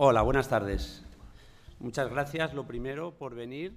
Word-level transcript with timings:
Hola, 0.00 0.22
buenas 0.22 0.48
tardes. 0.48 1.04
Muchas 1.80 2.08
gracias, 2.08 2.54
lo 2.54 2.68
primero, 2.68 3.18
por 3.18 3.34
venir. 3.34 3.76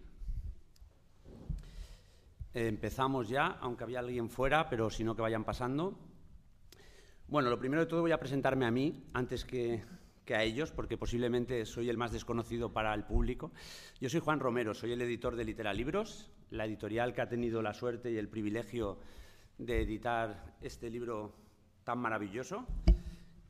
Empezamos 2.54 3.28
ya, 3.28 3.48
aunque 3.60 3.86
había 3.86 4.02
alguien 4.02 4.30
fuera, 4.30 4.70
pero 4.70 4.92
si 4.92 5.04
no 5.04 5.16
que 5.16 5.24
vayan 5.24 5.44
pasando. 5.44 5.98
Bueno, 7.28 7.50
lo 7.50 7.58
primero 7.58 7.82
de 7.82 7.88
todo 7.88 8.02
voy 8.02 8.12
a 8.12 8.20
presentarme 8.20 8.68
a 8.68 8.72
mí 8.72 9.04
antes 9.14 9.46
que, 9.46 9.82
que, 10.24 10.36
a 10.36 10.44
ellos, 10.44 10.72
porque 10.72 10.96
posiblemente 10.96 11.66
soy 11.66 11.90
el 11.90 11.98
más 11.98 12.12
desconocido 12.12 12.72
para 12.72 12.94
el 12.94 13.04
público. 13.04 13.52
Yo 14.00 14.08
soy 14.08 14.20
Juan 14.20 14.40
Romero, 14.40 14.76
soy 14.76 14.92
el 14.92 15.02
editor 15.02 15.36
de 15.36 15.46
Literalibros, 15.46 16.30
la 16.52 16.66
editorial 16.66 17.16
que 17.16 17.22
ha 17.22 17.30
tenido 17.30 17.64
la 17.64 17.74
suerte 17.74 18.12
y 18.12 18.18
el 18.18 18.30
privilegio 18.30 19.00
de 19.58 19.82
editar 19.82 20.54
este 20.62 20.92
libro 20.92 21.34
tan 21.84 21.98
maravilloso 21.98 22.68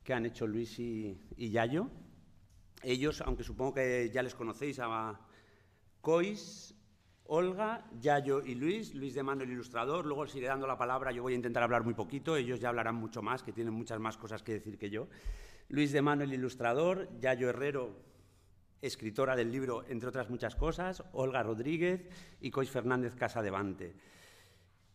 que 0.02 0.14
han 0.14 0.24
hecho 0.24 0.46
Luis 0.46 0.78
y, 0.78 1.20
y 1.36 1.50
Yayo. 1.50 1.90
Ellos, 2.82 3.20
aunque 3.20 3.44
supongo 3.44 3.74
que 3.74 4.10
ya 4.12 4.22
les 4.22 4.34
conocéis, 4.34 4.78
a 4.80 5.20
Cois, 6.00 6.74
Olga, 7.24 7.84
Yayo 8.00 8.42
y 8.44 8.54
Luis, 8.54 8.94
Luis 8.94 9.14
de 9.14 9.22
Mano 9.22 9.44
el 9.44 9.50
ilustrador, 9.50 10.04
luego 10.04 10.22
os 10.22 10.34
iré 10.34 10.48
dando 10.48 10.66
la 10.66 10.76
palabra, 10.76 11.12
yo 11.12 11.22
voy 11.22 11.34
a 11.34 11.36
intentar 11.36 11.62
hablar 11.62 11.84
muy 11.84 11.94
poquito, 11.94 12.36
ellos 12.36 12.60
ya 12.60 12.68
hablarán 12.68 12.96
mucho 12.96 13.22
más, 13.22 13.42
que 13.42 13.52
tienen 13.52 13.72
muchas 13.72 14.00
más 14.00 14.16
cosas 14.16 14.42
que 14.42 14.54
decir 14.54 14.78
que 14.78 14.90
yo. 14.90 15.08
Luis 15.68 15.92
de 15.92 16.02
Mano 16.02 16.24
el 16.24 16.34
ilustrador, 16.34 17.08
Yayo 17.20 17.48
Herrero, 17.48 17.96
escritora 18.82 19.36
del 19.36 19.52
libro, 19.52 19.84
entre 19.88 20.08
otras 20.08 20.28
muchas 20.28 20.56
cosas, 20.56 21.04
Olga 21.12 21.42
Rodríguez 21.42 22.08
y 22.40 22.50
Cois 22.50 22.68
Fernández 22.68 23.14
Casadevante. 23.14 23.94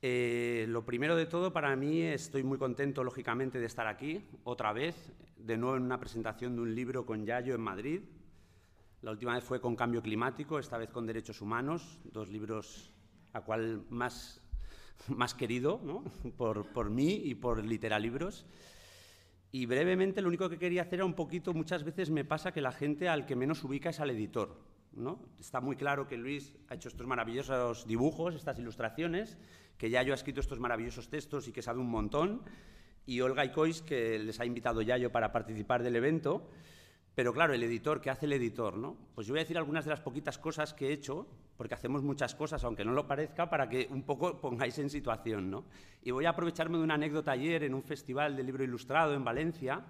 Eh, 0.02 0.66
lo 0.68 0.86
primero 0.86 1.16
de 1.16 1.26
todo, 1.26 1.52
para 1.52 1.76
mí 1.76 2.02
estoy 2.02 2.44
muy 2.44 2.58
contento, 2.58 3.04
lógicamente, 3.04 3.60
de 3.60 3.66
estar 3.66 3.88
aquí 3.88 4.24
otra 4.44 4.74
vez, 4.74 5.12
de 5.40 5.58
nuevo 5.58 5.78
en 5.78 5.84
una 5.84 6.00
presentación 6.00 6.56
de 6.56 6.62
un 6.62 6.76
libro 6.76 7.06
con 7.06 7.26
Yayo 7.26 7.56
en 7.56 7.62
Madrid. 7.62 8.02
La 9.02 9.12
última 9.12 9.36
vez 9.36 9.44
fue 9.44 9.62
con 9.62 9.76
Cambio 9.76 10.02
Climático, 10.02 10.60
esta 10.60 10.78
vez 10.78 10.90
con 10.90 11.06
Derechos 11.06 11.42
Humanos, 11.42 12.00
dos 12.06 12.30
libros 12.30 12.92
a 13.34 13.42
cual 13.42 13.86
más, 13.90 14.42
más 15.08 15.34
querido 15.34 15.80
¿no? 15.84 16.04
por, 16.38 16.66
por, 16.74 16.90
mí 16.90 17.22
y 17.24 17.36
por 17.36 17.64
Literalibros. 17.64 18.46
Y 19.52 19.66
brevemente 19.66 20.22
lo 20.22 20.28
único 20.28 20.50
que 20.50 20.58
quería 20.58 20.82
hacer 20.82 20.96
era 20.96 21.06
un 21.06 21.14
poquito, 21.14 21.54
muchas 21.54 21.84
veces 21.84 22.10
me 22.10 22.26
pasa 22.26 22.52
que 22.52 22.62
la 22.62 22.72
gente 22.72 23.08
al 23.08 23.26
que 23.26 23.36
menos 23.36 23.64
ubica 23.64 23.90
es 23.90 24.00
al 24.00 24.10
editor. 24.10 24.58
¿no? 24.94 25.20
Está 25.40 25.62
muy 25.62 25.76
claro 25.76 26.08
que 26.08 26.18
Luis 26.18 26.54
ha 26.70 26.76
hecho 26.76 26.90
estos 26.90 27.08
maravillosos 27.08 27.88
dibujos, 27.88 28.36
estas 28.36 28.60
ilustraciones, 28.60 29.38
que 29.78 29.90
Yayo 29.90 30.12
ha 30.12 30.16
escrito 30.16 30.42
estos 30.42 30.60
maravillosos 30.60 31.10
textos 31.10 31.48
y 31.48 31.52
que 31.52 31.62
sabe 31.62 31.80
un 31.80 31.90
montón, 31.90 32.42
y 33.08 33.22
Olga 33.22 33.46
y 33.46 33.52
Cois, 33.52 33.82
que 33.82 34.20
les 34.20 34.40
ha 34.40 34.46
invitado 34.46 34.82
Yayo 34.82 35.12
para 35.12 35.32
participar 35.32 35.82
del 35.82 35.96
evento. 35.96 36.48
Pero 37.16 37.34
claro, 37.34 37.54
el 37.54 37.64
editor, 37.64 38.00
¿qué 38.00 38.12
hace 38.12 38.28
el 38.28 38.34
editor? 38.34 38.78
No? 38.78 38.96
Pues 39.16 39.26
yo 39.26 39.34
voy 39.34 39.40
a 39.40 39.44
decir 39.44 39.58
algunas 39.58 39.86
de 39.86 39.92
las 39.92 40.02
poquitas 40.02 40.38
cosas 40.38 40.74
que 40.74 40.90
he 40.90 40.94
hecho, 40.94 41.26
porque 41.56 41.74
hacemos 41.74 42.04
muchas 42.04 42.36
cosas, 42.36 42.64
aunque 42.64 42.86
no 42.86 42.92
lo 42.92 43.08
parezca, 43.08 43.50
para 43.50 43.68
que 43.68 43.88
un 43.90 44.04
poco 44.04 44.40
pongáis 44.40 44.78
en 44.78 44.90
situación. 44.90 45.50
¿no? 45.50 45.64
Y 46.04 46.12
voy 46.12 46.26
a 46.26 46.32
aprovecharme 46.32 46.78
de 46.78 46.84
una 46.84 46.94
anécdota 46.94 47.32
ayer 47.32 47.64
en 47.64 47.74
un 47.74 47.82
festival 47.82 48.36
de 48.36 48.44
libro 48.44 48.64
ilustrado 48.64 49.16
en 49.16 49.24
Valencia, 49.24 49.84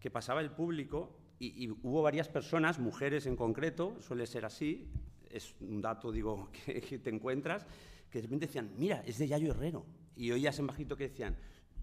que 0.00 0.10
pasaba 0.10 0.40
el 0.40 0.50
público 0.50 1.16
y, 1.38 1.64
y 1.64 1.70
hubo 1.70 2.02
varias 2.02 2.28
personas, 2.28 2.78
mujeres 2.78 3.26
en 3.26 3.36
concreto, 3.36 3.96
suele 4.00 4.26
ser 4.26 4.44
así, 4.44 4.90
es 5.30 5.54
un 5.60 5.80
dato, 5.80 6.10
digo, 6.10 6.50
que, 6.66 6.80
que 6.80 6.98
te 6.98 7.10
encuentras, 7.10 7.64
que 8.10 8.18
de 8.18 8.22
repente 8.22 8.46
decían, 8.46 8.72
mira, 8.76 9.02
es 9.06 9.18
de 9.18 9.28
Yayo 9.28 9.52
Herrero. 9.52 9.86
Y 10.16 10.32
oías 10.32 10.58
en 10.58 10.66
bajito 10.66 10.96
que 10.96 11.08
decían, 11.08 11.36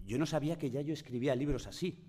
yo 0.08 0.18
no 0.18 0.26
sabía 0.26 0.58
que 0.58 0.70
Yayo 0.70 0.94
escribía 0.94 1.36
libros 1.36 1.66
así. 1.66 2.02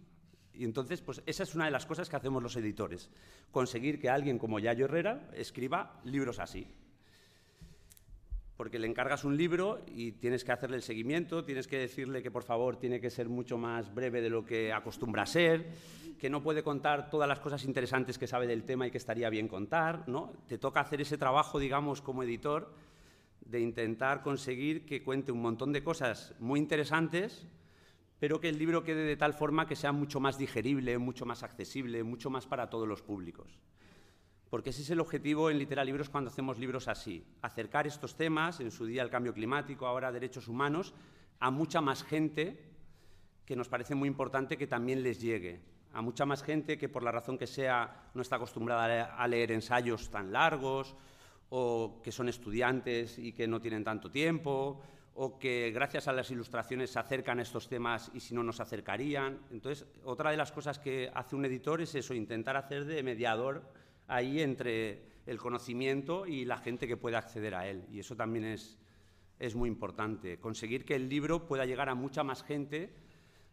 Y 0.54 0.64
entonces, 0.64 1.02
pues 1.02 1.22
esa 1.26 1.44
es 1.44 1.54
una 1.54 1.66
de 1.66 1.72
las 1.72 1.86
cosas 1.86 2.10
que 2.10 2.16
hacemos 2.16 2.42
los 2.42 2.56
editores, 2.56 3.10
conseguir 3.52 4.00
que 4.00 4.10
alguien 4.10 4.40
como 4.40 4.60
Yayo 4.60 4.86
Herrera 4.86 5.30
escriba 5.34 6.00
libros 6.06 6.40
así. 6.40 6.66
Porque 8.56 8.80
le 8.80 8.88
encargas 8.88 9.26
un 9.26 9.36
libro 9.36 9.84
y 9.88 10.14
tienes 10.14 10.44
que 10.44 10.52
hacerle 10.54 10.78
el 10.78 10.82
seguimiento, 10.82 11.44
tienes 11.44 11.68
que 11.68 11.78
decirle 11.78 12.24
que 12.24 12.32
por 12.32 12.44
favor 12.44 12.78
tiene 12.78 13.02
que 13.02 13.10
ser 13.10 13.28
mucho 13.28 13.58
más 13.58 13.94
breve 13.94 14.22
de 14.22 14.30
lo 14.30 14.46
que 14.46 14.72
acostumbra 14.72 15.24
a 15.24 15.26
ser, 15.26 15.68
que 16.18 16.30
no 16.30 16.42
puede 16.42 16.64
contar 16.64 17.10
todas 17.10 17.28
las 17.28 17.40
cosas 17.40 17.64
interesantes 17.66 18.18
que 18.18 18.28
sabe 18.28 18.48
del 18.48 18.64
tema 18.64 18.88
y 18.88 18.92
que 18.92 18.98
estaría 18.98 19.30
bien 19.30 19.48
contar, 19.48 20.08
¿no? 20.08 20.34
Te 20.48 20.58
toca 20.58 20.80
hacer 20.80 21.02
ese 21.02 21.18
trabajo, 21.18 21.60
digamos, 21.60 22.02
como 22.02 22.24
editor, 22.24 22.74
de 23.42 23.60
intentar 23.60 24.22
conseguir 24.22 24.86
que 24.86 25.04
cuente 25.04 25.32
un 25.32 25.42
montón 25.42 25.74
de 25.74 25.84
cosas 25.84 26.34
muy 26.40 26.60
interesantes, 26.60 27.48
pero 28.20 28.40
que 28.40 28.50
el 28.50 28.58
libro 28.58 28.84
quede 28.84 29.04
de 29.04 29.18
tal 29.18 29.34
forma 29.34 29.68
que 29.68 29.76
sea 29.76 29.92
mucho 29.92 30.20
más 30.20 30.38
digerible, 30.38 30.98
mucho 30.98 31.26
más 31.26 31.44
accesible, 31.44 32.04
mucho 32.04 32.30
más 32.30 32.46
para 32.46 32.70
todos 32.70 32.88
los 32.88 33.02
públicos. 33.02 33.58
Porque 34.50 34.72
ese 34.72 34.82
es 34.82 34.90
el 34.90 35.00
objetivo 35.00 35.50
en 35.50 35.60
Literalibros 35.60 36.10
cuando 36.10 36.30
hacemos 36.30 36.58
libros 36.58 36.88
así, 36.88 37.24
acercar 37.42 37.88
estos 37.88 38.16
temas, 38.16 38.60
en 38.60 38.72
su 38.72 38.86
día 38.86 39.04
el 39.04 39.10
cambio 39.10 39.34
climático, 39.34 39.86
ahora 39.86 40.12
derechos 40.12 40.48
humanos, 40.48 40.94
a 41.40 41.52
mucha 41.52 41.82
más 41.82 42.04
gente 42.04 42.60
que 43.46 43.56
nos 43.56 43.70
parece 43.70 43.96
muy 43.96 44.08
importante 44.08 44.58
que 44.58 44.68
también 44.68 45.02
les 45.02 45.22
llegue, 45.22 45.62
a 45.94 46.02
mucha 46.02 46.26
más 46.26 46.44
gente 46.44 46.78
que 46.78 46.90
por 46.90 47.04
la 47.04 47.12
razón 47.12 47.38
que 47.38 47.48
sea 47.48 48.12
no 48.14 48.22
está 48.22 48.36
acostumbrada 48.36 49.16
a 49.16 49.28
leer 49.28 49.52
ensayos 49.52 50.10
tan 50.10 50.32
largos, 50.32 50.96
o 51.50 52.02
que 52.04 52.12
son 52.12 52.30
estudiantes 52.30 53.18
y 53.18 53.34
que 53.34 53.48
no 53.48 53.60
tienen 53.60 53.84
tanto 53.84 54.12
tiempo, 54.12 54.82
o 55.22 55.38
que 55.38 55.70
gracias 55.74 56.08
a 56.08 56.14
las 56.14 56.32
ilustraciones 56.32 56.92
se 56.92 57.00
acercan 57.00 57.40
a 57.40 57.42
estos 57.42 57.68
temas 57.68 58.10
y 58.14 58.22
si 58.22 58.34
no 58.34 58.42
nos 58.42 58.62
acercarían. 58.62 59.38
Entonces, 59.52 59.86
otra 60.06 60.32
de 60.32 60.38
las 60.38 60.54
cosas 60.54 60.80
que 60.80 61.12
hace 61.14 61.36
un 61.36 61.44
editor 61.44 61.82
es 61.82 61.94
eso, 61.94 62.14
intentar 62.14 62.56
hacer 62.56 62.86
de 62.86 63.04
mediador 63.04 63.70
ahí 64.08 64.40
entre 64.40 65.04
el 65.26 65.38
conocimiento 65.38 66.26
y 66.26 66.46
la 66.46 66.58
gente 66.58 66.88
que 66.88 66.96
pueda 66.96 67.18
acceder 67.18 67.54
a 67.54 67.68
él. 67.68 67.86
Y 67.92 68.00
eso 68.00 68.16
también 68.16 68.46
es, 68.46 68.80
es 69.40 69.56
muy 69.56 69.68
importante, 69.68 70.40
conseguir 70.40 70.86
que 70.86 70.96
el 70.96 71.10
libro 71.10 71.46
pueda 71.46 71.66
llegar 71.66 71.90
a 71.90 71.96
mucha 71.96 72.24
más 72.24 72.42
gente, 72.42 72.90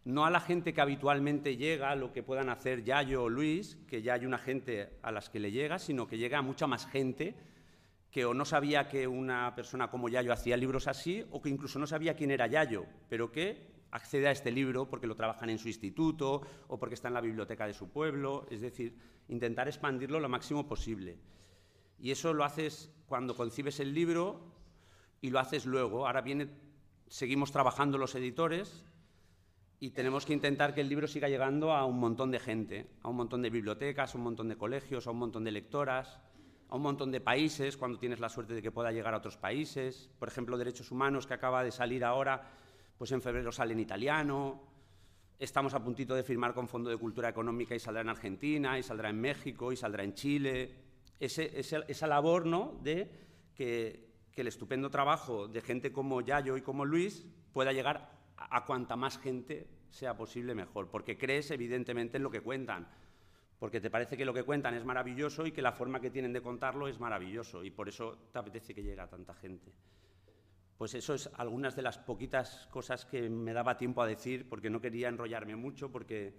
no 0.05 0.25
a 0.25 0.31
la 0.31 0.38
gente 0.38 0.72
que 0.72 0.81
habitualmente 0.81 1.56
llega, 1.56 1.97
lo 1.97 2.12
que 2.12 2.22
puedan 2.22 2.49
hacer 2.49 2.84
Yayo 2.84 3.25
o 3.25 3.28
Luis, 3.28 3.76
que 3.88 4.03
ya 4.03 4.15
hay 4.15 4.25
una 4.25 4.38
gente 4.38 4.91
a 5.03 5.10
las 5.10 5.28
que 5.31 5.41
le 5.41 5.50
llega, 5.50 5.81
sino 5.81 6.06
que 6.06 6.16
llegue 6.16 6.37
a 6.37 6.43
mucha 6.43 6.69
más 6.69 6.87
gente 6.87 7.34
que 8.16 8.25
o 8.25 8.32
no 8.32 8.47
sabía 8.47 8.88
que 8.88 9.06
una 9.06 9.54
persona 9.54 9.91
como 9.91 10.09
Yayo 10.09 10.32
hacía 10.32 10.56
libros 10.56 10.88
así, 10.88 11.22
o 11.32 11.43
que 11.43 11.50
incluso 11.50 11.78
no 11.78 11.87
sabía 11.87 12.16
quién 12.16 12.31
era 12.31 12.47
Yayo, 12.47 12.87
pero 13.10 13.31
que 13.31 13.84
accede 13.91 14.27
a 14.27 14.31
este 14.31 14.50
libro 14.50 14.88
porque 14.88 15.06
lo 15.06 15.16
trabajan 15.16 15.50
en 15.50 15.59
su 15.59 15.69
instituto 15.69 16.41
o 16.69 16.78
porque 16.78 16.94
está 16.94 17.09
en 17.09 17.15
la 17.15 17.21
biblioteca 17.21 17.66
de 17.66 17.75
su 17.75 17.91
pueblo, 17.91 18.47
es 18.50 18.62
decir, 18.62 18.97
intentar 19.28 19.69
expandirlo 19.69 20.19
lo 20.19 20.31
máximo 20.31 20.66
posible. 20.66 21.19
Y 21.99 22.10
eso 22.10 22.32
lo 22.32 22.44
haces 22.44 22.91
cuando 23.06 23.37
concibes 23.37 23.81
el 23.81 23.93
libro 23.93 24.41
y 25.21 25.28
lo 25.28 25.38
haces 25.38 25.66
luego. 25.66 26.06
Ahora 26.06 26.22
viene, 26.22 26.49
seguimos 27.09 27.53
trabajando 27.53 27.99
los 27.99 28.15
editores 28.15 28.87
y 29.78 29.91
tenemos 29.91 30.25
que 30.25 30.32
intentar 30.32 30.72
que 30.72 30.81
el 30.81 30.88
libro 30.88 31.06
siga 31.06 31.28
llegando 31.28 31.71
a 31.72 31.84
un 31.84 32.00
montón 32.00 32.31
de 32.31 32.41
gente, 32.41 32.88
a 33.03 33.10
un 33.10 33.16
montón 33.16 33.43
de 33.43 33.50
bibliotecas, 33.50 34.15
a 34.15 34.16
un 34.16 34.25
montón 34.25 34.49
de 34.49 34.56
colegios, 34.56 35.06
a 35.06 35.10
un 35.10 35.19
montón 35.19 35.44
de 35.44 35.50
lectoras 35.50 36.19
a 36.69 36.77
un 36.77 36.82
montón 36.82 37.12
de 37.12 37.21
países, 37.21 37.77
cuando 37.77 37.99
tienes 37.99 38.21
la 38.21 38.28
suerte 38.28 38.54
de 38.54 38.62
que 38.62 38.72
pueda 38.72 38.91
llegar 38.91 39.15
a 39.15 39.19
otros 39.19 39.37
países. 39.37 40.10
Por 40.19 40.28
ejemplo, 40.28 40.59
Derechos 40.59 40.91
Humanos, 40.91 41.27
que 41.27 41.34
acaba 41.34 41.62
de 41.62 41.71
salir 41.71 42.04
ahora, 42.04 42.50
pues 42.99 43.12
en 43.12 43.22
febrero 43.22 43.53
sale 43.53 43.72
en 43.72 43.81
italiano. 43.81 44.62
Estamos 45.38 45.75
a 45.75 45.82
puntito 45.82 46.15
de 46.15 46.22
firmar 46.22 46.55
con 46.55 46.66
Fondo 46.66 46.91
de 46.91 46.97
Cultura 46.97 47.28
Económica 47.28 47.75
y 47.75 47.78
saldrá 47.78 48.03
en 48.03 48.09
Argentina, 48.09 48.78
y 48.78 48.82
saldrá 48.82 49.10
en 49.10 49.21
México, 49.21 49.71
y 49.71 49.76
saldrá 49.76 50.03
en 50.03 50.15
Chile. 50.15 50.75
Ese, 51.21 51.59
ese, 51.59 51.84
esa 51.88 52.06
labor 52.06 52.47
¿no? 52.47 52.78
de 52.82 53.10
que, 53.55 54.06
el 54.37 54.49
estupendo 54.49 54.91
trabajo 54.91 55.49
de 55.49 55.62
gente 55.62 55.93
como 55.93 56.21
Yayo 56.21 56.59
y 56.59 56.60
como 56.60 56.84
Luis 56.84 57.25
pueda 57.55 57.72
llegar 57.72 58.10
a 58.37 58.66
cuanta 58.66 58.94
más 58.94 59.19
gente 59.19 59.66
sea 59.88 60.15
posible 60.15 60.55
mejor, 60.55 60.91
porque 60.91 61.16
crees 61.16 61.50
evidentemente 61.50 62.19
en 62.19 62.22
lo 62.22 62.31
que 62.31 62.43
cuentan 62.43 62.87
porque 63.59 63.81
te 63.81 63.91
parece 63.91 64.17
que 64.17 64.25
lo 64.25 64.34
que 64.34 64.43
cuentan 64.43 64.75
es 64.75 64.84
maravilloso 64.84 65.47
y 65.47 65.53
que 65.53 65.62
la 65.62 65.72
forma 65.72 66.00
que 66.00 66.11
tienen 66.11 66.32
de 66.32 66.43
contarlo 66.43 66.88
es 66.88 67.00
maravilloso 67.00 67.64
y 67.64 67.70
por 67.70 67.88
eso 67.88 68.19
te 68.32 68.38
apetece 68.38 68.75
que 68.75 68.82
llegue 68.82 69.00
a 69.00 69.08
tanta 69.08 69.35
gente. 69.35 69.73
Pues 70.76 70.94
eso 70.94 71.14
es 71.14 71.31
algunas 71.37 71.75
de 71.75 71.82
las 71.82 71.97
poquitas 71.97 72.69
cosas 72.70 73.06
que 73.06 73.31
me 73.31 73.55
daba 73.55 73.79
tiempo 73.79 74.03
a 74.03 74.06
decir 74.06 74.47
porque 74.47 74.69
no 74.69 74.81
quería 74.81 75.08
enrollarme 75.08 75.56
mucho 75.56 75.91
porque 75.91 76.35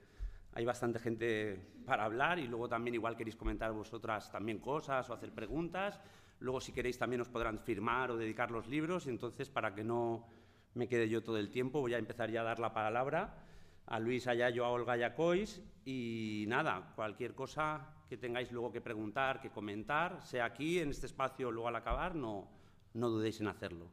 hay 0.54 0.64
bastante 0.64 1.00
gente 1.00 1.60
para 1.86 2.06
hablar 2.06 2.38
y 2.38 2.48
luego 2.48 2.70
también 2.70 2.94
igual 2.94 3.18
queréis 3.18 3.36
comentar 3.36 3.72
vosotras 3.72 4.32
también 4.32 4.60
cosas 4.60 5.10
o 5.10 5.14
hacer 5.14 5.32
preguntas. 5.32 6.00
Luego 6.40 6.62
si 6.62 6.72
queréis 6.72 7.00
también 7.00 7.22
os 7.22 7.30
podrán 7.30 7.58
firmar 7.58 8.12
o 8.12 8.18
dedicar 8.18 8.52
los 8.52 8.68
libros 8.68 9.08
y 9.08 9.10
entonces 9.10 9.50
para 9.50 9.74
que 9.74 9.84
no 9.84 10.28
me 10.76 10.88
quede 10.88 11.10
yo 11.10 11.24
todo 11.24 11.40
el 11.40 11.50
tiempo 11.50 11.82
voy 11.82 11.96
a 11.96 11.98
empezar 11.98 12.30
ya 12.30 12.42
a 12.42 12.44
dar 12.44 12.60
la 12.60 12.74
palabra 12.74 13.47
a 13.88 14.00
Luis 14.00 14.28
Ayayo, 14.28 14.66
a 14.66 14.70
Olga 14.70 14.98
Yacois 14.98 15.62
y 15.86 16.46
nada, 16.48 16.94
cualquier 16.96 17.34
cosa 17.34 17.94
que 18.10 18.18
tengáis 18.18 18.52
luego 18.52 18.72
que 18.72 18.82
preguntar, 18.82 19.42
que 19.42 19.50
comentar, 19.50 20.22
sea 20.26 20.46
aquí, 20.46 20.80
en 20.80 20.90
este 20.90 21.08
espacio, 21.08 21.52
luego 21.52 21.68
al 21.68 21.76
acabar, 21.76 22.16
no, 22.16 22.50
no 22.94 23.10
dudéis 23.10 23.40
en 23.42 23.48
hacerlo. 23.48 23.92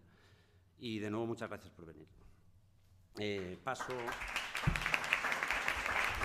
Y 0.79 0.99
de 0.99 1.11
nuevo, 1.11 1.27
muchas 1.27 1.49
gracias 1.49 1.73
por 1.73 1.87
venir. 1.87 2.09
Eh, 3.19 3.59
paso... 3.63 3.93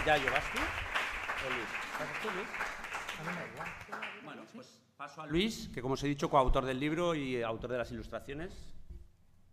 ¿Yayo, 0.06 0.32
vas 0.32 0.52
tú? 0.52 0.60
¿O 1.46 1.50
Luis? 1.54 1.70
¿Pasas 1.98 2.22
tú, 2.22 2.30
Luis? 2.36 2.48
Bueno, 4.24 4.44
pues 4.54 4.82
paso 4.98 5.22
a 5.22 5.28
Luis, 5.28 5.70
que 5.74 5.82
como 5.82 5.94
os 5.94 6.04
he 6.04 6.08
dicho, 6.08 6.30
coautor 6.30 6.66
del 6.66 6.80
libro 6.80 7.14
y 7.14 7.42
autor 7.42 7.72
de 7.72 7.78
las 7.78 7.92
ilustraciones. 7.92 8.74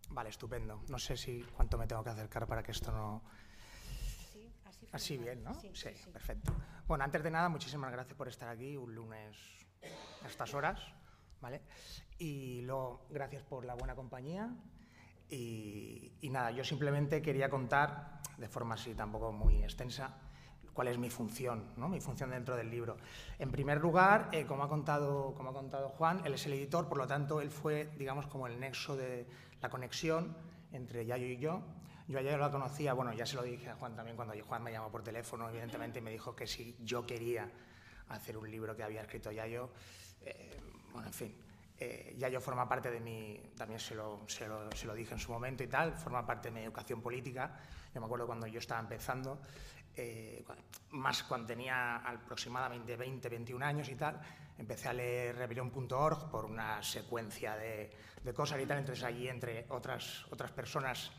Vale, 0.09 0.29
estupendo. 0.29 0.83
No 0.89 0.97
sé 0.97 1.17
si 1.17 1.43
cuánto 1.55 1.77
me 1.77 1.85
tengo 1.85 2.03
que 2.03 2.09
acercar 2.09 2.47
para 2.47 2.63
que 2.63 2.71
esto 2.71 2.91
no... 2.91 3.23
Sí, 4.87 4.93
así, 4.93 5.13
Así 5.13 5.17
bien, 5.17 5.43
¿no? 5.43 5.53
Sí, 5.55 5.69
sí, 5.73 5.89
sí. 5.95 6.09
perfecto. 6.11 6.53
Bueno, 6.87 7.03
antes 7.03 7.23
de 7.23 7.31
nada, 7.31 7.49
muchísimas 7.49 7.91
gracias 7.91 8.15
por 8.17 8.27
estar 8.27 8.49
aquí 8.49 8.77
un 8.77 8.93
lunes 8.95 9.37
a 10.23 10.27
estas 10.27 10.53
horas, 10.53 10.79
¿vale? 11.41 11.61
Y 12.17 12.61
luego, 12.61 13.05
gracias 13.09 13.43
por 13.43 13.65
la 13.65 13.75
buena 13.75 13.95
compañía. 13.95 14.49
Y, 15.29 16.13
y 16.21 16.29
nada, 16.29 16.51
yo 16.51 16.63
simplemente 16.63 17.21
quería 17.21 17.49
contar, 17.49 18.21
de 18.37 18.47
forma 18.47 18.75
así 18.75 18.95
tampoco 18.95 19.31
muy 19.33 19.61
extensa, 19.61 20.17
cuál 20.77 20.89
es 20.89 20.99
mi 20.99 21.09
función, 21.09 21.63
¿no? 21.75 21.89
mi 21.89 21.99
función 21.99 22.29
dentro 22.29 22.55
del 22.55 22.69
libro. 22.69 22.97
En 23.39 23.51
primer 23.51 23.81
lugar, 23.81 24.29
eh, 24.31 24.45
como, 24.45 24.63
ha 24.63 24.69
contado, 24.69 25.33
como 25.33 25.49
ha 25.49 25.53
contado 25.53 25.89
Juan, 25.89 26.21
él 26.23 26.35
es 26.35 26.45
el 26.45 26.53
editor, 26.53 26.87
por 26.87 26.99
lo 26.99 27.07
tanto, 27.07 27.41
él 27.41 27.49
fue, 27.49 27.89
digamos, 27.97 28.27
como 28.27 28.45
el 28.45 28.59
nexo 28.59 28.95
de 28.95 29.25
la 29.59 29.69
conexión 29.69 30.37
entre 30.71 31.03
Yayo 31.03 31.25
y 31.25 31.37
yo. 31.37 31.63
Yo 32.07 32.19
a 32.19 32.21
Yayo 32.21 32.37
la 32.37 32.49
conocía, 32.49 32.93
bueno, 32.93 33.11
ya 33.11 33.25
se 33.25 33.35
lo 33.35 33.43
dije 33.43 33.69
a 33.69 33.75
Juan 33.75 33.93
también 33.93 34.15
cuando 34.15 34.33
Juan 34.41 34.63
me 34.63 34.71
llamó 34.71 34.89
por 34.89 35.03
teléfono, 35.03 35.49
evidentemente, 35.49 35.99
y 35.99 36.01
me 36.01 36.11
dijo 36.11 36.33
que 36.33 36.47
si 36.47 36.77
yo 36.79 37.05
quería 37.05 37.51
hacer 38.07 38.37
un 38.37 38.49
libro 38.49 38.75
que 38.77 38.83
había 38.83 39.01
escrito 39.01 39.29
Yayo, 39.29 39.69
eh, 40.21 40.57
bueno, 40.93 41.07
en 41.07 41.13
fin, 41.13 41.35
eh, 41.77 42.15
Yayo 42.17 42.39
forma 42.39 42.67
parte 42.67 42.89
de 42.89 43.01
mi, 43.01 43.37
también 43.57 43.81
se 43.81 43.93
lo, 43.93 44.21
se, 44.25 44.47
lo, 44.47 44.71
se 44.71 44.87
lo, 44.87 44.93
dije 44.93 45.15
en 45.15 45.19
su 45.19 45.33
momento 45.33 45.65
y 45.65 45.67
tal, 45.67 45.93
forma 45.93 46.25
parte 46.25 46.47
de 46.47 46.55
mi 46.55 46.61
educación 46.63 47.01
política. 47.01 47.59
Yo 47.93 47.99
me 47.99 48.05
acuerdo 48.05 48.25
cuando 48.25 48.47
yo 48.47 48.59
estaba 48.59 48.79
empezando, 48.79 49.41
eh, 49.93 50.45
más 50.91 51.23
cuando 51.23 51.47
tenía 51.47 51.97
aproximadamente 51.97 52.95
20, 52.95 53.27
21 53.27 53.65
años 53.65 53.89
y 53.89 53.95
tal, 53.95 54.21
empecé 54.57 54.87
a 54.87 54.93
leer 54.93 55.35
rebelión.org 55.35 56.31
por 56.31 56.45
una 56.45 56.81
secuencia 56.81 57.57
de, 57.57 57.91
de, 58.23 58.33
cosas 58.33 58.61
y 58.61 58.65
tal, 58.65 58.77
entonces 58.77 59.03
allí 59.03 59.27
entre 59.27 59.65
otras, 59.67 60.25
otras 60.31 60.51
personas 60.51 61.11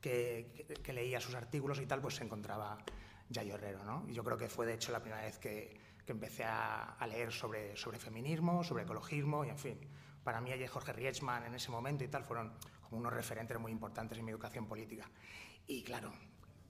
que, 0.00 0.66
que, 0.82 0.92
leía 0.92 1.20
sus 1.20 1.34
artículos 1.34 1.80
y 1.80 1.86
tal, 1.86 2.00
pues 2.00 2.16
se 2.16 2.24
encontraba 2.24 2.78
Yayo 3.28 3.54
Herrero, 3.54 3.84
¿no? 3.84 4.04
Y 4.08 4.14
yo 4.14 4.24
creo 4.24 4.36
que 4.36 4.48
fue 4.48 4.66
de 4.66 4.74
hecho 4.74 4.92
la 4.92 5.00
primera 5.00 5.22
vez 5.22 5.38
que, 5.38 5.78
que 6.04 6.12
empecé 6.12 6.44
a, 6.44 6.94
a, 6.94 7.06
leer 7.06 7.32
sobre, 7.32 7.76
sobre 7.76 7.98
feminismo, 7.98 8.64
sobre 8.64 8.84
ecologismo 8.84 9.44
y 9.44 9.50
en 9.50 9.58
fin, 9.58 9.78
para 10.24 10.40
mí 10.40 10.52
allí 10.52 10.66
Jorge 10.66 10.92
Rietzmann 10.92 11.44
en 11.44 11.54
ese 11.54 11.70
momento 11.70 12.04
y 12.04 12.08
tal 12.08 12.24
fueron 12.24 12.52
como 12.82 13.00
unos 13.00 13.12
referentes 13.12 13.58
muy 13.58 13.72
importantes 13.72 14.18
en 14.18 14.24
mi 14.24 14.30
educación 14.30 14.66
política. 14.66 15.10
Y 15.66 15.82
claro, 15.82 16.12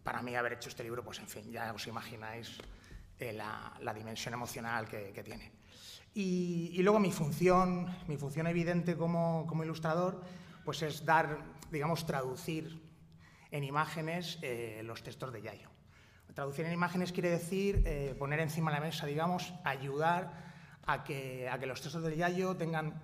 para 0.03 0.23
mí 0.23 0.35
haber 0.35 0.55
hecho 0.55 0.69
este 0.69 0.83
libro, 0.83 1.05
pues 1.05 1.19
en 1.21 1.29
fin, 1.29 1.51
ya 1.51 1.73
os 1.73 1.87
imagináis 1.87 2.59
eh, 3.19 3.33
la, 3.33 3.75
la, 3.81 3.93
dimensión 3.93 4.35
emocional 4.35 4.89
que, 4.89 5.13
que 5.13 5.23
tiene. 5.23 5.53
Y, 6.15 6.71
y, 6.73 6.83
luego 6.83 6.99
mi 6.99 7.13
función, 7.13 7.87
mi 8.09 8.17
función 8.17 8.47
evidente 8.47 8.97
como, 8.97 9.47
como, 9.47 9.65
ilustrador, 9.65 10.23
pues 10.65 10.83
es 10.83 11.05
dar, 11.05 11.39
digamos, 11.71 12.07
traducir 12.07 12.88
en 13.51 13.65
imágenes 13.65 14.39
eh, 14.43 14.83
los 14.85 15.03
textos 15.03 15.33
de 15.33 15.43
Yayo. 15.43 15.71
Traducir 16.35 16.67
en 16.67 16.73
imágenes 16.73 17.13
quiere 17.13 17.31
decir 17.31 17.83
eh, 17.85 18.15
poner 18.19 18.39
encima 18.41 18.71
de 18.71 18.79
la 18.79 18.87
mesa, 18.87 19.07
digamos, 19.07 19.53
ayudar 19.65 20.33
a 20.87 21.03
que, 21.03 21.49
a 21.49 21.59
que 21.59 21.67
los 21.67 21.81
textos 21.81 22.03
de 22.03 22.17
Yayo 22.17 22.57
tengan 22.57 22.95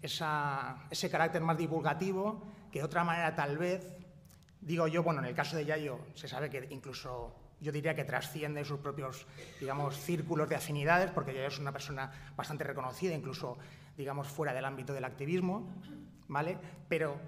esa, 0.00 0.76
ese 0.90 1.10
carácter 1.10 1.42
más 1.42 1.58
divulgativo 1.58 2.42
que 2.70 2.78
de 2.78 2.84
otra 2.84 3.02
manera 3.02 3.34
tal 3.34 3.58
vez 3.58 4.04
Digo 4.64 4.88
yo, 4.88 5.02
bueno, 5.02 5.20
en 5.20 5.26
el 5.26 5.34
caso 5.34 5.56
de 5.56 5.66
Yayo 5.66 5.98
se 6.14 6.26
sabe 6.26 6.48
que 6.48 6.66
incluso 6.70 7.34
yo 7.60 7.70
diría 7.70 7.94
que 7.94 8.04
trasciende 8.04 8.64
sus 8.64 8.80
propios, 8.80 9.26
digamos, 9.60 9.94
círculos 9.94 10.48
de 10.48 10.56
afinidades, 10.56 11.10
porque 11.10 11.34
Yayo 11.34 11.48
es 11.48 11.58
una 11.58 11.70
persona 11.70 12.10
bastante 12.34 12.64
reconocida, 12.64 13.14
incluso, 13.14 13.58
digamos, 13.94 14.26
fuera 14.26 14.54
del 14.54 14.64
ámbito 14.64 14.94
del 14.94 15.04
activismo, 15.04 15.70
¿vale? 16.28 16.56
Pero 16.88 17.20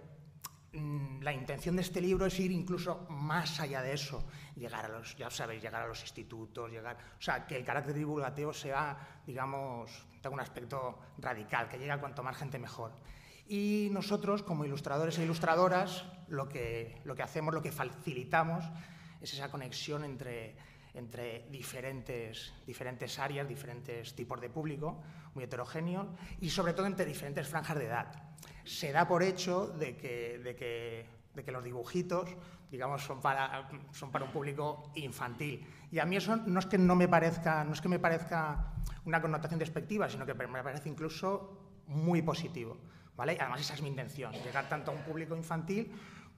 la 1.20 1.32
intención 1.32 1.76
de 1.76 1.82
este 1.82 2.00
libro 2.00 2.26
es 2.26 2.38
ir 2.38 2.50
incluso 2.50 3.06
más 3.11 3.61
allá 3.61 3.82
de 3.82 3.93
eso, 3.93 4.25
llegar 4.55 4.84
a 4.84 4.88
los, 4.88 5.17
ya 5.17 5.31
sabéis, 5.31 5.62
llegar 5.62 5.82
a 5.82 5.87
los 5.87 6.00
institutos, 6.00 6.70
llegar, 6.70 6.96
o 7.19 7.23
sea, 7.23 7.46
que 7.46 7.56
el 7.56 7.64
carácter 7.64 7.94
divulgativo 7.94 8.52
sea, 8.52 9.20
digamos, 9.26 10.06
tenga 10.20 10.34
un 10.34 10.40
aspecto 10.40 10.99
radical, 11.19 11.69
que 11.69 11.78
llegue 11.78 11.93
a 11.93 12.00
cuanto 12.00 12.23
más 12.23 12.37
gente 12.37 12.58
mejor. 12.58 12.93
Y 13.49 13.88
nosotros, 13.93 14.43
como 14.43 14.64
ilustradores 14.64 15.19
e 15.19 15.25
ilustradoras, 15.25 16.05
lo 16.28 16.49
que, 16.49 17.00
lo 17.05 17.14
que 17.14 17.22
hacemos, 17.22 17.55
lo 17.55 17.62
que 17.62 17.70
facilitamos, 17.70 18.64
es 19.20 19.32
esa 19.32 19.50
conexión 19.50 20.05
entre, 20.05 20.56
entre 20.94 21.46
diferentes, 21.50 22.52
diferentes 22.67 23.19
áreas, 23.19 23.46
diferentes 23.46 24.14
tipos 24.14 24.40
de 24.40 24.50
público, 24.50 25.02
muy 25.34 25.44
heterogéneo, 25.44 26.17
y 26.40 26.50
sobre 26.50 26.72
todo 26.72 26.87
entre 26.87 27.06
diferentes 27.06 27.46
franjas 27.46 27.79
de 27.79 27.87
edad. 27.87 28.25
Se 28.67 28.93
da 28.93 29.09
por 29.09 29.23
hecho 29.23 29.69
de 29.69 29.97
que, 29.97 30.39
de 30.43 30.55
que, 30.55 31.07
de 31.35 31.45
que 31.45 31.53
los 31.53 31.65
dibujitos, 31.65 32.29
digamos, 32.71 33.03
son 33.03 33.23
para, 33.23 33.71
son 33.93 34.11
para 34.11 34.25
un 34.25 34.33
público 34.33 34.91
infantil. 34.97 35.67
Y 35.91 35.99
a 36.01 36.05
mí 36.05 36.17
eso 36.17 36.37
no 36.37 36.59
es 36.59 36.67
que 36.67 36.77
no 36.77 36.97
me 36.97 37.09
parezca, 37.09 37.65
no 37.65 37.73
es 37.73 37.81
que 37.81 37.89
me 37.89 37.99
parezca 37.99 38.75
una 39.05 39.23
connotación 39.23 39.59
despectiva, 39.59 40.11
sino 40.11 40.27
que 40.27 40.35
me 40.35 40.63
parece 40.63 40.89
incluso 40.89 41.83
muy 41.87 42.23
positivo. 42.23 42.77
¿Vale? 43.17 43.39
Además 43.41 43.63
esa 43.63 43.75
es 43.75 43.81
mi 43.81 43.89
intención, 43.89 44.33
llegar 44.33 44.69
tanto 44.69 44.91
a 44.91 44.95
un 44.95 45.01
público 45.01 45.35
infantil 45.35 45.91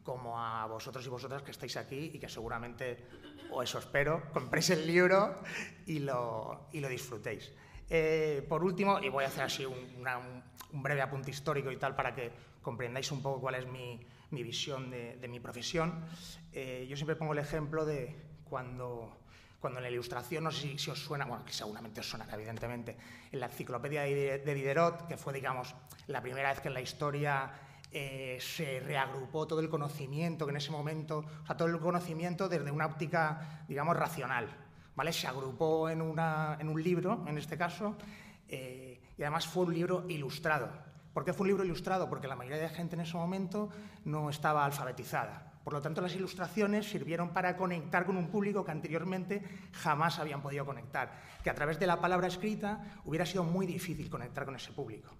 como 0.04 0.40
a 0.40 0.64
vosotros 0.66 1.04
y 1.04 1.08
vosotras 1.08 1.42
que 1.42 1.50
estáis 1.50 1.76
aquí 1.76 2.12
y 2.14 2.18
que 2.18 2.28
seguramente, 2.28 3.04
o 3.50 3.62
eso 3.62 3.78
espero, 3.78 4.22
compréis 4.32 4.70
el 4.70 4.86
libro 4.86 5.42
y 5.86 5.98
lo, 5.98 6.68
y 6.72 6.80
lo 6.80 6.88
disfrutéis. 6.88 7.52
Eh, 7.90 8.44
por 8.48 8.62
último, 8.64 8.98
y 9.00 9.08
voy 9.08 9.24
a 9.24 9.28
hacer 9.28 9.44
así 9.44 9.64
un, 9.64 9.78
una, 9.98 10.18
un, 10.18 10.82
breve 10.82 11.00
apunte 11.00 11.30
histórico 11.30 11.70
y 11.70 11.76
tal 11.76 11.94
para 11.94 12.14
que 12.14 12.30
comprendáis 12.60 13.10
un 13.12 13.22
poco 13.22 13.40
cuál 13.40 13.54
es 13.54 13.66
mi, 13.66 13.98
mi 14.30 14.42
visión 14.42 14.90
de, 14.90 15.16
de, 15.16 15.28
mi 15.28 15.40
profesión, 15.40 16.04
eh, 16.52 16.86
yo 16.88 16.96
siempre 16.96 17.16
pongo 17.16 17.32
el 17.32 17.38
ejemplo 17.38 17.84
de 17.84 18.14
cuando 18.44 19.16
cuando 19.60 19.80
en 19.80 19.84
la 19.84 19.90
ilustración, 19.90 20.44
no 20.44 20.52
sé 20.52 20.62
si, 20.62 20.78
si, 20.78 20.90
os 20.90 21.00
suena, 21.00 21.24
bueno, 21.24 21.44
que 21.44 21.52
seguramente 21.52 21.98
os 21.98 22.08
sonará, 22.08 22.34
evidentemente, 22.34 22.96
en 23.32 23.40
la 23.40 23.46
enciclopedia 23.46 24.02
de, 24.02 24.38
de 24.38 24.54
Diderot, 24.54 25.08
que 25.08 25.16
fue, 25.16 25.32
digamos, 25.32 25.74
la 26.06 26.22
primera 26.22 26.50
vez 26.50 26.60
que 26.60 26.68
en 26.68 26.74
la 26.74 26.80
historia 26.80 27.50
eh, 27.90 28.38
se 28.40 28.80
reagrupó 28.80 29.46
todo 29.46 29.60
el 29.60 29.68
conocimiento, 29.68 30.44
que 30.44 30.50
en 30.50 30.58
ese 30.58 30.70
momento, 30.70 31.24
o 31.42 31.46
sea, 31.46 31.56
todo 31.56 31.68
el 31.68 31.78
conocimiento 31.80 32.48
desde 32.48 32.70
una 32.70 32.86
óptica, 32.86 33.64
digamos, 33.66 33.96
racional, 33.96 34.48
Se 35.10 35.26
agrupó 35.26 35.88
en, 35.88 36.02
un 36.02 36.82
libro, 36.82 37.24
en 37.26 37.38
este 37.38 37.56
caso, 37.56 37.96
eh, 38.48 39.00
y 39.16 39.22
además 39.22 39.46
fue 39.46 39.64
un 39.64 39.74
libro 39.74 40.04
ilustrado. 40.08 40.68
¿Por 41.14 41.24
qué 41.24 41.32
fue 41.32 41.44
un 41.44 41.48
libro 41.48 41.64
ilustrado? 41.64 42.08
Porque 42.08 42.28
la 42.28 42.36
mayoría 42.36 42.60
de 42.60 42.68
gente 42.68 42.94
en 42.94 43.00
ese 43.00 43.16
momento 43.16 43.70
no 44.04 44.28
estaba 44.28 44.64
alfabetizada. 44.64 45.52
Por 45.64 45.72
lo 45.72 45.80
tanto, 45.80 46.00
las 46.00 46.14
ilustraciones 46.14 46.88
sirvieron 46.88 47.30
para 47.30 47.56
conectar 47.56 48.04
con 48.06 48.16
un 48.16 48.28
público 48.28 48.64
que 48.64 48.70
anteriormente 48.70 49.42
jamás 49.72 50.18
habían 50.18 50.42
podido 50.42 50.64
conectar, 50.66 51.12
que 51.42 51.50
a 51.50 51.54
través 51.54 51.78
de 51.78 51.86
la 51.86 52.00
palabra 52.00 52.26
escrita 52.26 53.00
hubiera 53.04 53.26
sido 53.26 53.44
muy 53.44 53.66
difícil 53.66 54.10
conectar 54.10 54.44
con 54.44 54.56
ese 54.56 54.72
público. 54.72 55.10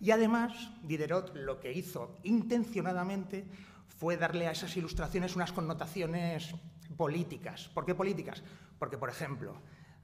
Y 0.00 0.10
además, 0.10 0.52
Diderot 0.82 1.34
lo 1.34 1.60
que 1.60 1.72
hizo 1.72 2.18
intencionadamente 2.24 3.46
fue 3.86 4.16
darle 4.16 4.48
a 4.48 4.52
esas 4.52 4.76
ilustraciones 4.76 5.36
unas 5.36 5.52
connotaciones 5.52 6.54
políticas. 6.96 7.68
¿Por 7.68 7.84
qué 7.86 7.94
políticas? 7.94 8.42
Porque, 8.80 8.96
por 8.96 9.10
ejemplo, 9.10 9.54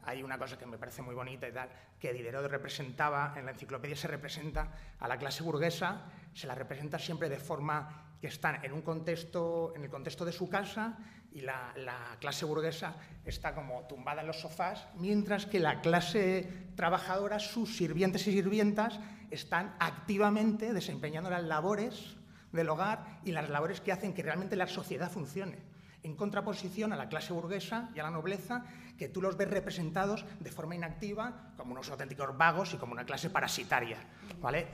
hay 0.04 0.22
una 0.22 0.38
cosa 0.38 0.58
que 0.58 0.66
me 0.66 0.76
parece 0.76 1.00
muy 1.00 1.14
bonita 1.14 1.48
y 1.48 1.52
tal, 1.52 1.70
que 1.98 2.12
Diderot 2.12 2.46
representaba, 2.46 3.32
en 3.36 3.46
la 3.46 3.52
enciclopedia 3.52 3.96
se 3.96 4.06
representa 4.06 4.70
a 5.00 5.08
la 5.08 5.16
clase 5.16 5.42
burguesa, 5.42 6.02
se 6.34 6.46
la 6.46 6.54
representa 6.54 6.98
siempre 6.98 7.30
de 7.30 7.38
forma 7.38 8.04
que 8.20 8.26
están 8.26 8.62
en 8.62 8.72
un 8.72 8.82
contexto, 8.82 9.72
en 9.74 9.82
el 9.82 9.88
contexto 9.88 10.26
de 10.26 10.32
su 10.32 10.50
casa 10.50 10.98
y 11.32 11.40
la, 11.40 11.72
la, 11.76 12.18
clase 12.20 12.44
burguesa 12.44 12.96
está 13.24 13.54
como 13.54 13.86
tumbada 13.86 14.20
en 14.20 14.26
los 14.26 14.40
sofás, 14.40 14.86
mientras 14.96 15.46
que 15.46 15.58
la 15.58 15.80
clase 15.80 16.68
trabajadora, 16.76 17.38
sus 17.38 17.78
sirvientes 17.78 18.26
y 18.26 18.32
sirvientas, 18.32 19.00
están 19.30 19.74
activamente 19.80 20.74
desempeñando 20.74 21.30
las 21.30 21.44
labores 21.44 22.16
del 22.52 22.68
hogar 22.68 23.20
y 23.24 23.32
las 23.32 23.48
labores 23.48 23.80
que 23.80 23.92
hacen 23.92 24.12
que 24.12 24.22
realmente 24.22 24.54
la 24.54 24.66
sociedad 24.66 25.10
funcione. 25.10 25.75
En 26.06 26.14
contraposición 26.14 26.92
a 26.92 26.96
la 26.96 27.08
clase 27.08 27.32
burguesa 27.32 27.90
y 27.92 27.98
a 27.98 28.04
la 28.04 28.12
nobleza, 28.12 28.64
que 28.96 29.08
tú 29.08 29.20
los 29.20 29.36
ves 29.36 29.50
representados 29.50 30.24
de 30.38 30.52
forma 30.52 30.76
inactiva 30.76 31.52
como 31.56 31.72
unos 31.72 31.90
auténticos 31.90 32.38
vagos 32.38 32.74
y 32.74 32.76
como 32.76 32.92
una 32.92 33.04
clase 33.04 33.28
parasitaria. 33.28 33.98
¿vale? 34.40 34.68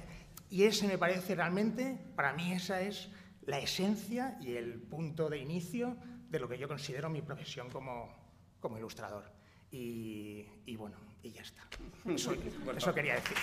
Y 0.50 0.64
ese 0.64 0.86
me 0.86 0.98
parece 0.98 1.34
realmente, 1.34 1.98
para 2.14 2.34
mí 2.34 2.52
esa 2.52 2.82
es 2.82 3.08
la 3.46 3.58
esencia 3.58 4.36
y 4.42 4.56
el 4.56 4.74
punto 4.74 5.30
de 5.30 5.38
inicio 5.38 5.96
de 6.28 6.38
lo 6.38 6.50
que 6.50 6.58
yo 6.58 6.68
considero 6.68 7.08
mi 7.08 7.22
profesión 7.22 7.70
como, 7.70 8.14
como 8.60 8.76
ilustrador. 8.76 9.24
Y, 9.70 10.44
y, 10.66 10.76
bueno, 10.76 10.98
y 11.22 11.32
ya 11.32 11.40
está. 11.40 11.62
Eso, 12.10 12.34
eso 12.76 12.94
quería 12.94 13.14
decir. 13.14 13.38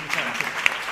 Muchas 0.00 0.24
gracias. 0.24 0.84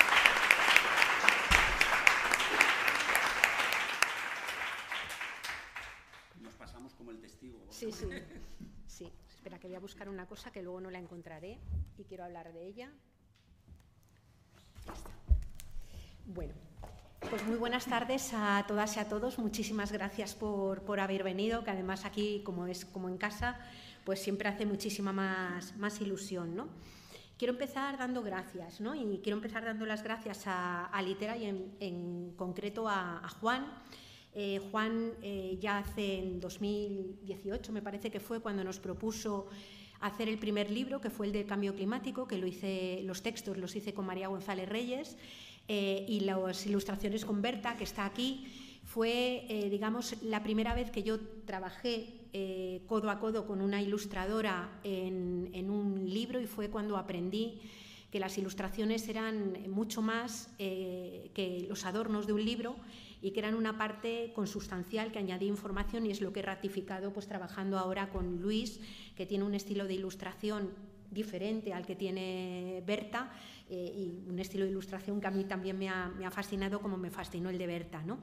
Nos 6.41 6.53
pasamos 6.55 6.93
como 6.93 7.11
el 7.11 7.19
testigo. 7.19 7.57
Sí, 7.83 7.91
sí. 7.91 8.07
Sí, 8.87 9.11
espera 9.27 9.59
que 9.59 9.67
voy 9.67 9.75
a 9.75 9.79
buscar 9.79 10.07
una 10.07 10.25
cosa 10.25 10.51
que 10.51 10.61
luego 10.61 10.79
no 10.79 10.89
la 10.89 10.99
encontraré 10.99 11.59
y 11.97 12.03
quiero 12.05 12.23
hablar 12.23 12.53
de 12.53 12.65
ella. 12.65 12.89
Bueno, 16.27 16.53
pues 17.29 17.45
muy 17.45 17.57
buenas 17.57 17.85
tardes 17.85 18.31
a 18.33 18.63
todas 18.67 18.95
y 18.95 18.99
a 19.01 19.09
todos. 19.09 19.37
Muchísimas 19.37 19.91
gracias 19.91 20.33
por, 20.33 20.83
por, 20.83 21.01
haber 21.01 21.23
venido, 21.23 21.65
que 21.65 21.71
además 21.71 22.05
aquí, 22.05 22.41
como 22.45 22.67
es 22.67 22.85
como 22.85 23.09
en 23.09 23.17
casa, 23.17 23.59
pues 24.05 24.21
siempre 24.21 24.47
hace 24.47 24.65
muchísima 24.65 25.11
más, 25.11 25.75
más 25.75 25.99
ilusión, 25.99 26.55
¿no? 26.55 26.69
Quiero 27.37 27.53
empezar 27.53 27.97
dando 27.97 28.21
gracias, 28.21 28.79
¿no? 28.79 28.95
Y 28.95 29.19
quiero 29.21 29.37
empezar 29.37 29.65
dando 29.65 29.85
las 29.85 30.03
gracias 30.03 30.43
a, 30.45 31.01
Litera 31.03 31.35
y 31.35 31.45
en, 31.79 32.33
concreto 32.37 32.87
a 32.87 33.27
Juan. 33.41 33.65
Eh, 34.35 34.59
Juan 34.71 35.13
eh, 35.21 35.57
ya 35.61 35.77
hace 35.77 36.17
en 36.17 36.39
2018, 36.39 37.71
me 37.71 37.83
parece 37.83 38.09
que 38.09 38.19
fue, 38.19 38.39
cuando 38.39 38.63
nos 38.63 38.79
propuso 38.79 39.47
hacer 39.99 40.27
el 40.27 40.39
primer 40.39 40.71
libro, 40.71 40.99
que 40.99 41.11
fue 41.11 41.27
el 41.27 41.33
de 41.33 41.45
cambio 41.45 41.75
climático, 41.75 42.27
que 42.27 43.03
los 43.03 43.21
textos 43.21 43.57
los 43.57 43.75
hice 43.75 43.93
con 43.93 44.05
María 44.05 44.27
González 44.27 44.67
Reyes 44.67 45.17
eh, 45.67 46.05
y 46.09 46.21
las 46.21 46.65
ilustraciones 46.65 47.25
con 47.25 47.41
Berta, 47.41 47.77
que 47.77 47.83
está 47.83 48.05
aquí. 48.05 48.47
Fue, 48.83 49.47
digamos, 49.71 50.21
la 50.23 50.43
primera 50.43 50.75
vez 50.75 50.91
que 50.91 51.03
yo 51.03 51.17
trabajé 51.45 52.19
codo 52.85 53.09
a 53.09 53.17
codo 53.17 53.47
con 53.47 53.61
una 53.61 53.81
ilustradora 53.81 54.77
en, 54.83 55.69
un 55.69 56.03
libro 56.13 56.41
y 56.41 56.47
fue 56.47 56.69
cuando 56.69 56.97
aprendí 56.97 57.61
que 58.11 58.19
las 58.19 58.37
ilustraciones 58.37 59.07
eran 59.07 59.71
mucho 59.71 60.01
más 60.01 60.49
que 60.57 61.65
los 61.69 61.85
adornos 61.85 62.27
de 62.27 62.33
un 62.33 62.43
libro 62.43 62.75
y 63.23 63.31
que 63.31 63.39
eran 63.39 63.55
una 63.55 63.77
parte 63.77 64.33
consustancial 64.35 65.13
que 65.13 65.17
añadía 65.17 65.47
información 65.47 66.05
y 66.05 66.11
es 66.11 66.19
lo 66.19 66.33
que 66.33 66.41
he 66.41 66.43
ratificado 66.43 67.13
pues 67.13 67.25
trabajando 67.25 67.79
ahora 67.79 68.09
con 68.09 68.41
Luis, 68.41 68.81
que 69.15 69.25
tiene 69.25 69.45
un 69.45 69.55
estilo 69.55 69.87
de 69.87 69.93
ilustración 69.93 70.71
diferente 71.09 71.73
al 71.73 71.85
que 71.85 71.95
tiene 71.95 72.83
Berta 72.85 73.31
eh, 73.69 73.93
y 73.95 74.29
un 74.29 74.39
estilo 74.39 74.65
de 74.65 74.71
ilustración 74.71 75.21
que 75.21 75.27
a 75.27 75.31
mí 75.31 75.45
también 75.45 75.79
me 75.79 75.87
ha, 75.87 76.09
me 76.09 76.25
ha 76.25 76.31
fascinado 76.31 76.81
como 76.81 76.97
me 76.97 77.11
fascinó 77.11 77.49
el 77.49 77.57
de 77.57 77.65
Berta. 77.65 78.03
¿no? 78.03 78.17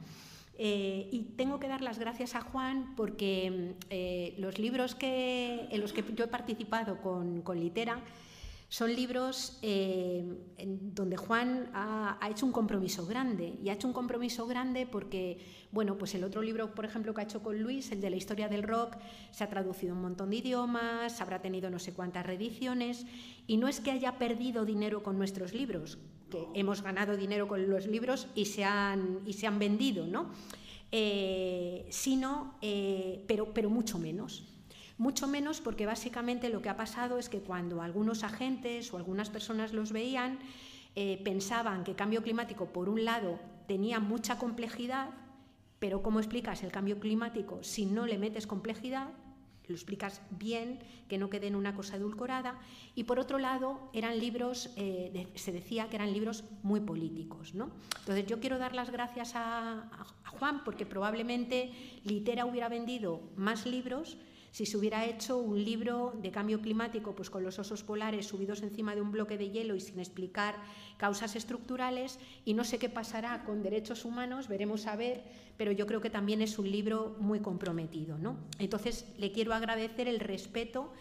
Eh, 0.58 1.08
y 1.10 1.22
tengo 1.34 1.58
que 1.58 1.68
dar 1.68 1.80
las 1.80 1.98
gracias 1.98 2.34
a 2.34 2.42
Juan 2.42 2.94
porque 2.94 3.76
eh, 3.88 4.34
los 4.36 4.58
libros 4.58 4.94
que, 4.94 5.66
en 5.70 5.80
los 5.80 5.94
que 5.94 6.04
yo 6.14 6.26
he 6.26 6.28
participado 6.28 7.00
con, 7.00 7.40
con 7.40 7.58
Litera 7.58 8.02
son 8.70 8.94
libros 8.94 9.58
eh, 9.62 10.24
en 10.56 10.94
donde 10.94 11.16
Juan 11.16 11.70
ha, 11.74 12.16
ha, 12.20 12.30
hecho 12.30 12.46
un 12.46 12.52
compromiso 12.52 13.04
grande 13.04 13.58
y 13.60 13.68
ha 13.68 13.72
hecho 13.72 13.88
un 13.88 13.92
compromiso 13.92 14.46
grande 14.46 14.86
porque, 14.86 15.38
bueno, 15.72 15.98
pues 15.98 16.14
el 16.14 16.22
otro 16.22 16.40
libro, 16.40 16.72
por 16.72 16.84
ejemplo, 16.84 17.12
que 17.12 17.20
ha 17.20 17.24
hecho 17.24 17.42
con 17.42 17.60
Luis, 17.60 17.90
el 17.90 18.00
de 18.00 18.10
la 18.10 18.16
historia 18.16 18.48
del 18.48 18.62
rock, 18.62 18.96
se 19.32 19.42
ha 19.42 19.48
traducido 19.48 19.92
un 19.92 20.02
montón 20.02 20.30
de 20.30 20.36
idiomas, 20.36 21.20
habrá 21.20 21.42
tenido 21.42 21.68
no 21.68 21.80
sé 21.80 21.92
cuántas 21.92 22.24
reediciones 22.24 23.06
y 23.48 23.56
no 23.56 23.66
es 23.66 23.80
que 23.80 23.90
haya 23.90 24.18
perdido 24.18 24.64
dinero 24.64 25.02
con 25.02 25.18
nuestros 25.18 25.52
libros, 25.52 25.98
que 26.30 26.46
hemos 26.54 26.80
ganado 26.82 27.16
dinero 27.16 27.48
con 27.48 27.68
los 27.68 27.88
libros 27.88 28.28
y 28.36 28.44
se 28.44 28.62
han, 28.62 29.18
y 29.26 29.32
se 29.32 29.48
han 29.48 29.58
vendido, 29.58 30.06
¿no? 30.06 30.30
Eh, 30.92 31.86
sino, 31.90 32.54
eh, 32.62 33.24
pero, 33.26 33.52
pero 33.52 33.68
mucho 33.68 33.98
menos. 33.98 34.44
Mucho 35.00 35.26
menos 35.26 35.62
porque 35.62 35.86
básicamente 35.86 36.50
lo 36.50 36.60
que 36.60 36.68
ha 36.68 36.76
pasado 36.76 37.16
es 37.16 37.30
que 37.30 37.40
cuando 37.40 37.80
algunos 37.80 38.22
agentes 38.22 38.92
o 38.92 38.98
algunas 38.98 39.30
personas 39.30 39.72
los 39.72 39.92
veían, 39.92 40.38
eh, 40.94 41.18
pensaban 41.24 41.84
que 41.84 41.94
cambio 41.94 42.22
climático, 42.22 42.66
por 42.66 42.90
un 42.90 43.06
lado, 43.06 43.40
tenía 43.66 43.98
mucha 43.98 44.36
complejidad, 44.36 45.08
pero 45.78 46.02
¿cómo 46.02 46.20
explicas 46.20 46.62
el 46.64 46.70
cambio 46.70 47.00
climático 47.00 47.62
si 47.62 47.86
no 47.86 48.04
le 48.04 48.18
metes 48.18 48.46
complejidad? 48.46 49.08
Lo 49.68 49.74
explicas 49.74 50.20
bien, 50.32 50.80
que 51.08 51.16
no 51.16 51.30
quede 51.30 51.46
en 51.46 51.56
una 51.56 51.74
cosa 51.74 51.96
edulcorada. 51.96 52.58
Y 52.94 53.04
por 53.04 53.18
otro 53.18 53.38
lado, 53.38 53.88
eran 53.94 54.20
libros, 54.20 54.68
eh, 54.76 55.28
se 55.34 55.50
decía 55.50 55.88
que 55.88 55.96
eran 55.96 56.12
libros 56.12 56.44
muy 56.62 56.80
políticos. 56.80 57.54
¿no? 57.54 57.70
Entonces 58.00 58.26
yo 58.26 58.38
quiero 58.38 58.58
dar 58.58 58.74
las 58.74 58.90
gracias 58.90 59.32
a 59.34 59.88
Juan 60.26 60.62
porque 60.62 60.84
probablemente 60.84 61.72
Litera 62.04 62.44
hubiera 62.44 62.68
vendido 62.68 63.22
más 63.34 63.64
libros 63.64 64.18
si 64.50 64.66
se 64.66 64.76
hubiera 64.76 65.04
hecho 65.06 65.38
un 65.38 65.64
libro 65.64 66.12
de 66.20 66.30
cambio 66.30 66.60
climático 66.60 67.14
pues 67.14 67.30
con 67.30 67.44
los 67.44 67.58
osos 67.58 67.82
polares 67.82 68.26
subidos 68.26 68.62
encima 68.62 68.94
de 68.94 69.00
un 69.00 69.12
bloque 69.12 69.38
de 69.38 69.50
hielo 69.50 69.74
y 69.74 69.80
sin 69.80 69.98
explicar 69.98 70.56
causas 70.96 71.36
estructurales 71.36 72.18
y 72.44 72.54
no 72.54 72.64
sé 72.64 72.78
qué 72.78 72.88
pasará 72.88 73.44
con 73.44 73.62
derechos 73.62 74.04
humanos, 74.04 74.48
veremos 74.48 74.86
a 74.86 74.96
ver, 74.96 75.22
pero 75.56 75.72
yo 75.72 75.86
creo 75.86 76.00
que 76.00 76.10
también 76.10 76.42
es 76.42 76.58
un 76.58 76.70
libro 76.70 77.16
muy 77.18 77.40
comprometido. 77.40 78.18
¿no? 78.18 78.36
Entonces 78.58 79.06
le 79.18 79.32
quiero 79.32 79.54
agradecer 79.54 80.08
el 80.08 80.20
respeto 80.20 80.92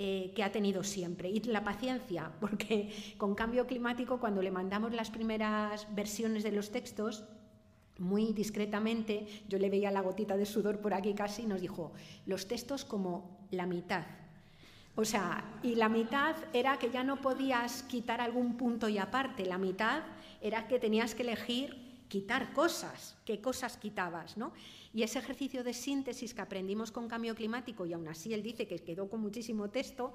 eh, 0.00 0.32
que 0.36 0.44
ha 0.44 0.52
tenido 0.52 0.84
siempre 0.84 1.28
y 1.28 1.40
la 1.40 1.64
paciencia, 1.64 2.30
porque 2.40 2.90
con 3.16 3.34
cambio 3.34 3.66
climático 3.66 4.20
cuando 4.20 4.42
le 4.42 4.52
mandamos 4.52 4.92
las 4.92 5.10
primeras 5.10 5.92
versiones 5.94 6.44
de 6.44 6.52
los 6.52 6.70
textos, 6.70 7.24
muy 7.98 8.32
discretamente, 8.32 9.26
yo 9.48 9.58
le 9.58 9.70
veía 9.70 9.90
la 9.90 10.00
gotita 10.00 10.36
de 10.36 10.46
sudor 10.46 10.80
por 10.80 10.94
aquí 10.94 11.14
casi, 11.14 11.42
y 11.42 11.46
nos 11.46 11.60
dijo, 11.60 11.92
los 12.26 12.46
textos 12.46 12.84
como 12.84 13.46
la 13.50 13.66
mitad. 13.66 14.06
O 14.94 15.04
sea, 15.04 15.58
y 15.62 15.76
la 15.76 15.88
mitad 15.88 16.34
era 16.52 16.78
que 16.78 16.90
ya 16.90 17.04
no 17.04 17.20
podías 17.20 17.84
quitar 17.84 18.20
algún 18.20 18.56
punto 18.56 18.88
y 18.88 18.98
aparte, 18.98 19.46
la 19.46 19.58
mitad 19.58 20.02
era 20.40 20.66
que 20.66 20.78
tenías 20.78 21.14
que 21.14 21.22
elegir 21.22 21.88
quitar 22.08 22.52
cosas, 22.52 23.16
qué 23.24 23.40
cosas 23.40 23.76
quitabas, 23.76 24.36
¿no? 24.36 24.52
Y 24.94 25.02
ese 25.02 25.18
ejercicio 25.18 25.62
de 25.62 25.74
síntesis 25.74 26.32
que 26.32 26.40
aprendimos 26.40 26.90
con 26.90 27.06
cambio 27.06 27.34
climático, 27.34 27.86
y 27.86 27.92
aún 27.92 28.08
así 28.08 28.32
él 28.32 28.42
dice 28.42 28.66
que 28.66 28.78
quedó 28.78 29.08
con 29.08 29.20
muchísimo 29.20 29.68
texto, 29.68 30.14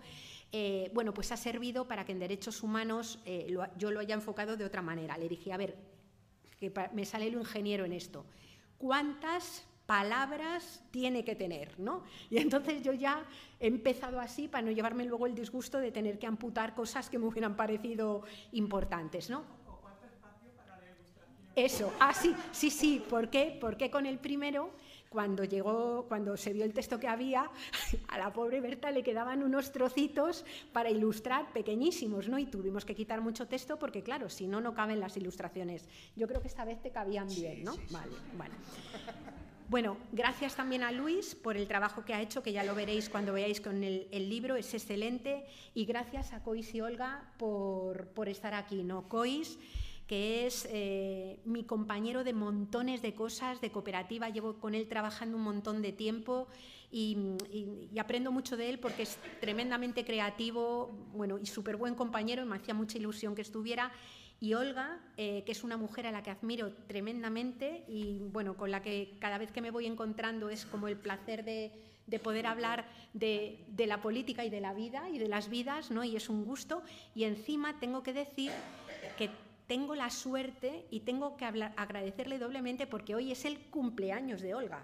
eh, 0.52 0.92
bueno, 0.94 1.14
pues 1.14 1.32
ha 1.32 1.38
servido 1.38 1.88
para 1.88 2.06
que 2.06 2.12
en 2.12 2.20
derechos 2.20 2.64
humanos 2.64 3.20
eh, 3.26 3.56
yo 3.78 3.92
lo 3.92 4.00
haya 4.00 4.16
enfocado 4.16 4.58
de 4.58 4.66
otra 4.66 4.82
manera. 4.82 5.18
Le 5.18 5.30
dije, 5.30 5.54
a 5.54 5.58
ver, 5.58 5.78
que 6.72 6.90
me 6.94 7.06
sale 7.06 7.30
lo 7.30 7.40
ingeniero 7.40 7.86
en 7.86 7.94
esto. 7.94 8.26
¿Cuántas 8.78 9.66
palabras 9.86 10.82
tiene 10.92 11.26
que 11.26 11.36
tener, 11.36 11.78
¿no? 11.80 12.04
Y 12.30 12.38
entonces 12.38 12.82
yo 12.82 12.94
ya 12.94 13.26
he 13.60 13.68
empezado 13.68 14.20
así 14.20 14.48
para 14.48 14.64
no 14.64 14.72
llevarme 14.72 15.06
luego 15.06 15.26
el 15.26 15.36
disgusto 15.36 15.80
de 15.80 15.92
tener 15.92 16.20
que 16.20 16.28
amputar 16.28 16.74
cosas 16.74 17.10
que 17.10 17.20
me 17.20 17.26
hubieran 17.26 17.56
parecido 17.56 18.24
importantes, 18.54 19.30
¿no? 19.30 19.44
Eso, 21.56 21.94
ah, 22.00 22.14
sí, 22.14 22.34
sí, 22.52 22.72
sí, 22.72 23.04
¿por 23.08 23.30
qué? 23.30 23.58
Porque 23.62 23.92
con 23.92 24.08
el 24.08 24.18
primero 24.18 24.72
cuando 25.14 25.44
llegó, 25.44 26.06
cuando 26.08 26.36
se 26.36 26.52
vio 26.54 26.66
el 26.66 26.74
texto 26.74 27.00
que 27.00 27.08
había, 27.08 27.52
a 28.10 28.18
la 28.18 28.34
pobre 28.34 28.60
Berta 28.60 28.90
le 28.90 29.04
quedaban 29.04 29.44
unos 29.44 29.72
trocitos 29.72 30.44
para 30.74 30.90
ilustrar 30.90 31.54
pequeñísimos, 31.54 32.28
¿no? 32.28 32.40
Y 32.40 32.48
tuvimos 32.48 32.84
que 32.84 32.96
quitar 32.96 33.22
mucho 33.22 33.48
texto 33.48 33.78
porque, 33.78 34.02
claro, 34.02 34.28
si 34.28 34.48
no, 34.48 34.60
no 34.60 34.74
caben 34.74 35.00
las 35.00 35.16
ilustraciones. 35.16 35.88
Yo 36.16 36.28
creo 36.28 36.42
que 36.42 36.48
esta 36.48 36.66
vez 36.66 36.82
te 36.82 36.90
cabían 36.90 37.28
bien, 37.28 37.64
¿no? 37.64 37.76
Vale, 37.92 38.12
vale. 38.36 38.56
Bueno, 39.70 39.98
gracias 40.12 40.56
también 40.56 40.84
a 40.84 40.92
Luis 40.92 41.36
por 41.36 41.58
el 41.58 41.68
trabajo 41.68 42.04
que 42.04 42.14
ha 42.14 42.22
hecho, 42.22 42.42
que 42.42 42.52
ya 42.52 42.64
lo 42.64 42.76
veréis 42.76 43.08
cuando 43.08 43.34
veáis 43.34 43.62
con 43.62 43.84
el, 43.84 44.08
el 44.12 44.30
libro, 44.30 44.56
es 44.56 44.74
excelente. 44.74 45.46
Y 45.76 45.86
gracias 45.86 46.34
a 46.34 46.42
Cois 46.42 46.74
y 46.74 46.82
Olga 46.82 47.32
por, 47.38 48.08
por 48.08 48.30
estar 48.30 48.56
aquí, 48.56 48.84
¿no? 48.84 49.08
Cois 49.08 49.60
que 50.14 50.46
es 50.46 50.68
eh, 50.70 51.40
mi 51.44 51.64
compañero 51.64 52.24
de 52.24 52.34
montones 52.34 53.02
de 53.02 53.16
cosas 53.16 53.60
de 53.62 53.72
cooperativa, 53.72 54.30
llevo 54.30 54.60
con 54.60 54.76
él 54.76 54.88
trabajando 54.88 55.38
un 55.38 55.44
montón 55.44 55.82
de 55.82 55.92
tiempo 55.92 56.48
y, 56.92 57.18
aprendo 58.00 58.32
mucho 58.32 58.56
de 58.56 58.70
él 58.70 58.78
porque 58.78 59.02
es 59.02 59.18
tremendamente 59.42 60.06
creativo 60.06 60.92
bueno, 61.14 61.40
y 61.40 61.48
súper 61.48 61.78
buen 61.78 61.96
compañero, 61.96 62.46
me 62.46 62.58
hacía 62.58 62.76
mucha 62.76 63.00
ilusión 63.00 63.34
que 63.34 63.42
estuviera. 63.42 63.92
Y 64.40 64.54
Olga, 64.54 65.00
eh, 65.18 65.42
que 65.48 65.52
es 65.52 65.64
una 65.64 65.78
mujer 65.78 66.06
a 66.06 66.12
la 66.12 66.22
que 66.22 66.30
admiro 66.30 66.74
tremendamente 66.86 67.84
y 67.88 68.20
bueno, 68.20 68.56
con 68.56 68.70
la 68.70 68.84
que 68.84 69.18
cada 69.20 69.40
vez 69.40 69.52
que 69.52 69.62
me 69.62 69.72
voy 69.72 69.88
encontrando 69.88 70.52
es 70.52 70.64
como 70.68 70.88
el 70.88 70.98
placer 70.98 71.44
de, 71.44 71.72
de 72.06 72.20
poder 72.20 72.46
hablar 72.46 72.86
de, 73.14 73.66
de, 73.68 73.88
la 73.88 74.00
política 74.00 74.46
y 74.46 74.52
de 74.52 74.62
la 74.62 74.76
vida 74.76 75.10
y 75.10 75.18
de 75.18 75.28
las 75.28 75.50
vidas, 75.50 75.90
¿no? 75.90 76.04
y 76.04 76.16
es 76.16 76.30
un 76.30 76.46
gusto. 76.46 76.84
Y 77.16 77.24
encima 77.24 77.80
tengo 77.80 78.04
que 78.04 78.14
decir 78.14 78.52
que 79.18 79.32
tengo 79.74 79.96
la 79.96 80.12
suerte 80.12 80.86
y 80.92 81.00
tengo 81.00 81.36
que 81.36 81.46
hablar, 81.46 81.74
agradecerle 81.78 82.38
doblemente 82.38 82.86
porque 82.86 83.16
hoy 83.16 83.32
es 83.32 83.44
el 83.44 83.58
cumpleaños 83.72 84.40
de 84.40 84.54
Olga. 84.54 84.84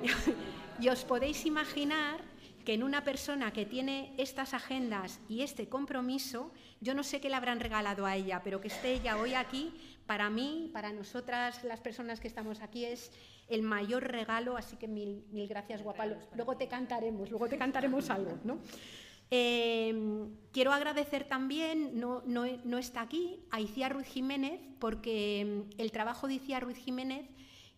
y 0.80 0.88
os 0.90 1.04
podéis 1.04 1.44
imaginar 1.44 2.20
que 2.64 2.74
en 2.74 2.84
una 2.84 3.02
persona 3.02 3.52
que 3.52 3.66
tiene 3.66 4.14
estas 4.16 4.54
agendas 4.54 5.18
y 5.28 5.42
este 5.42 5.68
compromiso, 5.68 6.52
yo 6.80 6.94
no 6.94 7.02
sé 7.02 7.20
qué 7.20 7.28
le 7.28 7.34
habrán 7.34 7.58
regalado 7.58 8.06
a 8.06 8.14
ella, 8.14 8.42
pero 8.44 8.60
que 8.60 8.68
esté 8.68 8.92
ella 8.92 9.16
hoy 9.16 9.34
aquí, 9.34 9.74
para 10.06 10.30
mí, 10.30 10.70
para 10.72 10.92
nosotras, 10.92 11.64
las 11.64 11.80
personas 11.80 12.20
que 12.20 12.28
estamos 12.28 12.60
aquí, 12.60 12.84
es 12.84 13.10
el 13.48 13.62
mayor 13.62 14.04
regalo, 14.04 14.56
así 14.56 14.76
que 14.76 14.86
mil, 14.86 15.24
mil 15.32 15.48
gracias, 15.48 15.82
guapa. 15.82 16.06
Luego 16.36 16.56
te 16.56 16.68
cantaremos, 16.68 17.28
luego 17.28 17.48
te 17.48 17.58
cantaremos 17.58 18.08
algo, 18.08 18.38
¿no? 18.44 18.60
Eh, 19.36 20.28
quiero 20.52 20.72
agradecer 20.72 21.24
también, 21.24 21.98
no, 21.98 22.22
no, 22.24 22.44
no, 22.62 22.78
está 22.78 23.00
aquí, 23.00 23.40
a 23.50 23.60
Iciar 23.60 23.92
Ruiz 23.92 24.06
Jiménez, 24.06 24.60
porque 24.78 25.64
el 25.76 25.90
trabajo 25.90 26.28
de 26.28 26.34
Iciar 26.34 26.62
Ruiz 26.62 26.76
Jiménez 26.76 27.28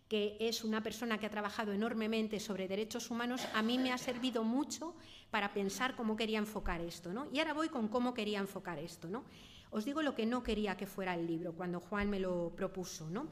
que 0.07 0.37
es 0.39 0.63
una 0.63 0.83
persona 0.83 1.17
que 1.17 1.25
ha 1.25 1.31
trabajado 1.31 1.73
enormemente 1.73 2.39
sobre 2.39 2.67
derechos 2.67 3.09
humanos, 3.09 3.41
a 3.55 3.61
mí 3.63 3.77
me 3.79 3.91
ha 3.91 3.97
servido 3.97 4.43
mucho 4.43 4.95
para 5.31 5.51
pensar 5.51 5.95
cómo 5.95 6.15
quería 6.15 6.37
enfocar 6.37 6.79
esto. 6.79 7.11
¿no? 7.11 7.27
Y 7.33 7.39
ahora 7.39 7.53
voy 7.53 7.69
con 7.69 7.87
cómo 7.87 8.13
quería 8.13 8.39
enfocar 8.39 8.77
esto. 8.77 9.09
¿no? 9.09 9.25
Os 9.71 9.83
digo 9.83 10.03
lo 10.03 10.15
que 10.15 10.27
no 10.27 10.43
quería 10.43 10.77
que 10.77 10.85
fuera 10.85 11.15
el 11.15 11.25
libro 11.25 11.53
cuando 11.53 11.79
Juan 11.79 12.09
me 12.09 12.19
lo 12.19 12.53
propuso. 12.55 13.09
No, 13.09 13.27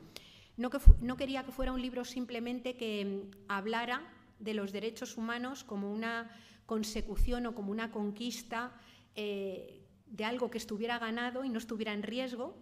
no, 0.58 0.70
que 0.70 0.80
no 1.00 1.16
quería 1.16 1.46
que 1.46 1.52
fuera 1.52 1.72
un 1.72 1.82
libro 1.82 2.04
simplemente 2.04 2.76
que 2.76 3.06
mm, 3.06 3.46
hablara 3.48 4.02
de 4.40 4.54
los 4.54 4.74
derechos 4.74 5.16
humanos 5.16 5.64
como 5.64 5.94
una 5.94 6.30
consecución 6.66 7.46
o 7.46 7.56
como 7.56 7.72
una 7.72 7.92
conquista 7.92 8.74
eh, 9.16 9.82
de 10.08 10.26
algo 10.26 10.50
que 10.50 10.58
estuviera 10.58 11.00
ganado 11.00 11.44
y 11.44 11.50
no 11.50 11.60
estuviera 11.60 11.94
en 11.94 12.04
riesgo, 12.04 12.56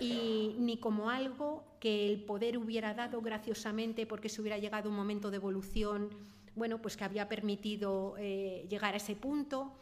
ni 0.00 0.78
como 0.78 1.10
algo 1.10 1.64
que 1.80 2.06
el 2.06 2.22
poder 2.24 2.58
hubiera 2.58 2.94
dado 2.94 3.20
graciosamente 3.22 4.06
porque 4.06 4.28
se 4.28 4.40
hubiera 4.40 4.58
llegado 4.58 4.90
un 4.90 4.96
momento 4.96 5.30
de 5.30 5.36
evolución, 5.36 6.10
bueno, 6.54 6.80
pues 6.82 6.96
que 6.96 7.04
había 7.04 7.28
permitido 7.28 8.14
eh, 8.18 8.66
llegar 8.68 8.94
a 8.94 8.98
ese 8.98 9.16
punto, 9.16 9.72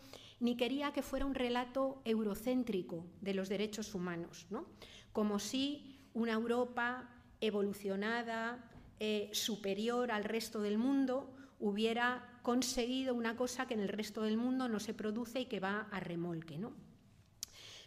ni 0.40 0.57
quería 0.57 0.92
que 0.92 1.02
fuera 1.02 1.26
un 1.26 1.35
relato 1.35 2.00
eurocéntrico 2.04 3.04
de 3.21 3.35
los 3.35 3.49
derechos 3.49 3.95
humanos, 3.95 4.47
¿no? 4.50 4.66
como 5.12 5.38
si 5.38 5.99
una 6.14 6.33
Europa 6.33 7.11
evolucionada, 7.40 8.71
eh, 9.00 9.30
superior 9.33 10.11
al 10.11 10.25
resto 10.25 10.61
del 10.61 10.78
mundo, 10.78 11.35
hubiera 11.60 12.38
conseguido 12.42 13.14
una 13.14 13.36
cosa 13.36 13.66
que 13.66 13.74
en 13.74 13.80
el 13.80 13.88
resto 13.88 14.22
del 14.22 14.36
mundo 14.36 14.68
no 14.68 14.80
se 14.80 14.94
produce 14.94 15.40
y 15.40 15.46
que 15.46 15.60
va 15.60 15.88
a 15.90 16.00
remolque. 16.00 16.58
¿no? 16.58 16.72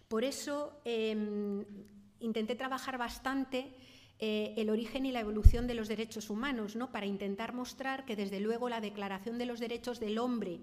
Por 0.08 0.24
eso 0.24 0.82
em, 0.86 1.64
intenté 2.20 2.56
trabajar 2.56 2.98
bastante 2.98 3.74
eh, 4.20 4.54
el 4.58 4.70
origen 4.70 5.06
y 5.06 5.12
la 5.12 5.22
evolución 5.22 5.68
de 5.68 5.74
los 5.74 5.88
derechos 5.88 6.30
humanos, 6.30 6.76
¿no? 6.76 6.92
para 6.92 7.06
intentar 7.06 7.54
mostrar 7.54 8.06
que 8.06 8.16
desde 8.16 8.40
luego 8.40 8.70
la 8.70 8.82
Declaración 8.82 9.38
de 9.38 9.46
los 9.46 9.60
Derechos 9.60 10.00
del 10.00 10.20
Hombre 10.20 10.62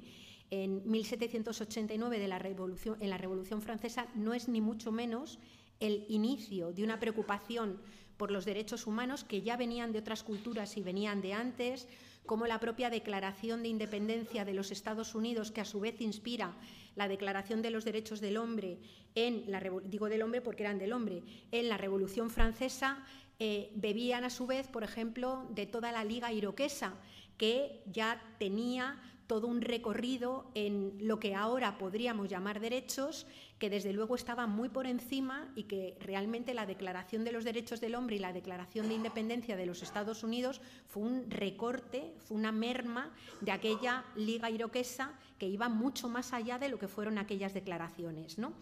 en 0.51 0.89
1789 0.89 2.19
de 2.19 2.29
la 2.29 2.39
Revolución, 2.39 2.97
en 3.01 3.11
la 3.11 3.19
Revolución 3.19 3.61
Francesa 3.61 4.07
no 4.15 4.33
es 4.33 4.49
ni 4.49 4.61
mucho 4.61 4.93
menos 4.93 5.39
el 5.81 6.07
inicio 6.09 6.73
de 6.73 6.85
una 6.85 7.01
preocupación 7.01 7.81
por 8.17 8.31
los 8.31 8.45
derechos 8.45 8.87
humanos 8.87 9.25
que 9.25 9.43
ya 9.43 9.57
venían 9.57 9.93
de 9.93 10.01
otras 10.01 10.23
culturas 10.23 10.77
y 10.77 10.83
venían 10.83 11.21
de 11.21 11.35
antes, 11.35 11.89
como 12.29 12.47
la 12.47 12.61
propia 12.61 12.91
Declaración 12.91 13.63
de 13.63 13.71
Independencia 13.71 14.45
de 14.45 14.53
los 14.53 14.71
Estados 14.71 15.15
Unidos, 15.15 15.51
que 15.51 15.63
a 15.63 15.65
su 15.65 15.81
vez 15.81 15.99
inspira 16.01 16.55
la 16.95 17.09
Declaración 17.09 17.63
de 17.63 17.71
los 17.71 17.87
Derechos 17.87 18.21
del 18.21 18.37
Hombre, 18.37 18.79
en 19.15 19.51
la, 19.51 19.61
digo 19.87 20.11
del 20.11 20.21
hombre 20.23 20.43
porque 20.43 20.63
eran 20.63 20.79
del 20.79 20.93
hombre, 20.93 21.23
en 21.51 21.71
la 21.71 21.79
Revolución 21.79 22.29
Francesa, 22.29 23.03
eh, 23.39 23.73
bebían 23.75 24.25
a 24.25 24.31
su 24.31 24.47
vez, 24.47 24.69
por 24.69 24.85
ejemplo, 24.85 25.47
de 25.55 25.65
toda 25.65 25.91
la 25.91 26.05
Liga 26.05 26.31
Iroquesa, 26.31 26.95
que 27.39 27.83
ya 27.87 28.23
tenía 28.39 29.01
todo 29.29 29.47
un 29.47 29.61
recorrido 29.61 30.51
en 30.55 30.97
lo 31.01 31.21
que 31.21 31.35
ahora 31.35 31.79
podríamos 31.79 32.29
llamar 32.29 32.59
derechos, 32.59 33.27
que 33.59 33.71
desde 33.71 33.93
luego 33.93 34.17
estaba 34.17 34.47
muy 34.47 34.71
por 34.71 34.87
encima 34.87 35.53
y 35.55 35.65
que 35.65 35.97
realmente 36.01 36.55
la 36.55 36.67
Declaración 36.67 37.25
de 37.25 37.33
los 37.33 37.45
Derechos 37.45 37.81
del 37.81 37.95
Hombre 37.95 38.17
y 38.17 38.21
la 38.21 38.33
Declaración 38.33 38.89
de 38.89 38.95
Independencia 38.95 39.57
de 39.57 39.67
los 39.67 39.83
Estados 39.83 40.25
Unidos 40.25 40.63
fue 40.87 41.03
un 41.03 41.31
recorte, 41.31 42.15
fue 42.27 42.39
una 42.39 42.53
merma 42.53 43.13
de 43.43 43.53
aquella 43.53 44.05
Liga 44.17 44.51
Iroquesa 44.51 45.13
que 45.39 45.47
iba 45.47 45.69
mucho 45.69 46.09
más 46.09 46.33
allá 46.33 46.59
de 46.59 46.71
lo 46.71 46.79
que 46.79 46.89
fueron 46.89 47.19
aquellas 47.19 47.53
declaraciones. 47.53 48.39
¿no? 48.39 48.55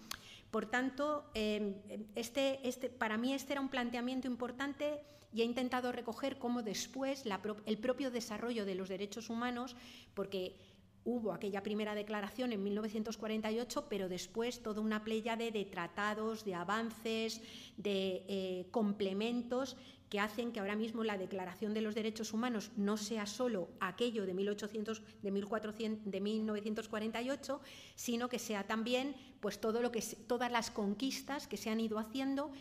Por 0.51 0.67
tanto, 0.67 1.31
em, 1.35 1.75
este, 2.17 2.67
este, 2.69 2.91
para 2.91 3.17
mí 3.17 3.33
este 3.33 3.53
era 3.53 3.61
un 3.61 3.69
planteamiento 3.69 4.27
importante 4.27 5.01
y 5.33 5.43
he 5.43 5.45
intentado 5.45 5.93
recoger 5.93 6.39
cómo 6.39 6.63
después 6.63 7.25
el 7.67 7.79
propio 7.79 8.11
desarrollo 8.11 8.65
de 8.65 8.75
los 8.75 8.89
derechos 8.89 9.31
humanos, 9.31 9.77
porque 10.15 10.57
hubo 11.05 11.33
aquella 11.33 11.63
primera 11.63 11.95
declaración 11.95 12.53
en 12.53 12.63
1948, 12.65 13.87
pero 13.89 14.09
después 14.09 14.63
toda 14.63 14.81
una 14.81 15.05
playa 15.05 15.37
de, 15.37 15.65
tratados, 15.65 16.45
de 16.45 16.55
avances, 16.55 17.41
de 17.77 18.25
eh, 18.27 18.67
complementos 18.73 19.77
que 20.11 20.21
hacen 20.21 20.53
que 20.53 20.61
ahora 20.61 20.77
mismo 20.77 21.03
la 21.03 21.19
Declaración 21.19 21.75
de 21.75 21.81
los 21.81 21.95
Derechos 21.95 22.33
Humanos 22.33 22.71
no 22.77 22.97
sea 22.97 23.27
solo 23.27 23.69
aquello 23.81 24.25
de, 24.25 24.35
1800, 24.35 25.03
de, 25.23 25.31
1400, 25.31 26.11
de 26.11 26.21
1948, 26.21 27.61
sino 27.97 28.29
que 28.29 28.39
sea 28.39 28.67
también 28.67 29.17
pues, 29.41 29.61
todo 29.61 29.81
lo 29.81 29.91
que, 29.91 30.01
todas 30.01 30.51
las 30.51 30.71
conquistas 30.71 31.49
que 31.49 31.57
se 31.57 31.71
han 31.71 31.81
ido 31.81 31.99
haciendo 31.99 32.53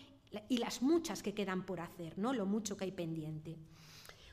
y 0.50 0.58
las 0.58 0.82
muchas 0.82 1.24
que 1.24 1.34
quedan 1.34 1.66
por 1.66 1.80
hacer, 1.80 2.18
¿no? 2.18 2.34
lo 2.34 2.46
mucho 2.46 2.78
que 2.78 2.86
hay 2.86 2.92
pendiente. 2.92 3.58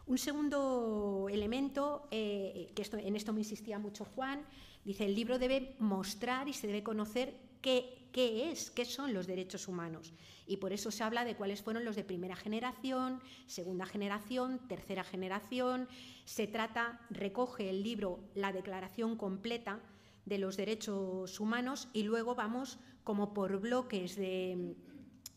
Un 0.06 0.18
segundo 0.18 1.28
elemento, 1.30 2.08
eh, 2.10 2.72
que 2.74 2.82
esto, 2.82 2.96
en 2.96 3.14
esto 3.14 3.32
me 3.32 3.40
insistía 3.40 3.78
mucho 3.78 4.04
Juan, 4.04 4.44
dice, 4.84 5.04
el 5.04 5.14
libro 5.14 5.38
debe 5.38 5.76
mostrar 5.78 6.48
y 6.48 6.52
se 6.52 6.66
debe 6.66 6.82
conocer 6.82 7.36
qué, 7.60 8.08
qué 8.12 8.50
es, 8.50 8.70
qué 8.70 8.84
son 8.84 9.14
los 9.14 9.26
derechos 9.26 9.68
humanos. 9.68 10.12
Y 10.46 10.56
por 10.56 10.72
eso 10.72 10.90
se 10.90 11.04
habla 11.04 11.24
de 11.24 11.36
cuáles 11.36 11.62
fueron 11.62 11.84
los 11.84 11.94
de 11.94 12.04
primera 12.04 12.34
generación, 12.34 13.20
segunda 13.46 13.86
generación, 13.86 14.60
tercera 14.68 15.04
generación. 15.04 15.88
Se 16.24 16.48
trata, 16.48 17.00
recoge 17.10 17.70
el 17.70 17.82
libro 17.82 18.18
la 18.34 18.52
declaración 18.52 19.16
completa 19.16 19.80
de 20.24 20.38
los 20.38 20.56
derechos 20.56 21.38
humanos 21.40 21.88
y 21.92 22.02
luego 22.02 22.34
vamos 22.34 22.78
como 23.04 23.34
por 23.34 23.60
bloques 23.60 24.16
de 24.16 24.76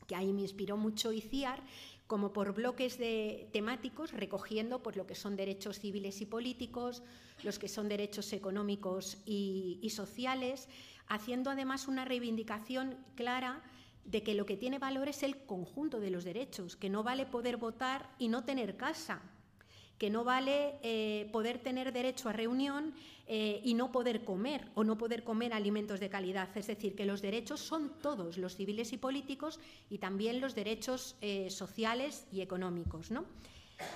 que 0.07 0.15
ahí 0.15 0.33
me 0.33 0.41
inspiró 0.41 0.77
mucho 0.77 1.11
ICIAR, 1.11 1.63
como 2.07 2.33
por 2.33 2.53
bloques 2.53 2.97
de 2.97 3.49
temáticos, 3.51 4.11
recogiendo 4.11 4.83
pues, 4.83 4.95
lo 4.95 5.07
que 5.07 5.15
son 5.15 5.35
derechos 5.35 5.79
civiles 5.79 6.21
y 6.21 6.25
políticos, 6.25 7.03
los 7.43 7.57
que 7.57 7.67
son 7.67 7.89
derechos 7.89 8.31
económicos 8.33 9.17
y, 9.25 9.79
y 9.81 9.89
sociales, 9.89 10.69
haciendo 11.07 11.49
además 11.49 11.87
una 11.87 12.05
reivindicación 12.05 12.97
clara 13.15 13.63
de 14.05 14.21
que 14.21 14.35
lo 14.35 14.45
que 14.45 14.57
tiene 14.57 14.77
valor 14.77 15.09
es 15.09 15.23
el 15.23 15.37
conjunto 15.45 15.99
de 15.99 16.11
los 16.11 16.23
derechos, 16.23 16.75
que 16.75 16.89
no 16.89 17.03
vale 17.03 17.25
poder 17.25 17.57
votar 17.57 18.09
y 18.19 18.27
no 18.27 18.43
tener 18.43 18.77
casa, 18.77 19.21
que 19.97 20.09
no 20.09 20.23
vale 20.23 20.75
eh, 20.83 21.29
poder 21.31 21.59
tener 21.59 21.93
derecho 21.93 22.29
a 22.29 22.33
reunión 22.33 22.93
eh, 23.27 23.61
y 23.63 23.73
no 23.73 23.91
poder 23.91 24.23
comer 24.23 24.67
o 24.75 24.83
no 24.83 24.97
poder 24.97 25.23
comer 25.23 25.53
alimentos 25.53 25.99
de 25.99 26.09
calidad. 26.09 26.55
Es 26.55 26.67
decir, 26.67 26.95
que 26.95 27.05
los 27.05 27.21
derechos 27.21 27.61
son 27.61 27.91
todos, 28.01 28.37
los 28.37 28.55
civiles 28.55 28.91
y 28.93 28.97
políticos, 28.97 29.59
y 29.89 29.97
también 29.97 30.41
los 30.41 30.53
derechos 30.53 31.15
eh, 31.21 31.49
sociales 31.49 32.27
y 32.31 32.41
económicos. 32.41 33.09
¿no? 33.09 33.25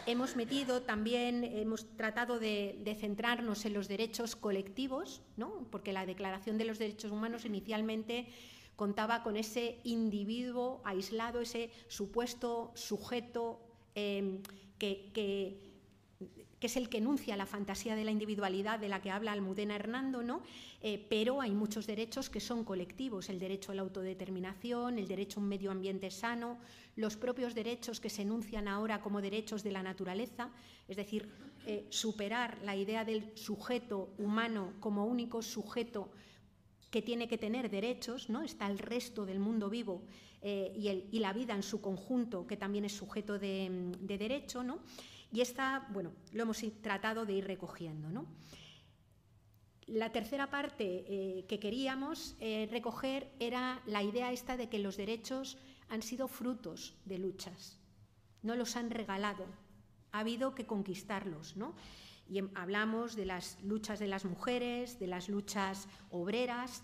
Hemos 0.05 0.35
metido 0.35 0.81
también, 0.81 1.43
hemos 1.43 1.85
tratado 1.97 2.39
de, 2.39 2.97
centrarnos 2.99 3.65
en 3.65 3.73
los 3.73 3.87
derechos 3.87 4.35
colectivos, 4.35 5.21
¿no? 5.35 5.67
porque 5.69 5.93
la 5.93 6.05
Declaración 6.05 6.57
de 6.57 6.65
los 6.65 6.79
Derechos 6.79 7.11
Humanos 7.11 7.45
inicialmente 7.45 8.27
contaba 8.77 9.23
con 9.23 9.35
ese 9.35 9.79
individuo 9.83 10.81
aislado, 10.85 11.41
ese 11.41 11.69
supuesto 11.89 12.71
sujeto 12.75 13.59
que, 14.79 15.68
es 16.67 16.77
el 16.77 16.89
que 16.89 16.97
enuncia 16.97 17.37
la 17.37 17.45
fantasía 17.45 17.95
de 17.95 18.03
la 18.03 18.11
individualidad 18.11 18.79
de 18.79 18.89
la 18.89 19.01
que 19.01 19.11
habla 19.11 19.31
Almudena 19.31 19.75
Hernando, 19.75 20.23
¿no? 20.23 20.41
Eh, 20.81 21.05
pero 21.09 21.41
hay 21.41 21.51
muchos 21.51 21.87
derechos 21.87 22.29
que 22.29 22.39
son 22.39 22.63
colectivos, 22.63 23.29
el 23.29 23.39
derecho 23.39 23.71
a 23.71 23.75
la 23.75 23.81
autodeterminación, 23.81 24.99
el 24.99 25.07
derecho 25.07 25.39
a 25.39 25.43
un 25.43 25.49
medio 25.49 25.71
ambiente 25.71 26.11
sano, 26.11 26.59
los 26.95 27.15
propios 27.15 27.55
derechos 27.55 27.99
que 27.99 28.09
se 28.09 28.23
enuncian 28.23 28.67
ahora 28.67 29.01
como 29.01 29.21
derechos 29.21 29.63
de 29.63 29.71
la 29.71 29.83
naturaleza, 29.83 30.51
es 30.87 30.97
decir, 30.97 31.29
eh, 31.65 31.85
superar 31.89 32.57
la 32.63 32.75
idea 32.75 33.05
del 33.05 33.37
sujeto 33.37 34.13
humano 34.17 34.73
como 34.79 35.05
único 35.05 35.41
sujeto 35.41 36.11
que 36.89 37.01
tiene 37.01 37.27
que 37.27 37.37
tener 37.37 37.69
derechos, 37.69 38.29
¿no? 38.29 38.41
está 38.41 38.67
el 38.67 38.79
resto 38.79 39.25
del 39.25 39.39
mundo 39.39 39.69
vivo 39.69 40.01
eh, 40.41 41.05
y, 41.11 41.19
la 41.19 41.33
vida 41.33 41.53
en 41.53 41.63
su 41.63 41.81
conjunto, 41.81 42.47
que 42.47 42.57
también 42.57 42.85
es 42.85 42.93
sujeto 42.93 43.37
de, 43.37 43.91
derecho, 43.99 44.63
¿no? 44.63 44.79
Y 45.31 45.41
esta, 45.41 45.87
bueno, 45.91 46.11
lo 46.33 46.43
hemos 46.43 46.63
tratado 46.81 47.25
de 47.25 47.33
ir 47.33 47.45
recogiendo. 47.45 48.09
¿no? 48.09 48.25
La 49.87 50.11
tercera 50.11 50.49
parte 50.49 51.05
eh, 51.07 51.45
que 51.47 51.59
queríamos 51.59 52.35
eh, 52.39 52.67
recoger 52.71 53.31
era 53.39 53.81
la 53.85 54.03
idea 54.03 54.31
esta 54.31 54.57
de 54.57 54.69
que 54.69 54.79
los 54.79 54.97
derechos 54.97 55.57
han 55.89 56.01
sido 56.01 56.27
frutos 56.27 56.95
de 57.05 57.17
luchas, 57.17 57.79
no 58.43 58.55
los 58.55 58.75
han 58.75 58.91
regalado, 58.91 59.45
ha 60.11 60.19
habido 60.19 60.53
que 60.53 60.65
conquistarlos, 60.65 61.57
¿no? 61.57 61.73
Y 62.27 62.37
em, 62.37 62.51
hablamos 62.53 63.15
de 63.15 63.25
las 63.25 63.59
luchas 63.63 63.97
de 63.97 64.07
las 64.07 64.25
mujeres, 64.25 64.99
de 64.99 65.07
las 65.07 65.29
luchas 65.29 65.87
obreras, 66.11 66.83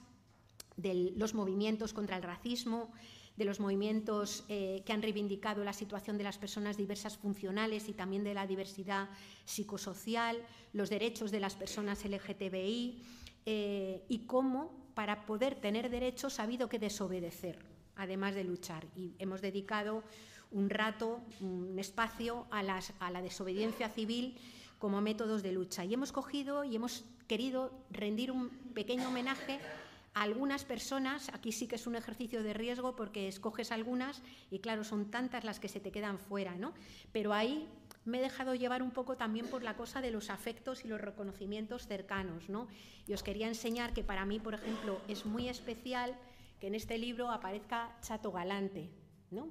de 0.75 1.13
los 1.15 1.36
movimientos 1.36 1.93
contra 1.93 2.17
el 2.17 2.23
racismo, 2.23 2.91
de 3.38 3.45
los 3.45 3.60
movimientos 3.60 4.43
eh, 4.48 4.82
que 4.86 4.93
han 4.93 5.02
reivindicado 5.02 5.63
la 5.63 5.74
situación 5.74 6.17
de 6.17 6.24
las 6.24 6.38
personas 6.38 6.78
diversas 6.78 7.17
funcionales 7.17 7.89
y 7.89 7.93
también 7.93 8.24
de 8.24 8.34
la 8.34 8.48
diversidad 8.48 9.10
psicosocial, 9.43 10.41
los 10.74 10.89
derechos 10.89 11.32
de 11.32 11.39
las 11.39 11.56
personas 11.56 12.06
LGTBI 12.06 13.02
eh, 13.45 14.04
y 14.08 14.19
cómo 14.19 14.86
para 14.93 15.26
poder 15.26 15.56
tener 15.56 15.89
derechos 15.89 16.39
ha 16.39 16.43
habido 16.43 16.69
que 16.69 16.80
desobedecer, 16.80 17.60
además 17.95 18.36
de 18.36 18.45
luchar. 18.45 18.86
Y 18.95 19.13
hemos 19.19 19.41
dedicado 19.41 20.04
un 20.52 20.69
rato, 20.69 21.19
un 21.41 21.78
espacio 21.78 22.48
a, 22.50 22.60
a 23.00 23.12
la 23.12 23.21
desobediencia 23.21 23.89
civil 23.89 24.38
como 24.80 25.02
métodos 25.02 25.43
de 25.43 25.52
lucha. 25.52 25.84
Y 25.84 25.93
hemos 25.93 26.13
cogido 26.13 26.63
y 26.63 26.76
hemos 26.76 27.04
querido 27.28 27.71
rendir 27.91 28.32
un 28.32 28.50
pequeño 28.74 29.10
homenaje 29.10 29.60
algunas 30.15 30.63
personas, 30.63 31.30
aquí 31.34 31.51
sí 31.51 31.67
que 31.67 31.75
es 31.75 31.86
un 31.88 31.95
ejercicio 31.95 32.41
de 32.41 32.54
riesgo 32.54 32.95
porque 32.95 33.28
escoges 33.28 33.71
algunas 33.71 34.23
y 34.49 34.60
claro, 34.60 34.86
son 34.86 35.12
tantas 35.12 35.43
las 35.43 35.60
que 35.60 35.67
se 35.67 35.82
te 35.82 35.91
quedan 35.91 36.17
fuera, 36.17 36.56
¿no? 36.56 36.73
Pero 37.12 37.34
ahí 37.34 37.67
me 38.06 38.19
he 38.19 38.21
dejado 38.21 38.56
llevar 38.56 38.82
un 38.82 38.91
poco 38.91 39.17
también 39.17 39.47
por 39.47 39.62
la 39.62 39.75
cosa 39.75 39.99
de 39.99 40.12
los 40.12 40.30
afectos 40.30 40.86
y 40.86 40.88
los 40.88 41.01
reconocimientos 41.01 41.86
cercanos, 41.86 42.47
¿no? 42.49 42.69
Y 43.06 43.13
os 43.13 43.23
quería 43.23 43.47
enseñar 43.47 43.93
que 43.93 44.04
para 44.04 44.25
mí, 44.25 44.39
por 44.39 44.54
ejemplo, 44.54 45.01
es 45.10 45.25
muy 45.25 45.49
especial 45.49 46.15
que 46.62 46.67
en 46.67 46.75
este 46.75 46.97
libro 46.97 47.30
aparezca 47.30 47.97
Chato 48.01 48.32
Galante, 48.32 48.89
¿no? 49.32 49.49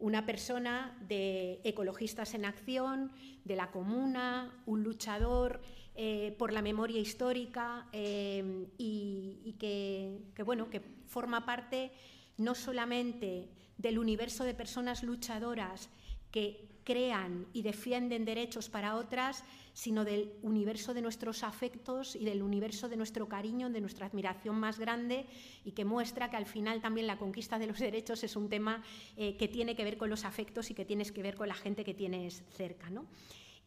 una 0.00 0.24
persona 0.26 0.96
de 1.08 1.60
Ecologistas 1.64 2.34
en 2.34 2.44
Acción, 2.44 3.10
de 3.44 3.56
la 3.56 3.70
Comuna, 3.70 4.62
un 4.64 4.84
luchador 4.84 5.60
eh, 6.00 6.32
por 6.38 6.52
la 6.52 6.62
memoria 6.62 7.00
histórica 7.00 7.88
eh, 7.92 8.68
y, 8.78 9.56
que, 9.58 10.20
bueno, 10.44 10.70
que 10.70 10.80
forma 11.08 11.44
parte 11.44 11.90
no 12.36 12.54
solamente 12.54 13.48
del 13.78 13.98
universo 13.98 14.44
de 14.44 14.54
personas 14.54 15.02
luchadoras 15.02 15.90
que 16.30 16.68
crean 16.84 17.48
y 17.52 17.62
defienden 17.62 18.24
derechos 18.24 18.68
para 18.68 18.94
otras, 18.94 19.42
sino 19.72 20.04
del 20.04 20.34
universo 20.42 20.94
de 20.94 21.02
nuestros 21.02 21.42
afectos 21.42 22.14
y 22.14 22.24
del 22.24 22.44
universo 22.44 22.88
de 22.88 22.96
nuestro 22.96 23.26
cariño, 23.26 23.68
de 23.68 23.80
nuestra 23.80 24.06
admiración 24.06 24.54
más 24.54 24.78
grande 24.78 25.26
y 25.64 25.72
que 25.72 25.84
muestra 25.84 26.30
que 26.30 26.36
al 26.36 26.46
final 26.46 26.80
también 26.80 27.08
la 27.08 27.18
conquista 27.18 27.58
de 27.58 27.66
los 27.66 27.78
derechos 27.80 28.22
es 28.22 28.36
un 28.36 28.48
tema 28.48 28.84
eh, 29.16 29.36
que 29.36 29.48
tiene 29.48 29.74
que 29.74 29.82
ver 29.82 29.98
con 29.98 30.10
los 30.10 30.24
afectos 30.24 30.70
y 30.70 30.74
que 30.74 30.84
tienes 30.84 31.10
que 31.10 31.24
ver 31.24 31.34
con 31.34 31.48
la 31.48 31.54
gente 31.54 31.82
que 31.82 31.94
tienes 31.94 32.44
cerca. 32.56 32.88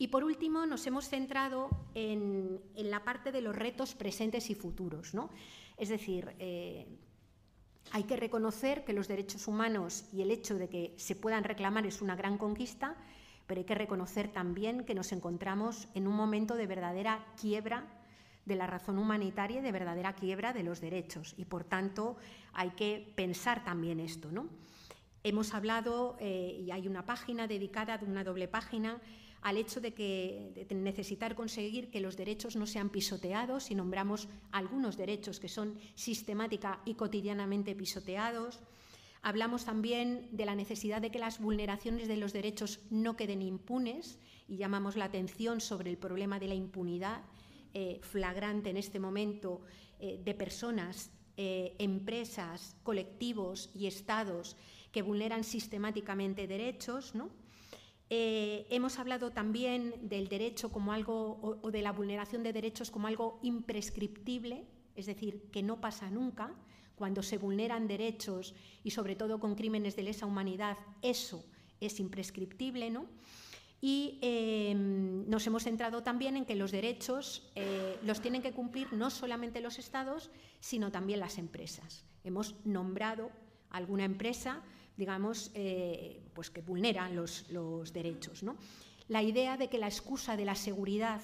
Y 0.02 0.08
por 0.08 0.24
último, 0.24 0.66
nos 0.66 0.88
hemos 0.88 1.08
centrado 1.08 1.70
en, 1.94 2.60
la 2.76 3.04
parte 3.04 3.32
de 3.32 3.40
los 3.40 3.56
retos 3.56 3.94
presentes 3.94 4.50
y 4.50 4.56
futuros. 4.56 5.12
Es 5.78 5.90
decir, 5.90 6.34
eh, 6.40 6.88
hay 7.92 8.06
que 8.06 8.16
reconocer 8.16 8.84
que 8.84 8.94
los 8.94 9.08
derechos 9.08 9.48
humanos 9.48 10.06
y 10.12 10.24
el 10.24 10.32
hecho 10.32 10.56
de 10.56 10.70
que 10.70 10.96
se 10.98 11.16
puedan 11.16 11.44
reclamar 11.44 11.86
es 11.86 12.02
una 12.02 12.16
gran 12.16 12.40
conquista, 12.40 12.98
pero 13.46 13.60
hay 13.60 13.66
que 13.66 13.76
reconocer 13.76 14.30
también 14.30 14.86
que 14.86 14.96
nos 14.96 15.12
encontramos 15.12 15.88
en 15.94 16.08
un 16.08 16.16
momento 16.16 16.56
de 16.56 16.66
verdadera 16.66 17.24
quiebra 17.40 17.86
de 18.46 18.56
la 18.56 18.66
razón 18.66 18.98
humanitaria 18.98 19.60
y 19.60 19.62
de 19.62 19.72
verdadera 19.72 20.16
quiebra 20.16 20.52
de 20.52 20.64
los 20.64 20.82
derechos. 20.82 21.36
Y 21.38 21.46
por 21.46 21.64
tanto 21.64 22.18
hay 22.54 22.72
que 22.72 23.14
pensar 23.16 23.64
también 23.64 24.00
esto. 24.00 24.32
¿no? 24.32 24.50
Hemos 25.24 25.54
hablado, 25.54 26.18
eh, 26.20 26.60
y 26.66 26.72
hay 26.72 26.88
una 26.88 27.06
página 27.06 27.46
dedicada, 27.46 28.00
una 28.02 28.24
doble 28.24 28.48
página, 28.48 29.00
al 29.42 29.58
hecho 29.58 29.82
de, 29.82 29.94
que, 29.94 30.68
necesitar 30.72 31.36
conseguir 31.36 31.90
que 31.90 32.00
los 32.00 32.16
derechos 32.16 32.56
no 32.56 32.68
sean 32.68 32.90
pisoteados 32.90 33.72
y 33.72 33.76
nombramos 33.76 34.28
algunos 34.52 34.98
derechos 34.98 35.40
que 35.40 35.50
son 35.50 35.78
sistemática 35.96 36.82
y 36.86 36.94
cotidianamente 36.94 37.76
pisoteados. 37.76 38.60
Hablamos 39.24 39.66
también 39.66 40.30
de 40.32 40.46
la 40.46 40.56
necesidad 40.56 41.02
de 41.02 41.12
que 41.12 41.20
las 41.20 41.40
vulneraciones 41.40 42.08
de 42.08 42.18
los 42.18 42.34
derechos 42.34 42.80
no 42.90 43.16
queden 43.16 43.42
impunes 43.42 44.20
y 44.48 44.58
llamamos 44.58 44.96
la 44.96 45.06
atención 45.06 45.62
sobre 45.62 45.90
el 45.90 45.98
problema 45.98 46.40
de 46.40 46.48
la 46.48 46.56
impunidad 46.56 47.22
eh, 47.74 48.00
flagrante 48.02 48.70
en 48.70 48.78
este 48.78 49.00
momento 49.00 49.62
eh, 50.00 50.20
de 50.24 50.34
personas, 50.34 51.12
eh, 51.38 51.76
empresas, 51.80 52.76
colectivos 52.84 53.70
y 53.74 53.88
estados 53.88 54.58
que 54.92 55.02
vulneran 55.02 55.44
sistemáticamente 55.44 56.48
derechos, 56.48 57.16
¿no? 57.16 57.30
Eh, 58.14 58.68
hemos 58.70 59.00
hablado 59.00 59.32
también 59.32 59.96
del 60.02 60.28
derecho 60.28 60.70
como 60.70 60.92
algo, 60.92 61.40
o, 61.62 61.72
de 61.72 61.82
la 61.82 61.94
vulneración 61.94 62.44
de 62.44 62.52
derechos 62.52 62.92
como 62.92 63.08
algo 63.08 63.40
imprescriptible, 63.42 64.68
es 64.98 65.06
decir, 65.06 65.50
que 65.50 65.64
no 65.64 65.80
pasa 65.80 66.10
nunca. 66.10 66.54
Cuando 66.96 67.24
se 67.24 67.38
vulneran 67.38 67.88
derechos 67.88 68.54
y 68.84 68.92
sobre 68.92 69.16
todo 69.16 69.40
con 69.40 69.56
crímenes 69.56 69.96
de 69.96 70.04
lesa 70.04 70.26
humanidad, 70.26 70.78
eso 71.02 71.46
es 71.80 72.02
imprescriptible, 72.02 72.90
¿no? 72.90 73.06
Y 73.80 74.20
em, 74.22 75.28
nos 75.30 75.48
hemos 75.48 75.64
centrado 75.64 76.04
también 76.04 76.36
en 76.36 76.46
que 76.46 76.56
los 76.56 76.74
derechos 76.74 77.50
eh, 77.56 77.98
los 78.04 78.20
tienen 78.20 78.42
que 78.42 78.52
cumplir 78.52 78.92
no 78.92 79.10
solamente 79.10 79.62
los 79.62 79.80
estados, 79.80 80.32
sino 80.60 80.92
también 80.92 81.22
las 81.22 81.38
empresas. 81.38 82.04
Hemos 82.26 82.56
nombrado 82.66 83.32
alguna 83.70 84.04
empresa 84.04 84.62
digamos, 84.98 85.52
eh, 85.54 86.22
pues 86.34 86.50
que 86.50 86.62
vulneran 86.62 87.16
los, 87.16 87.46
derechos. 87.94 88.44
La 89.08 89.24
idea 89.24 89.58
de 89.58 89.68
que 89.68 89.78
la 89.78 89.88
excusa 89.88 90.38
de 90.38 90.46
la 90.46 90.56
seguridad 90.56 91.22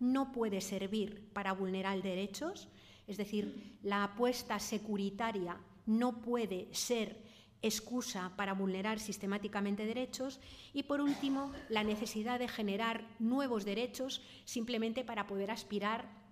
no 0.00 0.32
puede 0.32 0.60
servir 0.60 1.28
para 1.32 1.52
vulnerar 1.52 2.02
derechos, 2.02 2.68
es 3.06 3.16
decir, 3.16 3.78
la 3.82 4.04
apuesta 4.04 4.58
securitaria 4.58 5.58
no 5.86 6.20
puede 6.20 6.68
ser 6.72 7.22
excusa 7.62 8.32
para 8.36 8.52
vulnerar 8.52 9.00
sistemáticamente 9.00 9.86
derechos 9.86 10.38
y, 10.74 10.82
por 10.82 11.00
último, 11.00 11.50
la 11.70 11.82
necesidad 11.82 12.38
de 12.38 12.48
generar 12.48 13.06
nuevos 13.18 13.64
derechos 13.64 14.22
simplemente 14.44 15.02
para 15.02 15.26
poder 15.26 15.50
aspirar 15.50 16.23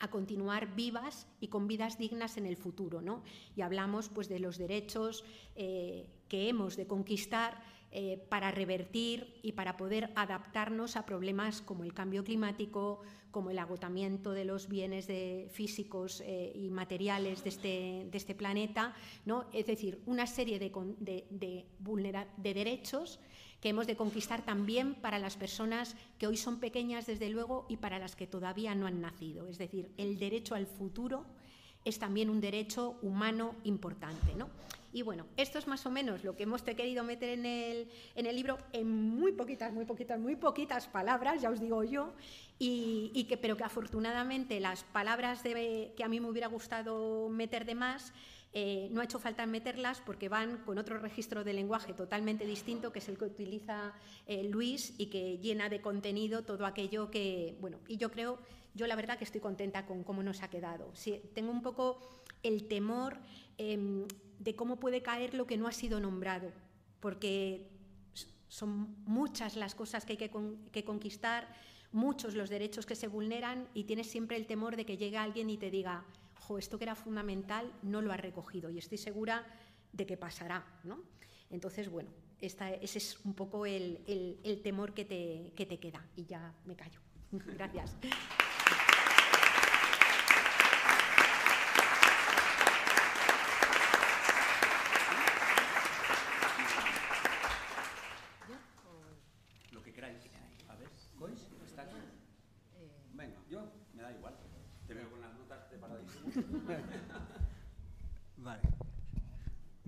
a 0.00 0.08
continuar 0.08 0.74
vivas 0.74 1.26
y 1.40 1.48
con 1.48 1.68
vidas 1.68 1.98
dignas 1.98 2.36
en 2.36 2.46
el 2.46 2.56
futuro. 2.56 3.00
¿no? 3.00 3.22
Y 3.54 3.60
hablamos 3.60 4.08
pues, 4.08 4.28
de 4.28 4.40
los 4.40 4.58
derechos 4.58 5.24
eh, 5.54 6.06
que 6.28 6.48
hemos 6.48 6.76
de 6.76 6.86
conquistar 6.86 7.62
eh, 7.92 8.24
para 8.28 8.50
revertir 8.50 9.40
y 9.42 9.52
para 9.52 9.76
poder 9.76 10.12
adaptarnos 10.14 10.96
a 10.96 11.04
problemas 11.04 11.60
como 11.60 11.84
el 11.84 11.92
cambio 11.92 12.22
climático, 12.22 13.02
como 13.30 13.50
el 13.50 13.58
agotamiento 13.58 14.32
de 14.32 14.44
los 14.44 14.68
bienes 14.68 15.08
físicos 15.52 16.20
eh, 16.24 16.52
y 16.54 16.70
materiales 16.70 17.42
de 17.42 17.48
este, 17.48 18.06
de 18.10 18.16
este, 18.16 18.34
planeta. 18.34 18.94
¿no? 19.26 19.46
Es 19.52 19.66
decir, 19.66 20.02
una 20.06 20.26
serie 20.26 20.58
de, 20.58 20.70
de 21.00 22.54
derechos 22.54 23.18
que 23.60 23.68
hemos 23.68 23.86
de 23.86 23.96
conquistar 23.96 24.42
también 24.42 24.94
para 24.94 25.18
las 25.18 25.36
personas 25.36 25.94
que 26.18 26.26
hoy 26.26 26.36
son 26.36 26.60
pequeñas, 26.60 27.06
desde 27.06 27.28
luego, 27.28 27.66
y 27.68 27.76
para 27.76 27.98
las 27.98 28.16
que 28.16 28.26
todavía 28.26 28.74
no 28.74 28.86
han 28.86 29.00
nacido. 29.00 29.48
Es 29.48 29.58
decir, 29.58 29.90
el 29.96 30.18
derecho 30.18 30.54
al 30.54 30.66
futuro 30.66 31.26
es 31.84 31.98
también 31.98 32.30
un 32.30 32.40
derecho 32.40 32.96
humano 33.02 33.54
importante. 33.64 34.34
¿no? 34.34 34.48
Y 34.92 35.02
bueno, 35.02 35.26
esto 35.36 35.58
es 35.58 35.66
más 35.66 35.86
o 35.86 35.90
menos 35.90 36.24
lo 36.24 36.34
que 36.36 36.42
hemos 36.42 36.62
querido 36.62 37.04
meter 37.04 37.28
en 37.30 37.46
el, 37.46 37.88
en 38.16 38.26
el 38.26 38.34
libro 38.34 38.58
en 38.72 38.90
muy 38.90 39.32
poquitas, 39.32 39.72
muy 39.72 39.84
poquitas, 39.84 40.18
muy 40.18 40.36
poquitas 40.36 40.88
palabras, 40.88 41.40
ya 41.40 41.50
os 41.50 41.60
digo 41.60 41.84
yo, 41.84 42.12
y, 42.58 43.24
que, 43.28 43.36
pero 43.36 43.56
que 43.56 43.64
afortunadamente 43.64 44.58
las 44.60 44.82
palabras 44.84 45.42
que 45.42 46.04
a 46.04 46.08
mí 46.08 46.20
me 46.20 46.28
hubiera 46.28 46.48
gustado 46.48 47.28
meter 47.28 47.64
de 47.64 47.74
más 47.74 48.12
eh, 48.52 48.88
no 48.90 49.00
ha 49.00 49.04
hecho 49.04 49.20
falta 49.20 49.46
meterlas 49.46 50.02
porque 50.04 50.28
van 50.28 50.58
con 50.64 50.76
otro 50.78 50.98
registro 50.98 51.44
de 51.44 51.52
lenguaje 51.52 51.92
totalmente 51.94 52.44
distinto, 52.44 52.90
que 52.90 52.98
es 52.98 53.08
el 53.08 53.16
que 53.16 53.26
utiliza 53.26 53.92
eh, 54.26 54.42
Luis 54.44 54.94
y 54.98 55.06
que 55.06 55.38
llena 55.38 55.68
de 55.68 55.80
contenido 55.80 56.42
todo 56.42 56.66
aquello 56.66 57.10
que, 57.10 57.56
bueno, 57.60 57.78
y 57.86 57.96
yo 57.96 58.10
creo, 58.10 58.40
yo 58.74 58.88
la 58.88 58.96
verdad 58.96 59.18
que 59.18 59.24
estoy 59.24 59.40
contenta 59.40 59.86
con 59.86 60.02
cómo 60.02 60.22
nos 60.22 60.42
ha 60.42 60.50
quedado. 60.50 60.92
tengo 61.32 61.52
un 61.52 61.62
poco 61.62 62.00
el 62.42 62.66
temor 62.66 63.18
em, 63.56 64.06
de 64.40 64.56
cómo 64.56 64.80
puede 64.80 65.02
caer 65.02 65.34
lo 65.34 65.46
que 65.46 65.56
no 65.56 65.68
ha 65.68 65.72
sido 65.72 66.00
nombrado, 66.00 66.50
porque 66.98 67.70
son 68.48 68.96
muchas 69.04 69.54
las 69.54 69.76
cosas 69.76 70.04
que 70.04 70.14
hay 70.14 70.16
que, 70.16 70.32
que 70.72 70.84
conquistar, 70.84 71.46
muchos 71.92 72.34
los 72.34 72.50
derechos 72.50 72.86
que 72.86 72.96
se 72.96 73.06
vulneran 73.06 73.68
y 73.74 73.84
tienes 73.84 74.10
siempre 74.10 74.36
el 74.36 74.46
temor 74.46 74.74
de 74.74 74.84
que 74.84 74.96
llegue 74.96 75.16
alguien 75.16 75.48
y 75.50 75.56
te 75.56 75.70
diga, 75.70 76.04
esto 76.58 76.78
que 76.78 76.84
era 76.84 76.94
fundamental 76.94 77.72
no 77.82 78.02
lo 78.02 78.12
ha 78.12 78.16
recogido 78.16 78.70
y 78.70 78.78
estoy 78.78 78.98
segura 78.98 79.46
de 79.92 80.06
que 80.06 80.16
pasará. 80.16 80.64
¿no? 80.84 81.02
Entonces, 81.50 81.88
bueno, 81.88 82.10
ese 82.40 82.78
es 82.82 83.20
un 83.24 83.34
poco 83.34 83.66
el, 83.66 84.60
temor 84.62 84.94
que 84.94 85.04
te, 85.04 85.52
que 85.54 85.66
te 85.66 85.78
queda 85.78 86.04
y 86.16 86.24
ya 86.24 86.52
me 86.64 86.76
callo. 86.76 87.00
Gracias. 87.32 87.96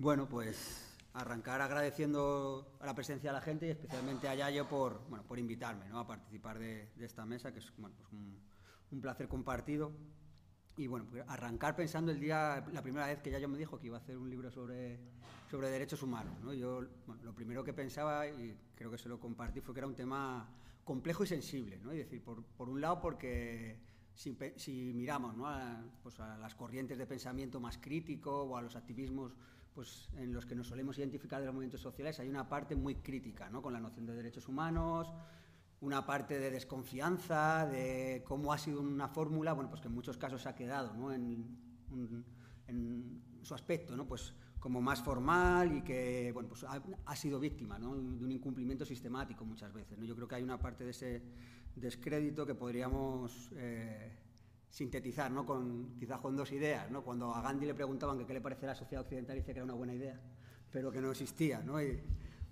Bueno, 0.03 0.27
pues 0.27 0.97
arrancar 1.13 1.61
agradeciendo 1.61 2.75
a 2.81 2.85
la 2.85 2.93
presencia 2.93 3.29
de 3.29 3.35
la 3.35 3.41
gente 3.41 3.67
y 3.67 3.69
especialmente 3.69 4.27
a 4.27 4.35
Yayo 4.35 4.67
por, 4.67 4.99
bueno, 5.07 5.23
por 5.25 5.39
invitarme 5.39 5.87
¿no? 5.87 5.97
a 5.97 6.05
participar 6.05 6.59
de, 6.59 6.89
esta 6.99 7.25
mesa, 7.25 7.53
que 7.53 7.59
es 7.59 7.71
pues 7.71 7.93
un, 8.91 9.01
placer 9.01 9.29
compartido. 9.29 9.93
y 10.75 10.87
bueno, 10.87 11.05
pues 11.09 11.23
arrancar 11.25 11.77
pensando 11.77 12.11
el 12.11 12.19
día, 12.19 12.65
la 12.73 12.81
primera 12.81 13.07
vez 13.07 13.21
que 13.21 13.31
ya 13.31 13.39
yo 13.39 13.47
me 13.47 13.57
dijo 13.57 13.79
que 13.79 13.87
iba 13.87 13.95
a 13.95 14.01
hacer 14.01 14.17
un 14.17 14.29
libro 14.29 14.51
sobre, 14.51 14.99
sobre 15.49 15.69
derechos 15.69 16.03
humanos. 16.03 16.37
¿no? 16.43 16.53
Yo 16.53 16.81
lo 16.81 17.33
primero 17.33 17.63
que 17.63 17.71
pensaba, 17.71 18.27
y 18.27 18.59
creo 18.75 18.91
que 18.91 18.97
se 18.97 19.07
lo 19.07 19.21
compartí, 19.21 19.61
fue 19.61 19.73
que 19.73 19.79
era 19.79 19.87
un 19.87 19.95
tema 19.95 20.49
complejo 20.83 21.23
y 21.23 21.27
sensible. 21.27 21.79
¿no? 21.81 21.93
Es 21.93 21.99
decir, 21.99 22.21
por, 22.21 22.43
por 22.43 22.67
un 22.67 22.81
lado 22.81 22.99
porque 22.99 23.79
si, 24.13 24.37
si 24.57 24.91
miramos 24.93 25.37
¿no? 25.37 25.47
a, 25.47 25.81
pues 26.03 26.19
a, 26.19 26.37
las 26.39 26.55
corrientes 26.55 26.97
de 26.97 27.07
pensamiento 27.07 27.61
más 27.61 27.77
crítico 27.77 28.43
o 28.43 28.57
a 28.57 28.61
los 28.61 28.75
activismos 28.75 29.31
pues, 29.73 30.09
en 30.17 30.33
los 30.33 30.45
que 30.45 30.55
nos 30.55 30.67
solemos 30.67 30.97
identificar 30.97 31.39
de 31.39 31.45
los 31.45 31.53
movimientos 31.53 31.81
sociales, 31.81 32.19
hay 32.19 32.29
una 32.29 32.47
parte 32.47 32.75
muy 32.75 32.95
crítica 32.95 33.49
¿no? 33.49 33.61
con 33.61 33.73
la 33.73 33.79
noción 33.79 34.05
de 34.05 34.13
derechos 34.13 34.47
humanos, 34.47 35.13
una 35.81 36.05
parte 36.05 36.39
de 36.39 36.51
desconfianza, 36.51 37.65
de 37.65 38.23
cómo 38.25 38.53
ha 38.53 38.57
sido 38.57 38.81
una 38.81 39.07
fórmula, 39.07 39.53
bueno, 39.53 39.69
pues 39.69 39.81
que 39.81 39.87
en 39.87 39.93
muchos 39.93 40.17
casos 40.17 40.45
ha 40.45 40.55
quedado 40.55 40.93
¿no? 40.93 41.11
en, 41.11 41.57
en, 42.67 43.21
su 43.41 43.53
aspecto, 43.53 43.97
¿no? 43.97 44.07
pues 44.07 44.33
como 44.57 44.81
más 44.81 45.01
formal 45.01 45.75
y 45.75 45.81
que 45.81 46.31
bueno, 46.33 46.47
pues 46.47 46.63
ha, 46.63 46.81
ha 47.05 47.15
sido 47.17 47.37
víctima 47.37 47.77
¿no? 47.77 47.93
de 47.93 48.23
un 48.23 48.31
incumplimiento 48.31 48.85
sistemático 48.85 49.43
muchas 49.43 49.73
veces. 49.73 49.97
¿no? 49.97 50.05
Yo 50.05 50.15
creo 50.15 50.27
que 50.27 50.35
hay 50.35 50.43
una 50.43 50.57
parte 50.57 50.85
de 50.85 50.91
ese 50.91 51.21
descrédito 51.75 52.45
que 52.45 52.55
podríamos 52.55 53.49
eh, 53.55 54.22
sintetizar 54.73 55.29
¿no? 55.29 55.45
con, 55.45 55.95
quizás 55.99 56.19
con 56.19 56.35
dos 56.35 56.51
ideas. 56.51 56.89
¿no? 56.89 57.03
Cuando 57.03 57.33
a 57.33 57.41
Gandhi 57.41 57.67
le 57.67 57.75
preguntaban 57.75 58.25
qué 58.25 58.33
le 58.33 58.41
parecía 58.41 58.69
la 58.69 58.75
sociedad 58.75 59.03
occidental, 59.03 59.35
dice 59.35 59.53
que 59.53 59.59
era 59.59 59.63
una 59.63 59.75
buena 59.75 59.93
idea, 59.93 60.19
pero 60.71 60.91
que 60.91 60.99
no 60.99 61.11
existía. 61.11 61.61
¿no? 61.61 61.75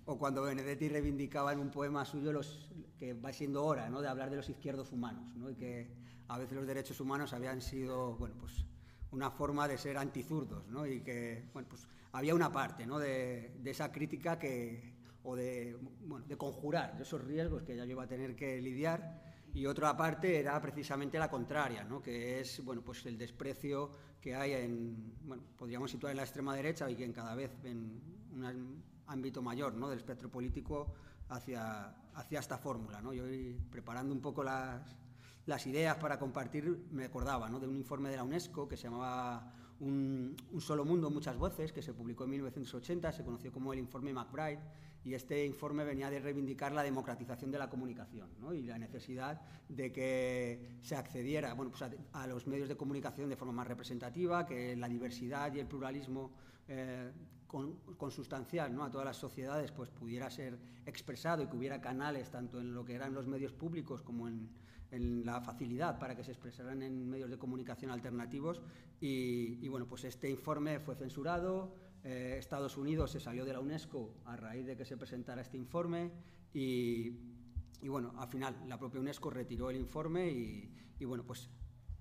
O 0.04 0.18
cuando 0.18 0.42
Benedetti 0.42 0.88
reivindicaba 0.88 1.52
en 1.52 1.58
un 1.58 1.70
poema 1.70 2.04
suyo 2.04 2.32
los, 2.32 2.70
que 2.96 3.12
va 3.14 3.32
siendo 3.32 3.64
hora 3.64 3.90
¿no? 3.90 4.00
de 4.00 4.08
hablar 4.08 4.30
de 4.30 4.36
los 4.36 4.48
izquierdos 4.48 4.92
humanos 4.92 5.34
¿no? 5.34 5.50
y 5.50 5.56
que 5.56 5.90
a 6.28 6.38
veces 6.38 6.56
los 6.56 6.66
derechos 6.66 7.00
humanos 7.00 7.32
habían 7.32 7.60
sido 7.60 8.14
bueno, 8.14 8.36
pues, 8.38 8.64
una 9.10 9.30
forma 9.32 9.66
de 9.66 9.76
ser 9.76 9.98
antizurdos 9.98 10.68
¿no? 10.68 10.86
y 10.86 11.00
que 11.00 11.48
bueno, 11.52 11.68
pues, 11.68 11.88
había 12.12 12.36
una 12.36 12.52
parte 12.52 12.86
¿no? 12.86 13.00
de, 13.00 13.60
esa 13.64 13.90
crítica 13.90 14.38
que, 14.38 14.94
o 15.24 15.34
de, 15.34 15.76
bueno, 16.04 16.24
de 16.24 16.36
conjurar 16.36 16.96
esos 17.00 17.20
riesgos 17.24 17.64
que 17.64 17.74
ella 17.74 17.84
iba 17.84 18.04
a 18.04 18.08
tener 18.08 18.36
que 18.36 18.62
lidiar 18.62 19.31
y 19.54 19.66
otra 19.66 19.96
parte 19.96 20.38
era 20.38 20.60
precisamente 20.60 21.18
la 21.18 21.30
contraria, 21.30 21.84
¿no? 21.84 22.00
que 22.00 22.40
es 22.40 22.64
bueno, 22.64 22.82
pues 22.82 23.04
el 23.06 23.18
desprecio 23.18 23.90
que 24.20 24.34
hay 24.34 24.52
en, 24.52 25.14
bueno, 25.24 25.42
podríamos 25.56 25.90
situar 25.90 26.12
en 26.12 26.16
la 26.16 26.22
extrema 26.22 26.54
derecha 26.54 26.90
y 26.90 26.96
que 26.96 27.10
cada 27.12 27.34
vez 27.34 27.50
en 27.64 28.00
un 28.32 28.82
ámbito 29.06 29.42
mayor 29.42 29.74
¿no? 29.74 29.90
del 29.90 29.98
espectro 29.98 30.30
político 30.30 30.94
hacia, 31.28 31.94
hacia 32.14 32.40
esta 32.40 32.56
fórmula. 32.56 33.02
¿no? 33.02 33.12
Yo 33.12 33.24
preparando 33.70 34.14
un 34.14 34.22
poco 34.22 34.42
las, 34.42 34.96
las 35.44 35.66
ideas 35.66 35.96
para 35.96 36.18
compartir 36.18 36.86
me 36.90 37.04
acordaba 37.04 37.48
¿no? 37.50 37.60
de 37.60 37.68
un 37.68 37.76
informe 37.76 38.08
de 38.08 38.16
la 38.16 38.24
UNESCO 38.24 38.66
que 38.66 38.76
se 38.78 38.84
llamaba 38.84 39.52
un, 39.80 40.34
un, 40.50 40.60
solo 40.60 40.84
mundo, 40.84 41.10
muchas 41.10 41.36
voces, 41.36 41.72
que 41.72 41.82
se 41.82 41.92
publicó 41.92 42.24
en 42.24 42.30
1980, 42.30 43.12
se 43.12 43.24
conoció 43.24 43.52
como 43.52 43.72
el 43.72 43.80
informe 43.80 44.14
McBride, 44.14 44.60
y 45.04 45.14
este 45.14 45.44
informe 45.44 45.84
venía 45.84 46.10
de 46.10 46.20
reivindicar 46.20 46.72
la 46.72 46.82
democratización 46.82 47.50
de 47.50 47.58
la 47.58 47.68
comunicación 47.68 48.28
¿no? 48.40 48.54
y 48.54 48.62
la 48.62 48.78
necesidad 48.78 49.40
de 49.68 49.92
que 49.92 50.78
se 50.80 50.94
accediera 50.94 51.54
bueno, 51.54 51.72
pues 51.72 51.90
a, 52.12 52.26
los 52.26 52.46
medios 52.46 52.68
de 52.68 52.76
comunicación 52.76 53.28
de 53.28 53.36
forma 53.36 53.52
más 53.52 53.66
representativa, 53.66 54.46
que 54.46 54.76
la 54.76 54.88
diversidad 54.88 55.52
y 55.54 55.60
el 55.60 55.66
pluralismo 55.66 56.32
eh, 56.68 57.10
con, 57.46 57.76
consustancial 57.96 58.74
¿no? 58.74 58.84
a 58.84 58.90
todas 58.90 59.06
las 59.06 59.16
sociedades 59.16 59.72
pues 59.72 59.90
pudiera 59.90 60.30
ser 60.30 60.58
expresado 60.86 61.42
y 61.42 61.46
que 61.46 61.56
hubiera 61.56 61.80
canales 61.80 62.30
tanto 62.30 62.60
en 62.60 62.72
lo 62.72 62.84
que 62.84 62.94
eran 62.94 63.12
los 63.12 63.26
medios 63.26 63.52
públicos 63.52 64.02
como 64.02 64.28
en, 64.28 64.50
la 65.24 65.40
facilidad 65.40 65.98
para 65.98 66.14
que 66.14 66.22
se 66.22 66.32
expresaran 66.32 66.82
en 66.82 67.08
medios 67.08 67.30
de 67.30 67.38
comunicación 67.38 67.90
alternativos 67.90 68.60
y 69.00 69.66
bueno 69.68 69.86
pues 69.88 70.04
este 70.04 70.28
informe 70.28 70.80
fue 70.80 70.94
censurado 70.94 71.74
eh, 72.04 72.36
Estados 72.38 72.76
Unidos 72.76 73.10
se 73.10 73.20
salió 73.20 73.44
de 73.44 73.52
la 73.52 73.60
UNESCO 73.60 74.14
a 74.24 74.36
raíz 74.36 74.66
de 74.66 74.76
que 74.76 74.84
se 74.84 74.96
presentara 74.96 75.42
este 75.42 75.56
informe 75.56 76.10
y, 76.52 77.12
y 77.80 77.88
bueno, 77.88 78.12
al 78.18 78.28
final 78.28 78.56
la 78.66 78.78
propia 78.78 79.00
UNESCO 79.00 79.30
retiró 79.30 79.70
el 79.70 79.76
informe 79.76 80.28
y, 80.28 80.74
y 80.98 81.04
bueno, 81.04 81.24
pues 81.24 81.48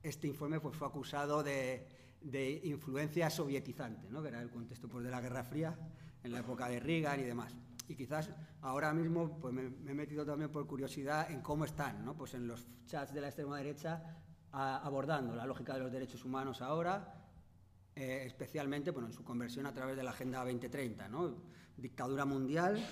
este 0.03 0.27
informe 0.27 0.59
pues, 0.59 0.75
fue 0.75 0.87
acusado 0.87 1.43
de, 1.43 1.87
de 2.21 2.61
influencia 2.63 3.29
sovietizante, 3.29 4.09
¿no? 4.09 4.21
que 4.21 4.29
era 4.29 4.41
el 4.41 4.49
contexto 4.49 4.87
pues, 4.87 5.03
de 5.03 5.11
la 5.11 5.21
Guerra 5.21 5.43
Fría, 5.43 5.77
en 6.23 6.31
la 6.31 6.39
época 6.39 6.67
de 6.67 6.79
Reagan 6.79 7.19
y 7.19 7.23
demás. 7.23 7.55
Y 7.87 7.95
quizás 7.95 8.31
ahora 8.61 8.93
mismo 8.93 9.37
pues, 9.39 9.53
me, 9.53 9.69
me 9.69 9.91
he 9.91 9.95
metido 9.95 10.25
también 10.25 10.51
por 10.51 10.65
curiosidad 10.65 11.29
en 11.29 11.41
cómo 11.41 11.65
están, 11.65 12.05
¿no? 12.05 12.15
pues 12.15 12.33
en 12.33 12.47
los 12.47 12.67
chats 12.85 13.13
de 13.13 13.21
la 13.21 13.27
extrema 13.27 13.57
derecha 13.57 14.17
a, 14.51 14.77
abordando 14.77 15.35
la 15.35 15.45
lógica 15.45 15.73
de 15.73 15.79
los 15.79 15.91
derechos 15.91 16.23
humanos 16.25 16.61
ahora, 16.61 17.20
eh, 17.95 18.23
especialmente 18.25 18.91
bueno, 18.91 19.07
en 19.07 19.13
su 19.13 19.23
conversión 19.23 19.65
a 19.65 19.73
través 19.73 19.97
de 19.97 20.03
la 20.03 20.11
Agenda 20.11 20.39
2030. 20.39 21.09
¿no? 21.09 21.35
Dictadura 21.77 22.25
mundial, 22.25 22.83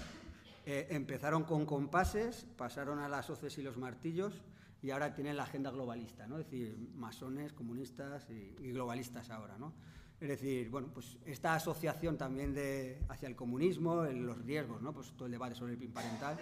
eh, 0.65 0.87
empezaron 0.89 1.43
con 1.43 1.65
compases, 1.65 2.45
pasaron 2.57 2.99
a 2.99 3.07
las 3.07 3.29
hoces 3.29 3.57
y 3.57 3.61
los 3.61 3.77
martillos 3.77 4.41
y 4.81 4.91
ahora 4.91 5.13
tienen 5.13 5.35
la 5.35 5.43
agenda 5.43 5.71
globalista, 5.71 6.27
¿no? 6.27 6.37
es 6.37 6.45
decir, 6.45 6.77
masones, 6.95 7.53
comunistas 7.53 8.27
y, 8.29 8.71
globalistas 8.71 9.29
ahora. 9.29 9.57
¿no? 9.57 9.73
Es 10.19 10.29
decir, 10.29 10.69
bueno, 10.69 10.89
pues 10.93 11.17
esta 11.25 11.53
asociación 11.53 12.17
también 12.17 12.53
de, 12.53 13.01
hacia 13.09 13.27
el 13.27 13.35
comunismo, 13.35 14.05
en 14.05 14.25
los 14.25 14.37
riesgos, 14.45 14.81
¿no? 14.81 14.93
pues 14.93 15.11
todo 15.13 15.25
el 15.25 15.31
debate 15.31 15.55
sobre 15.55 15.73
el 15.73 15.77
PIN 15.77 15.91
parental, 15.91 16.37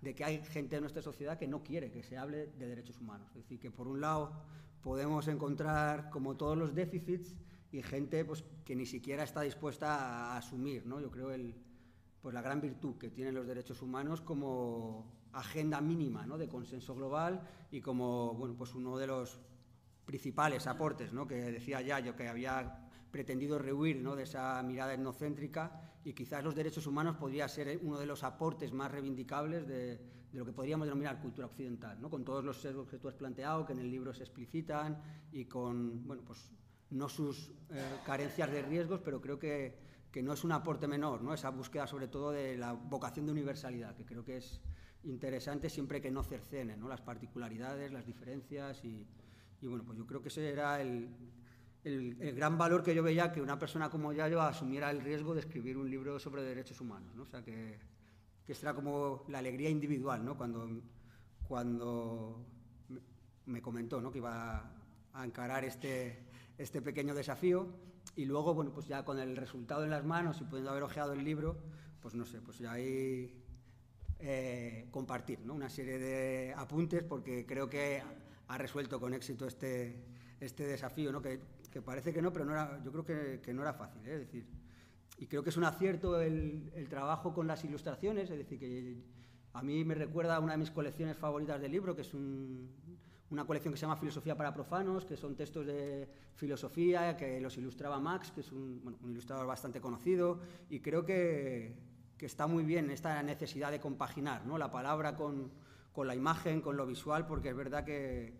de 0.00 0.14
que 0.14 0.24
hay 0.24 0.44
gente 0.44 0.76
en 0.76 0.82
nuestra 0.82 1.02
sociedad 1.02 1.38
que 1.38 1.46
no 1.46 1.62
quiere 1.62 1.90
que 1.90 2.02
se 2.02 2.18
hable 2.18 2.48
de 2.58 2.66
derechos 2.66 2.98
humanos. 3.00 3.28
Es 3.28 3.42
decir, 3.42 3.60
que 3.60 3.70
por 3.70 3.86
un 3.86 4.00
lado 4.00 4.32
podemos 4.82 5.28
encontrar 5.28 6.10
como 6.10 6.36
todos 6.36 6.58
los 6.58 6.74
déficits 6.74 7.36
y 7.72 7.82
gente 7.82 8.24
pues, 8.24 8.44
que 8.64 8.76
ni 8.76 8.86
siquiera 8.86 9.24
está 9.24 9.40
dispuesta 9.40 10.32
a 10.32 10.36
asumir, 10.36 10.86
¿no? 10.86 11.00
yo 11.00 11.10
creo, 11.10 11.32
el, 11.32 11.54
pues, 12.20 12.34
la 12.34 12.42
gran 12.42 12.60
virtud 12.60 12.98
que 12.98 13.10
tienen 13.10 13.34
los 13.34 13.46
derechos 13.46 13.80
humanos 13.80 14.20
como 14.20 15.10
agenda 15.32 15.80
mínima 15.80 16.26
¿no? 16.26 16.36
de 16.36 16.48
consenso 16.48 16.94
global 16.94 17.42
y 17.70 17.80
como 17.80 18.34
bueno, 18.34 18.54
pues 18.54 18.74
uno 18.74 18.98
de 18.98 19.06
los 19.06 19.40
principales 20.04 20.66
aportes 20.66 21.14
¿no? 21.14 21.26
que 21.26 21.36
decía 21.36 21.80
ya 21.80 21.98
yo 21.98 22.14
que 22.14 22.28
había 22.28 22.90
pretendido 23.10 23.58
rehuir 23.58 23.96
¿no? 23.96 24.14
de 24.14 24.24
esa 24.24 24.62
mirada 24.62 24.92
etnocéntrica 24.92 25.94
y 26.04 26.12
quizás 26.12 26.44
los 26.44 26.54
derechos 26.54 26.86
humanos 26.86 27.16
podría 27.16 27.48
ser 27.48 27.80
uno 27.82 27.98
de 27.98 28.04
los 28.04 28.22
aportes 28.22 28.72
más 28.72 28.90
reivindicables 28.90 29.66
de, 29.66 29.96
de 30.32 30.38
lo 30.38 30.44
que 30.44 30.52
podríamos 30.52 30.86
denominar 30.86 31.22
cultura 31.22 31.46
occidental, 31.46 31.98
¿no? 32.02 32.10
con 32.10 32.24
todos 32.24 32.44
los 32.44 32.60
sesgos 32.60 32.88
que 32.88 32.98
tú 32.98 33.08
has 33.08 33.14
planteado, 33.14 33.64
que 33.64 33.72
en 33.72 33.78
el 33.78 33.90
libro 33.90 34.12
se 34.12 34.24
explicitan 34.24 35.00
y 35.32 35.46
con 35.46 36.06
bueno, 36.06 36.22
pues, 36.26 36.52
no 36.92 37.08
sus 37.08 37.52
eh, 37.70 38.00
carencias 38.04 38.50
de 38.50 38.62
riesgos, 38.62 39.00
pero 39.02 39.20
creo 39.20 39.38
que, 39.38 39.74
que, 40.10 40.22
no 40.22 40.32
es 40.34 40.44
un 40.44 40.52
aporte 40.52 40.86
menor, 40.86 41.22
¿no? 41.22 41.32
esa 41.32 41.50
búsqueda 41.50 41.86
sobre 41.86 42.06
todo 42.06 42.30
de 42.30 42.56
la 42.56 42.72
vocación 42.74 43.26
de 43.26 43.32
universalidad, 43.32 43.96
que 43.96 44.04
creo 44.04 44.24
que 44.24 44.36
es 44.36 44.60
interesante 45.04 45.70
siempre 45.70 46.00
que 46.00 46.10
no 46.10 46.22
cercenen 46.22 46.78
¿no? 46.80 46.88
las 46.88 47.00
particularidades, 47.00 47.92
las 47.92 48.06
diferencias 48.06 48.84
y, 48.84 49.06
y, 49.60 49.66
bueno, 49.66 49.84
pues 49.84 49.98
yo 49.98 50.06
creo 50.06 50.20
que 50.20 50.28
ese 50.28 50.50
era 50.50 50.80
el, 50.80 51.08
el, 51.82 52.16
el, 52.20 52.34
gran 52.34 52.58
valor 52.58 52.82
que 52.82 52.94
yo 52.94 53.02
veía 53.02 53.32
que 53.32 53.40
una 53.40 53.58
persona 53.58 53.88
como 53.88 54.12
Yayo 54.12 54.42
asumiera 54.42 54.90
el 54.90 55.00
riesgo 55.00 55.34
de 55.34 55.40
escribir 55.40 55.78
un 55.78 55.90
libro 55.90 56.18
sobre 56.18 56.42
derechos 56.42 56.80
humanos, 56.80 57.14
¿no? 57.14 57.22
o 57.22 57.26
sea 57.26 57.42
que, 57.42 57.78
que 58.44 58.54
será 58.54 58.74
como 58.74 59.24
la 59.28 59.38
alegría 59.38 59.70
individual, 59.70 60.24
¿no? 60.24 60.36
cuando, 60.36 60.68
cuando 61.48 62.44
me 63.46 63.62
comentó 63.62 64.00
¿no? 64.00 64.12
que 64.12 64.18
iba 64.18 64.58
a 64.58 64.81
encarar 65.24 65.64
este, 65.64 66.24
este 66.58 66.80
pequeño 66.82 67.14
desafío 67.14 67.68
y 68.16 68.24
luego, 68.24 68.54
bueno, 68.54 68.72
pues 68.72 68.86
ya 68.86 69.04
con 69.04 69.18
el 69.18 69.36
resultado 69.36 69.84
en 69.84 69.90
las 69.90 70.04
manos 70.04 70.40
y 70.40 70.44
pudiendo 70.44 70.70
haber 70.70 70.82
ojeado 70.82 71.12
el 71.12 71.24
libro, 71.24 71.58
pues 72.00 72.14
no 72.14 72.24
sé, 72.24 72.40
pues 72.40 72.58
ya 72.58 72.72
ahí 72.72 73.42
eh, 74.18 74.88
compartir 74.90 75.40
¿no? 75.40 75.54
una 75.54 75.70
serie 75.70 75.98
de 75.98 76.54
apuntes 76.56 77.02
porque 77.02 77.46
creo 77.46 77.68
que 77.68 78.02
ha 78.48 78.58
resuelto 78.58 79.00
con 79.00 79.14
éxito 79.14 79.46
este, 79.46 80.04
este 80.40 80.66
desafío, 80.66 81.12
¿no? 81.12 81.22
que, 81.22 81.40
que 81.70 81.80
parece 81.80 82.12
que 82.12 82.20
no, 82.20 82.32
pero 82.32 82.44
no 82.44 82.52
era, 82.52 82.82
yo 82.84 82.92
creo 82.92 83.04
que, 83.04 83.40
que 83.40 83.54
no 83.54 83.62
era 83.62 83.72
fácil, 83.72 84.06
¿eh? 84.06 84.14
es 84.14 84.20
decir, 84.20 84.46
y 85.18 85.26
creo 85.26 85.42
que 85.42 85.50
es 85.50 85.56
un 85.56 85.64
acierto 85.64 86.20
el, 86.20 86.70
el 86.74 86.88
trabajo 86.88 87.32
con 87.32 87.46
las 87.46 87.64
ilustraciones, 87.64 88.30
es 88.30 88.38
decir, 88.38 88.58
que 88.58 88.96
a 89.52 89.62
mí 89.62 89.84
me 89.84 89.94
recuerda 89.94 90.36
a 90.36 90.40
una 90.40 90.52
de 90.52 90.58
mis 90.58 90.70
colecciones 90.70 91.16
favoritas 91.16 91.60
de 91.60 91.68
libro, 91.68 91.94
que 91.94 92.02
es 92.02 92.12
un, 92.14 92.70
una 93.32 93.46
colección 93.46 93.72
que 93.72 93.78
se 93.78 93.82
llama 93.82 93.96
Filosofía 93.96 94.36
para 94.36 94.52
Profanos, 94.52 95.06
que 95.06 95.16
son 95.16 95.34
textos 95.34 95.66
de 95.66 96.06
filosofía 96.34 97.16
que 97.16 97.40
los 97.40 97.56
ilustraba 97.56 97.98
Max, 97.98 98.30
que 98.30 98.42
es 98.42 98.52
un, 98.52 98.80
bueno, 98.84 98.98
un 99.02 99.10
ilustrador 99.10 99.46
bastante 99.46 99.80
conocido, 99.80 100.38
y 100.68 100.80
creo 100.80 101.02
que, 101.04 101.74
que, 102.18 102.26
está 102.26 102.46
muy 102.46 102.62
bien 102.62 102.90
esta 102.90 103.22
necesidad 103.22 103.70
de 103.70 103.80
compaginar 103.80 104.44
¿no? 104.44 104.58
la 104.58 104.70
palabra 104.70 105.16
con, 105.16 105.50
con, 105.92 106.06
la 106.06 106.14
imagen, 106.14 106.60
con 106.60 106.76
lo 106.76 106.86
visual, 106.86 107.26
porque 107.26 107.48
es 107.48 107.56
verdad 107.56 107.84
que, 107.84 108.34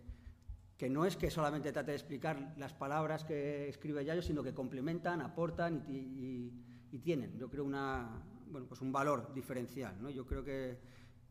que 0.77 0.91
no 0.91 1.07
es 1.07 1.17
que 1.17 1.31
solamente 1.31 1.73
trate 1.73 1.93
de 1.93 1.97
explicar 1.97 2.55
las 2.59 2.75
palabras 2.75 3.25
que 3.25 3.71
escribe 3.71 4.05
Yayo, 4.05 4.21
sino 4.21 4.43
que 4.43 4.53
complementan, 4.53 5.23
aportan 5.23 5.87
y, 5.89 5.97
y, 5.97 6.65
y 6.91 6.99
tienen, 6.99 7.39
yo 7.39 7.49
creo, 7.49 7.65
una, 7.65 8.23
bueno, 8.47 8.67
pues 8.67 8.83
un 8.83 8.93
valor 8.93 9.33
diferencial. 9.33 9.97
¿no? 10.03 10.11
Yo 10.11 10.27
creo 10.27 10.45
que, 10.45 10.79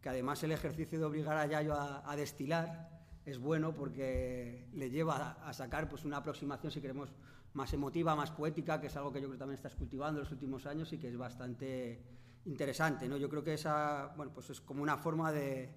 que 0.01 0.09
además 0.09 0.41
el 0.41 0.51
ejercicio 0.51 0.97
de 0.97 1.05
obligar 1.05 1.37
a 1.37 1.45
Yayo 1.45 1.75
a, 1.75 2.11
a 2.11 2.15
destilar 2.15 3.00
es 3.25 3.37
bueno 3.37 3.73
porque 3.73 4.67
le 4.73 4.89
lleva 4.89 5.37
a, 5.45 5.53
sacar 5.53 5.87
pues, 5.89 6.05
una 6.05 6.17
aproximación, 6.17 6.71
si 6.71 6.81
queremos, 6.81 7.13
más 7.53 7.73
emotiva, 7.73 8.15
más 8.15 8.31
poética, 8.31 8.79
que 8.79 8.87
es 8.87 8.95
algo 8.95 9.11
que 9.11 9.19
yo 9.19 9.27
creo 9.27 9.33
que 9.33 9.39
también 9.39 9.55
estás 9.55 9.75
cultivando 9.75 10.19
en 10.19 10.23
los 10.23 10.31
últimos 10.31 10.65
años 10.65 10.91
y 10.93 10.97
que 10.97 11.09
es 11.09 11.17
bastante 11.17 12.01
interesante. 12.45 13.07
¿no? 13.07 13.17
Yo 13.17 13.29
creo 13.29 13.43
que 13.43 13.53
esa 13.53 14.13
bueno, 14.15 14.31
pues 14.33 14.49
es 14.49 14.61
como 14.61 14.81
una 14.81 14.97
forma 14.97 15.31
de, 15.31 15.69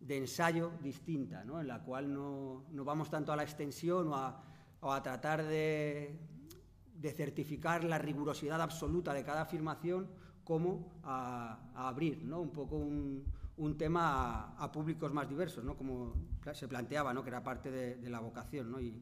de 0.00 0.16
ensayo 0.16 0.72
distinta, 0.82 1.44
¿no? 1.44 1.60
en 1.60 1.68
la 1.68 1.82
cual 1.82 2.12
no, 2.12 2.64
no, 2.70 2.84
vamos 2.84 3.10
tanto 3.10 3.32
a 3.32 3.36
la 3.36 3.44
extensión 3.44 4.08
o 4.08 4.16
a, 4.16 4.42
a 4.82 5.02
tratar 5.02 5.44
de, 5.44 6.18
de, 6.94 7.12
certificar 7.12 7.84
la 7.84 7.98
rigurosidad 7.98 8.60
absoluta 8.60 9.14
de 9.14 9.24
cada 9.24 9.42
afirmación 9.42 10.08
como 10.44 11.00
a, 11.04 11.70
a 11.74 11.88
abrir 11.88 12.24
¿no? 12.24 12.40
un 12.40 12.50
poco 12.50 12.76
un, 12.76 13.24
un 13.60 13.76
tema 13.76 14.54
a, 14.56 14.72
públicos 14.72 15.12
más 15.12 15.28
diversos, 15.28 15.62
¿no? 15.62 15.76
como 15.76 16.14
se 16.54 16.66
planteaba, 16.66 17.12
¿no? 17.12 17.22
que 17.22 17.28
era 17.28 17.44
parte 17.44 17.70
de, 17.70 18.10
la 18.10 18.18
vocación. 18.20 18.72
¿no? 18.72 18.80
Y, 18.80 18.94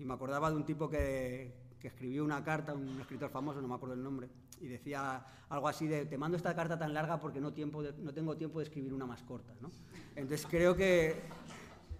me 0.00 0.14
acordaba 0.14 0.50
de 0.50 0.56
un 0.56 0.64
tipo 0.64 0.88
que, 0.88 1.54
escribió 1.82 2.24
una 2.24 2.42
carta, 2.42 2.74
un 2.74 3.00
escritor 3.00 3.30
famoso, 3.30 3.60
no 3.62 3.68
me 3.68 3.74
acuerdo 3.74 3.94
el 3.94 4.02
nombre, 4.02 4.28
y 4.60 4.66
decía 4.66 5.24
algo 5.48 5.68
así 5.68 5.86
de, 5.86 6.06
te 6.06 6.18
mando 6.18 6.36
esta 6.36 6.54
carta 6.54 6.78
tan 6.78 6.92
larga 6.92 7.20
porque 7.20 7.40
no, 7.40 7.52
tiempo 7.52 7.82
no 7.82 8.12
tengo 8.12 8.36
tiempo 8.36 8.58
de 8.58 8.64
escribir 8.64 8.92
una 8.92 9.06
más 9.06 9.22
corta. 9.22 9.54
¿no? 9.60 9.70
Entonces 10.16 10.46
creo 10.50 10.74
que, 10.74 11.20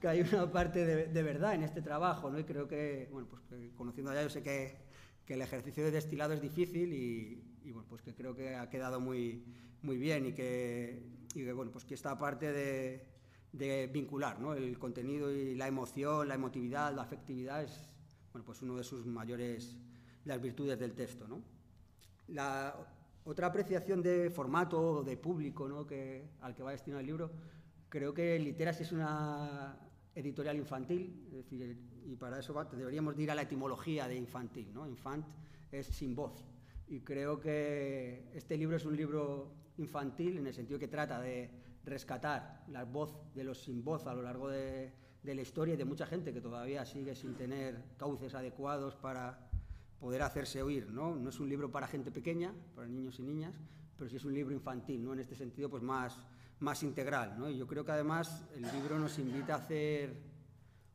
que 0.01 0.09
hay 0.09 0.21
una 0.21 0.51
parte 0.51 0.85
de, 0.85 1.23
verdad 1.23 1.55
en 1.55 1.63
este 1.63 1.81
trabajo, 1.81 2.31
¿no? 2.31 2.39
y 2.39 2.45
creo 2.45 2.67
que, 2.67 3.09
bueno, 3.13 3.29
pues 3.29 3.43
conociendo 3.77 4.13
ya 4.13 4.23
yo 4.23 4.31
sé 4.31 4.43
que, 4.43 4.79
que, 5.25 5.35
el 5.35 5.43
ejercicio 5.43 5.85
de 5.85 5.93
destilado 5.93 6.33
es 6.33 6.41
difícil 6.41 6.93
y, 6.93 7.43
y, 7.63 7.73
bueno, 7.73 7.87
pues 7.89 8.03
que 8.03 8.15
creo 8.15 8.35
que 8.35 8.57
ha 8.57 8.69
quedado 8.69 8.99
muy, 8.99 9.45
muy 9.83 9.97
bien 9.97 10.27
y 10.27 10.33
que, 10.33 11.20
y 11.35 11.45
que, 11.45 11.53
bueno, 11.53 11.71
pues 11.71 11.85
que 11.85 11.95
esta 11.95 12.19
parte 12.19 12.53
de, 12.53 13.07
de 13.53 13.87
vincular 13.87 14.41
¿no? 14.41 14.55
el 14.55 14.79
contenido 14.79 15.31
y 15.31 15.55
la 15.55 15.69
emoción, 15.69 16.29
la 16.29 16.35
emotividad, 16.35 16.95
la 16.95 17.03
afectividad 17.03 17.63
es 17.63 17.91
bueno, 18.33 18.45
pues 18.45 18.63
uno 18.63 18.77
de 18.77 18.85
sus 18.85 19.07
mayores 19.07 19.77
las 20.25 20.41
virtudes 20.41 20.79
del 20.79 20.95
texto. 20.95 21.27
¿no? 21.27 21.43
La 22.29 22.75
otra 23.25 23.49
apreciación 23.49 24.03
de 24.03 24.31
formato 24.31 24.81
o 24.81 25.03
de 25.03 25.17
público 25.17 25.69
¿no? 25.69 25.87
que, 25.87 26.31
al 26.41 26.55
que 26.55 26.63
va 26.63 26.73
destinado 26.73 27.01
el 27.01 27.07
libro, 27.07 27.31
creo 27.89 28.15
que 28.15 28.39
Literas 28.39 28.81
es 28.81 28.93
una 28.93 29.77
editorial 30.15 30.57
infantil, 30.57 31.29
es 31.29 31.37
decir, 31.37 31.77
y 32.07 32.17
para 32.17 32.39
eso 32.39 32.53
va, 32.53 32.65
deberíamos 32.65 33.19
ir 33.19 33.31
a 33.31 33.35
la 33.35 33.43
etimología 33.43 34.07
de 34.07 34.17
infantil. 34.17 34.73
¿no? 34.73 34.87
Infant 34.87 35.25
es 35.73 35.87
sin 35.87 36.15
voz. 36.15 36.45
Y 36.91 37.03
creo 37.03 37.39
que 37.39 38.29
este 38.35 38.57
libro 38.57 38.77
es 38.77 38.85
un 38.85 38.97
libro 38.97 39.53
infantil 39.79 40.39
en 40.39 40.49
el 40.49 40.53
sentido 40.53 40.77
que 40.77 40.89
trata 40.89 41.21
de 41.21 41.49
rescatar 41.85 42.65
la 42.67 42.85
voz 42.85 43.33
de 43.33 43.45
los 43.45 43.63
sin 43.63 43.85
voz 43.85 44.09
a 44.09 44.13
lo 44.13 44.23
largo 44.23 44.49
de, 44.49 44.93
de 45.23 45.35
la 45.37 45.41
historia 45.41 45.75
y 45.75 45.77
de 45.77 45.85
mucha 45.85 46.05
gente 46.05 46.33
que 46.33 46.41
todavía 46.41 46.85
sigue 46.85 47.15
sin 47.15 47.35
tener 47.37 47.81
cauces 47.97 48.35
adecuados 48.35 48.97
para 48.97 49.39
poder 50.01 50.23
hacerse 50.23 50.65
oír. 50.65 50.91
¿no? 50.91 51.15
no 51.15 51.31
es 51.31 51.39
un 51.39 51.49
libro 51.49 51.71
para 51.71 51.87
gente 51.87 52.11
pequeña, 52.11 52.53
para 52.75 52.89
niños 52.89 53.21
y 53.21 53.23
niñas, 53.23 53.55
pero 53.97 54.11
sí 54.11 54.17
es 54.17 54.25
un 54.25 54.35
libro 54.35 54.53
infantil, 54.53 55.05
¿no? 55.05 55.13
en 55.13 55.21
este 55.21 55.37
sentido 55.37 55.71
pues 55.71 55.85
más, 55.85 56.19
más 56.59 56.83
integral. 56.83 57.39
¿no? 57.39 57.49
Y 57.49 57.57
yo 57.57 57.69
creo 57.69 57.85
que 57.85 57.93
además 57.93 58.45
el 58.57 58.63
libro 58.63 58.99
nos 58.99 59.17
invita 59.21 59.55
a 59.55 59.59
hacer 59.59 60.29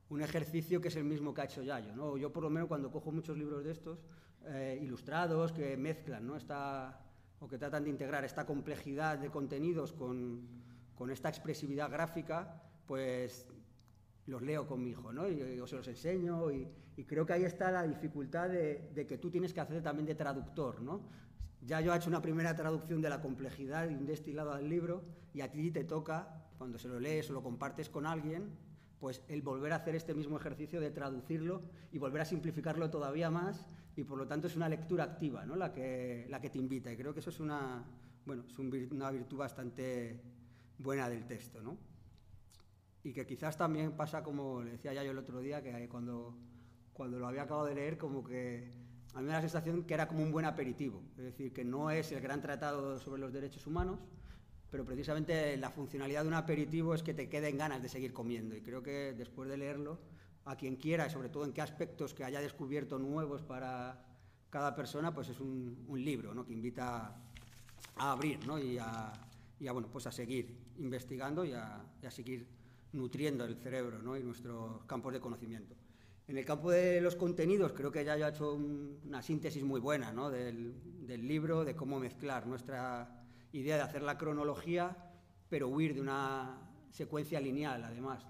un 0.10 0.22
ejercicio 0.22 0.82
que 0.82 0.90
es 0.90 0.96
el 0.98 1.06
mismo 1.06 1.34
que 1.34 1.40
ha 1.40 1.46
hecho 1.46 1.64
Yayo. 1.64 1.96
¿no? 1.96 2.18
Yo 2.18 2.34
por 2.34 2.44
lo 2.44 2.50
menos 2.50 2.68
cuando 2.68 2.92
cojo 2.92 3.14
muchos 3.14 3.38
libros 3.38 3.64
de 3.64 3.72
estos, 3.72 4.00
eh, 4.48 4.80
ilustrados, 4.82 5.52
que 5.52 5.78
mezclan 5.78 6.26
¿no? 6.28 6.36
esta, 6.36 7.00
o 7.40 7.48
que 7.48 7.58
tratan 7.58 7.84
de 7.84 7.90
integrar 7.90 8.24
esta 8.24 8.46
complejidad 8.46 9.18
de 9.18 9.30
contenidos 9.30 9.94
con, 9.94 10.48
con 10.96 11.10
esta 11.12 11.30
expresividad 11.30 11.90
gráfica, 11.92 12.62
pues 12.86 13.48
los 14.28 14.42
leo 14.42 14.68
con 14.68 14.84
mi 14.84 14.92
hijo, 14.92 15.14
¿no? 15.14 15.28
Y, 15.28 15.60
o 15.60 15.68
se 15.68 15.76
los 15.76 15.88
enseño 15.88 16.52
y, 16.52 16.68
creo 17.06 17.26
que 17.26 17.34
ahí 17.34 17.44
está 17.44 17.72
la 17.72 17.84
dificultad 17.84 18.50
de, 18.50 18.90
de, 18.94 19.06
que 19.06 19.18
tú 19.18 19.30
tienes 19.30 19.54
que 19.54 19.60
hacer 19.60 19.84
también 19.84 20.06
de 20.06 20.16
traductor, 20.16 20.82
¿no? 20.82 21.02
Ya 21.62 21.82
yo 21.82 21.94
he 21.94 21.98
hecho 21.98 22.10
una 22.10 22.22
primera 22.22 22.56
traducción 22.56 23.02
de 23.02 23.10
la 23.10 23.22
complejidad 23.22 23.90
y 23.90 23.96
un 23.96 24.06
destilado 24.06 24.54
al 24.54 24.70
libro 24.70 25.04
y 25.34 25.42
a 25.42 25.52
ti 25.52 25.72
te 25.72 25.84
toca, 25.84 26.46
cuando 26.58 26.78
se 26.78 26.88
lo 26.88 27.00
lees 27.00 27.30
o 27.30 27.34
lo 27.34 27.44
compartes 27.44 27.90
con 27.90 28.06
alguien, 28.06 28.50
pues 29.06 29.22
el 29.28 29.44
volver 29.44 29.72
a 29.72 29.76
hacer 29.76 29.94
este 29.94 30.16
mismo 30.16 30.36
ejercicio 30.36 30.82
de 30.82 30.90
traducirlo 30.90 31.62
y 31.92 32.00
volver 32.00 32.24
a 32.24 32.26
simplificarlo 32.26 32.90
todavía 32.90 33.30
más 33.30 33.68
y 33.96 34.04
por 34.04 34.18
lo 34.18 34.26
tanto 34.26 34.48
es 34.48 34.56
una 34.56 34.68
lectura 34.68 35.04
activa, 35.04 35.46
¿no? 35.46 35.56
La 35.56 35.72
que, 35.72 36.26
la 36.28 36.42
que 36.42 36.50
te 36.50 36.58
invita 36.58 36.92
y 36.92 36.98
creo 36.98 37.14
que 37.14 37.20
eso 37.20 37.30
es 37.30 37.40
una, 37.40 37.86
bueno, 38.26 38.46
es 38.48 38.58
un, 38.58 38.74
una 38.90 39.12
virtud 39.12 39.38
bastante 39.38 40.20
buena 40.80 41.08
del 41.08 41.28
texto, 41.28 41.62
¿no? 41.62 41.78
y 43.04 43.14
que 43.14 43.28
quizás 43.28 43.56
también 43.56 43.92
pasa 43.92 44.24
como 44.24 44.64
le 44.64 44.72
decía 44.72 44.92
ya 44.92 45.04
yo 45.04 45.12
el 45.12 45.20
otro 45.20 45.40
día, 45.40 45.62
que 45.62 45.88
cuando, 45.88 46.36
cuando 46.92 47.20
lo 47.20 47.28
había 47.28 47.44
acabado 47.44 47.68
de 47.68 47.76
leer, 47.76 48.00
como 48.00 48.24
que 48.24 48.72
a 49.14 49.20
mí 49.20 49.26
me 49.26 49.34
da 49.34 49.36
la 49.36 49.42
sensación 49.42 49.84
que 49.84 49.94
era 49.94 50.08
como 50.08 50.24
un 50.24 50.32
buen 50.32 50.46
aperitivo, 50.46 51.04
es 51.16 51.26
decir, 51.26 51.54
que 51.54 51.64
no 51.64 51.92
es 51.92 52.12
el 52.12 52.22
gran 52.22 52.42
tratado 52.42 53.00
sobre 53.00 53.22
los 53.22 53.32
derechos 53.32 53.68
humanos, 53.68 54.00
pero 54.76 54.84
precisamente 54.84 55.56
la 55.56 55.70
funcionalidad 55.70 56.24
de 56.24 56.28
un 56.28 56.34
aperitivo 56.34 56.94
es 56.94 57.02
que 57.02 57.14
te 57.14 57.30
queden 57.30 57.58
ganas 57.58 57.82
de 57.82 57.88
seguir 57.88 58.12
comiendo 58.12 58.58
y 58.58 58.62
creo 58.62 58.84
que 58.84 59.14
después 59.14 59.48
de 59.48 59.56
leerlo, 59.56 60.02
a 60.44 60.58
quien 60.58 60.76
quiera 60.76 61.08
y 61.08 61.10
sobre 61.10 61.30
todo 61.30 61.46
en 61.46 61.54
qué 61.54 61.62
aspectos 61.62 62.14
que 62.14 62.26
haya 62.26 62.42
descubierto 62.42 63.00
nuevos 63.00 63.42
para 63.42 64.04
cada 64.50 64.76
persona, 64.76 65.14
pues 65.14 65.30
es 65.30 65.40
un, 65.40 65.86
un 65.88 66.04
libro 66.04 66.34
¿no? 66.34 66.46
que 66.46 66.52
invita 66.52 67.16
a 67.96 68.12
abrir 68.12 68.46
¿no? 68.46 68.60
y, 68.60 68.78
a, 68.78 69.14
y 69.62 69.68
a, 69.70 69.72
bueno, 69.72 69.88
pues 69.90 70.08
a 70.08 70.12
seguir 70.12 70.54
investigando 70.78 71.46
y 71.46 71.54
a, 71.54 71.82
y 72.04 72.06
a 72.06 72.12
seguir 72.12 72.46
nutriendo 72.92 73.46
el 73.46 73.56
cerebro 73.56 74.02
¿no? 74.02 74.18
y 74.18 74.24
nuestros 74.24 74.84
campos 74.84 75.14
de 75.14 75.22
conocimiento. 75.22 75.74
En 76.28 76.38
el 76.38 76.44
campo 76.44 76.70
de 76.70 77.00
los 77.00 77.16
contenidos, 77.16 77.72
creo 77.72 77.94
que 77.94 78.04
ya 78.04 78.16
ha 78.16 78.28
hecho 78.28 78.56
un, 78.56 79.00
una 79.06 79.22
síntesis 79.22 79.64
muy 79.64 79.80
buena 79.80 80.12
¿no? 80.12 80.30
del, 80.30 80.74
del, 81.08 81.26
libro, 81.26 81.64
de 81.64 81.78
cómo 81.78 81.98
mezclar 81.98 82.46
nuestra 82.46 83.22
idea 83.60 83.78
de 83.78 83.82
hacer 83.84 84.02
la 84.02 84.18
cronología, 84.18 84.96
pero 85.50 85.68
huir 85.70 85.94
de 85.96 86.02
una 86.02 86.60
secuencia 86.90 87.40
lineal, 87.40 87.84
además, 87.84 88.26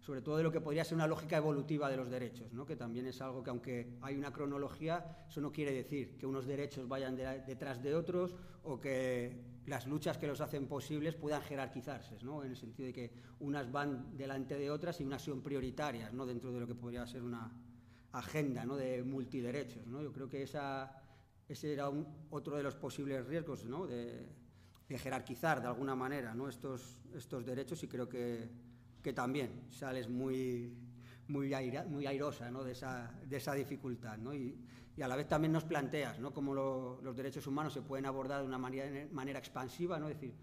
sobre 0.00 0.22
todo 0.22 0.36
de 0.36 0.42
lo 0.42 0.52
que 0.52 0.60
podría 0.60 0.84
ser 0.84 0.96
una 0.96 1.06
lógica 1.06 1.36
evolutiva 1.36 1.90
de 1.90 1.96
los 1.96 2.10
derechos, 2.10 2.52
¿no? 2.52 2.66
que 2.66 2.76
también 2.76 3.06
es 3.06 3.20
algo 3.20 3.42
que 3.42 3.50
aunque 3.50 3.98
hay 4.00 4.16
una 4.16 4.32
cronología, 4.32 5.24
eso 5.28 5.40
no 5.40 5.52
quiere 5.52 5.72
decir 5.72 6.16
que 6.16 6.26
unos 6.26 6.46
derechos 6.46 6.88
vayan 6.88 7.16
de, 7.16 7.42
detrás 7.46 7.82
de 7.82 7.94
otros 7.94 8.34
o 8.64 8.80
que 8.80 9.60
las 9.66 9.86
luchas 9.86 10.18
que 10.18 10.26
los 10.26 10.40
hacen 10.40 10.66
posibles 10.66 11.14
puedan 11.14 11.42
jerarquizarse, 11.42 12.16
¿no? 12.22 12.42
en 12.42 12.50
el 12.50 12.56
sentido 12.56 12.86
de 12.86 12.92
que 12.92 13.12
unas 13.40 13.70
van 13.70 14.16
delante 14.16 14.56
de 14.56 14.70
otras 14.70 15.00
y 15.00 15.04
unas 15.04 15.22
son 15.22 15.42
prioritarias 15.42 16.12
¿no? 16.12 16.26
dentro 16.26 16.52
de 16.52 16.60
lo 16.60 16.66
que 16.66 16.74
podría 16.74 17.06
ser 17.06 17.22
una 17.22 17.52
agenda 18.12 18.64
¿no? 18.64 18.76
de 18.76 19.02
multiderechos. 19.02 19.86
¿no? 19.86 20.02
Yo 20.02 20.12
creo 20.12 20.28
que 20.28 20.42
esa, 20.42 20.99
ese 21.50 21.72
era 21.72 21.90
otro 22.30 22.56
de 22.56 22.62
los 22.62 22.76
posibles 22.76 23.26
riesgos 23.26 23.66
de, 23.88 24.98
jerarquizar 24.98 25.60
de 25.60 25.66
alguna 25.66 25.96
manera 25.96 26.34
estos, 26.48 27.44
derechos 27.44 27.82
y 27.82 27.88
creo 27.88 28.08
que, 28.08 28.48
también 29.12 29.66
sales 29.68 30.08
muy, 30.08 30.72
muy, 31.26 31.52
airosa 31.52 32.50
¿no? 32.52 32.62
de, 32.62 32.72
esa, 32.72 33.54
dificultad. 33.54 34.18
Y, 34.32 35.02
a 35.02 35.08
la 35.08 35.16
vez 35.16 35.26
también 35.26 35.52
nos 35.52 35.64
planteas 35.64 36.20
¿no? 36.20 36.32
cómo 36.32 36.54
lo, 36.54 37.00
los 37.02 37.16
derechos 37.16 37.46
humanos 37.46 37.72
se 37.72 37.82
pueden 37.82 38.06
abordar 38.06 38.42
de 38.42 38.46
una 38.46 38.58
manera, 38.58 39.38
expansiva, 39.38 39.98
¿no? 39.98 40.08
es 40.08 40.14
decir, 40.14 40.34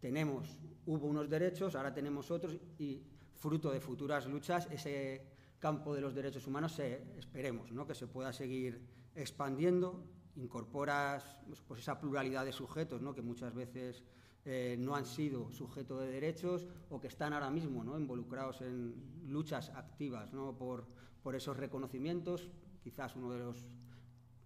tenemos, 0.00 0.58
hubo 0.86 1.06
unos 1.06 1.28
derechos, 1.28 1.76
ahora 1.76 1.94
tenemos 1.94 2.30
otros 2.30 2.58
y 2.78 3.02
fruto 3.36 3.70
de 3.70 3.80
futuras 3.80 4.26
luchas 4.26 4.66
ese 4.72 5.26
campo 5.60 5.94
de 5.94 6.00
los 6.00 6.14
derechos 6.14 6.46
humanos 6.46 6.76
esperemos 6.78 7.70
¿no? 7.70 7.86
que 7.86 7.94
se 7.94 8.06
pueda 8.06 8.32
seguir 8.32 8.80
expandiendo, 9.14 10.02
incorporas 10.36 11.36
pues, 11.66 11.80
esa 11.80 11.98
pluralidad 11.98 12.44
de 12.44 12.52
sujetos 12.52 13.02
¿no? 13.02 13.14
que 13.14 13.22
muchas 13.22 13.54
veces 13.54 14.04
eh, 14.44 14.76
no 14.78 14.94
han 14.94 15.04
sido 15.04 15.52
sujeto 15.52 15.98
de 16.00 16.10
derechos 16.10 16.66
o 16.88 17.00
que 17.00 17.08
están 17.08 17.32
ahora 17.32 17.50
mismo 17.50 17.84
¿no? 17.84 17.98
involucrados 17.98 18.62
en 18.62 18.94
luchas 19.26 19.70
activas 19.70 20.32
¿no? 20.32 20.56
por, 20.56 20.86
por 21.22 21.36
esos 21.36 21.56
reconocimientos, 21.56 22.50
quizás 22.82 23.16
uno 23.16 23.32
de 23.32 23.38
los 23.38 23.66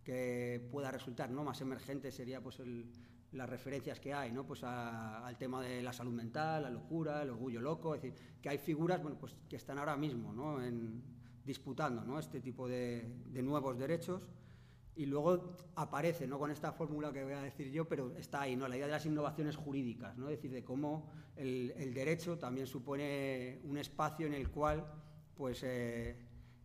que 0.02 0.68
pueda 0.70 0.90
resultar 0.90 1.30
¿no? 1.30 1.44
más 1.44 1.60
emergente 1.60 2.12
sería 2.12 2.42
pues, 2.42 2.60
el, 2.60 2.90
las 3.32 3.48
referencias 3.48 4.00
que 4.00 4.12
hay 4.14 4.32
¿no? 4.32 4.46
pues 4.46 4.62
a, 4.64 5.26
al 5.26 5.36
tema 5.36 5.62
de 5.62 5.82
la 5.82 5.92
salud 5.92 6.12
mental, 6.12 6.62
la 6.62 6.70
locura, 6.70 7.22
el 7.22 7.30
orgullo 7.30 7.60
loco, 7.60 7.94
es 7.94 8.02
decir, 8.02 8.18
que 8.40 8.48
hay 8.48 8.58
figuras 8.58 9.02
bueno, 9.02 9.18
pues, 9.18 9.34
que 9.48 9.56
están 9.56 9.78
ahora 9.78 9.96
mismo 9.96 10.32
¿no? 10.32 10.62
en, 10.62 11.02
disputando 11.44 12.04
¿no? 12.04 12.18
este 12.18 12.40
tipo 12.40 12.68
de, 12.68 13.08
de, 13.26 13.42
nuevos 13.42 13.78
derechos 13.78 14.22
y 14.96 15.06
luego 15.06 15.56
aparece 15.74 16.26
¿no? 16.26 16.38
con 16.38 16.50
esta 16.50 16.72
fórmula 16.72 17.12
que 17.12 17.24
voy 17.24 17.32
a 17.32 17.42
decir 17.42 17.70
yo, 17.70 17.86
pero 17.86 18.16
está 18.16 18.42
ahí, 18.42 18.56
¿no? 18.56 18.68
la 18.68 18.76
idea 18.76 18.86
de 18.86 18.92
las 18.92 19.06
innovaciones 19.06 19.56
jurídicas, 19.56 20.16
¿no? 20.16 20.28
es 20.28 20.36
decir, 20.36 20.52
de 20.52 20.64
cómo 20.64 21.10
el, 21.36 21.92
derecho 21.94 22.38
también 22.38 22.66
supone 22.66 23.60
un 23.64 23.78
espacio 23.78 24.26
en 24.26 24.34
el 24.34 24.50
cual 24.50 24.86
pues, 25.34 25.62
eh, 25.64 26.16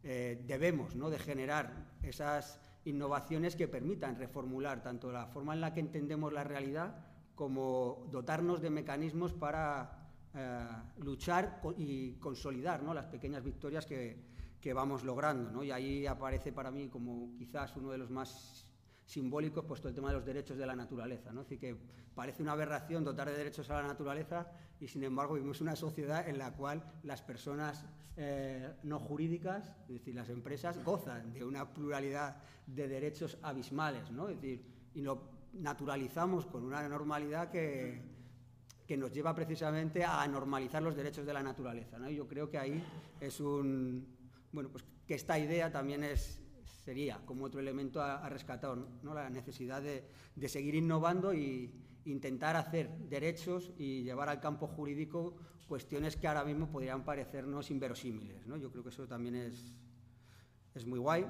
eh, 0.03 0.43
debemos 0.45 0.95
¿no? 0.95 1.09
de 1.09 1.17
generar 1.17 1.97
esas 2.03 2.59
innovaciones 2.85 3.55
que 3.55 3.67
permitan 3.67 4.15
reformular 4.15 4.83
tanto 4.83 5.11
la 5.11 5.27
forma 5.27 5.53
en 5.53 5.61
la 5.61 5.73
que 5.73 5.79
entendemos 5.79 6.31
la 6.31 6.43
realidad 6.43 7.05
como 7.35 8.07
dotarnos 8.11 8.61
de 8.61 8.69
mecanismos 8.69 9.33
para 9.33 10.11
eh, 10.35 10.67
luchar 10.99 11.61
y 11.77 12.13
consolidar 12.13 12.83
¿no? 12.83 12.93
las 12.93 13.07
pequeñas 13.07 13.43
victorias 13.43 13.85
que, 13.85 14.28
que 14.61 14.73
vamos 14.73 15.03
logrando. 15.03 15.51
¿no? 15.51 15.63
Y 15.63 15.71
ahí 15.71 16.05
aparece 16.05 16.51
para 16.51 16.71
mí 16.71 16.87
como 16.89 17.35
quizás 17.37 17.75
uno 17.75 17.91
de 17.91 17.97
los 17.97 18.09
más 18.09 18.65
simbólicos, 19.05 19.65
puesto 19.65 19.87
el 19.87 19.95
tema 19.95 20.09
de 20.09 20.15
los 20.15 20.25
derechos 20.25 20.57
de 20.57 20.65
la 20.65 20.75
naturaleza. 20.75 21.31
¿no? 21.31 21.41
Así 21.41 21.57
que 21.57 21.75
parece 22.13 22.43
una 22.43 22.51
aberración 22.51 23.03
dotar 23.03 23.29
de 23.29 23.37
derechos 23.37 23.69
a 23.69 23.81
la 23.81 23.87
naturaleza 23.87 24.51
y, 24.79 24.87
sin 24.87 25.03
embargo, 25.03 25.33
vivimos 25.33 25.61
una 25.61 25.75
sociedad 25.75 26.27
en 26.27 26.37
la 26.37 26.53
cual 26.53 26.83
las 27.03 27.21
personas 27.21 27.85
eh, 28.17 28.73
no 28.83 28.99
jurídicas, 28.99 29.73
es 29.87 29.95
decir, 29.95 30.13
las 30.13 30.29
empresas, 30.29 30.83
gozan 30.83 31.33
de 31.33 31.43
una 31.43 31.73
pluralidad 31.73 32.37
de 32.67 32.87
derechos 32.87 33.37
abismales. 33.41 34.11
¿no? 34.11 34.29
Es 34.29 34.35
decir, 34.41 34.63
y 34.93 35.01
lo 35.01 35.39
naturalizamos 35.53 36.45
con 36.45 36.63
una 36.63 36.87
normalidad 36.87 37.49
que, 37.49 38.01
que 38.85 38.97
nos 38.97 39.11
lleva 39.11 39.33
precisamente 39.33 40.03
a 40.03 40.27
normalizar 40.27 40.81
los 40.81 40.95
derechos 40.95 41.25
de 41.25 41.33
la 41.33 41.41
naturaleza. 41.41 41.97
¿no? 41.97 42.09
Y 42.09 42.15
yo 42.15 42.27
creo 42.27 42.49
que 42.49 42.57
ahí 42.57 42.83
es 43.19 43.39
un... 43.39 44.18
Bueno, 44.51 44.69
pues 44.69 44.83
que 45.05 45.13
esta 45.15 45.37
idea 45.37 45.71
también 45.71 46.03
es, 46.03 46.41
sería 46.83 47.19
como 47.25 47.45
otro 47.45 47.59
elemento 47.59 48.01
a, 48.01 48.27
rescatar, 48.29 48.77
¿no? 49.03 49.13
la 49.13 49.29
necesidad 49.29 49.81
de, 49.81 50.07
seguir 50.47 50.75
innovando 50.75 51.31
e 51.31 51.71
intentar 52.05 52.55
hacer 52.55 52.89
derechos 53.09 53.71
y 53.77 54.03
llevar 54.03 54.29
al 54.29 54.39
campo 54.39 54.67
jurídico 54.67 55.35
cuestiones 55.67 56.15
que 56.15 56.27
ahora 56.27 56.43
mismo 56.43 56.67
podrían 56.71 57.03
parecernos 57.05 57.69
inverosímiles. 57.69 58.47
¿no? 58.47 58.57
Yo 58.57 58.71
creo 58.71 58.83
que 58.83 58.89
eso 58.89 59.07
también 59.07 59.35
es, 59.35 59.75
es 60.73 60.85
muy 60.85 60.97
guay. 60.97 61.27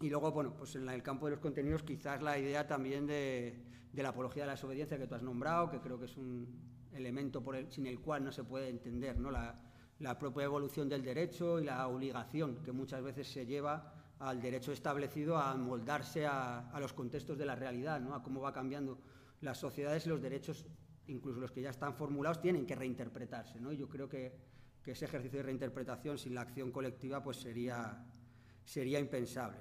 Y 0.00 0.08
luego, 0.08 0.30
bueno, 0.30 0.54
pues 0.56 0.76
en 0.76 0.88
el 0.88 1.02
campo 1.02 1.26
de 1.26 1.32
los 1.32 1.40
contenidos 1.40 1.82
quizás 1.82 2.22
la 2.22 2.38
idea 2.38 2.68
también 2.68 3.06
de, 3.06 3.64
la 3.94 4.10
apología 4.10 4.44
de 4.44 4.46
la 4.46 4.52
desobediencia 4.52 4.98
que 4.98 5.08
tú 5.08 5.16
has 5.16 5.22
nombrado, 5.22 5.68
que 5.70 5.80
creo 5.80 5.98
que 5.98 6.04
es 6.04 6.16
un 6.16 6.46
elemento 6.92 7.42
por 7.42 7.56
el, 7.56 7.72
sin 7.72 7.86
el 7.86 8.00
cual 8.00 8.24
no 8.24 8.30
se 8.30 8.44
puede 8.44 8.68
entender 8.68 9.18
¿no? 9.18 9.32
la, 9.32 9.67
la 10.00 10.18
propia 10.18 10.44
evolución 10.44 10.88
del 10.88 11.02
derecho 11.02 11.58
y 11.58 11.64
la 11.64 11.86
obligación 11.88 12.62
que 12.62 12.72
muchas 12.72 13.02
veces 13.02 13.26
se 13.26 13.46
lleva 13.46 13.92
al 14.20 14.40
derecho 14.40 14.72
establecido 14.72 15.36
a 15.36 15.54
moldarse 15.54 16.26
a, 16.26 16.72
los 16.80 16.92
contextos 16.92 17.38
de 17.38 17.46
la 17.46 17.54
realidad, 17.54 18.00
¿no? 18.00 18.14
a 18.14 18.22
cómo 18.22 18.40
va 18.40 18.52
cambiando 18.52 18.98
las 19.40 19.58
sociedades 19.58 20.06
y 20.06 20.08
los 20.08 20.20
derechos, 20.20 20.64
incluso 21.06 21.40
los 21.40 21.52
que 21.52 21.62
ya 21.62 21.70
están 21.70 21.94
formulados, 21.94 22.40
tienen 22.40 22.66
que 22.66 22.74
reinterpretarse. 22.74 23.60
¿no? 23.60 23.72
yo 23.72 23.88
creo 23.88 24.08
que, 24.08 24.58
ese 24.88 25.04
ejercicio 25.04 25.40
de 25.40 25.42
reinterpretación 25.42 26.16
sin 26.16 26.34
la 26.34 26.40
acción 26.40 26.72
colectiva 26.72 27.22
pues 27.22 27.36
sería, 27.36 28.06
sería 28.64 28.98
impensable. 28.98 29.58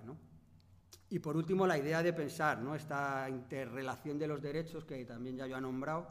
Y 1.09 1.19
por 1.19 1.35
último, 1.35 1.67
la 1.67 1.77
idea 1.77 2.01
de 2.01 2.13
pensar 2.13 2.61
¿no? 2.61 2.75
esta 2.75 3.29
interrelación 3.29 4.17
de 4.17 4.25
los 4.25 4.41
derechos, 4.41 4.85
que 4.85 5.03
también 5.03 5.35
ya 5.35 5.45
yo 5.45 5.57
he 5.57 5.59
nombrado, 5.59 6.07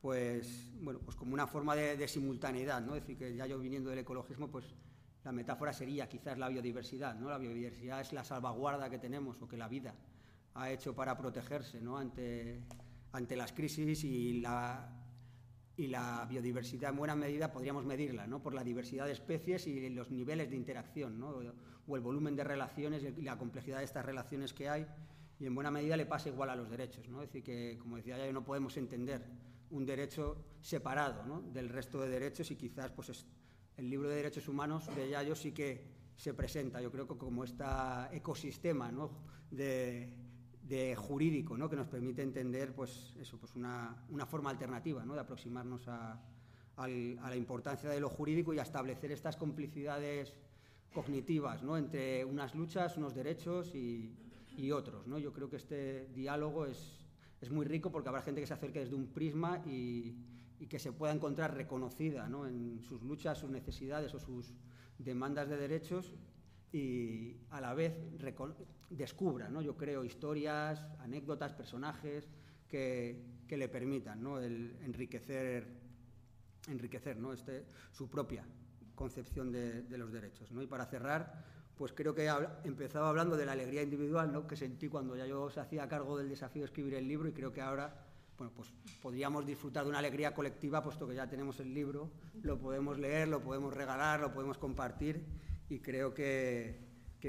pues, 0.00 0.72
bueno, 0.80 1.00
pues 1.00 1.16
como 1.16 1.34
una 1.34 1.46
forma 1.46 1.74
de, 1.76 2.08
simultaneidad. 2.08 2.80
¿no? 2.80 2.94
Es 2.94 3.02
decir, 3.02 3.18
que 3.18 3.34
ya 3.34 3.46
yo 3.46 3.58
viniendo 3.58 3.90
del 3.90 4.00
ecologismo, 4.00 4.48
pues 4.48 4.64
la 5.24 5.32
metáfora 5.32 5.72
sería 5.72 6.08
quizás 6.08 6.38
la 6.38 6.48
biodiversidad, 6.48 7.14
¿no? 7.14 7.28
La 7.28 7.36
biodiversidad 7.36 8.00
es 8.00 8.12
la 8.12 8.24
salvaguarda 8.24 8.88
que 8.88 8.98
tenemos 8.98 9.40
o 9.42 9.48
que 9.48 9.58
la 9.58 9.68
vida 9.68 9.94
ha 10.54 10.70
hecho 10.70 10.94
para 10.94 11.16
protegerse 11.16 11.80
¿no? 11.80 11.98
ante, 11.98 12.60
ante 13.12 13.36
las 13.36 13.52
crisis 13.52 14.04
y 14.04 14.40
la, 14.40 14.88
y 15.76 15.86
la 15.86 16.26
biodiversidad 16.28 16.90
en 16.90 16.96
buena 16.96 17.14
medida 17.14 17.52
podríamos 17.52 17.84
medirla 17.84 18.26
¿no? 18.26 18.42
por 18.42 18.54
la 18.54 18.64
diversidad 18.64 19.06
de 19.06 19.12
especies 19.12 19.66
y 19.66 19.88
los 19.90 20.10
niveles 20.10 20.50
de 20.50 20.56
interacción 20.56 21.18
¿no? 21.18 21.34
o 21.86 21.96
el 21.96 22.02
volumen 22.02 22.36
de 22.36 22.44
relaciones 22.44 23.02
y 23.02 23.22
la 23.22 23.38
complejidad 23.38 23.78
de 23.78 23.84
estas 23.84 24.04
relaciones 24.04 24.52
que 24.52 24.68
hay 24.68 24.86
y 25.38 25.46
en 25.46 25.54
buena 25.54 25.70
medida 25.70 25.96
le 25.96 26.06
pasa 26.06 26.28
igual 26.28 26.50
a 26.50 26.56
los 26.56 26.68
derechos. 26.68 27.08
¿no? 27.08 27.22
Es 27.22 27.28
decir, 27.28 27.42
que 27.42 27.78
como 27.78 27.96
decía 27.96 28.18
ya, 28.18 28.30
no 28.32 28.44
podemos 28.44 28.76
entender 28.76 29.24
un 29.70 29.86
derecho 29.86 30.36
separado 30.60 31.42
del 31.52 31.68
resto 31.68 32.00
de 32.00 32.08
derechos 32.08 32.50
y 32.50 32.56
quizás 32.56 32.90
pues, 32.90 33.26
el 33.76 33.88
libro 33.88 34.08
de 34.08 34.16
derechos 34.16 34.48
humanos 34.48 34.94
de 34.94 35.08
Yayo 35.08 35.34
sí 35.34 35.52
que 35.52 36.00
se 36.16 36.34
presenta, 36.34 36.82
yo 36.82 36.90
creo 36.90 37.08
que 37.08 37.16
como 37.16 37.44
este 37.44 37.64
ecosistema 38.12 38.92
de, 39.50 40.94
jurídico 40.96 41.56
¿no? 41.56 41.68
que 41.70 41.76
nos 41.76 41.88
permite 41.88 42.22
entender 42.22 42.74
pues, 42.74 43.16
eso, 43.18 43.38
pues 43.38 43.54
una, 43.56 43.96
forma 44.28 44.50
alternativa 44.50 45.04
¿no? 45.04 45.14
de 45.14 45.20
aproximarnos 45.20 45.88
a, 45.88 46.20
la 46.76 47.36
importancia 47.36 47.88
de 47.90 48.00
lo 48.00 48.08
jurídico 48.08 48.52
y 48.52 48.58
a 48.58 48.62
establecer 48.62 49.12
estas 49.12 49.36
complicidades 49.36 50.34
cognitivas 50.92 51.62
¿no? 51.62 51.76
entre 51.76 52.24
unas 52.24 52.54
luchas, 52.54 52.96
unos 52.96 53.14
derechos 53.14 53.74
y, 53.74 54.16
otros. 54.72 55.06
¿no? 55.06 55.16
Yo 55.16 55.32
creo 55.32 55.48
que 55.48 55.56
este 55.56 56.08
diálogo 56.08 56.66
es, 56.66 56.99
es 57.40 57.50
muy 57.50 57.66
rico 57.66 57.90
porque 57.90 58.08
habrá 58.08 58.22
gente 58.22 58.40
que 58.40 58.46
se 58.46 58.54
acerque 58.54 58.80
desde 58.80 58.94
un 58.94 59.08
prisma 59.08 59.62
y, 59.66 60.16
que 60.68 60.78
se 60.78 60.92
pueda 60.92 61.12
encontrar 61.12 61.54
reconocida 61.56 62.26
en 62.26 62.82
sus 62.82 63.02
luchas, 63.02 63.38
sus 63.38 63.50
necesidades 63.50 64.14
o 64.14 64.20
sus 64.20 64.52
demandas 64.98 65.48
de 65.48 65.56
derechos 65.56 66.12
y 66.70 67.38
a 67.48 67.60
la 67.60 67.74
vez 67.74 67.94
descubra, 68.90 69.48
¿no? 69.48 69.62
yo 69.62 69.76
creo, 69.76 70.04
historias, 70.04 70.86
anécdotas, 70.98 71.54
personajes 71.54 72.28
que, 72.68 73.24
le 73.48 73.68
permitan 73.68 74.22
¿no? 74.22 74.40
enriquecer, 74.40 75.66
enriquecer 76.68 77.18
¿no? 77.18 77.32
este, 77.32 77.64
su 77.90 78.08
propia 78.08 78.46
concepción 78.94 79.50
de, 79.50 79.96
los 79.96 80.12
derechos. 80.12 80.52
¿no? 80.52 80.62
Y 80.62 80.66
para 80.66 80.86
cerrar, 80.86 81.42
pues 81.80 81.94
creo 81.94 82.14
que 82.14 82.30
empezaba 82.64 83.08
hablando 83.08 83.38
de 83.38 83.46
la 83.46 83.52
alegría 83.52 83.82
individual 83.82 84.30
¿no? 84.30 84.46
que 84.46 84.54
sentí 84.54 84.86
cuando 84.88 85.16
ya 85.16 85.24
yo 85.24 85.48
se 85.48 85.60
hacía 85.60 85.88
cargo 85.88 86.18
del 86.18 86.28
desafío 86.28 86.60
de 86.60 86.66
escribir 86.66 86.92
el 86.92 87.08
libro 87.08 87.26
y 87.26 87.32
creo 87.32 87.54
que 87.54 87.62
ahora 87.62 88.04
bueno, 88.36 88.52
pues 88.54 88.70
podríamos 89.00 89.46
disfrutar 89.46 89.84
de 89.84 89.88
una 89.88 89.98
alegría 89.98 90.34
colectiva, 90.34 90.82
puesto 90.82 91.08
que 91.08 91.14
ya 91.14 91.26
tenemos 91.26 91.58
el 91.58 91.72
libro, 91.72 92.10
lo 92.42 92.58
podemos 92.58 92.98
leer, 92.98 93.28
lo 93.28 93.42
podemos 93.42 93.72
regalar, 93.72 94.20
lo 94.20 94.30
podemos 94.30 94.58
compartir 94.58 95.24
y 95.70 95.78
creo 95.78 96.12
que, 96.12 96.80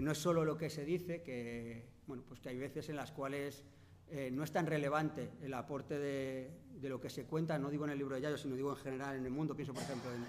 no 0.01 0.11
es 0.11 0.17
solo 0.17 0.43
lo 0.43 0.57
que 0.57 0.69
se 0.69 0.83
dice, 0.83 1.21
que, 1.21 1.87
bueno, 2.05 2.23
pues 2.27 2.41
que 2.41 2.49
hay 2.49 2.57
veces 2.57 2.89
en 2.89 2.97
las 2.97 3.13
cuales 3.13 3.63
eh, 4.09 4.31
no 4.33 4.43
es 4.43 4.51
tan 4.51 4.67
relevante 4.67 5.29
el 5.41 5.53
aporte 5.53 5.97
de, 5.97 6.51
lo 6.81 6.99
que 6.99 7.09
se 7.09 7.23
cuenta, 7.23 7.57
no 7.57 7.69
digo 7.69 7.85
en 7.85 7.91
el 7.91 7.97
libro 7.97 8.15
de 8.15 8.21
Yayo, 8.21 8.37
sino 8.37 8.57
digo 8.57 8.71
en 8.71 8.83
general 8.83 9.15
en 9.15 9.23
el 9.23 9.31
mundo, 9.31 9.55
pienso 9.55 9.73
por 9.73 9.83
ejemplo 9.83 10.09
en, 10.13 10.25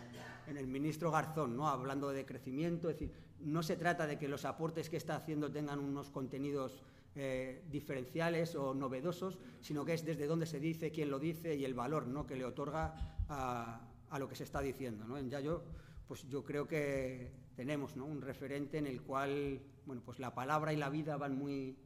en 0.48 0.56
el 0.56 0.68
ministro 0.68 1.10
Garzón, 1.10 1.56
¿no? 1.56 1.66
hablando 1.66 2.10
de 2.10 2.24
crecimiento, 2.24 2.88
es 2.88 3.00
decir, 3.00 3.12
no 3.44 3.62
se 3.62 3.76
trata 3.76 4.06
de 4.06 4.18
que 4.18 4.28
los 4.28 4.44
aportes 4.44 4.88
que 4.88 4.96
está 4.96 5.16
haciendo 5.16 5.50
tengan 5.50 5.78
unos 5.78 6.10
contenidos 6.10 6.82
eh, 7.14 7.62
diferenciales 7.70 8.54
o 8.54 8.74
novedosos, 8.74 9.38
sino 9.60 9.84
que 9.84 9.94
es 9.94 10.04
desde 10.04 10.26
dónde 10.26 10.46
se 10.46 10.60
dice, 10.60 10.90
quién 10.90 11.10
lo 11.10 11.18
dice 11.18 11.54
y 11.54 11.64
el 11.64 11.74
valor 11.74 12.06
¿no? 12.06 12.26
que 12.26 12.36
le 12.36 12.44
otorga 12.44 12.94
a, 13.28 14.18
lo 14.18 14.28
que 14.28 14.34
se 14.34 14.44
está 14.44 14.60
diciendo. 14.60 15.06
¿no? 15.06 15.18
En 15.18 15.28
Yayo, 15.28 15.62
pues 16.08 16.26
yo 16.28 16.44
creo 16.44 16.66
que 16.66 17.32
tenemos 17.54 17.96
un 17.96 18.22
referente 18.22 18.78
en 18.78 18.86
el 18.86 19.02
cual 19.02 19.60
bueno, 19.84 20.02
pues 20.04 20.18
la 20.20 20.34
palabra 20.34 20.72
y 20.72 20.76
la 20.76 20.88
vida 20.88 21.16
van 21.16 21.36
muy, 21.36 21.76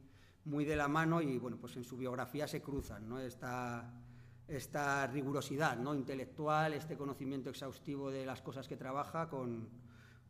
muy 0.45 0.63
de 0.63 0.75
la 0.75 0.87
mano 0.87 1.21
y 1.21 1.37
bueno, 1.37 1.57
pues 1.57 1.75
en 1.75 1.83
su 1.83 1.97
biografía 1.97 2.47
se 2.47 2.61
cruzan 2.61 3.09
¿no? 3.09 3.19
esta, 3.19 3.91
esta 4.47 5.07
rigurosidad 5.07 5.77
¿no? 5.77 5.93
intelectual, 5.93 6.73
este 6.73 6.95
conocimiento 6.95 7.49
exhaustivo 7.49 8.11
de 8.11 8.25
las 8.25 8.41
cosas 8.41 8.67
que 8.67 8.77
trabaja 8.77 9.27
con, 9.27 9.67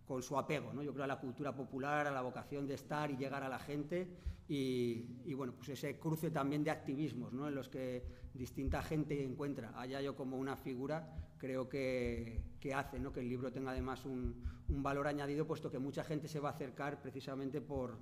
con 0.08 0.24
su 0.24 0.38
apego, 0.38 0.74
¿no? 0.74 0.82
yo 0.82 0.94
creo, 0.94 1.04
a 1.04 1.08
la 1.08 1.20
cultura 1.20 1.54
popular, 1.54 2.08
a 2.08 2.12
la 2.12 2.22
vocación 2.22 2.66
de 2.66 2.76
estar 2.76 3.12
y 3.12 3.18
llegar 3.18 3.44
a 3.44 3.50
la 3.50 3.60
gente 3.60 4.08
y, 4.48 5.34
bueno, 5.34 5.54
pues 5.54 5.68
ese 5.70 6.00
cruce 6.00 6.32
también 6.32 6.64
de 6.64 6.72
activismos 6.72 7.34
¿no? 7.34 7.50
en 7.50 7.56
los 7.56 7.68
que 7.68 8.06
distinta 8.34 8.82
gente 8.82 9.22
encuentra 9.22 9.78
allá 9.78 10.00
yo 10.00 10.16
como 10.16 10.38
una 10.38 10.56
figura, 10.56 11.14
creo 11.38 11.68
que, 11.68 12.42
que 12.62 12.74
hace 12.74 13.00
¿no? 13.00 13.12
que 13.12 13.20
el 13.20 13.28
libro 13.28 13.52
tenga 13.52 13.72
además 13.72 14.06
un, 14.06 14.42
valor 14.70 15.08
añadido, 15.08 15.46
puesto 15.46 15.70
que 15.70 15.80
mucha 15.80 16.04
gente 16.04 16.30
se 16.30 16.40
va 16.40 16.50
a 16.50 16.52
acercar 16.54 17.02
precisamente 17.02 17.60
por, 17.60 17.98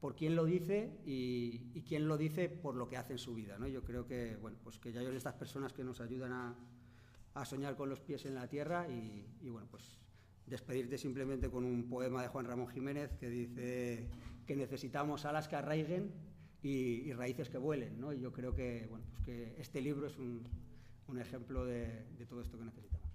por 0.00 0.14
quién 0.14 0.36
lo 0.36 0.44
dice 0.44 1.00
y, 1.04 1.70
y 1.74 1.82
quién 1.82 2.06
lo 2.06 2.16
dice 2.16 2.48
por 2.48 2.76
lo 2.76 2.88
que 2.88 2.96
hace 2.96 3.14
en 3.14 3.18
su 3.18 3.34
vida. 3.34 3.58
¿no? 3.58 3.66
Yo 3.66 3.82
creo 3.82 4.06
que, 4.06 4.36
bueno, 4.36 4.58
pues 4.62 4.78
que 4.78 4.92
ya 4.92 5.00
hay 5.00 5.06
estas 5.08 5.34
personas 5.34 5.72
que 5.72 5.82
nos 5.82 6.00
ayudan 6.00 6.32
a, 6.32 6.56
a 7.34 7.44
soñar 7.44 7.76
con 7.76 7.88
los 7.88 8.00
pies 8.00 8.24
en 8.26 8.34
la 8.34 8.48
tierra 8.48 8.88
y, 8.88 9.26
y 9.40 9.48
bueno, 9.48 9.66
pues 9.70 9.97
despedirte 10.48 10.98
simplemente 10.98 11.50
con 11.50 11.64
un 11.64 11.88
poema 11.88 12.22
de 12.22 12.28
Juan 12.28 12.46
Ramón 12.46 12.68
Jiménez 12.68 13.14
que 13.18 13.28
dice 13.28 14.08
que 14.46 14.56
necesitamos 14.56 15.24
alas 15.24 15.48
que 15.48 15.56
arraiguen 15.56 16.12
y, 16.62 17.12
raíces 17.12 17.48
que 17.48 17.58
vuelen. 17.58 18.00
¿no? 18.00 18.12
Y 18.12 18.20
yo 18.20 18.32
creo 18.32 18.54
que, 18.54 18.86
bueno, 18.90 19.04
pues 19.10 19.20
que 19.22 19.54
este 19.58 19.80
libro 19.80 20.06
es 20.06 20.16
un, 20.18 20.46
ejemplo 21.18 21.64
de 21.64 22.04
todo 22.28 22.42
esto 22.42 22.58
que 22.58 22.64
necesitamos. 22.64 23.07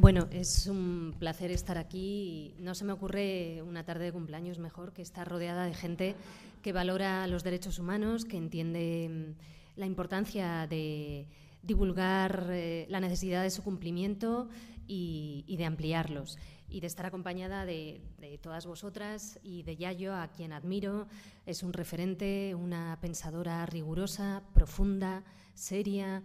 Bueno, 0.00 0.28
es 0.30 0.66
un 0.66 1.14
placer 1.18 1.50
estar 1.50 1.76
aquí. 1.76 2.54
No 2.58 2.74
se 2.74 2.86
me 2.86 2.94
ocurre 2.94 3.60
una 3.60 3.84
tarde 3.84 4.06
de 4.06 4.12
cumpleaños 4.12 4.58
mejor 4.58 4.94
que 4.94 5.02
estar 5.02 5.28
rodeada 5.28 5.66
de 5.66 5.74
gente 5.74 6.14
que 6.62 6.72
valora 6.72 7.26
los 7.26 7.44
derechos 7.44 7.78
humanos, 7.78 8.24
que 8.24 8.38
entiende 8.38 9.10
mm, 9.10 9.78
la 9.78 9.84
importancia 9.84 10.66
de, 10.66 11.26
divulgar 11.62 12.46
eh, 12.48 12.86
la 12.88 13.00
necesidad 13.00 13.42
de 13.42 13.50
su 13.50 13.62
cumplimiento 13.62 14.48
y, 14.86 15.54
de 15.58 15.66
ampliarlos. 15.66 16.38
Y 16.70 16.80
de 16.80 16.86
estar 16.86 17.04
acompañada 17.04 17.66
de, 17.66 18.00
todas 18.40 18.64
vosotras 18.64 19.38
y 19.42 19.64
de 19.64 19.76
Yayo, 19.76 20.14
a 20.14 20.28
quien 20.28 20.54
admiro. 20.54 21.08
Es 21.44 21.62
un 21.62 21.74
referente, 21.74 22.54
una 22.54 22.96
pensadora 23.02 23.66
rigurosa, 23.66 24.44
profunda, 24.54 25.24
seria, 25.52 26.22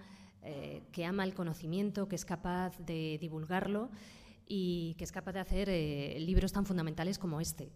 eh, 0.48 0.84
que 0.92 1.06
ama 1.06 1.24
el 1.24 1.34
conocimiento, 1.34 2.08
que 2.08 2.16
es 2.16 2.24
capaz 2.24 2.78
de 2.78 3.18
divulgarlo 3.20 3.90
y 4.46 4.94
que 5.00 5.04
es 5.04 5.12
capaz 5.12 5.32
de 5.32 5.40
hacer 5.40 5.70
eh, 5.70 6.20
libros 6.20 6.52
tan 6.52 6.68
fundamentales 6.68 7.18
como 7.18 7.42
este. 7.42 7.72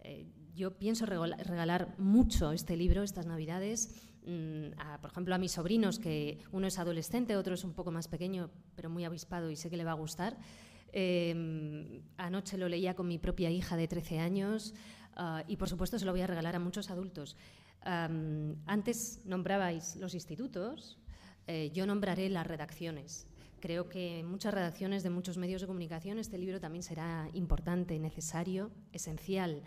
Eh, 0.00 0.26
yo 0.54 0.76
pienso 0.76 1.06
regalar 1.06 1.94
mucho 1.98 2.52
este 2.52 2.76
libro 2.76 3.02
estas 3.02 3.24
Navidades, 3.24 4.12
mm, 4.26 5.00
por 5.00 5.10
ejemplo, 5.10 5.34
a 5.34 5.38
mis 5.38 5.52
sobrinos, 5.52 5.98
que 5.98 6.36
uno 6.52 6.66
es 6.66 6.78
adolescente, 6.78 7.36
otro 7.36 7.54
es 7.54 7.64
un 7.64 7.72
poco 7.72 7.90
más 7.90 8.06
pequeño, 8.06 8.50
pero 8.76 8.90
muy 8.90 9.04
avispado 9.04 9.50
y 9.50 9.56
sé 9.56 9.70
que 9.70 9.78
le 9.78 9.84
va 9.84 9.92
a 9.92 9.94
gustar. 9.94 10.36
Em, 10.92 12.02
anoche 12.18 12.58
lo 12.58 12.68
leía 12.68 12.94
con 12.94 13.08
mi 13.08 13.18
propia 13.18 13.50
hija 13.50 13.78
de 13.78 13.88
13 13.88 14.18
años 14.18 14.74
ah, 15.14 15.42
y, 15.48 15.56
por 15.56 15.70
supuesto, 15.70 15.98
se 15.98 16.04
lo 16.04 16.12
voy 16.12 16.20
a 16.20 16.26
regalar 16.26 16.54
a 16.54 16.58
muchos 16.58 16.90
adultos. 16.90 17.36
antes 17.82 19.22
nombrabais 19.24 19.96
los 19.96 20.12
institutos, 20.12 20.99
eh, 21.52 21.72
yo 21.72 21.84
nombraré 21.84 22.28
las 22.28 22.46
redacciones. 22.46 23.26
Creo 23.58 23.88
que 23.88 24.20
en 24.20 24.26
muchas 24.26 24.54
redacciones 24.54 25.02
de 25.02 25.10
muchos 25.10 25.36
medios 25.36 25.60
de 25.60 25.66
comunicación 25.66 26.20
este 26.20 26.38
libro 26.38 26.60
también 26.60 26.84
será 26.84 27.28
importante, 27.34 27.98
necesario, 27.98 28.70
esencial, 28.92 29.60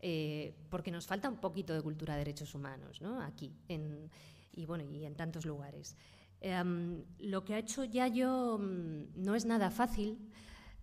eh, 0.00 0.54
porque 0.70 0.90
nos 0.90 1.06
falta 1.06 1.28
un 1.28 1.36
poquito 1.36 1.74
de 1.74 1.82
cultura 1.82 2.14
de 2.14 2.20
derechos 2.20 2.54
humanos 2.54 3.02
¿no? 3.02 3.20
aquí 3.20 3.52
y, 3.68 4.64
bueno, 4.64 4.84
y 4.90 5.04
en 5.04 5.14
tantos 5.14 5.44
lugares. 5.44 5.94
Em, 6.40 7.04
lo 7.18 7.44
que 7.44 7.52
ha 7.52 7.58
hecho 7.58 7.84
Yayo 7.84 8.56
mm, 8.56 9.22
no 9.22 9.34
es 9.34 9.44
nada 9.44 9.70
fácil, 9.70 10.16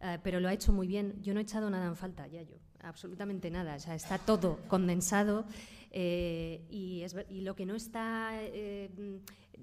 eh, 0.02 0.20
pero 0.22 0.40
lo 0.40 0.50
ha 0.50 0.54
hecho 0.54 0.72
muy 0.72 0.86
bien. 0.86 1.20
Yo 1.24 1.34
no 1.34 1.40
he 1.40 1.44
echado 1.44 1.68
nada 1.72 1.88
en 1.88 1.96
falta, 1.96 2.28
Yayo, 2.28 2.60
absolutamente 2.82 3.50
nada. 3.50 3.76
O 3.76 3.80
sea, 3.80 3.96
está 3.96 4.20
todo 4.20 4.60
condensado 4.68 5.46
y, 5.92 7.04
y, 7.30 7.42
lo 7.42 7.56
que 7.56 7.66
no 7.66 7.74
está 7.74 8.40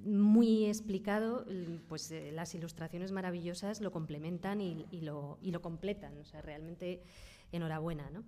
muy 0.02 0.66
explicado, 0.66 1.46
pues 1.88 2.10
eh, 2.10 2.32
las 2.32 2.54
ilustraciones 2.54 3.12
maravillosas 3.12 3.80
lo 3.80 3.92
complementan 3.92 4.60
y, 4.60 4.86
lo, 5.00 5.38
completan. 5.62 6.18
O 6.18 6.24
sea, 6.24 6.42
realmente 6.42 7.02
enhorabuena. 7.52 8.10
¿no? 8.10 8.24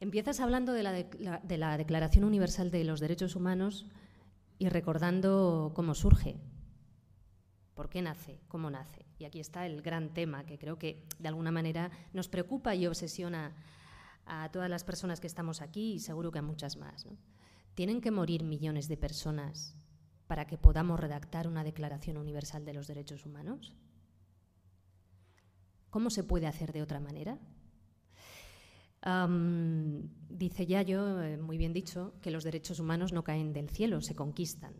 Empiezas 0.00 0.40
hablando 0.40 0.72
de 0.72 0.82
la, 0.82 0.92
de 0.92 1.58
la 1.58 1.76
Declaración 1.76 2.24
Universal 2.24 2.70
de 2.70 2.84
los 2.84 3.00
Derechos 3.00 3.36
Humanos 3.36 3.86
y 4.58 4.68
recordando 4.68 5.72
cómo 5.74 5.94
surge, 5.94 6.36
por 7.74 7.88
qué 7.88 8.02
nace, 8.02 8.40
cómo 8.48 8.70
nace. 8.70 9.04
Y 9.18 9.24
aquí 9.24 9.40
está 9.40 9.66
el 9.66 9.82
gran 9.82 10.12
tema 10.12 10.44
que 10.44 10.58
creo 10.58 10.78
que 10.78 11.04
de 11.18 11.28
alguna 11.28 11.50
manera 11.50 11.90
nos 12.12 12.28
preocupa 12.28 12.74
y 12.74 12.86
obsesiona 12.86 13.54
a 14.26 14.50
todas 14.50 14.70
las 14.70 14.84
personas 14.84 15.20
que 15.20 15.26
estamos 15.26 15.60
aquí 15.60 15.94
y 15.94 16.00
seguro 16.00 16.30
que 16.30 16.38
a 16.38 16.42
muchas 16.42 16.76
más. 16.76 17.06
¿Tienen 17.74 18.00
que 18.00 18.10
morir 18.10 18.44
millones 18.44 18.88
de 18.88 18.96
personas 18.96 19.76
para 20.26 20.46
que 20.46 20.58
podamos 20.58 20.98
redactar 20.98 21.46
una 21.46 21.64
Declaración 21.64 22.16
Universal 22.16 22.64
de 22.64 22.74
los 22.74 22.86
Derechos 22.86 23.26
Humanos? 23.26 23.74
¿Cómo 25.90 26.10
se 26.10 26.24
puede 26.24 26.46
hacer 26.46 26.72
de 26.72 26.82
otra 26.82 27.00
manera? 27.00 27.38
dice 30.30 30.66
Yayo, 30.66 31.22
eh, 31.22 31.36
muy 31.36 31.58
bien 31.58 31.74
dicho, 31.74 32.14
que 32.22 32.30
los 32.30 32.42
derechos 32.42 32.80
humanos 32.80 33.12
no 33.12 33.22
caen 33.22 33.52
del 33.52 33.68
cielo, 33.68 34.00
se 34.00 34.14
conquistan. 34.14 34.72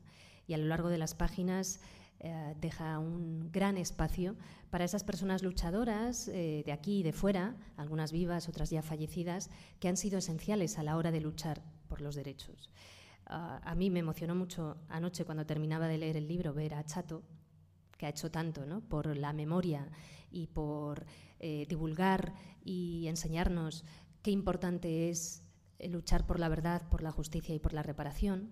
Y 0.47 0.55
a 0.55 0.57
lo 0.57 0.65
largo 0.65 0.89
de 0.89 0.97
las 0.97 1.15
páginas 1.15 1.79
eh, 2.21 2.55
deja 2.59 2.99
un 2.99 3.53
gran 3.53 3.77
espacio 3.77 4.35
para 4.71 4.87
esas 4.87 5.05
personas 5.05 5.43
luchadoras 5.43 6.29
eh, 6.29 6.63
de 6.65 6.73
aquí 6.73 7.01
y 7.01 7.03
de 7.03 7.13
fuera, 7.13 7.55
algunas 7.77 8.13
vivas, 8.13 8.49
otras 8.49 8.71
ya 8.71 8.81
fallecidas, 8.81 9.51
que 9.79 9.89
han 9.89 9.99
sido 9.99 10.17
esenciales 10.17 10.79
a 10.79 10.85
la 10.85 10.97
hora 10.97 11.11
de 11.11 11.21
luchar 11.21 11.63
por 11.87 12.01
los 12.01 12.15
derechos 12.15 12.71
a 13.27 13.75
mí 13.75 13.91
me 13.91 14.01
emocionó 14.01 14.35
mucho 14.35 14.77
anoche 14.89 15.25
cuando 15.25 15.47
terminaba 15.47 15.89
de 15.89 15.99
leer 15.99 16.17
el 16.17 16.29
libro 16.29 16.53
ver 16.53 16.75
a 16.75 16.85
Chato, 16.85 17.23
que 17.97 18.07
ha 18.07 18.11
hecho 18.11 18.31
tanto 18.31 18.67
¿no? 18.67 18.81
por 18.81 19.17
la 19.17 19.33
memoria 19.33 19.89
y 20.31 20.47
por 20.49 21.07
eh, 21.39 21.67
divulgar 21.69 22.35
y 22.65 23.07
enseñarnos 23.09 23.85
qué 24.23 24.31
importante 24.31 25.11
es 25.11 25.43
luchar 25.81 26.27
por 26.27 26.39
la 26.39 26.49
verdad, 26.49 26.89
por 26.89 27.03
la 27.03 27.13
justicia 27.13 27.55
y 27.55 27.59
por 27.59 27.73
la 27.73 27.83
reparación. 27.83 28.51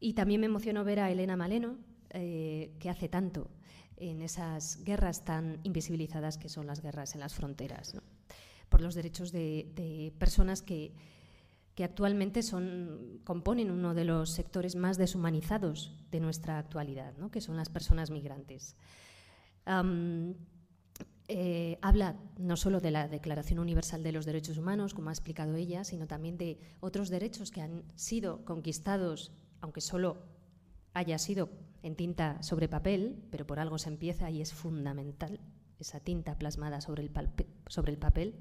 Y 0.00 0.14
también 0.14 0.40
me 0.40 0.46
emocionó 0.46 0.84
ver 0.84 1.00
a 1.00 1.10
Elena 1.10 1.36
Maleno, 1.36 1.78
eh, 2.10 2.74
que 2.78 2.90
hace 2.90 3.08
tanto 3.08 3.50
en 3.96 4.20
esas 4.22 4.82
guerras 4.84 5.24
tan 5.24 5.60
invisibilizadas 5.62 6.38
que 6.38 6.48
son 6.48 6.66
las 6.66 6.82
guerras 6.82 7.14
en 7.14 7.20
las 7.20 7.34
fronteras, 7.34 7.96
por 8.68 8.82
los 8.82 8.94
derechos 8.94 9.32
de 9.32 10.12
personas 10.18 10.60
que 10.60 10.92
que 11.76 11.84
actualmente 11.84 12.42
son, 12.42 13.20
componen 13.22 13.70
uno 13.70 13.92
de 13.92 14.06
los 14.06 14.30
sectores 14.30 14.74
más 14.76 14.96
deshumanizados 14.96 15.94
de 16.10 16.20
nuestra 16.20 16.58
actualidad, 16.58 17.14
que 17.30 17.42
son 17.42 17.58
las 17.58 17.68
personas 17.68 18.10
migrantes. 18.10 18.76
Eh, 21.28 21.78
habla 21.82 22.16
no 22.38 22.56
solo 22.56 22.80
de 22.80 22.92
la 22.92 23.08
Declaración 23.08 23.58
Universal 23.58 24.02
de 24.02 24.12
los 24.12 24.24
Derechos 24.24 24.56
Humanos, 24.56 24.94
como 24.94 25.10
ha 25.10 25.12
explicado 25.12 25.54
ella, 25.56 25.84
sino 25.84 26.06
también 26.06 26.38
de 26.38 26.58
otros 26.80 27.10
derechos 27.10 27.50
que 27.50 27.60
han 27.60 27.82
sido 27.94 28.42
conquistados, 28.46 29.32
aunque 29.60 29.82
solo 29.82 30.22
haya 30.94 31.18
sido 31.18 31.50
en 31.82 31.94
tinta 31.94 32.42
sobre 32.42 32.68
papel, 32.68 33.22
pero 33.30 33.46
por 33.46 33.58
algo 33.58 33.76
se 33.76 33.90
empieza 33.90 34.30
y 34.30 34.40
es 34.40 34.54
fundamental 34.54 35.40
esa 35.78 36.00
tinta 36.00 36.38
plasmada 36.38 36.80
sobre 36.80 37.02
el 37.02 37.98
papel 37.98 38.34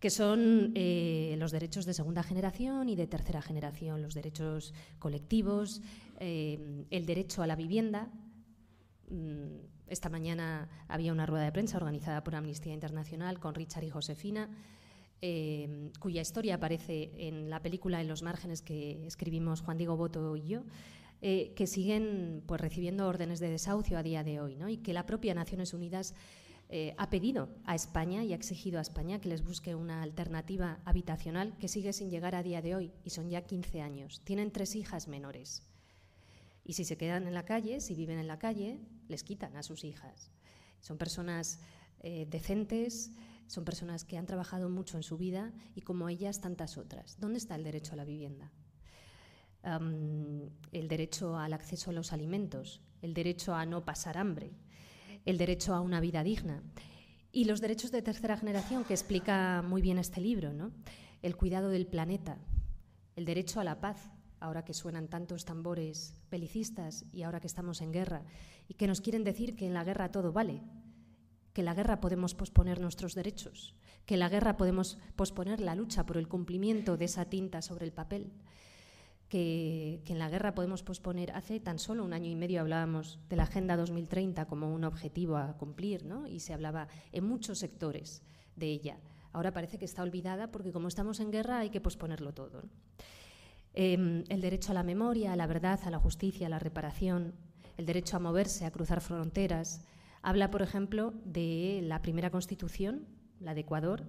que 0.00 0.10
son 0.10 0.72
eh, 0.74 1.34
los 1.38 1.52
derechos 1.52 1.86
de 1.86 1.94
segunda 1.94 2.22
generación 2.22 2.88
y 2.88 2.96
de 2.96 3.06
tercera 3.06 3.40
generación, 3.40 4.02
los 4.02 4.14
derechos 4.14 4.74
colectivos, 4.98 5.80
eh, 6.20 6.84
el 6.90 7.06
derecho 7.06 7.42
a 7.42 7.46
la 7.46 7.56
vivienda. 7.56 8.10
Mm, 9.08 9.56
esta 9.86 10.08
mañana 10.08 10.68
había 10.88 11.12
una 11.12 11.26
rueda 11.26 11.44
de 11.44 11.52
prensa 11.52 11.78
organizada 11.78 12.22
por 12.24 12.34
Amnistía 12.34 12.74
Internacional 12.74 13.38
con 13.38 13.54
Richard 13.54 13.84
y 13.84 13.90
Josefina, 13.90 14.50
eh, 15.22 15.90
cuya 15.98 16.20
historia 16.20 16.56
aparece 16.56 17.12
en 17.16 17.48
la 17.48 17.62
película 17.62 18.02
En 18.02 18.08
los 18.08 18.22
márgenes 18.22 18.60
que 18.60 19.06
escribimos 19.06 19.62
Juan 19.62 19.78
Diego 19.78 19.96
Boto 19.96 20.36
y 20.36 20.46
yo. 20.46 20.64
que 21.20 21.66
siguen 21.66 22.42
pues, 22.46 22.60
recibiendo 22.60 23.08
órdenes 23.08 23.40
de 23.40 23.48
desahucio 23.50 23.96
a 23.96 24.02
día 24.02 24.22
de 24.22 24.40
hoy 24.40 24.54
¿no? 24.56 24.68
y 24.68 24.76
que 24.76 24.92
la 24.92 25.06
propia 25.06 25.34
Naciones 25.34 25.72
Unidas 25.72 26.14
eh, 26.68 26.94
ha 26.98 27.10
pedido 27.10 27.48
a 27.64 27.76
España 27.76 28.24
y 28.24 28.32
ha 28.32 28.36
exigido 28.36 28.78
a 28.78 28.82
España 28.82 29.20
que 29.20 29.28
les 29.28 29.44
busque 29.44 29.76
una 29.76 30.02
alternativa 30.02 30.80
habitacional 30.84 31.56
que 31.58 31.68
sigue 31.68 31.92
sin 31.92 32.10
llegar 32.10 32.34
a 32.34 32.42
día 32.42 32.60
de 32.60 32.74
hoy 32.74 32.92
y 33.04 33.10
son 33.10 33.30
ya 33.30 33.42
15 33.42 33.80
años. 33.82 34.20
Tienen 34.24 34.50
tres 34.50 34.74
hijas 34.74 35.06
menores. 35.06 35.62
Y 36.64 36.72
si 36.72 36.84
se 36.84 36.96
quedan 36.96 37.28
en 37.28 37.34
la 37.34 37.44
calle, 37.44 37.80
si 37.80 37.94
viven 37.94 38.18
en 38.18 38.26
la 38.26 38.40
calle, 38.40 38.80
les 39.06 39.22
quitan 39.22 39.56
a 39.56 39.62
sus 39.62 39.84
hijas. 39.84 40.32
Son 40.80 40.98
personas 40.98 41.60
eh, 42.00 42.26
decentes, 42.28 43.12
son 43.46 43.64
personas 43.64 44.04
que 44.04 44.18
han 44.18 44.26
trabajado 44.26 44.68
mucho 44.68 44.96
en 44.96 45.04
su 45.04 45.16
vida 45.16 45.52
y 45.76 45.82
como 45.82 46.08
ellas 46.08 46.40
tantas 46.40 46.78
otras. 46.78 47.20
¿Dónde 47.20 47.38
está 47.38 47.54
el 47.54 47.62
derecho 47.62 47.92
a 47.92 47.96
la 47.96 48.04
vivienda? 48.04 48.52
el 50.70 50.86
derecho 50.86 51.36
al 51.36 51.52
acceso 51.52 51.90
a 51.90 51.92
los 51.92 52.12
alimentos, 52.12 52.82
el 53.02 53.14
derecho 53.14 53.52
a 53.52 53.66
no 53.66 53.84
pasar 53.84 54.16
hambre, 54.16 54.52
el 55.26 55.36
derecho 55.36 55.74
a 55.74 55.80
una 55.80 56.00
vida 56.00 56.22
digna. 56.22 56.62
Y 57.32 57.44
los 57.44 57.60
derechos 57.60 57.90
de 57.90 58.00
tercera 58.00 58.38
generación, 58.38 58.84
que 58.84 58.94
explica 58.94 59.62
muy 59.62 59.82
bien 59.82 59.98
este 59.98 60.22
libro, 60.22 60.54
¿no? 60.54 60.72
el 61.22 61.36
cuidado 61.36 61.68
del 61.68 61.86
planeta, 61.86 62.38
el 63.16 63.24
derecho 63.24 63.60
a 63.60 63.64
la 63.64 63.80
paz, 63.80 64.10
ahora 64.38 64.64
que 64.64 64.74
suenan 64.74 65.08
tantos 65.08 65.44
tambores 65.44 66.14
pelicistas 66.28 67.04
y 67.12 67.22
ahora 67.22 67.40
que 67.40 67.46
estamos 67.46 67.80
en 67.80 67.92
guerra, 67.92 68.22
y 68.68 68.74
que 68.74 68.86
nos 68.86 69.00
quieren 69.00 69.24
decir 69.24 69.56
que 69.56 69.66
en 69.66 69.74
la 69.74 69.84
guerra 69.84 70.12
todo 70.12 70.32
vale, 70.32 70.62
que 71.52 71.62
la 71.62 71.74
guerra 71.74 72.00
podemos 72.00 72.34
posponer 72.34 72.80
nuestros 72.80 73.14
derechos, 73.14 73.74
que 74.04 74.16
la 74.16 74.28
guerra 74.28 74.56
podemos 74.56 74.98
posponer 75.16 75.60
la 75.60 75.74
lucha 75.74 76.06
por 76.06 76.18
el 76.18 76.28
cumplimiento 76.28 76.96
de 76.96 77.06
esa 77.06 77.24
tinta 77.24 77.60
sobre 77.60 77.86
el 77.86 77.92
papel 77.92 78.30
que, 79.28 80.02
en 80.06 80.18
la 80.18 80.28
guerra 80.28 80.54
podemos 80.54 80.82
posponer. 80.82 81.32
Hace 81.32 81.60
tan 81.60 81.78
solo 81.78 82.04
un 82.04 82.12
año 82.12 82.30
y 82.30 82.36
medio 82.36 82.60
hablábamos 82.60 83.18
de 83.28 83.36
la 83.36 83.44
Agenda 83.44 83.76
2030 83.76 84.46
como 84.46 84.72
un 84.72 84.84
objetivo 84.84 85.36
a 85.36 85.56
cumplir, 85.56 86.04
¿no? 86.04 86.26
y 86.26 86.40
se 86.40 86.54
hablaba 86.54 86.88
en 87.12 87.24
muchos 87.24 87.58
sectores 87.58 88.22
de 88.54 88.66
ella. 88.66 88.98
Ahora 89.32 89.52
parece 89.52 89.78
que 89.78 89.84
está 89.84 90.02
olvidada 90.02 90.50
porque 90.50 90.72
como 90.72 90.88
estamos 90.88 91.20
en 91.20 91.30
guerra 91.30 91.58
hay 91.58 91.70
que 91.70 91.80
posponerlo 91.80 92.32
todo. 92.32 92.62
Em, 93.74 94.24
el 94.28 94.40
derecho 94.40 94.70
a 94.70 94.74
la 94.74 94.82
memoria, 94.82 95.34
a 95.34 95.36
la 95.36 95.46
verdad, 95.46 95.78
a 95.84 95.90
la 95.90 95.98
justicia, 95.98 96.46
a 96.46 96.50
la 96.50 96.58
reparación, 96.58 97.34
el 97.76 97.84
derecho 97.84 98.16
a 98.16 98.20
moverse, 98.20 98.64
a 98.64 98.70
cruzar 98.70 99.02
fronteras. 99.02 99.84
Habla, 100.22 100.50
por 100.50 100.62
ejemplo, 100.62 101.12
de 101.24 101.80
la 101.82 102.00
primera 102.00 102.30
constitución, 102.30 103.06
la 103.38 103.52
de 103.52 103.60
Ecuador, 103.60 104.08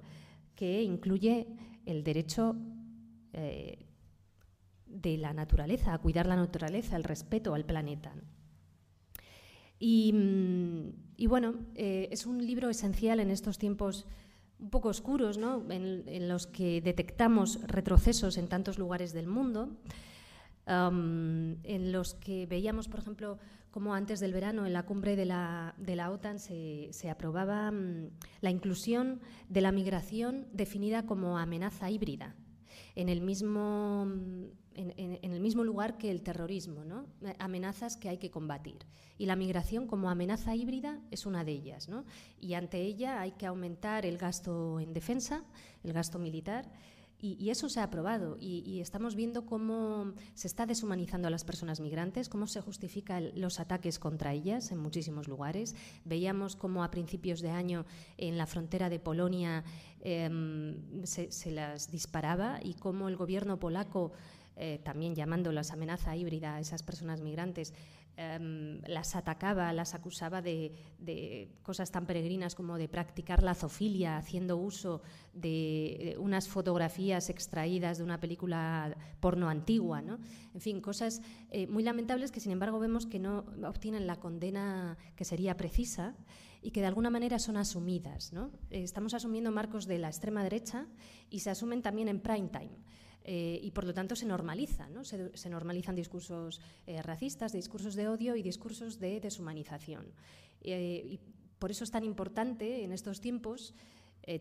que 0.56 0.84
incluye 0.84 1.48
el 1.86 2.06
derecho 2.06 2.56
eh, 3.34 3.87
de 4.90 5.18
la 5.18 5.34
naturaleza, 5.34 5.94
a 5.94 5.98
cuidar 5.98 6.28
la 6.28 6.36
naturaleza, 6.36 6.96
el 6.96 7.04
respeto 7.04 7.54
al 7.54 7.66
planeta. 7.66 8.14
Y, 9.80 10.12
mm, 10.14 11.28
bueno, 11.28 11.56
eh, 11.76 12.10
es 12.12 12.26
un 12.26 12.46
libro 12.46 12.70
esencial 12.70 13.20
en 13.20 13.30
estos 13.30 13.58
tiempos 13.58 14.06
un 14.60 14.72
poco 14.72 14.90
oscuros, 14.90 15.38
¿no? 15.38 15.64
en, 15.70 16.28
los 16.28 16.48
que 16.48 16.82
detectamos 16.82 17.62
retrocesos 17.68 18.38
en 18.38 18.48
tantos 18.48 18.80
lugares 18.80 19.14
del 19.14 19.28
mundo, 19.28 19.78
en 20.66 21.92
los 21.92 22.16
que 22.16 22.48
veíamos, 22.48 22.88
por 22.88 23.00
ejemplo, 23.00 23.38
como 23.70 23.94
antes 23.94 24.20
del 24.20 24.34
verano 24.34 24.66
en 24.66 24.74
la 24.74 24.84
cumbre 24.84 25.16
de 25.16 25.26
la, 25.26 25.76
de 25.78 25.96
la 25.96 26.10
OTAN 26.10 26.40
se, 26.40 26.90
se 26.92 27.12
aprobaba 27.12 27.72
mm, 27.72 28.10
la 28.42 28.50
inclusión 28.50 29.22
de 29.50 29.62
la 29.62 29.72
migración 29.72 30.48
definida 30.52 31.06
como 31.06 31.38
amenaza 31.38 31.92
híbrida 31.92 32.36
en 32.98 33.10
el 33.10 33.22
mismo, 33.22 34.08
en, 34.74 35.20
el 35.22 35.40
mismo 35.40 35.64
lugar 35.64 36.00
que 36.00 36.10
el 36.10 36.24
terrorismo, 36.24 36.84
¿no? 36.84 37.06
amenazas 37.38 37.96
que 37.96 38.10
hay 38.10 38.18
que 38.18 38.32
combatir. 38.32 38.88
Y 39.20 39.28
la 39.28 39.36
migración 39.36 39.86
como 39.86 40.10
amenaza 40.10 40.56
híbrida 40.56 41.00
es 41.12 41.28
una 41.28 41.44
de 41.44 41.52
ellas. 41.52 41.88
Y 42.42 42.56
ante 42.56 42.82
ella 42.82 43.22
hay 43.22 43.34
que 43.34 43.46
aumentar 43.46 44.08
el 44.08 44.18
gasto 44.18 44.80
en 44.80 44.94
defensa, 44.94 45.44
el 45.84 45.94
gasto 45.94 46.18
militar, 46.18 46.72
y, 47.20 47.50
eso 47.50 47.68
se 47.68 47.80
ha 47.80 47.84
aprobado 47.84 48.38
y, 48.40 48.80
estamos 48.80 49.16
viendo 49.16 49.46
cómo 49.46 50.14
se 50.36 50.48
está 50.48 50.66
deshumanizando 50.66 51.28
a 51.28 51.32
las 51.32 51.44
personas 51.44 51.80
migrantes, 51.80 52.30
cómo 52.30 52.46
se 52.46 52.62
justifican 52.62 53.32
los 53.36 53.60
ataques 53.60 53.98
contra 53.98 54.34
ellas 54.34 54.72
en 54.72 54.78
muchísimos 54.78 55.28
lugares. 55.28 55.76
Veíamos 56.06 56.56
cómo 56.56 56.84
a 56.84 56.92
principios 56.92 57.42
de 57.42 57.50
año 57.50 57.86
en 58.18 58.38
la 58.38 58.46
frontera 58.46 58.90
de 58.90 59.00
Polonia 59.00 59.64
em, 60.02 61.04
se, 61.06 61.52
las 61.52 61.90
disparaba 61.90 62.60
y 62.64 62.76
cómo 62.76 63.10
el 63.10 63.16
gobierno 63.16 63.60
polaco, 63.60 64.12
eh, 64.56 64.80
también 64.84 65.16
llamándolas 65.16 65.72
amenaza 65.72 66.16
híbrida 66.16 66.56
a 66.56 66.60
esas 66.60 66.84
personas 66.84 67.22
migrantes, 67.22 67.74
Em, 68.20 68.82
las 68.88 69.16
atacaba, 69.16 69.72
las 69.74 69.94
acusaba 69.94 70.42
de, 70.42 70.72
cosas 71.62 71.92
tan 71.92 72.08
peregrinas 72.08 72.56
como 72.56 72.80
de 72.80 72.90
practicar 72.90 73.44
la 73.44 73.54
zoofilia, 73.54 74.18
haciendo 74.18 74.58
uso 74.58 75.04
de 75.34 76.16
unas 76.20 76.48
fotografías 76.48 77.30
extraídas 77.30 78.00
de 78.00 78.04
una 78.04 78.20
película 78.20 78.98
porno 79.20 79.50
antigua. 79.50 80.02
¿no? 80.02 80.18
En 80.56 80.62
fin, 80.62 80.82
cosas 80.82 81.22
eh, 81.52 81.68
muy 81.68 81.84
lamentables 81.84 82.32
que 82.32 82.40
sin 82.40 82.52
embargo 82.52 82.80
vemos 82.80 83.06
que 83.06 83.20
no 83.20 83.46
obtienen 83.64 84.08
la 84.08 84.16
condena 84.16 84.98
que 85.16 85.24
sería 85.24 85.56
precisa 85.56 86.16
y 86.64 86.72
que 86.72 86.82
de 86.82 86.88
alguna 86.88 87.12
manera 87.12 87.38
son 87.38 87.56
asumidas. 87.56 88.34
¿no? 88.34 88.50
estamos 88.72 89.14
asumiendo 89.14 89.52
marcos 89.52 89.86
de 89.86 90.00
la 90.00 90.08
extrema 90.08 90.42
derecha 90.42 90.88
y 91.30 91.42
se 91.42 91.52
asumen 91.52 91.84
también 91.84 92.08
en 92.08 92.20
prime 92.20 92.50
time. 92.50 92.72
Eh, 93.30 93.60
y 93.62 93.72
por 93.72 93.84
lo 93.84 93.94
tanto 93.94 94.16
se 94.16 94.26
normaliza, 94.26 94.88
¿no? 94.88 95.04
se, 95.04 95.50
normalizan 95.50 95.96
discursos 95.96 96.62
eh, 96.86 97.02
racistas, 97.02 97.52
discursos 97.52 97.94
de 97.96 98.08
odio 98.08 98.38
y 98.38 98.42
discursos 98.42 99.00
de 99.02 99.20
deshumanización. 99.20 100.06
Eh, 100.62 101.04
y 101.06 101.20
por 101.60 101.70
eso 101.70 101.84
es 101.84 101.92
tan 101.92 102.06
importante 102.06 102.86
en 102.86 102.94
estos 102.94 103.20
tiempos 103.20 103.76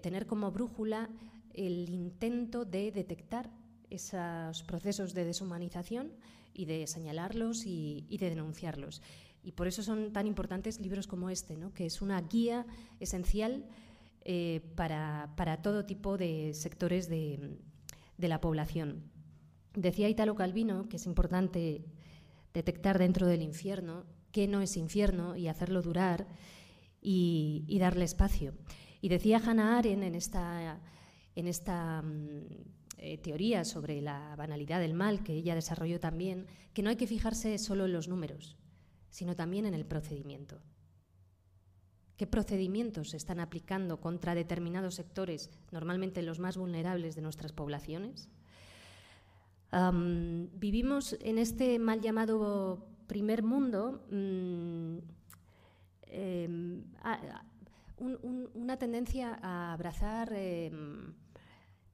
tener 0.03 0.27
como 0.27 0.51
brújula 0.51 1.09
el 1.55 1.89
intento 1.91 2.65
de 2.65 2.91
detectar 2.91 3.51
esos 3.89 4.65
procesos 4.65 5.15
de 5.15 5.25
deshumanización 5.25 6.13
y 6.55 6.65
de 6.65 6.89
señalarlos 6.89 7.67
y, 7.67 8.05
de 8.19 8.31
denunciarlos. 8.31 9.01
Y 9.45 9.53
por 9.53 9.69
eso 9.69 9.85
son 9.85 10.13
tan 10.13 10.27
importantes 10.27 10.81
libros 10.81 11.07
como 11.07 11.31
este, 11.31 11.57
¿no? 11.57 11.73
que 11.73 11.87
es 11.87 12.03
una 12.03 12.21
guía 12.21 12.67
esencial 12.99 13.65
para, 14.75 15.33
para, 15.37 15.63
todo 15.63 15.87
tipo 15.87 16.19
de 16.19 16.53
sectores 16.53 17.09
de, 17.09 17.61
de 18.19 18.29
la 18.29 18.41
población. 18.41 19.11
Decía 19.75 20.09
Italo 20.09 20.35
Calvino 20.35 20.89
que 20.89 20.97
es 20.97 21.07
importante 21.07 21.85
detectar 22.55 22.99
dentro 22.99 23.27
del 23.27 23.43
infierno 23.43 24.05
qué 24.33 24.49
no 24.49 24.61
es 24.61 24.77
infierno 24.77 25.37
y 25.37 25.49
hacerlo 25.49 25.83
durar 25.83 26.27
y, 27.01 27.79
darle 27.79 28.05
espacio. 28.05 28.55
Y 29.01 29.09
decía 29.09 29.41
Hannah 29.45 29.79
Arendt 29.79 30.03
en 30.03 30.15
esta, 30.15 30.81
en 31.35 31.47
esta 31.47 32.03
mm, 32.03 32.47
eh, 32.99 33.19
teoría 33.19 33.65
sobre 33.65 34.01
la 34.01 34.35
banalidad 34.37 34.81
del 34.81 34.95
mal 34.95 35.23
que 35.23 35.35
ella 35.35 35.55
desarrolló 35.55 36.01
también, 36.01 36.47
que 36.75 36.83
no 36.83 36.91
hay 36.91 36.97
que 36.97 37.07
fijarse 37.07 37.57
solo 37.59 37.87
en 37.87 37.93
los 37.93 38.09
números, 38.09 38.59
sino 39.09 39.37
también 39.37 39.67
en 39.67 39.75
el 39.75 39.87
procedimiento. 39.87 40.61
¿Qué 42.17 42.27
procedimientos 42.27 43.11
se 43.11 43.19
están 43.19 43.41
aplicando 43.41 44.01
contra 44.01 44.35
determinados 44.35 44.95
sectores, 44.95 45.51
normalmente 45.71 46.23
los 46.23 46.39
más 46.39 46.57
vulnerables 46.57 47.15
de 47.15 47.23
nuestras 47.23 47.53
poblaciones? 47.53 48.29
vivimos 50.55 51.17
en 51.21 51.37
este 51.37 51.79
mal 51.79 52.01
llamado 52.01 52.87
primer 53.07 53.43
mundo 53.43 54.07
mm, 54.11 54.99
em, 56.07 56.85
una 57.99 58.79
tendencia 58.79 59.39
a 59.43 59.75
abrazar 59.75 60.33
em, 60.33 61.13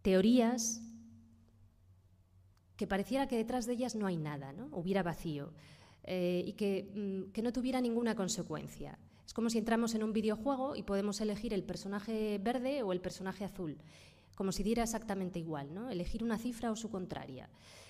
teorías 0.03 0.81
que 2.77 2.87
pareciera 2.87 3.27
que 3.27 3.37
detrás 3.37 3.67
de 3.67 3.75
ellas 3.75 3.95
no 3.95 4.07
hay 4.07 4.17
nada, 4.17 4.53
¿no? 4.53 4.69
hubiera 4.73 5.03
vacío 5.03 5.53
eh, 6.05 6.43
y 6.47 6.53
que, 6.55 6.91
mm, 6.95 7.33
que 7.33 7.43
no 7.43 7.53
tuviera 7.53 7.81
ninguna 7.81 8.15
consecuencia. 8.15 8.99
Es 9.33 9.35
como 9.35 9.49
si 9.49 9.57
entramos 9.57 9.95
en 9.95 10.03
un 10.03 10.13
videojuego 10.13 10.77
y 10.77 10.83
podemos 10.83 11.23
elegir 11.23 11.55
el 11.55 11.65
personaje 11.65 12.37
verde 12.37 12.83
o 12.83 12.93
el 12.93 13.01
personaje 13.01 13.47
azul, 13.47 13.79
como 14.35 14.53
si 14.53 14.63
diera 14.63 14.83
exactamente 14.83 15.39
igual, 15.39 15.73
¿no? 15.73 15.89
Elegir 15.89 16.23
una 16.23 16.37
cifra 16.37 16.71
o 16.71 16.77
su 16.77 16.91
contraria, 16.91 17.49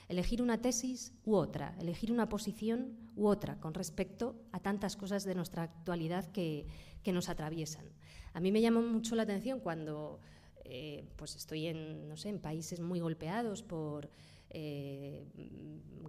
elegir 0.09 0.41
una 0.41 0.63
tesis 0.63 1.13
u 1.25 1.35
otra, 1.35 1.75
elegir 1.81 2.13
una 2.13 2.29
posición 2.29 2.97
u 3.17 3.27
otra 3.27 3.59
con 3.59 3.75
respecto 3.75 4.37
a 4.53 4.61
tantas 4.61 4.95
cosas 4.95 5.25
de 5.25 5.35
nuestra 5.35 5.65
actualidad 5.65 6.31
que, 6.31 6.69
nos 7.07 7.29
atraviesan. 7.29 7.87
A 8.35 8.39
mí 8.39 8.53
me 8.53 8.61
llama 8.61 8.81
mucho 8.81 9.17
la 9.17 9.25
atención 9.25 9.59
cuando 9.59 10.21
eh, 10.65 11.09
pues 11.17 11.35
estoy 11.35 11.67
en, 11.67 12.09
no 12.09 12.17
sé, 12.17 12.29
en 12.29 12.39
países 12.39 12.79
muy 12.79 13.01
golpeados 13.01 13.65
por 13.65 14.09
eh, 14.55 15.25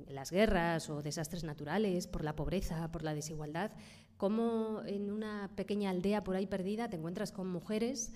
las 0.10 0.32
guerras 0.32 0.90
o 0.90 1.02
desastres 1.02 1.44
naturales, 1.44 2.08
por 2.08 2.24
la 2.24 2.36
pobreza, 2.36 2.92
por 2.92 3.02
la 3.02 3.16
desigualdad, 3.16 3.72
cómo 4.24 4.82
en 4.86 5.12
una 5.12 5.52
pequeña 5.54 5.90
aldea 5.90 6.24
por 6.24 6.38
ahí 6.38 6.48
perdida 6.48 6.90
te 6.90 6.96
encuentras 6.96 7.34
con 7.34 7.50
mujeres 7.50 8.14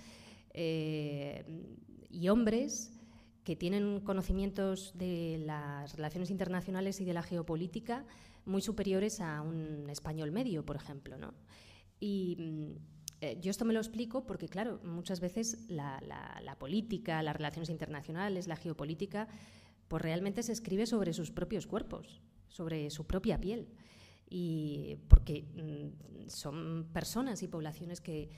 eh, 0.53 1.43
y 2.09 2.29
hombres 2.29 2.97
que 3.43 3.57
tienen 3.57 3.99
conocimientos 3.99 4.97
de 4.97 5.43
las 5.45 5.97
relaciones 5.97 6.29
internacionales 6.29 7.01
y 7.01 7.03
de 7.03 7.13
la 7.13 7.23
geopolítica 7.23 8.05
muy 8.45 8.61
superiores 8.61 9.19
a 9.19 9.41
un 9.41 9.89
español 9.89 10.31
medio, 10.31 10.65
por 10.65 10.77
ejemplo. 10.77 11.17
¿no? 11.17 11.33
Y 11.99 12.37
mm, 12.39 12.71
eh, 13.19 13.37
yo 13.41 13.51
esto 13.51 13.65
me 13.65 13.73
lo 13.73 13.81
explico 13.81 14.25
porque, 14.25 14.47
claro, 14.47 14.79
muchas 14.85 15.19
veces 15.19 15.65
la, 15.67 16.01
la, 16.41 16.57
política, 16.57 17.21
las 17.21 17.35
relaciones 17.35 17.69
internacionales, 17.69 18.47
la 18.47 18.55
geopolítica, 18.55 19.27
pues 19.89 20.01
realmente 20.01 20.41
se 20.41 20.53
escribe 20.53 20.85
sobre 20.85 21.11
sus 21.11 21.31
propios 21.31 21.67
cuerpos, 21.67 22.21
sobre 22.47 22.91
su 22.91 23.05
propia 23.05 23.41
piel 23.41 23.67
y 24.29 24.97
porque 25.07 25.43
mm, 25.43 26.29
son 26.29 26.87
personas 26.93 27.43
y 27.43 27.47
poblaciones 27.47 28.01
que, 28.01 28.29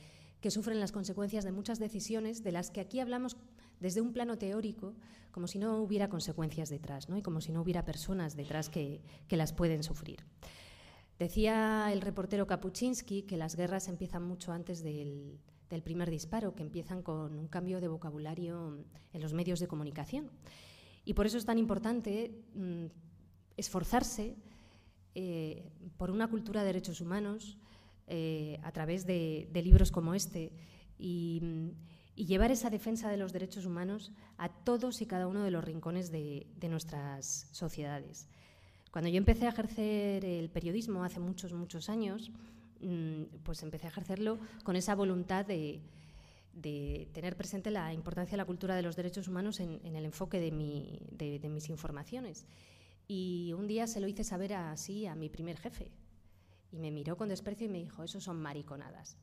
sufren 0.49 0.79
las 0.79 0.91
consecuencias 0.91 1.43
de 1.43 1.51
muchas 1.51 1.79
decisiones 1.79 2.43
de 2.43 2.51
las 2.51 2.71
que 2.71 2.79
aquí 2.79 2.99
hablamos 2.99 3.35
desde 3.79 4.01
un 4.01 4.13
plano 4.13 4.37
teórico, 4.37 4.95
como 5.31 5.47
si 5.47 5.59
no 5.59 5.77
hubiera 5.79 6.09
consecuencias 6.09 6.69
detrás, 6.69 7.09
¿no? 7.09 7.17
y 7.17 7.21
como 7.21 7.41
si 7.41 7.51
no 7.51 7.61
hubiera 7.61 7.85
personas 7.85 8.35
detrás 8.35 8.69
que, 8.69 9.01
las 9.29 9.53
pueden 9.53 9.83
sufrir. 9.83 10.25
Decía 11.17 11.91
el 11.91 12.01
reportero 12.01 12.47
Kapuczynski 12.47 13.23
que 13.23 13.35
las 13.35 13.55
guerras 13.55 13.89
empiezan 13.89 14.23
mucho 14.23 14.53
antes 14.53 14.81
del, 14.81 15.39
primer 15.83 16.09
disparo, 16.09 16.55
que 16.55 16.63
empiezan 16.63 17.03
con 17.03 17.37
un 17.37 17.47
cambio 17.47 17.81
de 17.81 17.89
vocabulario 17.89 18.85
en 19.11 19.21
los 19.21 19.33
medios 19.33 19.59
de 19.59 19.67
comunicación. 19.67 20.29
Y 21.03 21.15
por 21.15 21.25
eso 21.25 21.37
es 21.37 21.45
tan 21.45 21.57
importante 21.57 22.43
mm, 22.55 22.85
esforzarse 23.57 24.37
eh, 25.21 25.65
por 25.97 26.11
una 26.11 26.29
cultura 26.29 26.61
de 26.61 26.67
derechos 26.67 27.01
humanos 27.01 27.57
eh, 28.07 28.57
a 28.63 28.71
través 28.71 29.05
de, 29.05 29.49
libros 29.53 29.91
como 29.91 30.13
este 30.13 30.53
y, 30.97 31.41
llevar 32.15 32.51
esa 32.51 32.69
defensa 32.69 33.09
de 33.09 33.17
los 33.17 33.33
derechos 33.33 33.65
humanos 33.65 34.13
a 34.37 34.47
todos 34.47 35.01
y 35.01 35.05
cada 35.05 35.27
uno 35.27 35.43
de 35.43 35.51
los 35.51 35.61
rincones 35.61 36.09
de, 36.09 36.47
nuestras 36.69 37.49
sociedades. 37.51 38.29
Cuando 38.91 39.09
yo 39.09 39.17
empecé 39.17 39.45
a 39.45 39.49
ejercer 39.49 40.23
el 40.23 40.49
periodismo 40.49 41.03
hace 41.03 41.19
muchos, 41.19 41.51
muchos 41.51 41.89
años, 41.89 42.31
mm, 42.79 43.23
pues 43.43 43.61
empecé 43.61 43.87
a 43.87 43.89
ejercerlo 43.89 44.39
con 44.63 44.77
esa 44.77 44.95
voluntad 44.95 45.45
de, 45.45 45.81
tener 47.11 47.35
presente 47.35 47.71
la 47.71 47.93
importancia 47.93 48.31
de 48.31 48.37
la 48.37 48.45
cultura 48.45 48.75
de 48.77 48.83
los 48.83 48.95
derechos 48.95 49.27
humanos 49.27 49.59
en, 49.59 49.81
el 49.83 50.05
enfoque 50.05 50.39
de 50.39 51.49
mis 51.49 51.69
informaciones. 51.69 52.45
Y 53.11 53.53
un 53.57 53.65
día 53.65 53.87
se 53.87 53.99
lo 53.99 54.07
hice 54.07 54.23
saber 54.23 54.53
así 54.53 55.07
a 55.07 55.15
mi 55.15 55.29
primer 55.29 55.57
jefe. 55.57 55.91
Y 56.71 56.77
me 56.77 56.91
miró 56.91 57.17
con 57.17 57.27
desprecio 57.27 57.65
y 57.65 57.69
me 57.69 57.79
dijo, 57.79 58.03
eso 58.03 58.21
son 58.21 58.39
mariconadas. 58.39 59.17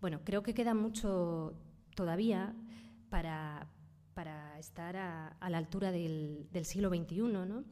Bueno, 0.00 0.22
creo 0.24 0.42
que 0.42 0.54
queda 0.54 0.72
mucho 0.72 1.52
todavía 1.94 2.56
para, 3.10 3.68
para 4.14 4.58
estar 4.58 4.96
a, 4.96 5.36
la 5.50 5.58
altura 5.58 5.92
del, 5.92 6.48
siglo 6.64 6.88
XXI, 6.88 7.20
¿no? 7.20 7.64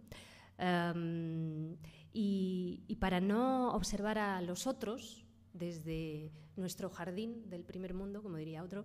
Em, 0.58 1.78
y, 2.12 2.96
para 3.00 3.20
no 3.20 3.72
observar 3.72 4.18
a 4.18 4.42
los 4.42 4.66
otros 4.66 5.24
desde 5.58 6.30
nuestro 6.56 6.90
jardín 6.90 7.48
del 7.48 7.64
primer 7.64 7.94
mundo, 7.94 8.22
como 8.22 8.36
diría 8.36 8.62
otro, 8.62 8.84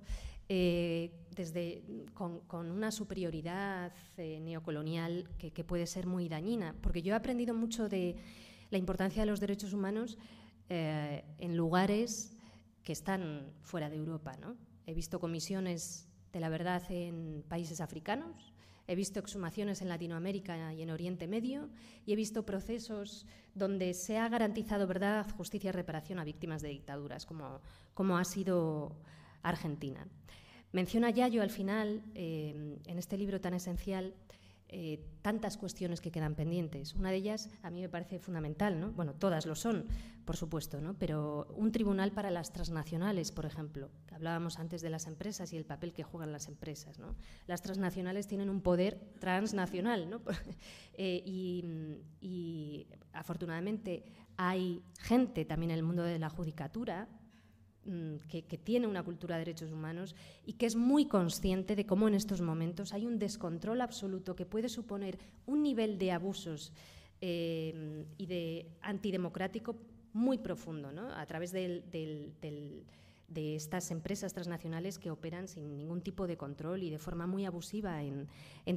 eh, 0.50 1.12
desde, 1.36 1.84
con, 2.14 2.42
una 2.52 2.92
superioridad 2.92 3.94
eh, 4.18 4.40
neocolonial 4.40 5.30
que, 5.38 5.64
puede 5.64 5.88
ser 5.88 6.06
muy 6.06 6.30
dañina. 6.30 6.76
Porque 6.82 7.02
yo 7.02 7.14
he 7.14 7.18
aprendido 7.18 7.54
mucho 7.54 7.90
de 7.90 8.16
la 8.70 8.78
importancia 8.78 9.24
de 9.24 9.26
los 9.26 9.40
derechos 9.40 9.74
humanos 9.74 10.18
eh, 10.70 11.24
en 11.40 11.58
lugares 11.58 12.36
que 12.84 12.94
están 12.94 13.52
fuera 13.62 13.90
de 13.90 13.96
Europa. 13.96 14.36
¿no? 14.38 14.56
He 14.86 14.94
visto 14.94 15.20
comisiones 15.20 16.08
de 16.32 16.40
la 16.40 16.50
verdad 16.50 16.84
en 16.90 17.44
países 17.48 17.80
africanos, 17.80 18.53
He 18.88 18.96
visto 18.96 19.20
exhumaciones 19.20 19.82
en 19.82 19.90
Latinoamérica 19.90 20.74
y 20.74 20.82
en 20.82 20.90
Oriente 20.90 21.28
Medio 21.28 21.70
y 22.06 22.14
he 22.14 22.16
visto 22.16 22.46
procesos 22.46 23.26
donde 23.56 23.94
se 23.94 24.18
ha 24.18 24.28
garantizado 24.28 24.88
verdad, 24.88 25.30
justicia 25.38 25.70
y 25.70 25.72
reparación 25.72 26.20
a 26.20 26.24
víctimas 26.24 26.62
de 26.62 26.70
dictaduras, 26.70 27.26
como, 27.26 28.18
ha 28.18 28.24
sido 28.26 28.96
Argentina. 29.42 30.06
Menciona 30.72 31.12
Yayo 31.12 31.42
al 31.42 31.52
final, 31.52 32.02
eh, 32.16 32.80
en 32.86 32.98
este 32.98 33.18
libro 33.18 33.40
tan 33.40 33.54
esencial, 33.54 34.14
eh, 34.76 35.00
tantas 35.22 35.56
cuestiones 35.56 36.02
que 36.02 36.10
quedan 36.10 36.34
pendientes. 36.34 36.96
Una 36.96 37.12
de 37.12 37.18
ellas 37.18 37.48
a 37.62 37.70
mí 37.70 37.80
me 37.80 37.90
parece 37.90 38.18
fundamental, 38.18 38.80
¿no? 38.80 38.92
Bueno, 38.92 39.14
todas 39.14 39.46
lo 39.46 39.54
son, 39.54 39.86
por 40.26 40.36
supuesto, 40.36 40.82
¿no? 40.82 40.96
Pero 40.96 41.46
un 41.56 41.72
tribunal 41.72 42.12
para 42.12 42.32
las 42.32 42.52
transnacionales, 42.52 43.32
por 43.32 43.46
ejemplo, 43.46 43.92
hablábamos 44.12 44.58
antes 44.58 44.82
de 44.82 44.90
las 44.90 45.06
empresas 45.06 45.54
y 45.54 45.58
el 45.58 45.66
papel 45.66 45.94
que 45.94 46.02
juegan 46.02 46.32
las 46.32 46.48
empresas, 46.48 46.98
¿no? 46.98 47.16
Las 47.46 47.62
transnacionales 47.62 48.26
tienen 48.26 48.50
un 48.50 48.62
poder 48.62 49.00
transnacional, 49.20 50.10
¿no? 50.10 50.22
Eh, 50.96 51.24
y, 51.26 51.66
y 52.22 52.86
afortunadamente 53.14 54.04
hay 54.38 54.84
gente 55.00 55.44
también 55.44 55.72
en 55.72 55.78
el 55.78 55.84
mundo 55.84 56.04
de 56.04 56.20
la 56.20 56.30
judicatura 56.30 57.08
Mm, 57.86 58.16
que, 58.30 58.58
tiene 58.58 58.88
una 58.88 59.04
cultura 59.04 59.36
de 59.36 59.42
derechos 59.42 59.74
humanos 59.74 60.16
y 60.46 60.54
que 60.54 60.66
es 60.66 60.78
muy 60.78 61.06
consciente 61.06 61.76
de 61.76 61.86
cómo 61.86 62.08
en 62.08 62.14
estos 62.14 62.40
momentos 62.40 62.94
hay 62.94 63.06
un 63.06 63.20
descontrol 63.20 63.82
absoluto 63.82 64.38
que 64.38 64.46
puede 64.46 64.70
suponer 64.70 65.20
un 65.46 65.62
nivel 65.62 65.98
de 65.98 66.14
abusos 66.14 66.72
eh, 67.20 68.06
y 68.18 68.26
de 68.26 68.70
antidemocrático 68.82 69.76
muy 70.14 70.38
profundo, 70.38 70.92
a 71.14 71.26
través 71.26 71.52
del 71.52 71.84
de 73.34 73.56
estas 73.56 73.92
empresas 73.92 74.34
transnacionales 74.34 75.00
que 75.00 75.12
operan 75.12 75.48
sin 75.48 75.78
ningún 75.78 76.02
tipo 76.02 76.28
de 76.28 76.38
control 76.38 76.84
y 76.84 76.90
de 76.90 77.00
forma 77.00 77.28
muy 77.28 77.46
abusiva 77.46 78.04
en, 78.04 78.28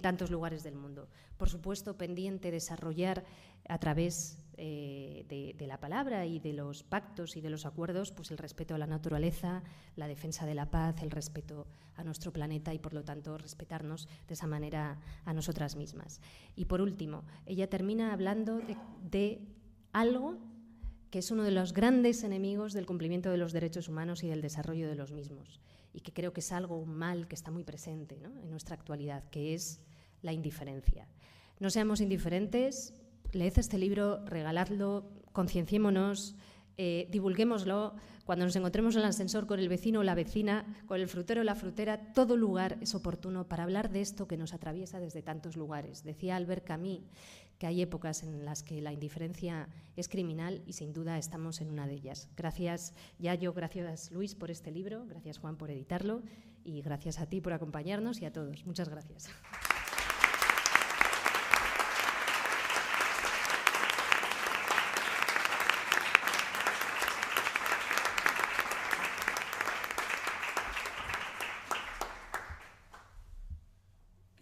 tantos 0.00 0.30
lugares 0.30 0.62
del 0.62 0.74
mundo. 0.74 1.08
Por 1.36 1.48
supuesto, 1.48 1.96
pendiente 1.96 2.50
desarrollar 2.50 3.24
a 3.68 3.78
través 3.78 4.38
eh, 4.56 5.24
de, 5.28 5.66
la 5.66 5.78
palabra 5.78 6.26
y 6.26 6.38
de 6.38 6.52
los 6.52 6.82
pactos 6.82 7.36
y 7.36 7.40
de 7.40 7.50
los 7.50 7.66
acuerdos 7.66 8.12
pues 8.12 8.30
el 8.30 8.38
respeto 8.38 8.74
a 8.74 8.78
la 8.78 8.86
naturaleza, 8.86 9.62
la 9.96 10.06
defensa 10.06 10.46
de 10.46 10.54
la 10.54 10.70
paz, 10.70 11.02
el 11.02 11.10
respeto 11.10 11.66
a 11.96 12.04
nuestro 12.04 12.32
planeta 12.32 12.72
y, 12.72 12.78
por 12.78 12.94
lo 12.94 13.04
tanto, 13.04 13.36
respetarnos 13.38 14.08
de 14.28 14.34
esa 14.34 14.46
manera 14.46 15.00
a 15.24 15.32
nosotras 15.32 15.76
mismas. 15.76 16.20
Y, 16.54 16.66
por 16.66 16.80
último, 16.80 17.24
ella 17.46 17.68
termina 17.68 18.12
hablando 18.12 18.60
de 19.02 19.40
algo 19.92 20.38
que 21.16 21.20
es 21.20 21.30
uno 21.30 21.44
de 21.44 21.50
los 21.50 21.72
grandes 21.72 22.24
enemigos 22.24 22.74
del 22.74 22.84
cumplimiento 22.84 23.30
de 23.30 23.38
los 23.38 23.54
derechos 23.54 23.88
humanos 23.88 24.22
y 24.22 24.28
del 24.28 24.42
desarrollo 24.42 24.86
de 24.86 24.96
los 24.96 25.12
mismos, 25.12 25.62
y 25.94 26.00
que 26.02 26.12
creo 26.12 26.34
que 26.34 26.40
es 26.40 26.52
algo, 26.52 26.84
mal 26.84 27.26
que 27.26 27.34
está 27.34 27.50
muy 27.50 27.64
presente 27.64 28.18
en 28.22 28.50
nuestra 28.50 28.74
actualidad, 28.74 29.24
que 29.30 29.54
es 29.54 29.80
la 30.20 30.34
indiferencia. 30.34 31.08
No 31.58 31.70
seamos 31.70 32.02
indiferentes, 32.02 32.92
leed 33.32 33.54
este 33.56 33.78
libro, 33.78 34.26
regaladlo, 34.26 35.08
concienciémonos, 35.32 36.34
eh, 36.76 37.08
divulguémoslo. 37.10 37.94
Cuando 38.26 38.44
nos 38.44 38.56
encontremos 38.56 38.94
en 38.96 39.00
el 39.00 39.08
ascensor 39.08 39.46
con 39.46 39.58
el 39.58 39.70
vecino 39.70 40.00
o 40.00 40.02
la 40.02 40.14
vecina, 40.14 40.66
con 40.84 41.00
el 41.00 41.08
frutero 41.08 41.40
o 41.40 41.44
la 41.44 41.54
frutera, 41.54 42.12
todo 42.12 42.36
lugar 42.36 42.76
es 42.82 42.94
oportuno 42.94 43.48
para 43.48 43.62
hablar 43.62 43.88
de 43.88 44.02
esto 44.02 44.28
que 44.28 44.36
nos 44.36 44.52
atraviesa 44.52 45.00
desde 45.00 45.22
tantos 45.22 45.56
lugares. 45.56 46.04
Decía 46.04 46.36
Albert 46.36 46.66
Camus 46.66 47.00
que 47.58 47.66
hay 47.66 47.82
épocas 47.82 48.22
en 48.22 48.44
las 48.44 48.62
que 48.62 48.80
la 48.80 48.92
indiferencia 48.92 49.68
es 49.96 50.08
criminal 50.08 50.62
y 50.66 50.74
sin 50.74 50.92
duda 50.92 51.18
estamos 51.18 51.60
en 51.60 51.70
una 51.70 51.86
de 51.86 51.94
ellas. 51.94 52.28
Gracias 52.36 52.94
Yayo, 53.18 53.52
gracias 53.52 54.10
Luis 54.10 54.34
por 54.34 54.50
este 54.50 54.70
libro, 54.70 55.06
gracias 55.06 55.38
Juan 55.38 55.56
por 55.56 55.70
editarlo 55.70 56.22
y 56.64 56.82
gracias 56.82 57.18
a 57.20 57.26
ti 57.26 57.40
por 57.40 57.52
acompañarnos 57.52 58.20
y 58.20 58.26
a 58.26 58.32
todos. 58.32 58.66
Muchas 58.66 58.88
gracias. 58.88 59.28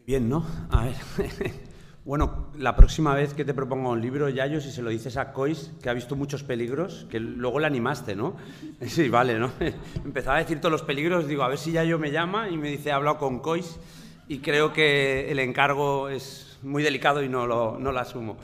Bien, 0.06 0.28
¿no? 0.28 0.46
A 0.70 0.84
ver. 0.84 1.64
Bueno, 2.04 2.48
la 2.58 2.76
próxima 2.76 3.14
vez 3.14 3.32
que 3.32 3.46
te 3.46 3.54
proponga 3.54 3.88
un 3.88 4.02
libro, 4.02 4.28
Yayo, 4.28 4.60
si 4.60 4.70
se 4.70 4.82
lo 4.82 4.90
dices 4.90 5.16
a 5.16 5.32
Cois, 5.32 5.72
que 5.82 5.88
ha 5.88 5.94
visto 5.94 6.16
muchos 6.16 6.42
peligros, 6.42 7.06
que 7.08 7.18
luego 7.18 7.60
le 7.60 7.66
animaste, 7.66 8.14
¿no? 8.14 8.36
Sí, 8.86 9.08
vale, 9.08 9.38
¿no? 9.38 9.50
Empezaba 10.04 10.36
a 10.36 10.40
decir 10.40 10.60
todos 10.60 10.72
los 10.72 10.82
peligros, 10.82 11.26
digo, 11.26 11.44
a 11.44 11.48
ver 11.48 11.56
si 11.56 11.72
Yayo 11.72 11.98
me 11.98 12.10
llama 12.10 12.50
y 12.50 12.58
me 12.58 12.68
dice, 12.68 12.90
he 12.90 12.92
hablado 12.92 13.16
con 13.16 13.38
Cois 13.38 13.80
y 14.28 14.40
creo 14.40 14.74
que 14.74 15.30
el 15.30 15.38
encargo 15.38 16.10
es 16.10 16.58
muy 16.62 16.82
delicado 16.82 17.22
y 17.22 17.30
no 17.30 17.46
lo, 17.46 17.78
no 17.78 17.90
lo 17.90 17.98
asumo. 17.98 18.36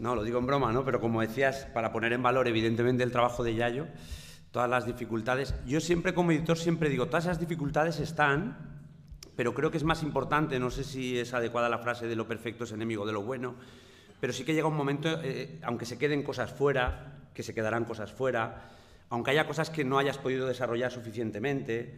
No, 0.00 0.16
lo 0.16 0.24
digo 0.24 0.40
en 0.40 0.46
broma, 0.46 0.72
¿no? 0.72 0.84
Pero 0.84 1.00
como 1.00 1.20
decías, 1.20 1.68
para 1.72 1.92
poner 1.92 2.12
en 2.12 2.24
valor 2.24 2.48
evidentemente 2.48 3.04
el 3.04 3.12
trabajo 3.12 3.44
de 3.44 3.54
Yayo, 3.54 3.86
todas 4.50 4.68
las 4.68 4.84
dificultades, 4.84 5.54
yo 5.64 5.80
siempre 5.80 6.12
como 6.12 6.32
editor 6.32 6.58
siempre 6.58 6.88
digo, 6.88 7.06
todas 7.06 7.26
esas 7.26 7.38
dificultades 7.38 8.00
están 8.00 8.69
pero 9.36 9.54
creo 9.54 9.70
que 9.70 9.76
es 9.76 9.84
más 9.84 10.02
importante, 10.02 10.58
no 10.58 10.70
sé 10.70 10.84
si 10.84 11.18
es 11.18 11.32
adecuada 11.34 11.68
la 11.68 11.78
frase 11.78 12.06
de 12.06 12.16
lo 12.16 12.26
perfecto 12.26 12.64
es 12.64 12.72
enemigo 12.72 13.06
de 13.06 13.12
lo 13.12 13.22
bueno, 13.22 13.54
pero 14.20 14.32
sí 14.32 14.44
que 14.44 14.54
llega 14.54 14.68
un 14.68 14.76
momento, 14.76 15.20
eh, 15.22 15.58
aunque 15.62 15.86
se 15.86 15.98
queden 15.98 16.22
cosas 16.22 16.52
fuera, 16.52 17.28
que 17.34 17.42
se 17.42 17.54
quedarán 17.54 17.84
cosas 17.84 18.12
fuera, 18.12 18.70
aunque 19.08 19.30
haya 19.30 19.46
cosas 19.46 19.70
que 19.70 19.84
no 19.84 19.98
hayas 19.98 20.18
podido 20.18 20.46
desarrollar 20.46 20.92
suficientemente, 20.92 21.94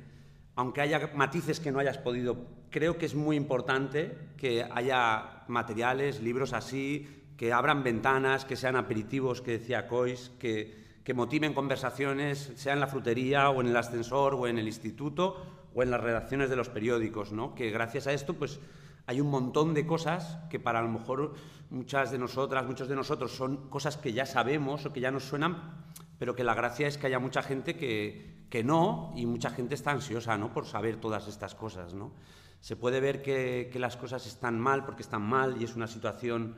aunque 0.54 0.80
haya 0.82 1.10
matices 1.14 1.60
que 1.60 1.72
no 1.72 1.78
hayas 1.78 1.98
podido, 1.98 2.46
creo 2.70 2.96
que 2.96 3.06
es 3.06 3.14
muy 3.14 3.36
importante 3.36 4.16
que 4.36 4.66
haya 4.70 5.42
materiales, 5.48 6.22
libros 6.22 6.52
así, 6.52 7.24
que 7.36 7.52
abran 7.52 7.82
ventanas, 7.82 8.44
que 8.44 8.56
sean 8.56 8.76
aperitivos, 8.76 9.42
que 9.42 9.58
decía 9.58 9.88
Cois, 9.88 10.30
que, 10.38 11.00
que 11.02 11.14
motiven 11.14 11.54
conversaciones, 11.54 12.52
sea 12.54 12.74
en 12.74 12.80
la 12.80 12.86
frutería 12.86 13.50
o 13.50 13.60
en 13.60 13.68
el 13.68 13.76
ascensor 13.76 14.34
o 14.34 14.46
en 14.46 14.58
el 14.58 14.66
instituto 14.66 15.61
o 15.74 15.82
en 15.82 15.90
las 15.90 16.00
redacciones 16.00 16.50
de 16.50 16.56
los 16.56 16.68
periódicos, 16.68 17.32
¿no? 17.32 17.54
que 17.54 17.70
gracias 17.70 18.06
a 18.06 18.12
esto 18.12 18.34
pues, 18.34 18.60
hay 19.06 19.20
un 19.20 19.30
montón 19.30 19.74
de 19.74 19.86
cosas 19.86 20.38
que 20.50 20.60
para 20.60 20.78
a 20.78 20.82
lo 20.82 20.88
mejor 20.88 21.34
muchas 21.70 22.10
de 22.10 22.18
nosotras, 22.18 22.66
muchos 22.66 22.88
de 22.88 22.96
nosotros 22.96 23.32
son 23.32 23.68
cosas 23.68 23.96
que 23.96 24.12
ya 24.12 24.26
sabemos 24.26 24.86
o 24.86 24.92
que 24.92 25.00
ya 25.00 25.10
nos 25.10 25.24
suenan, 25.24 25.84
pero 26.18 26.36
que 26.36 26.44
la 26.44 26.54
gracia 26.54 26.86
es 26.86 26.98
que 26.98 27.06
haya 27.06 27.18
mucha 27.18 27.42
gente 27.42 27.76
que, 27.76 28.46
que 28.48 28.62
no 28.62 29.12
y 29.16 29.26
mucha 29.26 29.50
gente 29.50 29.74
está 29.74 29.90
ansiosa 29.90 30.36
¿no? 30.38 30.52
por 30.52 30.66
saber 30.66 30.96
todas 30.96 31.26
estas 31.26 31.54
cosas. 31.54 31.94
¿no? 31.94 32.12
Se 32.60 32.76
puede 32.76 33.00
ver 33.00 33.22
que, 33.22 33.70
que 33.72 33.78
las 33.78 33.96
cosas 33.96 34.26
están 34.26 34.60
mal 34.60 34.84
porque 34.84 35.02
están 35.02 35.22
mal 35.22 35.60
y 35.60 35.64
es 35.64 35.74
una 35.74 35.86
situación 35.86 36.54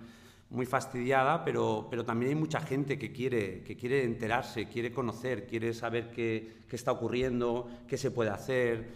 muy 0.51 0.67
fastidiada, 0.67 1.45
pero, 1.45 1.89
pero 1.91 2.05
también 2.05 2.31
hay 2.31 2.37
mucha 2.37 2.61
gente 2.61 2.99
que 2.99 3.13
quiere, 3.13 3.63
que 3.63 3.77
quiere 3.77 4.05
enterarse, 4.05 4.69
quiere 4.69 4.93
conocer, 4.93 5.47
quiere 5.47 5.75
saber 5.75 6.11
qué, 6.11 6.63
qué 6.69 6.77
está 6.77 6.93
ocurriendo, 6.93 7.69
qué 7.89 7.97
se 7.97 8.11
puede 8.11 8.31
hacer, 8.31 8.89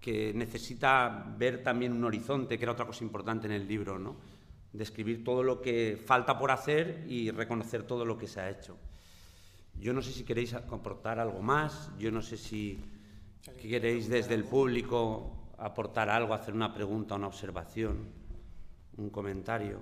que 0.00 0.32
necesita 0.34 1.34
ver 1.38 1.62
también 1.62 1.92
un 1.92 2.04
horizonte, 2.04 2.58
que 2.58 2.64
era 2.64 2.72
otra 2.72 2.86
cosa 2.86 3.02
importante 3.04 3.46
en 3.46 3.52
el 3.52 3.66
libro, 3.66 3.98
¿no? 3.98 4.16
describir 4.76 5.24
todo 5.24 5.42
lo 5.42 5.60
que 5.60 6.00
falta 6.04 6.38
por 6.38 6.50
hacer 6.50 7.04
y 7.08 7.30
reconocer 7.30 7.84
todo 7.84 8.04
lo 8.04 8.18
que 8.18 8.28
se 8.28 8.40
ha 8.40 8.50
hecho. 8.50 8.76
Yo 9.78 9.92
no 9.92 10.02
sé 10.02 10.12
si 10.12 10.24
queréis 10.24 10.54
aportar 10.54 11.18
algo 11.18 11.40
más, 11.42 11.90
yo 11.98 12.10
no 12.10 12.22
sé 12.22 12.36
si 12.36 12.78
queréis 13.60 14.08
desde 14.08 14.34
el 14.34 14.44
público 14.44 15.52
aportar 15.58 16.08
algo, 16.10 16.34
hacer 16.34 16.54
una 16.54 16.72
pregunta, 16.72 17.14
una 17.14 17.26
observación, 17.26 17.98
un 18.96 19.10
comentario. 19.10 19.80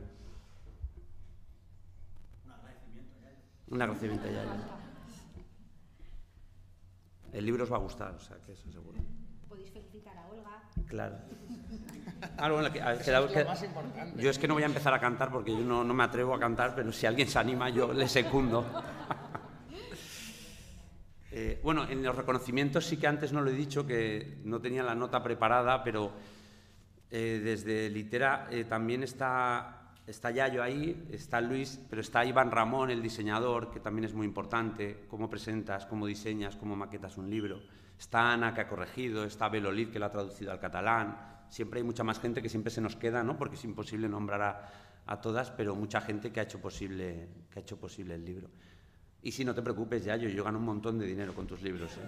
Un 3.69 3.81
agradecimiento 3.83 4.27
ya. 4.29 4.45
El 7.33 7.45
libro 7.47 7.65
os 7.65 7.73
va 7.73 7.77
a 7.77 7.81
gustar, 7.81 8.15
o 8.15 8.21
sea, 8.21 8.37
que 8.39 8.53
eso 8.53 8.71
seguro. 8.71 8.99
Claro. 10.87 11.17
yo 14.17 14.31
es 14.31 14.39
que 14.39 14.49
no 14.49 14.55
voy 14.55 14.63
a 14.63 14.67
empezar 14.67 14.95
a 14.95 15.01
cantar 15.01 15.31
porque 15.31 15.51
yo 15.53 15.65
no, 15.65 15.85
me 15.85 16.05
atrevo 16.05 16.35
a 16.35 16.39
cantar, 16.39 16.75
pero 16.75 16.93
si 16.93 17.07
alguien 17.07 17.29
se 17.29 17.39
anima, 17.39 17.71
yo 17.71 17.93
le 17.93 18.09
secundo. 18.09 18.65
Eh, 21.37 21.59
bueno, 21.65 21.83
en 21.89 22.01
los 22.01 22.15
reconocimientos 22.15 22.87
sí 22.87 22.97
que 22.97 23.09
antes 23.09 23.33
no 23.33 23.43
lo 23.43 23.51
he 23.51 23.55
dicho, 23.55 23.85
que 23.85 24.39
no 24.45 24.61
tenía 24.61 24.85
la 24.85 24.95
nota 24.95 25.21
preparada, 25.21 25.83
pero 25.83 26.13
eh, 27.11 27.41
desde 27.43 27.91
Litera 27.91 28.47
eh, 28.53 28.63
también 28.63 29.03
está 29.03 29.84
está 30.07 30.31
Yayo 30.31 30.63
ahí, 30.63 31.07
está 31.11 31.41
Luis, 31.41 31.81
pero 31.89 32.01
está 32.01 32.25
Iván 32.25 32.51
Ramón, 32.51 32.91
el 32.91 33.03
diseñador, 33.03 33.71
que 33.71 33.81
también 33.81 34.05
es 34.05 34.15
muy 34.15 34.27
importante, 34.27 35.07
cómo 35.09 35.31
presentas, 35.31 35.87
cómo 35.87 36.07
diseñas, 36.07 36.57
cómo 36.57 36.77
maquetas 36.77 37.17
un 37.17 37.31
libro. 37.31 37.61
Está 37.99 38.33
Ana, 38.33 38.53
que 38.53 38.61
ha 38.61 38.69
corregido, 38.69 39.25
está 39.25 39.49
Belolid, 39.49 39.91
que 39.91 39.99
lo 39.99 40.07
ha 40.07 40.11
traducido 40.11 40.53
al 40.53 40.61
catalán. 40.61 41.45
Siempre 41.49 41.81
hay 41.81 41.85
mucha 41.85 42.05
más 42.05 42.21
gente 42.21 42.43
que 42.43 42.49
siempre 42.49 42.71
se 42.71 42.81
nos 42.81 42.97
queda, 42.97 43.23
¿no? 43.23 43.37
porque 43.39 43.57
es 43.57 43.65
imposible 43.65 44.09
nombrar 44.09 44.43
a, 44.43 44.69
a 45.07 45.21
todas, 45.21 45.51
pero 45.51 45.75
mucha 45.75 46.01
gente 46.01 46.33
que 46.33 46.41
ha 46.41 46.43
hecho 46.43 46.61
posible, 46.61 47.29
que 47.51 47.59
ha 47.59 47.63
hecho 47.63 47.79
posible 47.79 48.15
el 48.15 48.25
libro. 48.25 48.49
Y 49.23 49.33
si 49.33 49.45
no 49.45 49.55
te 49.55 49.63
preocupes, 49.63 50.05
Yayo, 50.05 50.29
yo 50.29 50.45
gano 50.45 50.59
un 50.59 50.67
montón 50.67 50.99
de 50.99 51.07
dinero 51.07 51.35
con 51.35 51.47
tus 51.47 51.63
libros. 51.63 51.97
¿eh? 51.97 52.01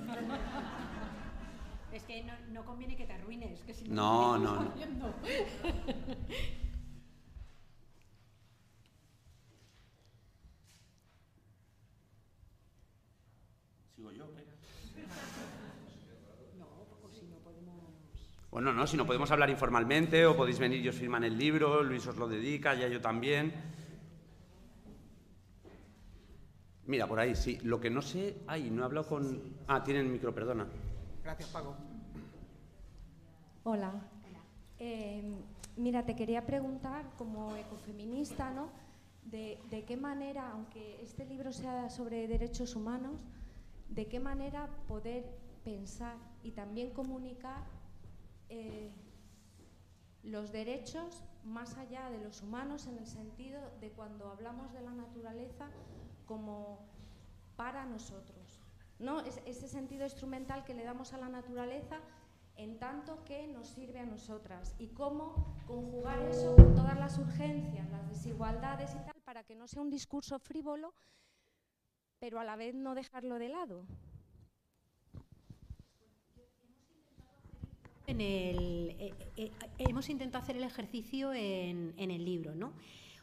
Es 1.92 2.03
que 2.03 2.22
no, 2.24 2.34
no, 2.53 2.62
conviene 2.62 2.94
que 2.94 3.07
te 3.07 3.14
arruines. 3.14 3.62
Que 3.62 3.72
si 3.72 3.88
no, 3.88 4.36
no, 4.36 4.64
no. 4.64 5.14
¿Sigo 13.97 14.12
yo? 14.12 14.26
No, 16.59 16.66
o 17.03 17.11
si 17.11 17.24
no 17.28 17.36
podemos... 17.38 17.74
Bueno, 18.51 18.74
no, 18.74 18.86
si 18.86 18.94
no 18.99 19.07
podemos 19.07 19.30
hablar 19.30 19.49
informalmente 19.49 20.26
o 20.26 20.36
podéis 20.36 20.59
venir 20.59 20.84
y 20.84 20.88
os 20.90 20.97
firman 20.97 21.24
el 21.24 21.38
libro, 21.38 21.82
Luis 21.82 22.07
os 22.07 22.16
lo 22.18 22.28
dedica, 22.28 22.74
ya 22.74 22.88
yo 22.88 23.01
también. 23.01 23.55
Mira, 26.84 27.07
por 27.07 27.18
ahí, 27.18 27.34
sí. 27.34 27.59
Lo 27.62 27.80
que 27.80 27.88
no 27.88 28.03
sé... 28.03 28.36
Ay, 28.47 28.70
no 28.70 28.82
he 28.82 28.84
hablado 28.84 29.09
con... 29.09 29.57
Ah, 29.66 29.82
tienen 29.82 30.12
micro, 30.12 30.34
perdona. 30.34 30.66
Gracias, 31.24 31.49
Paco. 31.49 31.74
Hola. 33.64 33.94
Eh, 34.78 35.22
mira, 35.78 36.05
te 36.05 36.14
quería 36.14 36.44
preguntar, 36.44 37.07
como 37.16 37.57
ecofeminista, 37.57 38.51
¿no? 38.51 38.68
De, 39.24 39.59
de, 39.70 39.84
qué 39.84 39.97
manera, 39.97 40.51
aunque 40.51 41.03
este 41.03 41.24
libro 41.24 41.51
sea 41.51 41.88
sobre 41.88 42.28
derechos 42.28 42.76
humanos, 42.76 43.24
de 43.89 44.07
qué 44.09 44.20
manera 44.20 44.68
poder 44.89 45.24
pensar 45.64 46.16
y 46.43 46.53
también 46.53 46.91
comunicar 46.93 47.64
eh, 48.49 48.93
los 50.22 50.53
derechos 50.53 51.24
más 51.45 51.76
allá 51.76 52.11
de 52.11 52.18
los 52.18 52.43
humanos 52.43 52.87
en 52.87 52.99
el 52.99 53.07
sentido 53.07 53.61
de 53.80 53.91
cuando 53.91 54.28
hablamos 54.28 54.72
de 54.72 54.80
la 54.80 54.93
naturaleza 54.93 55.68
como 56.26 56.78
para 57.57 57.84
nosotros. 57.87 58.61
¿no? 58.99 59.20
Es, 59.20 59.41
ese 59.47 59.68
sentido 59.68 60.05
instrumental 60.05 60.64
que 60.64 60.74
le 60.74 60.84
damos 60.84 61.12
a 61.12 61.18
la 61.18 61.28
naturaleza 61.28 62.01
en 62.57 62.78
tanto 62.78 63.22
que 63.24 63.47
nos 63.47 63.68
sirve 63.68 64.01
a 64.01 64.07
nosotras 64.07 64.74
y 64.78 64.89
cómo 64.89 65.55
conjugar 65.66 66.20
eso 66.22 66.57
con 66.57 66.74
todas 66.74 66.99
las 66.99 67.18
urgencias, 67.18 67.89
las 67.91 68.09
desigualdades 68.09 68.95
y 68.95 69.05
tal, 69.05 69.20
para 69.24 69.45
que 69.45 69.55
no 69.55 69.68
sea 69.68 69.82
un 69.82 69.91
discurso 69.91 70.39
frívolo, 70.39 70.95
pero 72.19 72.41
a 72.41 72.45
la 72.45 72.57
vez 72.57 72.75
no 72.75 72.95
dejarlo 72.95 73.39
de 73.39 73.49
lado. 73.49 73.85
El, 78.07 78.19
eh, 78.21 79.14
eh, 79.37 79.51
hemos 79.79 80.09
intentado 80.09 80.43
hacer 80.43 80.57
el 80.57 80.62
ejercicio 80.62 81.33
en, 81.33 81.93
en 81.97 82.11
el 82.11 82.25
libro, 82.25 82.55
¿no? 82.55 82.73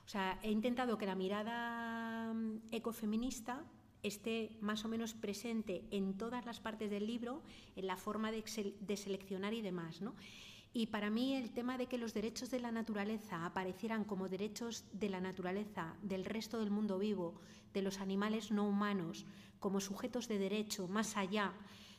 O 0.06 0.10
sea, 0.10 0.40
he 0.44 0.52
intentado 0.52 0.98
que 0.98 1.06
la 1.06 1.16
mirada 1.16 2.34
mm, 2.34 2.58
ecofeminista 2.72 3.64
esté 4.04 4.58
más 4.60 4.84
o 4.84 4.90
menos 4.90 5.14
presente 5.14 5.86
en 5.92 6.18
todas 6.18 6.46
las 6.46 6.60
partes 6.60 6.90
del 6.92 7.08
libro, 7.08 7.42
en 7.78 7.88
la 7.88 7.96
forma 7.96 8.32
de, 8.32 8.44
de, 8.82 8.98
seleccionar 8.98 9.54
y 9.54 9.62
demás. 9.62 10.02
¿no? 10.02 10.14
Y 10.74 10.88
para 10.88 11.12
mí 11.12 11.36
el 11.36 11.52
tema 11.52 11.78
de 11.78 11.86
que 11.86 12.00
los 12.00 12.16
derechos 12.16 12.50
de 12.50 12.60
la 12.60 12.72
naturaleza 12.72 13.46
aparecieran 13.46 14.04
como 14.04 14.28
derechos 14.28 14.86
de 14.92 15.10
la 15.10 15.22
naturaleza, 15.22 15.96
del 16.02 16.26
resto 16.26 16.60
del 16.60 16.72
mundo 16.72 16.98
vivo, 16.98 17.36
de 17.74 17.84
los 17.84 18.00
animales 18.00 18.52
no 18.52 18.68
humanos, 18.68 19.28
como 19.60 19.80
sujetos 19.80 20.28
de 20.28 20.40
derecho, 20.40 20.88
más 20.88 21.16
allá 21.16 21.54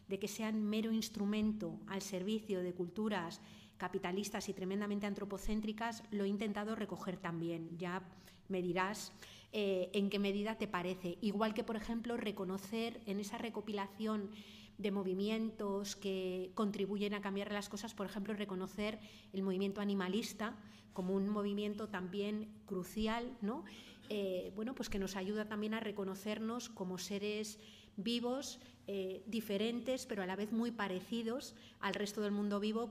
de 0.09 0.19
que 0.19 0.29
sean 0.29 0.65
mero 0.65 0.93
instrumento 0.93 1.79
al 1.87 2.03
servicio 2.03 2.63
de 2.63 2.75
culturas 2.75 3.41
capitalistas 3.77 4.49
y 4.49 4.55
tremendamente 4.55 5.07
antropocéntricas, 5.07 6.03
lo 6.11 6.25
he 6.25 6.29
intentado 6.29 6.75
recoger 6.75 7.17
también. 7.17 7.77
Ya 7.79 8.03
me 8.49 8.61
dirás 8.61 9.13
eh, 9.53 9.91
en 9.93 10.11
qué 10.11 10.19
medida 10.19 10.59
te 10.59 10.67
parece. 10.67 11.17
Igual 11.21 11.55
que, 11.55 11.65
por 11.65 11.77
ejemplo, 11.77 12.17
reconocer 12.17 13.01
en 13.07 13.21
esa 13.21 13.39
recopilación 13.39 14.31
de 14.79 14.91
movimientos 14.91 15.97
que 15.97 16.51
contribuyen 16.55 17.15
a 17.15 17.21
cambiar 17.21 17.53
las 17.53 17.69
cosas, 17.69 17.95
por 17.95 18.07
ejemplo, 18.07 18.35
reconocer 18.35 18.99
el 19.33 19.43
movimiento 19.43 19.81
animalista 19.81 20.57
como 20.93 21.15
un 21.15 21.29
movimiento 21.29 21.89
también 21.89 22.49
crucial, 22.67 23.37
¿no? 23.41 23.65
Eh, 24.09 24.53
bueno, 24.55 24.75
pues 24.75 24.89
que 24.89 24.99
nos 24.99 25.17
ayuda 25.17 25.49
también 25.49 25.75
a 25.75 25.81
reconocernos 25.81 26.69
como 26.69 26.99
seres 26.99 27.59
vivos, 27.97 28.61
eh, 28.87 29.23
diferentes, 29.27 30.07
pero 30.07 30.23
a 30.23 30.27
la 30.27 30.37
vez 30.37 30.53
muy 30.53 30.71
parecidos 30.71 31.55
al 31.81 31.95
resto 31.95 32.21
del 32.21 32.33
mundo 32.33 32.61
vivo 32.61 32.91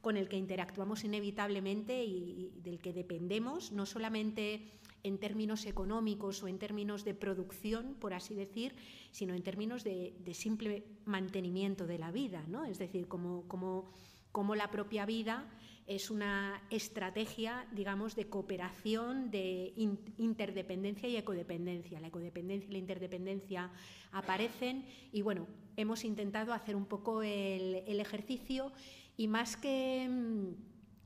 con 0.00 0.16
el 0.16 0.28
que 0.28 0.36
interactuamos 0.36 1.04
inevitablemente 1.04 2.04
y, 2.04 2.52
del 2.62 2.78
que 2.78 2.92
dependemos, 2.92 3.72
no 3.72 3.86
solamente 3.86 4.62
en 5.04 5.18
términos 5.18 5.66
económicos 5.66 6.42
o 6.42 6.48
en 6.48 6.58
términos 6.58 7.04
de 7.04 7.14
producción, 7.14 7.94
por 8.00 8.14
así 8.14 8.34
decir, 8.34 8.74
sino 9.12 9.34
en 9.34 9.42
términos 9.42 9.84
de, 9.84 10.14
simple 10.32 10.84
mantenimiento 11.04 11.86
de 11.86 11.98
la 11.98 12.10
vida, 12.10 12.42
¿no? 12.48 12.64
Es 12.64 12.78
decir, 12.78 13.06
como, 13.06 13.46
como, 13.46 13.92
como 14.32 14.54
la 14.54 14.70
propia 14.70 15.04
vida 15.04 15.46
es 15.86 16.10
una 16.10 16.62
estrategia, 16.70 17.68
digamos, 17.72 18.16
de 18.16 18.30
cooperación, 18.30 19.30
de 19.30 19.74
interdependencia 20.16 21.06
y 21.06 21.16
ecodependencia. 21.16 22.00
La 22.00 22.08
ecodependencia 22.08 22.68
y 22.70 22.72
la 22.72 22.78
interdependencia 22.78 23.70
aparecen 24.10 24.86
y, 25.12 25.20
bueno, 25.20 25.46
hemos 25.76 26.02
intentado 26.04 26.54
hacer 26.54 26.74
un 26.74 26.86
poco 26.86 27.22
el, 27.22 27.84
el 27.86 28.00
ejercicio 28.00 28.72
y 29.18 29.28
más 29.28 29.58
que... 29.58 30.08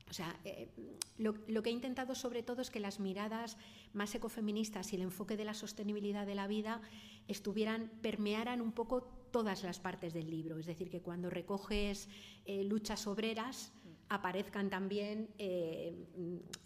O 0.09 0.13
sea, 0.13 0.35
eh, 0.43 0.69
lo, 1.17 1.33
que 1.61 1.69
he 1.69 1.73
intentado 1.73 2.15
sobre 2.15 2.41
todo 2.41 2.61
es 2.61 2.71
que 2.71 2.79
las 2.79 2.99
miradas 2.99 3.57
más 3.93 4.13
ecofeministas 4.15 4.91
y 4.91 4.95
el 4.95 5.03
enfoque 5.03 5.37
de 5.37 5.45
la 5.45 5.53
sostenibilidad 5.53 6.25
de 6.25 6.35
la 6.35 6.47
vida 6.47 6.81
estuvieran, 7.27 7.91
permearan 8.01 8.61
un 8.61 8.71
poco 8.71 9.03
todas 9.31 9.63
las 9.63 9.79
partes 9.79 10.13
del 10.13 10.29
libro. 10.29 10.57
Es 10.57 10.65
decir, 10.65 10.89
que 10.89 11.01
cuando 11.01 11.29
recoges 11.29 12.09
eh, 12.45 12.63
luchas 12.63 13.05
obreras, 13.05 13.71
aparezcan 14.09 14.69
también 14.69 15.29
eh, 15.37 15.93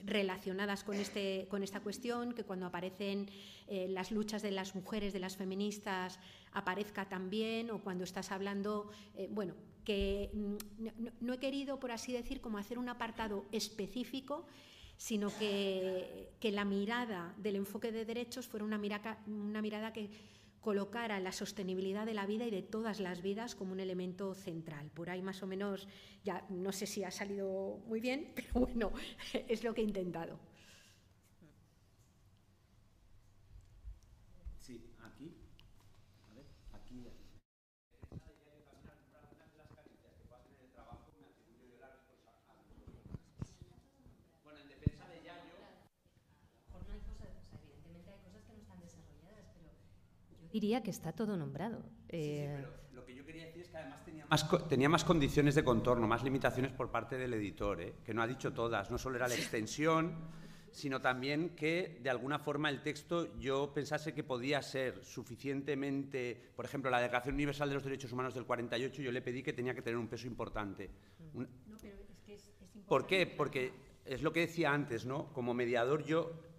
relacionadas 0.05 0.83
con, 0.83 0.95
este, 0.95 1.47
con 1.49 1.61
esta 1.63 1.81
cuestión, 1.81 2.33
que 2.33 2.43
cuando 2.43 2.65
aparecen 2.65 3.29
las 3.67 4.11
luchas 4.11 4.41
de 4.41 4.51
las 4.51 4.75
mujeres, 4.75 5.13
de 5.13 5.19
las 5.19 5.35
feministas, 5.35 6.19
aparezca 6.51 7.09
también, 7.09 7.71
o 7.71 7.79
cuando 7.79 8.03
estás 8.03 8.31
hablando, 8.31 8.91
bueno, 9.31 9.55
que 9.83 10.29
mm, 10.33 11.05
no, 11.21 11.33
he 11.33 11.37
querido, 11.39 11.79
por 11.79 11.91
así 11.91 12.13
decir, 12.13 12.41
como 12.41 12.57
hacer 12.57 12.77
un 12.77 12.89
apartado 12.89 13.45
específico, 13.51 14.45
sino 14.97 15.29
que, 15.37 16.31
la 16.41 16.65
mirada 16.65 17.33
del 17.37 17.55
enfoque 17.55 17.91
de 17.91 18.05
derechos 18.05 18.47
fuera 18.47 18.65
una 18.65 18.77
mirada, 18.77 19.17
una 19.27 19.61
mirada 19.61 19.91
que 19.91 20.09
colocara 20.63 21.19
la 21.19 21.31
sostenibilidad 21.31 22.05
de 22.05 22.13
la 22.13 22.25
vida 22.25 22.45
y 22.45 22.49
de 22.49 22.63
todas 22.63 22.99
las 22.99 23.21
vidas 23.21 23.53
como 23.53 23.73
un 23.73 23.79
elemento 23.79 24.33
central. 24.33 24.89
Por 24.91 25.09
ahí 25.09 25.21
más 25.21 25.43
o 25.43 25.47
menos, 25.47 25.87
ya 26.23 26.45
no 26.49 26.71
sé 26.71 26.87
si 26.87 27.03
ha 27.03 27.11
salido 27.11 27.79
muy 27.85 27.99
bien, 27.99 28.31
pero 28.35 28.65
bueno, 28.65 28.91
es 29.33 29.63
lo 29.63 29.73
que 29.73 29.81
he 29.81 29.83
intentado. 29.83 30.39
Diría 50.53 50.83
que 50.83 50.91
está 50.91 51.11
todo 51.11 51.35
nombrado. 51.35 51.83
Eh, 52.09 52.53
pero 52.55 52.69
lo 52.93 53.03
que 53.03 53.15
yo 53.15 53.25
quería 53.25 53.45
decir 53.45 53.63
es 53.63 53.69
que 53.69 53.77
además 53.77 54.05
tenía 54.05 54.25
más, 54.27 54.67
tenía 54.69 54.87
más 54.87 55.03
condiciones 55.03 55.55
de 55.55 55.63
contorno, 55.63 56.07
más 56.07 56.23
limitaciones 56.23 56.71
por 56.71 56.91
parte 56.91 57.17
del 57.17 57.33
editor, 57.33 57.81
¿eh? 57.81 57.95
que 58.05 58.13
no 58.13 58.21
ha 58.21 58.27
dicho 58.27 58.53
todas. 58.53 58.91
No 58.91 58.99
solo 58.99 59.15
era 59.15 59.27
la 59.27 59.33
extensión, 59.33 60.15
sino 60.71 61.01
también 61.01 61.55
que 61.55 61.99
de 62.03 62.09
alguna 62.11 62.37
forma 62.37 62.69
el 62.69 62.83
texto 62.83 63.35
yo 63.39 63.73
pensase 63.73 64.13
que 64.13 64.23
podía 64.23 64.61
ser 64.61 65.03
suficientemente, 65.03 66.51
por 66.55 66.65
ejemplo, 66.65 66.91
la 66.91 67.01
Declaración 67.01 67.33
Universal 67.33 67.69
de 67.69 67.75
los 67.75 67.83
Derechos 67.83 68.11
Humanos 68.11 68.35
del 68.35 68.45
48, 68.45 69.01
yo 69.01 69.11
le 69.11 69.23
pedí 69.23 69.41
que 69.41 69.53
tenía 69.53 69.73
que 69.73 69.81
tener 69.81 69.97
un 69.97 70.07
peso 70.07 70.27
importante. 70.27 70.91
No, 71.33 71.47
pero 71.81 71.95
es 72.11 72.21
que 72.21 72.35
es, 72.35 72.41
es 72.43 72.75
importante. 72.75 72.87
¿Por 72.87 73.07
qué? 73.07 73.25
Porque 73.25 73.73
es 74.05 74.21
lo 74.21 74.31
que 74.31 74.41
decía 74.41 74.71
antes, 74.71 75.07
¿no? 75.07 75.33
Como 75.33 75.55
mediador 75.55 76.03
yo 76.03 76.52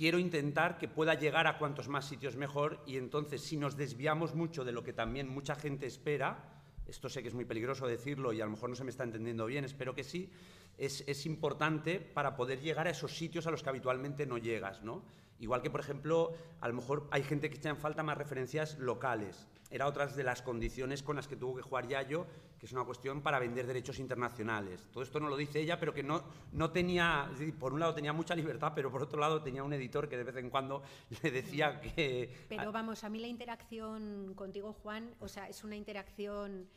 quiero 0.00 0.18
intentar 0.18 0.78
que 0.78 0.88
pueda 0.88 1.12
llegar 1.12 1.46
a 1.46 1.58
cuantos 1.58 1.88
más 1.88 2.06
sitios 2.06 2.34
mejor 2.34 2.82
y 2.86 2.96
entonces 2.96 3.42
si 3.42 3.58
nos 3.58 3.76
desviamos 3.76 4.34
mucho 4.34 4.64
de 4.64 4.72
lo 4.72 4.82
que 4.82 4.94
también 4.94 5.28
mucha 5.28 5.54
gente 5.54 5.84
espera, 5.84 6.62
esto 6.86 7.10
sé 7.10 7.20
que 7.20 7.28
es 7.28 7.34
muy 7.34 7.44
peligroso 7.44 7.86
decirlo 7.86 8.32
y 8.32 8.40
a 8.40 8.46
lo 8.46 8.52
mejor 8.52 8.70
no 8.70 8.76
se 8.76 8.84
me 8.84 8.88
está 8.88 9.04
entendiendo 9.04 9.44
bien, 9.44 9.66
espero 9.66 9.94
que 9.94 10.02
sí, 10.02 10.30
es, 10.78 11.04
es 11.06 11.26
importante 11.26 12.00
para 12.00 12.34
poder 12.34 12.62
llegar 12.62 12.86
a 12.86 12.92
esos 12.92 13.14
sitios 13.14 13.46
a 13.46 13.50
los 13.50 13.62
que 13.62 13.68
habitualmente 13.68 14.24
no 14.24 14.38
llegas, 14.38 14.82
¿no? 14.82 15.04
Igual 15.38 15.60
que, 15.60 15.68
por 15.68 15.80
ejemplo, 15.80 16.32
a 16.62 16.68
lo 16.68 16.72
mejor 16.72 17.06
hay 17.10 17.22
gente 17.22 17.50
que 17.50 17.56
echa 17.58 17.68
en 17.68 17.76
falta 17.76 18.02
más 18.02 18.16
referencias 18.16 18.78
locales. 18.78 19.48
Era 19.70 19.86
otras 19.86 20.16
de 20.16 20.24
las 20.24 20.42
condiciones 20.42 21.02
con 21.02 21.16
las 21.16 21.28
que 21.28 21.36
tuvo 21.36 21.54
que 21.54 21.62
jugar 21.62 21.86
Yayo, 21.86 22.26
que 22.58 22.66
es 22.66 22.72
una 22.72 22.84
cuestión 22.84 23.22
para 23.22 23.38
vender 23.38 23.66
derechos 23.66 24.00
internacionales. 24.00 24.88
Todo 24.92 25.04
esto 25.04 25.20
no 25.20 25.28
lo 25.28 25.36
dice 25.36 25.60
ella, 25.60 25.78
pero 25.78 25.94
que 25.94 26.02
no, 26.02 26.24
no 26.52 26.72
tenía, 26.72 27.30
por 27.58 27.72
un 27.72 27.80
lado 27.80 27.94
tenía 27.94 28.12
mucha 28.12 28.34
libertad, 28.34 28.72
pero 28.74 28.90
por 28.90 29.02
otro 29.02 29.20
lado 29.20 29.42
tenía 29.42 29.62
un 29.62 29.72
editor 29.72 30.08
que 30.08 30.16
de 30.16 30.24
vez 30.24 30.36
en 30.36 30.50
cuando 30.50 30.82
le 31.22 31.30
decía 31.30 31.80
que... 31.80 32.46
Pero 32.48 32.72
vamos, 32.72 33.04
a 33.04 33.08
mí 33.08 33.20
la 33.20 33.28
interacción 33.28 34.34
contigo, 34.34 34.72
Juan, 34.72 35.14
o 35.20 35.28
sea, 35.28 35.48
es 35.48 35.62
una 35.62 35.76
interacción 35.76 36.68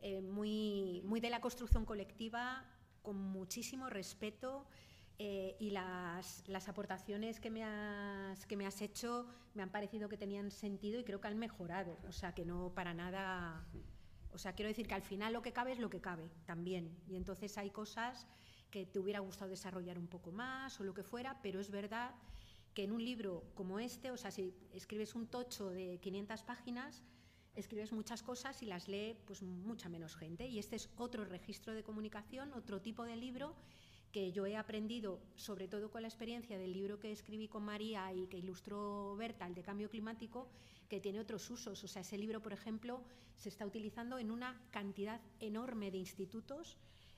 eh, 0.00 0.20
muy, 0.20 1.02
muy 1.04 1.20
de 1.20 1.30
la 1.30 1.40
construcción 1.40 1.84
colectiva, 1.84 2.64
con 3.02 3.16
muchísimo 3.16 3.88
respeto 3.88 4.66
eh, 5.22 5.54
y 5.58 5.68
las, 5.68 6.48
las, 6.48 6.70
aportaciones 6.70 7.40
que 7.40 7.50
me, 7.50 7.62
has, 7.62 8.46
que 8.46 8.56
me 8.56 8.66
has 8.66 8.80
hecho 8.80 9.26
me 9.52 9.62
han 9.62 9.68
parecido 9.68 10.08
que 10.08 10.16
tenían 10.16 10.50
sentido 10.50 10.98
y 10.98 11.04
creo 11.04 11.20
que 11.20 11.28
han 11.28 11.36
mejorado. 11.36 11.98
O 12.08 12.12
sea, 12.12 12.32
que 12.32 12.46
no 12.46 12.72
para 12.74 12.94
nada. 12.94 13.62
O 14.32 14.38
sea, 14.38 14.54
quiero 14.54 14.70
decir 14.70 14.88
que 14.88 14.94
al 14.94 15.02
final 15.02 15.34
lo 15.34 15.42
que 15.42 15.52
cabe 15.52 15.72
es 15.72 15.78
lo 15.78 15.90
que 15.90 16.00
cabe 16.00 16.30
también. 16.46 16.96
Y 17.06 17.16
entonces 17.16 17.58
hay 17.58 17.68
cosas 17.68 18.26
que 18.70 18.86
te 18.86 18.98
hubiera 18.98 19.20
gustado 19.20 19.50
desarrollar 19.50 19.98
un 19.98 20.06
poco 20.06 20.32
más 20.32 20.80
o 20.80 20.84
lo 20.84 20.94
que 20.94 21.02
fuera, 21.02 21.38
pero 21.42 21.60
es 21.60 21.70
verdad 21.70 22.14
que 22.72 22.84
en 22.84 22.92
un 22.92 23.04
libro 23.04 23.44
como 23.54 23.78
este, 23.78 24.10
o 24.10 24.16
sea, 24.16 24.30
si 24.30 24.54
escribes 24.72 25.14
un 25.14 25.26
tocho 25.26 25.68
de 25.68 25.98
500 26.00 26.42
páginas, 26.44 27.02
escribes 27.54 27.92
muchas 27.92 28.22
cosas 28.22 28.62
y 28.62 28.66
las 28.66 28.88
lee 28.88 29.18
pues 29.26 29.42
mucha 29.42 29.90
menos 29.90 30.16
gente. 30.16 30.46
Y 30.46 30.58
este 30.58 30.76
es 30.76 30.88
otro 30.96 31.26
registro 31.26 31.74
de 31.74 31.82
comunicación, 31.82 32.54
otro 32.54 32.80
tipo 32.80 33.04
de 33.04 33.16
libro 33.16 33.54
que 34.12 34.32
yo 34.32 34.46
he 34.46 34.56
aprendido, 34.56 35.20
sobre 35.36 35.68
todo 35.68 35.90
con 35.90 36.02
la 36.02 36.08
experiencia 36.08 36.58
del 36.58 36.72
libro 36.72 36.98
que 36.98 37.12
escribí 37.12 37.48
con 37.48 37.62
María 37.62 38.12
y 38.12 38.26
que 38.26 38.38
ilustró 38.38 39.14
Berta, 39.16 39.46
el 39.46 39.54
de 39.54 39.62
cambio 39.62 39.88
climático, 39.88 40.48
que 40.88 41.00
tiene 41.00 41.20
otros 41.20 41.48
usos. 41.50 41.82
O 41.84 41.88
sea, 41.88 42.02
ese 42.02 42.18
libro, 42.18 42.42
por 42.42 42.52
ejemplo, 42.52 43.02
se 43.36 43.48
está 43.48 43.64
utilizando 43.64 44.18
en 44.18 44.30
una 44.30 44.60
cantidad 44.72 45.20
enorme 45.38 45.90
de 45.90 45.98
institutos, 45.98 46.76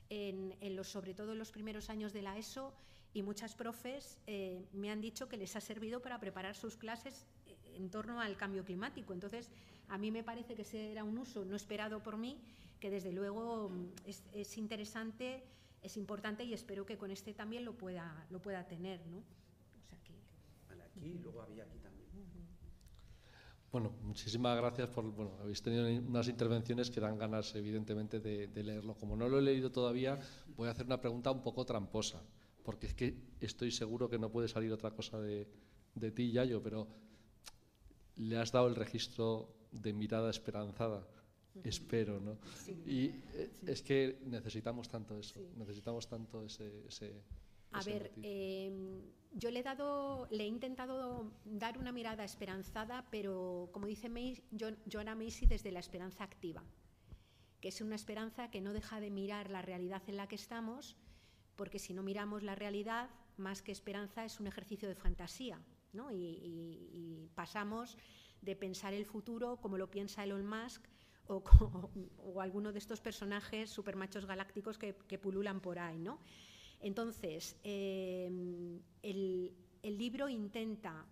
en, 0.09 0.53
sobre 0.83 1.15
todo 1.15 1.31
en 1.31 1.39
los 1.39 1.51
primeros 1.51 1.89
años 1.89 2.13
de 2.13 2.21
la 2.21 2.37
ESO, 2.37 2.73
y 3.15 3.23
muchas 3.23 3.55
profes 3.55 4.19
eh, 4.27 4.63
me 4.73 4.91
han 4.91 5.01
dicho 5.01 5.27
que 5.27 5.37
les 5.37 5.55
ha 5.55 5.61
servido 5.61 6.01
para 6.01 6.19
preparar 6.19 6.55
sus 6.55 6.77
clases 6.77 7.25
eh, 7.45 7.55
en 7.75 7.89
torno 7.89 8.19
al 8.21 8.37
cambio 8.37 8.63
climático. 8.63 9.13
Entonces, 9.13 9.49
a 9.87 9.97
mí 9.97 10.11
me 10.11 10.23
parece 10.23 10.55
que 10.55 10.61
ese 10.61 10.91
era 10.91 11.03
un 11.03 11.17
uso 11.17 11.43
no 11.43 11.55
esperado 11.55 12.01
por 12.03 12.17
mí, 12.17 12.39
que 12.79 12.91
desde 12.91 13.11
luego 13.11 13.69
mm, 13.69 13.93
es 14.33 14.57
interesante 14.57 15.43
es 15.83 15.97
importante 15.97 16.43
y 16.43 16.53
espero 16.53 16.85
que 16.85 16.97
con 16.97 17.11
este 17.11 17.33
también 17.33 17.65
lo 17.65 17.77
pueda, 17.77 18.25
lo 18.29 18.41
pueda 18.41 18.65
tener. 18.67 19.05
¿no? 19.07 19.17
O 19.17 19.85
sea 19.89 19.99
que... 19.99 20.13
Vale, 20.67 20.83
aquí, 20.83 21.19
luego 21.21 21.41
había 21.41 21.63
aquí 21.63 21.77
también. 21.79 22.03
Bueno, 23.71 23.91
muchísimas 24.03 24.55
gracias 24.55 24.87
por. 24.89 25.03
Bueno, 25.03 25.35
habéis 25.41 25.61
tenido 25.63 25.87
unas 26.07 26.27
intervenciones 26.27 26.91
que 26.91 26.99
dan 26.99 27.17
ganas, 27.17 27.55
evidentemente, 27.55 28.19
de, 28.19 28.47
de, 28.47 28.63
leerlo. 28.63 28.93
Como 28.93 29.15
no 29.15 29.27
lo 29.27 29.39
he 29.39 29.41
leído 29.41 29.71
todavía, 29.71 30.19
voy 30.55 30.67
a 30.67 30.71
hacer 30.71 30.85
una 30.85 31.01
pregunta 31.01 31.31
un 31.31 31.41
poco 31.41 31.65
tramposa, 31.65 32.21
porque 32.63 32.85
es 32.85 32.93
que 32.93 33.17
estoy 33.41 33.71
seguro 33.71 34.07
que 34.07 34.19
no 34.19 34.29
puede 34.29 34.47
salir 34.47 34.71
otra 34.71 34.91
cosa 34.91 35.19
de, 35.19 35.47
de 35.95 36.11
ti, 36.11 36.31
Yayo, 36.31 36.61
pero 36.61 36.87
le 38.17 38.37
has 38.37 38.51
dado 38.51 38.67
el 38.67 38.75
registro 38.75 39.49
de 39.71 39.91
mirada 39.91 40.29
esperanzada 40.29 41.07
espero, 41.63 42.19
¿no? 42.19 42.37
Y 42.85 43.07
eh, 43.33 43.51
es 43.67 43.81
que 43.81 44.19
necesitamos 44.25 44.89
tanto 44.89 45.17
eso, 45.17 45.39
necesitamos 45.55 46.07
tanto 46.07 46.43
ese... 46.43 46.85
ese 46.87 47.23
a 47.71 47.81
ver, 47.81 48.11
em, 48.21 49.01
yo 49.33 49.49
le 49.49 49.61
he 49.61 49.63
dado, 49.63 50.27
le 50.29 50.43
he 50.43 50.47
intentado 50.47 51.31
dar 51.43 51.79
una 51.79 51.91
mirada 51.91 52.23
esperanzada, 52.23 53.07
pero 53.09 53.69
como 53.71 53.87
dice 53.87 54.11
Joanna 54.91 55.15
Macy, 55.15 55.47
desde 55.47 55.71
la 55.71 55.79
esperanza 55.79 56.23
activa, 56.23 56.63
que 57.59 57.69
es 57.69 57.81
una 57.81 57.95
esperanza 57.95 58.51
que 58.51 58.61
no 58.61 58.73
deja 58.73 58.99
de 58.99 59.09
mirar 59.09 59.49
la 59.49 59.63
realidad 59.63 60.03
en 60.07 60.17
la 60.17 60.27
que 60.27 60.35
estamos, 60.35 60.97
porque 61.55 61.79
si 61.79 61.93
no 61.93 62.03
miramos 62.03 62.43
la 62.43 62.53
realidad, 62.53 63.09
más 63.37 63.63
que 63.63 63.71
esperanza 63.71 64.23
es 64.23 64.39
un 64.39 64.45
ejercicio 64.45 64.87
de 64.87 64.95
fantasía, 64.95 65.59
¿no? 65.93 66.11
y, 66.11 66.15
y 66.15 67.29
pasamos 67.33 67.97
de 68.41 68.55
pensar 68.55 68.93
el 68.93 69.05
futuro 69.05 69.57
como 69.61 69.77
lo 69.77 69.89
piensa 69.89 70.23
Elon 70.23 70.45
Musk 70.45 70.85
o, 71.27 72.41
alguno 72.41 72.71
de 72.71 72.79
estos 72.79 72.99
personajes 72.99 73.69
supermachos 73.69 74.25
galácticos 74.25 74.77
que, 74.77 74.93
pululan 75.17 75.61
por 75.61 75.79
ahí. 75.79 75.99
¿no? 75.99 76.19
Entonces, 76.79 77.55
em, 77.63 78.79
el, 79.01 79.53
libro 79.83 80.29
intenta 80.29 81.05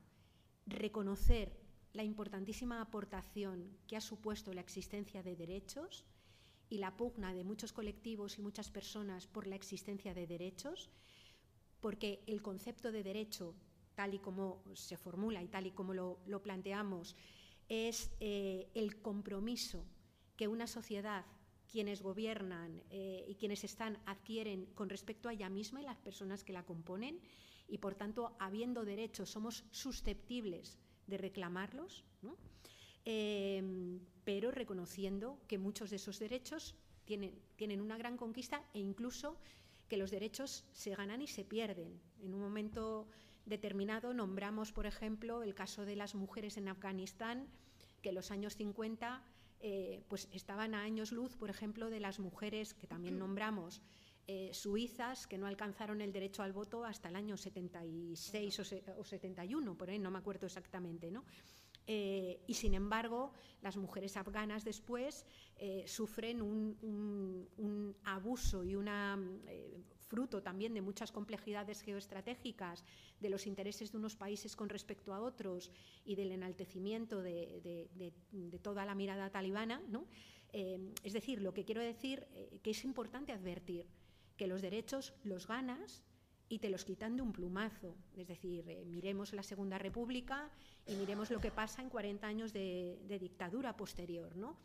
reconocer 0.66 1.60
la 1.94 2.04
importantísima 2.04 2.82
aportación 2.82 3.78
que 3.88 3.98
ha 3.98 4.02
supuesto 4.02 4.54
la 4.54 4.62
existencia 4.62 5.24
de 5.24 5.36
derechos 5.36 6.06
y 6.70 6.78
la 6.78 6.96
pugna 6.96 7.34
de 7.34 7.44
muchos 7.44 7.74
colectivos 7.74 8.38
y 8.38 8.42
muchas 8.42 8.70
personas 8.70 9.28
por 9.28 9.46
la 9.46 9.56
existencia 9.56 10.14
de 10.14 10.26
derechos, 10.26 10.90
porque 11.82 12.24
el 12.28 12.42
concepto 12.42 12.92
de 12.92 13.04
derecho, 13.04 13.56
tal 13.96 14.14
y 14.14 14.20
como 14.20 14.64
se 14.74 14.96
formula 14.96 15.44
y 15.44 15.48
tal 15.48 15.68
y 15.68 15.72
como 15.72 15.94
lo, 15.94 16.20
lo 16.28 16.42
planteamos, 16.42 17.18
es 17.68 18.12
eh, 18.22 18.70
el 18.74 19.02
compromiso 19.02 19.86
que 20.42 20.48
una 20.48 20.66
sociedad, 20.66 21.24
quienes 21.72 22.02
gobiernan 22.02 22.82
eh, 22.90 23.24
y 23.28 23.36
quienes 23.36 23.64
están, 23.64 24.00
adquieren 24.08 24.66
con 24.74 24.90
respecto 24.90 25.30
a 25.30 25.34
ella 25.34 25.50
misma 25.50 25.82
y 25.82 25.86
las 25.86 26.00
personas 26.00 26.44
que 26.44 26.52
la 26.52 26.66
componen, 26.66 27.20
y 27.68 27.78
por 27.78 27.94
tanto, 27.94 28.36
habiendo 28.40 28.84
derechos, 28.84 29.30
somos 29.30 29.66
susceptibles 29.70 30.80
de 31.06 31.20
reclamarlos, 31.20 32.04
em, 33.06 34.00
pero 34.24 34.50
reconociendo 34.50 35.40
que 35.48 35.60
muchos 35.60 35.92
de 35.92 35.98
esos 35.98 36.18
derechos 36.18 36.74
tienen, 37.06 37.40
tienen 37.56 37.80
una 37.80 38.00
gran 38.00 38.18
conquista 38.18 38.66
e 38.74 38.80
incluso 38.80 39.38
que 39.88 39.98
los 39.98 40.10
derechos 40.10 40.66
se 40.72 40.96
ganan 40.96 41.22
y 41.22 41.28
se 41.28 41.46
pierden. 41.46 42.02
En 42.24 42.34
un 42.34 42.42
momento 42.42 43.08
determinado 43.46 44.12
nombramos, 44.16 44.72
por 44.72 44.88
ejemplo, 44.88 45.44
el 45.44 45.54
caso 45.54 45.86
de 45.86 45.96
las 45.96 46.16
mujeres 46.16 46.58
en 46.58 46.68
Afganistán, 46.68 47.48
que 48.02 48.10
en 48.10 48.16
los 48.16 48.32
años 48.32 48.56
50 48.56 49.24
eh, 49.62 50.04
pues 50.08 50.28
estaban 50.32 50.74
a 50.74 50.82
años 50.82 51.12
luz, 51.12 51.36
por 51.36 51.50
ejemplo, 51.50 51.90
de 51.90 52.00
las 52.00 52.20
mujeres 52.20 52.74
que 52.74 52.88
también 52.88 53.20
nombramos 53.20 53.82
eh, 54.28 54.50
suizas 54.54 55.28
que 55.28 55.38
no 55.38 55.48
alcanzaron 55.48 56.02
el 56.02 56.12
derecho 56.12 56.44
al 56.44 56.54
voto 56.54 56.84
hasta 56.84 57.10
el 57.10 57.16
año 57.16 57.38
76 57.38 58.60
o, 58.60 59.04
71, 59.04 59.78
por 59.78 59.90
ahí 59.90 60.00
no 60.00 60.12
me 60.12 60.20
acuerdo 60.20 60.48
exactamente, 60.48 61.12
¿no? 61.12 61.26
Eh, 61.88 62.42
y 62.48 62.54
sin 62.54 62.74
embargo, 62.74 63.34
las 63.62 63.78
mujeres 63.78 64.16
afganas 64.18 64.64
después 64.64 65.26
sufren 65.86 66.42
un, 66.42 66.78
un, 67.58 67.96
abuso 68.04 68.64
y 68.64 68.76
una 68.76 69.20
fruto 70.12 70.44
también 70.44 70.74
de 70.74 70.82
muchas 70.82 71.10
complejidades 71.14 71.82
geoestratégicas, 71.82 72.84
de 73.22 73.30
los 73.30 73.48
intereses 73.48 73.92
de 73.92 73.98
unos 73.98 74.18
países 74.18 74.58
con 74.58 74.68
respecto 74.68 75.14
a 75.14 75.22
otros 75.22 75.72
y 76.04 76.16
del 76.16 76.34
enaltecimiento 76.34 77.22
de, 77.22 78.14
toda 78.62 78.84
la 78.84 78.94
mirada 78.94 79.30
talibana. 79.30 79.82
¿no? 79.88 80.06
Eh, 80.52 80.94
es 81.04 81.14
decir, 81.14 81.42
lo 81.42 81.54
que 81.54 81.64
quiero 81.64 81.82
decir 81.82 82.28
eh, 82.34 82.60
que 82.62 82.72
es 82.72 82.84
importante 82.84 83.32
advertir 83.32 83.88
que 84.36 84.48
los 84.48 84.62
derechos 84.62 85.14
los 85.24 85.48
ganas 85.48 86.04
y 86.50 86.60
te 86.60 86.70
los 86.70 86.84
quitan 86.84 87.16
de 87.16 87.22
un 87.22 87.32
plumazo. 87.32 87.96
Es 88.18 88.28
decir, 88.28 88.68
eh, 88.68 88.84
miremos 88.86 89.32
la 89.32 89.44
Segunda 89.44 89.78
República 89.78 90.50
y 90.86 90.96
miremos 90.96 91.32
lo 91.32 91.40
que 91.40 91.52
pasa 91.52 91.82
en 91.82 91.90
40 91.90 92.28
años 92.28 92.52
de, 92.52 93.00
dictadura 93.08 93.78
posterior, 93.78 94.36
¿no? 94.36 94.58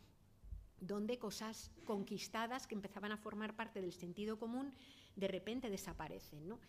donde 0.81 1.17
cosas 1.17 1.71
conquistadas 1.85 2.67
que 2.67 2.75
empezaban 2.75 3.11
a 3.11 3.17
formar 3.17 3.55
parte 3.55 3.81
del 3.81 3.93
sentido 3.93 4.37
común 4.37 4.73
de 5.17 5.27
repente 5.27 5.69
desaparecen. 5.69 6.47
¿no? 6.47 6.59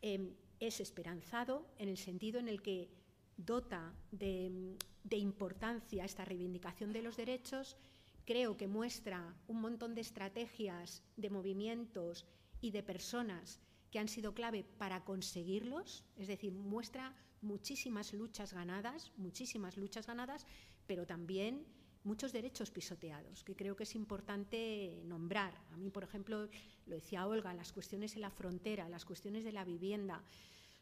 Em, 0.00 0.34
es 0.60 0.78
esperanzado 0.80 1.66
en 1.78 1.88
el 1.88 1.96
sentido 1.96 2.38
en 2.38 2.48
el 2.48 2.62
que 2.62 2.88
dota 3.36 3.92
de, 4.12 4.76
importancia 5.10 6.04
esta 6.04 6.24
reivindicación 6.24 6.92
de 6.92 7.02
los 7.02 7.16
derechos, 7.16 7.76
creo 8.24 8.56
que 8.56 8.68
muestra 8.68 9.34
un 9.48 9.60
montón 9.60 9.94
de 9.94 10.00
estrategias, 10.00 11.02
de 11.16 11.30
movimientos 11.30 12.26
y 12.60 12.70
de 12.70 12.82
personas 12.82 13.60
que 13.90 13.98
han 13.98 14.08
sido 14.08 14.34
clave 14.34 14.64
para 14.78 15.04
conseguirlos, 15.04 16.04
es 16.16 16.28
decir, 16.28 16.52
muestra 16.52 17.14
muchísimas 17.42 18.12
luchas 18.12 18.52
ganadas, 18.52 19.12
muchísimas 19.16 19.76
luchas 19.76 20.06
ganadas, 20.06 20.46
pero 20.86 21.06
también 21.06 21.66
muchos 22.02 22.32
derechos 22.32 22.70
pisoteados, 22.70 23.44
que 23.44 23.56
creo 23.56 23.76
que 23.76 23.84
es 23.84 23.94
importante 23.94 25.00
nombrar. 25.04 25.54
A 25.72 25.76
mí, 25.76 25.90
por 25.90 26.04
ejemplo, 26.04 26.48
lo 26.86 26.96
decía 26.96 27.26
Olga, 27.26 27.54
las 27.54 27.72
cuestiones 27.72 28.14
en 28.14 28.22
la 28.22 28.30
frontera, 28.30 28.88
las 28.88 29.04
cuestiones 29.04 29.44
de 29.44 29.52
la 29.52 29.64
vivienda, 29.64 30.22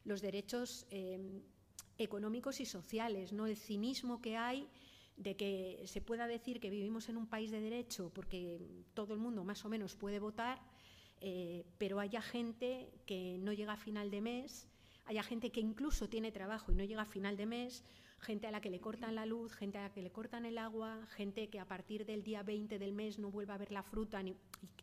los 0.05 0.21
derechos 0.21 0.87
eh, 0.91 1.43
económicos 1.99 2.61
y 2.61 2.67
sociales, 2.67 3.33
¿no? 3.33 3.47
el 3.47 3.57
cinismo 3.57 4.21
que 4.21 4.37
hay 4.37 4.69
de 5.17 5.37
que 5.37 5.83
se 5.87 6.01
pueda 6.01 6.27
decir 6.27 6.59
que 6.59 6.71
vivimos 6.71 7.09
en 7.09 7.17
un 7.17 7.27
país 7.27 7.51
de 7.51 7.61
derecho 7.61 8.11
porque 8.15 8.61
todo 8.95 9.15
el 9.15 9.21
mundo 9.21 9.45
más 9.45 9.65
o 9.65 9.69
menos 9.69 9.95
puede 9.95 10.19
votar, 10.19 10.61
eh, 11.21 11.65
pero 11.79 12.01
haya 12.01 12.23
gente 12.23 12.91
que 13.07 13.39
no 13.39 13.53
llega 13.53 13.75
a 13.75 13.77
final 13.77 14.11
de 14.11 14.21
mes, 14.21 14.69
haya 15.05 15.23
gente 15.23 15.51
que 15.51 15.61
incluso 15.61 16.09
tiene 16.09 16.33
trabajo 16.33 16.73
y 16.73 16.75
no 16.75 16.85
llega 16.85 17.03
a 17.03 17.07
final 17.07 17.37
de 17.37 17.47
mes, 17.47 17.85
gente 18.19 18.47
a 18.47 18.51
la 18.51 18.61
que 18.61 18.71
le 18.71 18.81
cortan 18.81 19.15
la 19.15 19.27
luz, 19.27 19.53
gente 19.53 19.79
a 19.79 19.83
la 19.83 19.93
que 19.93 20.03
le 20.03 20.11
cortan 20.11 20.47
el 20.47 20.59
agua, 20.59 21.07
gente 21.15 21.49
que 21.49 21.61
a 21.61 21.67
partir 21.67 22.07
del 22.07 22.23
día 22.23 22.43
20 22.43 22.79
del 22.79 22.93
mes 22.93 23.19
no 23.19 23.31
vuelva 23.31 23.55
a 23.55 23.59
ver 23.59 23.73
la 23.73 23.83
fruta. 23.83 24.23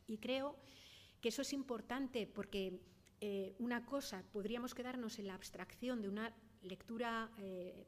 y, 0.07 0.17
creo 0.17 0.55
que 1.21 1.29
eso 1.29 1.41
es 1.41 1.53
importante 1.53 2.27
porque 2.27 2.79
eh, 3.21 3.55
una 3.59 3.85
cosa, 3.85 4.23
podríamos 4.31 4.73
quedarnos 4.73 5.19
en 5.19 5.27
la 5.27 5.35
abstracción 5.35 6.01
de 6.01 6.09
una 6.09 6.33
lectura, 6.61 7.31
eh, 7.37 7.85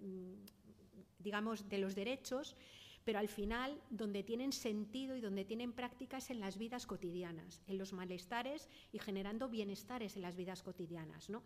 digamos, 1.20 1.70
de 1.70 1.78
los 1.78 1.96
derechos, 1.96 2.56
pero 3.04 3.20
al 3.20 3.28
final 3.28 3.82
donde 3.90 4.24
tienen 4.24 4.52
sentido 4.52 5.16
y 5.16 5.22
donde 5.22 5.46
tienen 5.46 5.74
prácticas 5.74 6.30
en 6.30 6.40
las 6.40 6.58
vidas 6.58 6.86
cotidianas, 6.86 7.62
en 7.68 7.78
los 7.78 7.94
malestares 7.94 8.70
y 8.92 9.00
generando 9.00 9.50
bienestares 9.50 10.16
en 10.16 10.22
las 10.22 10.36
vidas 10.36 10.62
cotidianas. 10.62 11.30
¿no? 11.30 11.44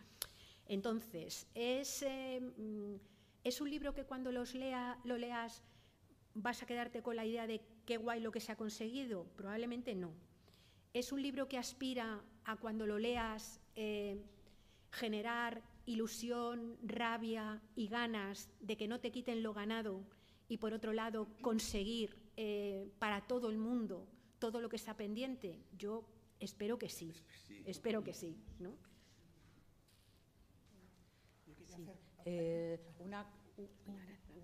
Entonces, 0.67 1.47
es, 1.53 2.03
eh, 2.03 2.41
mm, 2.41 2.95
es 3.43 3.61
un 3.61 3.69
libro 3.69 3.93
que 3.93 4.03
cuando 4.03 4.31
los 4.31 4.53
lea, 4.53 4.99
lo 5.03 5.17
leas 5.17 5.63
vas 6.33 6.61
a 6.61 6.65
quedarte 6.65 7.01
con 7.01 7.15
la 7.15 7.25
idea 7.25 7.47
de 7.47 7.61
qué 7.85 7.97
guay 7.97 8.19
lo 8.19 8.31
que 8.31 8.41
se 8.41 8.51
ha 8.51 8.57
conseguido. 8.57 9.25
Probablemente 9.35 9.95
no. 9.95 10.11
Es 10.95 11.11
un 11.11 11.21
libro 11.21 11.49
que 11.49 11.57
aspira 11.57 12.23
a 12.45 12.55
cuando 12.55 12.87
lo 12.87 12.97
leas 12.97 13.59
eh, 13.75 14.17
generar 14.91 15.61
ilusión, 15.85 16.77
rabia 16.83 17.61
y 17.75 17.89
ganas 17.89 18.49
de 18.61 18.77
que 18.77 18.87
no 18.87 19.01
te 19.01 19.11
quiten 19.11 19.43
lo 19.43 19.53
ganado 19.53 20.05
y 20.47 20.55
por 20.55 20.71
otro 20.71 20.93
lado 20.93 21.27
conseguir 21.41 22.15
eh, 22.37 22.89
para 22.97 23.27
todo 23.27 23.49
el 23.49 23.57
mundo 23.57 24.07
todo 24.39 24.61
lo 24.61 24.69
que 24.69 24.77
está 24.77 24.95
pendiente? 24.95 25.59
Yo 25.77 26.05
espero 26.39 26.79
que 26.79 26.87
sí, 26.87 27.11
espero 27.65 28.01
que 28.01 28.13
sí. 28.13 28.37
¿no? 28.59 28.77
Eh, 32.23 32.79
una, 32.99 33.27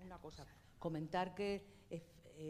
una, 0.04 0.18
cosa, 0.18 0.46
comentar 0.78 1.34
que 1.34 1.64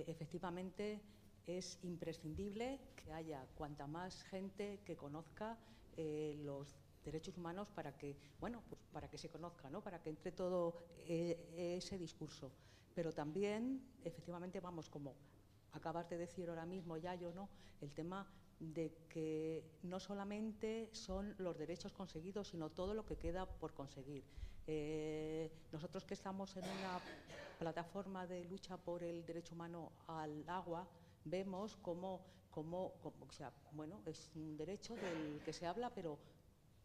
efectivamente 0.08 1.00
es 1.46 1.78
imprescindible 1.82 2.80
que 2.96 3.12
haya 3.12 3.46
cuanta 3.54 3.86
más 3.86 4.22
gente 4.24 4.80
que 4.84 4.96
conozca 4.96 5.58
los 5.96 6.74
derechos 7.04 7.36
humanos 7.36 7.68
para 7.70 7.96
que, 7.96 8.16
bueno, 8.40 8.62
pues 8.68 8.80
para 8.92 9.08
que 9.08 9.18
se 9.18 9.28
conozca, 9.28 9.68
¿no? 9.68 9.82
para 9.82 10.00
que 10.00 10.10
entre 10.10 10.32
todo 10.32 10.74
ese 11.06 11.98
discurso 11.98 12.52
pero 12.94 13.12
también, 13.12 13.82
efectivamente, 14.04 14.60
vamos, 14.60 14.88
como 14.88 15.14
acabas 15.72 16.08
de 16.10 16.18
decir 16.18 16.48
ahora 16.48 16.66
mismo, 16.66 16.96
ya 16.96 17.14
yo 17.14 17.32
no, 17.32 17.48
el 17.80 17.92
tema 17.92 18.26
de 18.60 18.94
que 19.08 19.64
no 19.82 19.98
solamente 19.98 20.88
son 20.92 21.34
los 21.38 21.58
derechos 21.58 21.92
conseguidos, 21.92 22.48
sino 22.48 22.70
todo 22.70 22.94
lo 22.94 23.04
que 23.04 23.16
queda 23.16 23.46
por 23.46 23.72
conseguir. 23.72 24.24
Eh, 24.66 25.50
nosotros 25.72 26.04
que 26.04 26.14
estamos 26.14 26.56
en 26.56 26.64
una 26.64 27.00
plataforma 27.58 28.26
de 28.26 28.44
lucha 28.44 28.76
por 28.76 29.02
el 29.02 29.24
derecho 29.24 29.54
humano 29.54 29.92
al 30.06 30.48
agua, 30.48 30.86
vemos 31.24 31.76
cómo, 31.76 32.20
bueno, 33.72 34.02
es 34.06 34.30
un 34.34 34.56
derecho 34.56 34.94
del 34.96 35.40
que 35.44 35.52
se 35.52 35.66
habla, 35.66 35.90
pero 35.94 36.18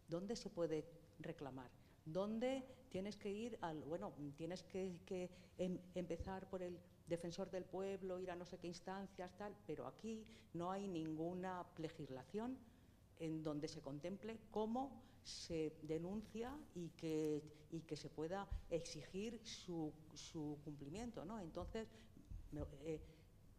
¿dónde 0.07 0.35
se 0.35 0.49
puede 0.49 0.85
reclamar? 1.19 1.69
¿Dónde 2.05 2.63
tienes 2.89 3.17
que 3.17 3.31
ir 3.31 3.57
al, 3.61 3.83
bueno, 3.83 4.13
tienes 4.37 4.63
que, 4.63 5.29
em, 5.57 5.77
empezar 5.95 6.49
por 6.49 6.61
el 6.61 6.79
defensor 7.07 7.49
del 7.49 7.65
pueblo, 7.65 8.19
ir 8.19 8.31
a 8.31 8.35
no 8.35 8.45
sé 8.45 8.57
qué 8.57 8.67
instancias, 8.67 9.35
tal, 9.37 9.55
pero 9.65 9.87
aquí 9.87 10.23
no 10.53 10.71
hay 10.71 10.87
ninguna 10.87 11.65
legislación 11.77 12.57
en 13.19 13.43
donde 13.43 13.67
se 13.67 13.81
contemple 13.81 14.39
cómo 14.51 15.03
se 15.23 15.73
denuncia 15.81 16.57
y 16.75 16.89
que, 16.89 17.43
y 17.71 17.81
que 17.81 17.97
se 17.97 18.09
pueda 18.09 18.47
exigir 18.69 19.41
su, 19.43 19.91
su 20.13 20.57
cumplimiento. 20.63 21.25
¿no? 21.25 21.39
Entonces, 21.39 21.87
eh, 22.85 23.01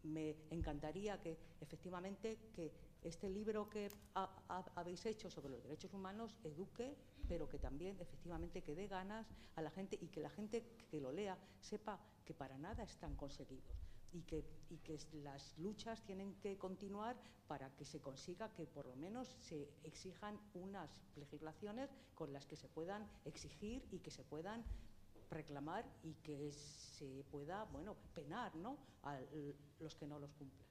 me 0.05 0.37
encantaría 0.51 1.21
que 1.21 1.39
efectivamente 1.61 2.39
que 2.53 2.73
este 3.03 3.29
libro 3.29 3.69
que 3.69 3.91
habéis 4.75 5.07
hecho 5.07 5.31
sobre 5.31 5.51
los 5.51 5.63
derechos 5.63 5.95
humanos 5.95 6.37
eduque, 6.45 6.97
pero 7.29 7.49
que 7.49 7.59
también 7.59 7.97
efectivamente 8.01 8.63
que 8.63 8.75
dé 8.75 8.89
ganas 8.89 9.27
a 9.57 9.63
la 9.63 9.71
gente 9.71 9.99
y 10.01 10.09
que 10.09 10.21
la 10.21 10.31
gente 10.31 10.65
que 10.91 11.01
lo 11.01 11.13
lea 11.13 11.39
sepa 11.61 12.01
que 12.25 12.35
para 12.35 12.59
nada 12.59 12.83
están 12.83 13.15
conseguidos 13.17 13.89
y 14.13 14.23
que, 14.23 14.45
y 14.71 14.79
que 14.79 14.99
las 15.23 15.57
luchas 15.59 16.03
tienen 16.05 16.35
que 16.37 16.57
continuar 16.57 17.17
para 17.47 17.71
que 17.77 17.85
se 17.85 18.01
consiga 18.01 18.53
que 18.53 18.67
por 18.67 18.87
lo 18.87 18.97
menos 18.97 19.37
se 19.39 19.69
exijan 19.85 20.39
unas 20.55 20.91
legislaciones 21.17 21.91
con 22.15 22.33
las 22.33 22.47
que 22.47 22.57
se 22.57 22.69
puedan 22.69 23.09
exigir 23.25 23.87
y 23.91 23.99
que 23.99 24.11
se 24.11 24.25
puedan 24.25 24.65
reclamar 25.31 25.85
y 26.03 26.15
que 26.15 26.51
se 26.53 27.25
pueda, 27.31 27.65
bueno, 27.65 27.97
penar 28.15 28.55
¿no? 28.57 28.79
a 29.03 29.19
los 29.81 29.95
que 29.95 30.07
no 30.07 30.19
los 30.19 30.33
cumplen. 30.33 30.68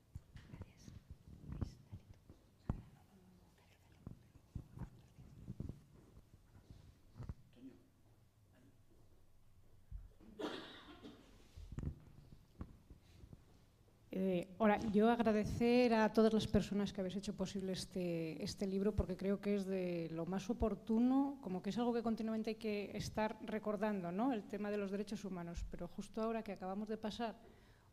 Eh, 14.38 14.48
ahora, 14.60 14.78
yo 14.92 15.10
agradecer 15.10 15.96
a 15.96 16.14
todas 16.14 16.32
las 16.32 16.46
personas 16.46 16.94
que 16.94 17.02
habéis 17.02 17.16
hecho 17.16 17.36
posible 17.36 17.72
este, 17.72 18.44
este 18.44 18.68
libro 18.68 18.96
porque 18.96 19.18
creo 19.18 19.42
que 19.42 19.56
es 19.56 19.66
de 19.66 20.10
lo 20.12 20.28
más 20.28 20.48
oportuno, 20.52 21.40
como 21.42 21.64
que 21.64 21.72
es 21.72 21.78
algo 21.80 21.92
que 21.92 22.04
continuamente 22.04 22.52
hay 22.52 22.56
que 22.58 22.92
estar 22.94 23.36
recordando, 23.42 24.12
¿no? 24.12 24.34
el 24.34 24.44
tema 24.44 24.70
de 24.70 24.78
los 24.78 24.92
derechos 24.92 25.26
humanos. 25.26 25.66
Pero 25.72 25.88
justo 25.88 26.22
ahora 26.22 26.44
que 26.44 26.52
acabamos 26.52 26.88
de 26.88 26.98
pasar 26.98 27.36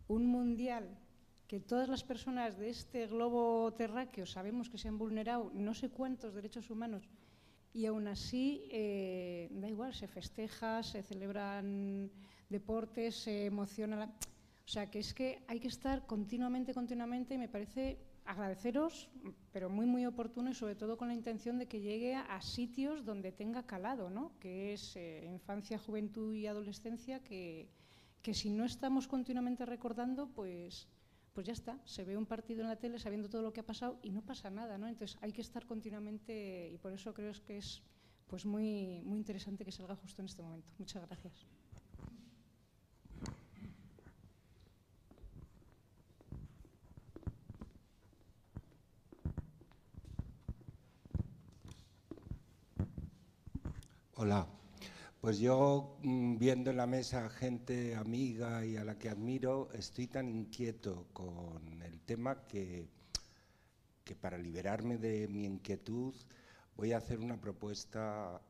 un 0.07 0.26
mundial 0.26 0.99
que 1.47 1.61
todas 1.61 1.88
las 1.88 2.05
personas 2.05 2.59
de 2.59 2.68
este 2.68 3.07
globo 3.07 3.72
terráqueo 3.72 4.26
sabemos 4.26 4.68
que 4.68 4.76
se 4.76 4.88
han 4.88 4.99
vulnerado 4.99 5.51
no 5.55 5.72
sé 5.72 5.88
cuántos 5.88 6.34
derechos 6.34 6.68
humanos 6.68 7.09
y 7.72 7.86
aún 7.86 8.07
así, 8.07 8.68
eh, 8.70 9.49
da 9.51 9.66
igual, 9.66 9.95
se 9.95 10.09
festeja, 10.09 10.82
se 10.82 11.03
celebran 11.03 12.11
deportes, 12.51 13.16
se 13.16 13.47
emociona. 13.47 13.97
La 13.97 14.12
o 14.66 14.68
sea, 14.68 14.90
que 14.90 14.98
es 14.98 15.12
que 15.12 15.44
hay 15.46 15.60
que 15.60 15.68
estar 15.68 16.06
continuamente, 16.06 16.72
continuamente, 16.72 17.34
y 17.34 17.38
me 17.38 17.48
parece 17.48 17.98
agradeceros, 18.24 19.10
pero 19.52 19.68
muy, 19.68 19.86
muy 19.86 20.06
oportuno 20.06 20.50
y 20.50 20.54
sobre 20.54 20.74
todo 20.74 20.96
con 20.96 21.08
la 21.08 21.14
intención 21.14 21.58
de 21.58 21.66
que 21.66 21.80
llegue 21.80 22.14
a, 22.14 22.40
sitios 22.40 23.04
donde 23.04 23.32
tenga 23.32 23.66
calado, 23.66 24.08
¿no? 24.08 24.32
que 24.40 24.72
es 24.72 24.96
eh, 24.96 25.28
infancia, 25.30 25.78
juventud 25.78 26.34
y 26.34 26.46
adolescencia, 26.46 27.22
que, 27.22 27.68
que, 28.22 28.32
si 28.32 28.48
no 28.48 28.64
estamos 28.64 29.06
continuamente 29.06 29.66
recordando, 29.66 30.28
pues, 30.28 30.88
pues 31.34 31.46
ya 31.46 31.52
está, 31.52 31.78
se 31.84 32.04
ve 32.04 32.16
un 32.16 32.26
partido 32.26 32.62
en 32.62 32.68
la 32.68 32.76
tele 32.76 32.98
sabiendo 32.98 33.28
todo 33.28 33.42
lo 33.42 33.52
que 33.52 33.60
ha 33.60 33.66
pasado 33.66 33.98
y 34.02 34.10
no 34.10 34.22
pasa 34.22 34.48
nada, 34.48 34.78
¿no? 34.78 34.88
Entonces 34.88 35.18
hay 35.20 35.32
que 35.32 35.42
estar 35.42 35.66
continuamente 35.66 36.70
y 36.72 36.78
por 36.78 36.92
eso 36.92 37.12
creo 37.12 37.32
que 37.46 37.58
es 37.58 37.82
pues 38.26 38.46
muy, 38.46 39.02
muy 39.02 39.18
interesante 39.18 39.64
que 39.64 39.72
salga 39.72 39.94
justo 39.96 40.22
en 40.22 40.26
este 40.26 40.42
momento. 40.42 40.72
Muchas 40.78 41.06
gracias. 41.06 41.46
Hola. 54.26 54.46
Pues 55.20 55.38
yo, 55.38 55.98
mm, 56.02 56.38
viendo 56.38 56.70
en 56.70 56.78
la 56.78 56.86
mesa 56.86 57.28
gente 57.28 57.94
amiga 57.94 58.64
y 58.64 58.74
a 58.78 58.82
la 58.82 58.98
que 58.98 59.10
admiro, 59.10 59.68
estoy 59.74 60.06
tan 60.06 60.30
inquieto 60.30 61.09
con 61.12 61.82
el 61.82 62.01
tema 62.01 62.46
que, 62.46 62.88
que 64.02 64.16
para 64.16 64.38
liberarme 64.38 64.96
de 64.96 65.28
mi 65.28 65.44
inquietud 65.44 66.14
voy 66.74 66.92
a 66.92 66.96
hacer 66.96 67.18
una 67.18 67.38
propuesta 67.38 68.40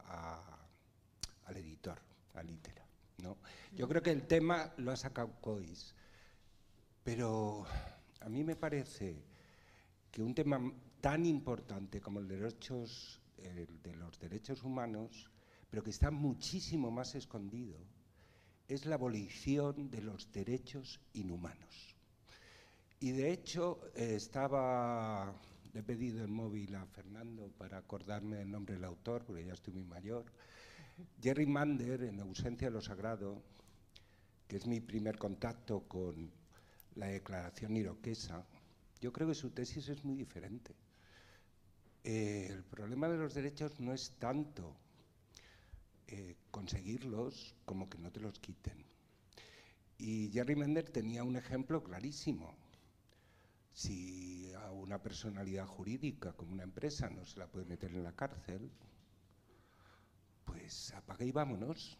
al 1.45 1.57
editor, 1.57 1.99
a 2.35 2.43
Litera. 2.45 2.87
¿no? 3.19 3.37
Yo 3.73 3.89
creo 3.89 4.01
que 4.01 4.13
el 4.13 4.29
tema 4.29 4.73
lo 4.77 4.93
ha 4.93 4.97
sacado 4.97 5.33
Cois, 5.41 5.93
pero 7.03 7.67
a 8.21 8.29
mí 8.29 8.45
me 8.45 8.55
parece 8.55 9.25
que 10.13 10.23
un 10.23 10.37
tema 10.37 10.73
tan 11.01 11.27
importante 11.27 12.01
como 12.01 12.21
el, 12.21 12.29
derechos, 12.29 13.21
el 13.39 13.83
de 13.83 13.97
los 13.97 14.21
derechos 14.21 14.63
humanos 14.63 15.34
pero 15.75 15.83
que 15.83 15.91
está 15.91 16.13
muchísimo 16.13 16.89
más 16.93 17.17
escondido, 17.17 17.77
es 18.69 18.87
la 18.87 18.95
abolición 18.95 19.91
de 19.91 20.03
los 20.03 20.31
derechos 20.31 21.01
inhumanos. 21.15 21.97
Y 23.01 23.11
de 23.11 23.33
hecho 23.33 23.81
eh, 23.97 24.15
estaba, 24.15 25.35
le 25.73 25.81
he 25.81 25.83
pedido 25.83 26.23
el 26.23 26.31
móvil 26.31 26.77
a 26.77 26.87
Fernando 26.87 27.51
para 27.59 27.79
acordarme 27.79 28.41
el 28.41 28.53
nombre 28.53 28.77
del 28.77 28.85
autor, 28.85 29.25
porque 29.25 29.45
ya 29.45 29.55
estoy 29.55 29.75
muy 29.75 29.83
mayor, 29.83 30.27
Jerry 31.21 31.45
Mander, 31.45 32.05
en 32.05 32.21
Ausencia 32.21 32.69
de 32.69 32.75
lo 32.75 32.81
Sagrado, 32.81 33.43
que 34.47 34.59
es 34.59 34.69
mi 34.69 34.79
primer 34.79 35.19
contacto 35.19 35.89
con 35.89 36.31
la 36.95 37.07
declaración 37.07 37.77
iroquesa, 37.77 38.47
yo 39.01 39.13
creo 39.13 39.27
que 39.27 39.35
su 39.35 39.51
tesis 39.51 39.89
es 39.89 40.05
muy 40.05 40.15
diferente. 40.15 40.73
Eh, 42.05 42.47
el 42.49 42.63
problema 42.63 43.09
de 43.09 43.19
los 43.19 43.35
derechos 43.35 43.81
no 43.81 43.93
es 43.93 44.13
tanto 44.21 44.84
eh, 46.07 46.37
conseguirlos 46.51 47.55
como 47.65 47.89
que 47.89 47.99
no 47.99 48.11
te 48.13 48.21
los 48.21 48.39
quiten. 48.39 48.85
Y 49.99 50.31
Jerry 50.33 50.57
Mender 50.57 50.89
tenía 50.91 51.25
un 51.25 51.37
ejemplo 51.37 51.83
clarísimo. 51.83 52.55
Si 53.73 54.53
a 54.55 54.71
una 54.71 55.03
personalidad 55.03 55.67
jurídica 55.67 56.33
como 56.33 56.53
una 56.53 56.63
empresa 56.63 57.09
no 57.11 57.25
se 57.25 57.39
la 57.39 57.47
puede 57.47 57.67
meter 57.67 57.91
en 57.93 58.05
la 58.05 58.13
cárcel, 58.13 58.71
pues 60.45 60.93
apaga 60.95 61.25
y 61.25 61.33
vámonos. 61.33 61.99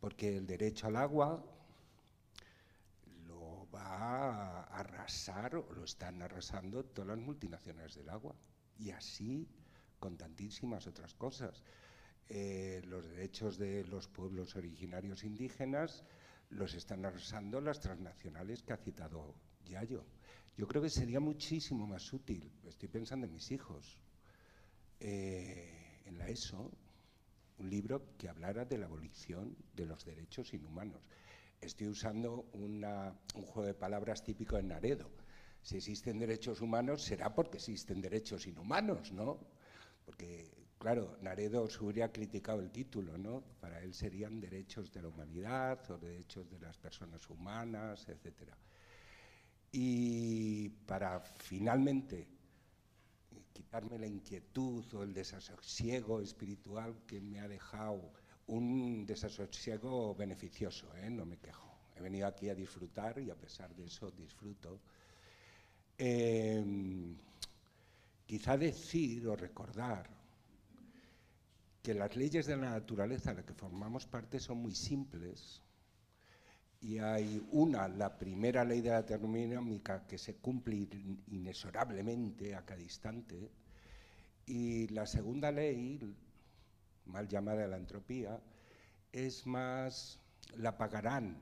Porque 0.00 0.36
el 0.36 0.46
derecho 0.46 0.86
al 0.86 0.96
agua 0.96 1.44
lo 3.26 3.68
va 3.70 4.62
a 4.62 4.62
arrasar 4.78 5.56
o 5.56 5.72
lo 5.72 5.84
están 5.84 6.22
arrasando 6.22 6.84
todas 6.84 7.08
las 7.08 7.18
multinacionales 7.18 7.94
del 7.94 8.08
agua. 8.08 8.34
Y 8.78 8.90
así 8.90 9.48
con 9.98 10.16
tantísimas 10.16 10.86
otras 10.86 11.14
cosas. 11.14 11.62
Eh, 12.28 12.82
los 12.86 13.08
derechos 13.08 13.56
de 13.56 13.84
los 13.84 14.08
pueblos 14.08 14.56
originarios 14.56 15.22
indígenas 15.22 16.04
los 16.50 16.74
están 16.74 17.04
arrasando 17.04 17.60
las 17.60 17.80
transnacionales 17.80 18.62
que 18.62 18.72
ha 18.72 18.76
citado 18.76 19.34
Yayo. 19.64 20.04
Yo 20.56 20.66
creo 20.66 20.82
que 20.82 20.90
sería 20.90 21.20
muchísimo 21.20 21.86
más 21.86 22.12
útil, 22.12 22.50
estoy 22.64 22.88
pensando 22.88 23.26
en 23.26 23.32
mis 23.32 23.50
hijos, 23.50 24.00
eh, 25.00 26.00
en 26.06 26.18
la 26.18 26.28
ESO, 26.28 26.72
un 27.58 27.70
libro 27.70 28.16
que 28.16 28.28
hablara 28.28 28.64
de 28.64 28.78
la 28.78 28.86
abolición 28.86 29.56
de 29.74 29.86
los 29.86 30.04
derechos 30.04 30.52
inhumanos. 30.54 31.02
Estoy 31.60 31.88
usando 31.88 32.48
un 32.52 32.82
juego 33.44 33.64
de 33.64 33.74
palabras 33.74 34.22
típico 34.22 34.58
en 34.58 34.68
Naredo. 34.68 35.10
Si 35.62 35.76
existen 35.76 36.18
derechos 36.18 36.60
humanos 36.60 37.02
será 37.02 37.34
porque 37.34 37.56
existen 37.56 38.00
derechos 38.00 38.46
inhumanos, 38.46 39.12
¿no? 39.12 39.40
Porque, 40.04 40.65
claro, 40.86 41.16
Naredo 41.20 41.66
hubiera 41.80 42.12
criticado 42.12 42.60
el 42.60 42.70
título, 42.70 43.18
¿no? 43.18 43.42
Para 43.60 43.82
él 43.82 43.92
serían 43.92 44.38
derechos 44.38 44.92
de 44.92 45.02
la 45.02 45.08
humanidad 45.08 45.80
o 45.90 45.98
derechos 45.98 46.48
de 46.48 46.60
las 46.60 46.78
personas 46.78 47.28
humanas, 47.28 48.08
etc. 48.08 48.52
Y 49.72 50.68
para 50.86 51.18
finalmente 51.18 52.28
quitarme 53.52 53.98
la 53.98 54.06
inquietud 54.06 54.84
o 54.94 55.02
el 55.02 55.12
desasosiego 55.12 56.20
espiritual 56.20 56.94
que 57.04 57.20
me 57.20 57.40
ha 57.40 57.48
dejado 57.48 58.12
un 58.46 59.04
desasosiego 59.06 60.14
beneficioso, 60.14 60.86
¿eh? 60.98 61.10
no 61.10 61.26
me 61.26 61.36
quejo. 61.36 61.68
He 61.96 62.00
venido 62.00 62.28
aquí 62.28 62.48
a 62.48 62.54
disfrutar 62.54 63.18
y 63.18 63.28
a 63.28 63.34
pesar 63.34 63.74
de 63.74 63.86
eso 63.86 64.12
disfruto. 64.12 64.78
Em, 65.98 67.16
quizá 68.24 68.56
decir 68.56 69.26
o 69.26 69.34
recordar 69.34 70.15
que 71.86 71.94
las 71.94 72.16
leyes 72.16 72.46
de 72.46 72.56
la 72.56 72.70
naturaleza 72.70 73.30
de 73.30 73.36
las 73.36 73.44
que 73.44 73.54
formamos 73.54 74.06
parte 74.06 74.40
son 74.40 74.58
muy 74.58 74.74
simples 74.74 75.62
y 76.80 76.98
hay 76.98 77.40
una, 77.52 77.86
la 77.86 78.18
primera 78.18 78.64
ley 78.64 78.80
de 78.80 78.90
la 78.90 79.06
termodinámica 79.06 80.04
que 80.04 80.18
se 80.18 80.34
cumple 80.34 80.88
inexorablemente 81.28 82.56
a 82.56 82.64
cada 82.64 82.80
instante 82.80 83.52
y 84.46 84.88
la 84.88 85.06
segunda 85.06 85.52
ley, 85.52 86.00
mal 87.04 87.28
llamada 87.28 87.68
la 87.68 87.76
entropía, 87.76 88.42
es 89.12 89.46
más, 89.46 90.18
la 90.56 90.76
pagarán 90.76 91.40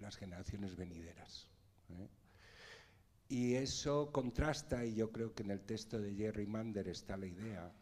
las 0.00 0.16
generaciones 0.16 0.74
venideras. 0.74 1.48
¿eh? 1.90 2.08
Y 3.28 3.54
eso 3.54 4.10
contrasta, 4.10 4.84
y 4.84 4.96
yo 4.96 5.12
creo 5.12 5.32
que 5.32 5.44
en 5.44 5.52
el 5.52 5.60
texto 5.60 6.00
de 6.00 6.12
Jerry 6.12 6.48
Mander 6.48 6.88
está 6.88 7.16
la 7.16 7.26
idea, 7.26 7.72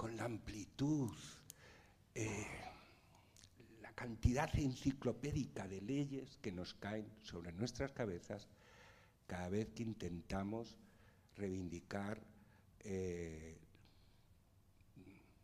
con 0.00 0.16
la 0.16 0.24
amplitud, 0.24 1.10
eh, 2.14 2.46
la 3.82 3.92
cantidad 3.92 4.48
enciclopédica 4.58 5.68
de 5.68 5.82
leyes 5.82 6.38
que 6.40 6.52
nos 6.52 6.72
caen 6.72 7.06
sobre 7.20 7.52
nuestras 7.52 7.92
cabezas 7.92 8.48
cada 9.26 9.50
vez 9.50 9.68
que 9.74 9.82
intentamos 9.82 10.78
reivindicar 11.36 12.18
eh, 12.82 13.58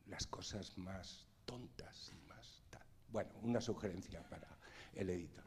las 0.06 0.26
cosas 0.26 0.78
más 0.78 1.26
tontas 1.44 2.10
y 2.14 2.26
más 2.26 2.62
tal. 2.70 2.86
Bueno, 3.12 3.32
una 3.42 3.60
sugerencia 3.60 4.26
para 4.30 4.48
el 4.94 5.10
editor. 5.10 5.44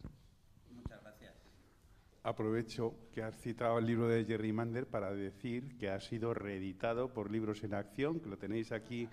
Aprovecho 2.23 2.95
que 3.13 3.23
has 3.23 3.37
citado 3.37 3.79
el 3.79 3.85
libro 3.85 4.09
de 4.09 4.25
Jerry 4.25 4.51
Mander 4.51 4.85
para 4.85 5.13
decir 5.13 5.77
que 5.77 5.89
ha 5.89 6.01
sido 6.01 6.33
reeditado 6.33 7.13
por 7.13 7.31
Libros 7.31 7.63
en 7.63 7.73
Acción, 7.73 8.19
que 8.19 8.29
lo 8.29 8.37
tenéis 8.37 8.73
aquí 8.73 9.07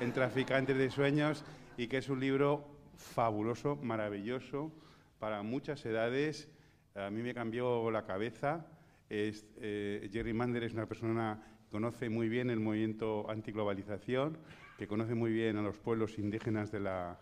en 0.00 0.12
Traficantes 0.12 0.76
de 0.76 0.90
Sueños 0.90 1.44
y 1.76 1.86
que 1.86 1.98
es 1.98 2.08
un 2.08 2.18
libro 2.18 2.66
fabuloso, 2.96 3.76
maravilloso, 3.76 4.72
para 5.18 5.42
muchas 5.42 5.84
edades. 5.84 6.48
A 6.94 7.10
mí 7.10 7.22
me 7.22 7.34
cambió 7.34 7.90
la 7.90 8.06
cabeza. 8.06 8.66
Eh, 9.10 10.08
Jerry 10.10 10.32
Mander 10.32 10.64
es 10.64 10.72
una 10.72 10.86
persona 10.86 11.42
que 11.66 11.70
conoce 11.72 12.08
muy 12.08 12.30
bien 12.30 12.48
el 12.48 12.60
movimiento 12.60 13.28
antiglobalización, 13.30 14.38
que 14.78 14.88
conoce 14.88 15.14
muy 15.14 15.30
bien 15.30 15.58
a 15.58 15.62
los 15.62 15.76
pueblos 15.76 16.18
indígenas 16.18 16.72
de 16.72 16.80
la, 16.80 17.20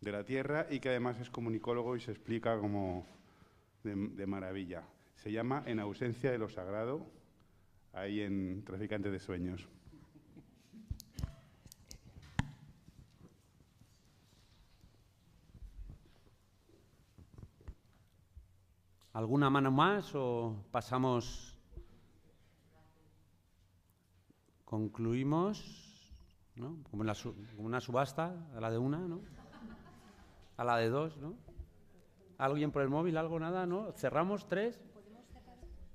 de 0.00 0.12
la 0.12 0.24
tierra 0.24 0.66
y 0.70 0.80
que 0.80 0.88
además 0.88 1.20
es 1.20 1.28
comunicólogo 1.28 1.94
y 1.94 2.00
se 2.00 2.12
explica 2.12 2.58
como 2.58 3.06
de, 3.86 4.26
maravilla. 4.26 4.82
Se 5.14 5.30
llama 5.30 5.62
En 5.66 5.80
ausencia 5.80 6.30
de 6.30 6.38
lo 6.38 6.48
sagrado, 6.48 7.06
ahí 7.92 8.20
en 8.20 8.64
Traficantes 8.64 9.12
de 9.12 9.18
Sueños. 9.20 9.68
¿Alguna 19.12 19.48
mano 19.48 19.70
más 19.70 20.14
o 20.14 20.66
pasamos? 20.70 21.56
Concluimos. 24.64 25.86
¿no? 26.56 26.78
Como, 26.90 27.04
una 27.58 27.80
subasta, 27.80 28.34
a 28.56 28.60
la 28.60 28.70
de 28.70 28.78
una, 28.78 28.98
¿no? 28.98 29.20
A 30.56 30.64
la 30.64 30.78
de 30.78 30.88
dos, 30.88 31.16
¿no? 31.18 31.45
¿Alguien 32.38 32.70
por 32.70 32.82
el 32.82 32.88
móvil? 32.88 33.16
¿Algo? 33.16 33.38
¿Nada? 33.38 33.66
¿No? 33.66 33.92
¿Cerramos? 33.92 34.46
¿Tres? 34.48 34.78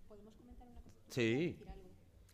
¿Podemos 0.08 0.36
comentar 0.36 0.68
una 0.68 0.82
cosa? 0.82 1.00
Sí. 1.10 1.60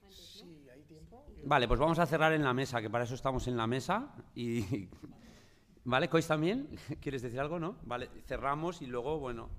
Sí, 0.10 0.68
hay 0.74 0.84
tiempo. 0.84 1.26
Vale, 1.44 1.68
pues 1.68 1.80
vamos 1.80 2.00
a 2.00 2.06
cerrar 2.06 2.34
en 2.34 2.44
la 2.44 2.54
mesa, 2.54 2.82
que 2.82 2.90
para 2.90 3.04
eso 3.04 3.16
estamos 3.16 3.48
en 3.48 3.58
la 3.58 3.68
mesa. 3.68 4.14
Y, 4.36 4.90
¿Vale? 5.84 6.10
¿Cois 6.10 6.28
también? 6.28 6.70
¿Quieres 7.02 7.22
decir 7.22 7.40
algo, 7.40 7.60
no? 7.60 7.78
Vale, 7.84 8.10
cerramos 8.26 8.82
y 8.82 8.88
luego, 8.88 9.20
bueno, 9.20 9.50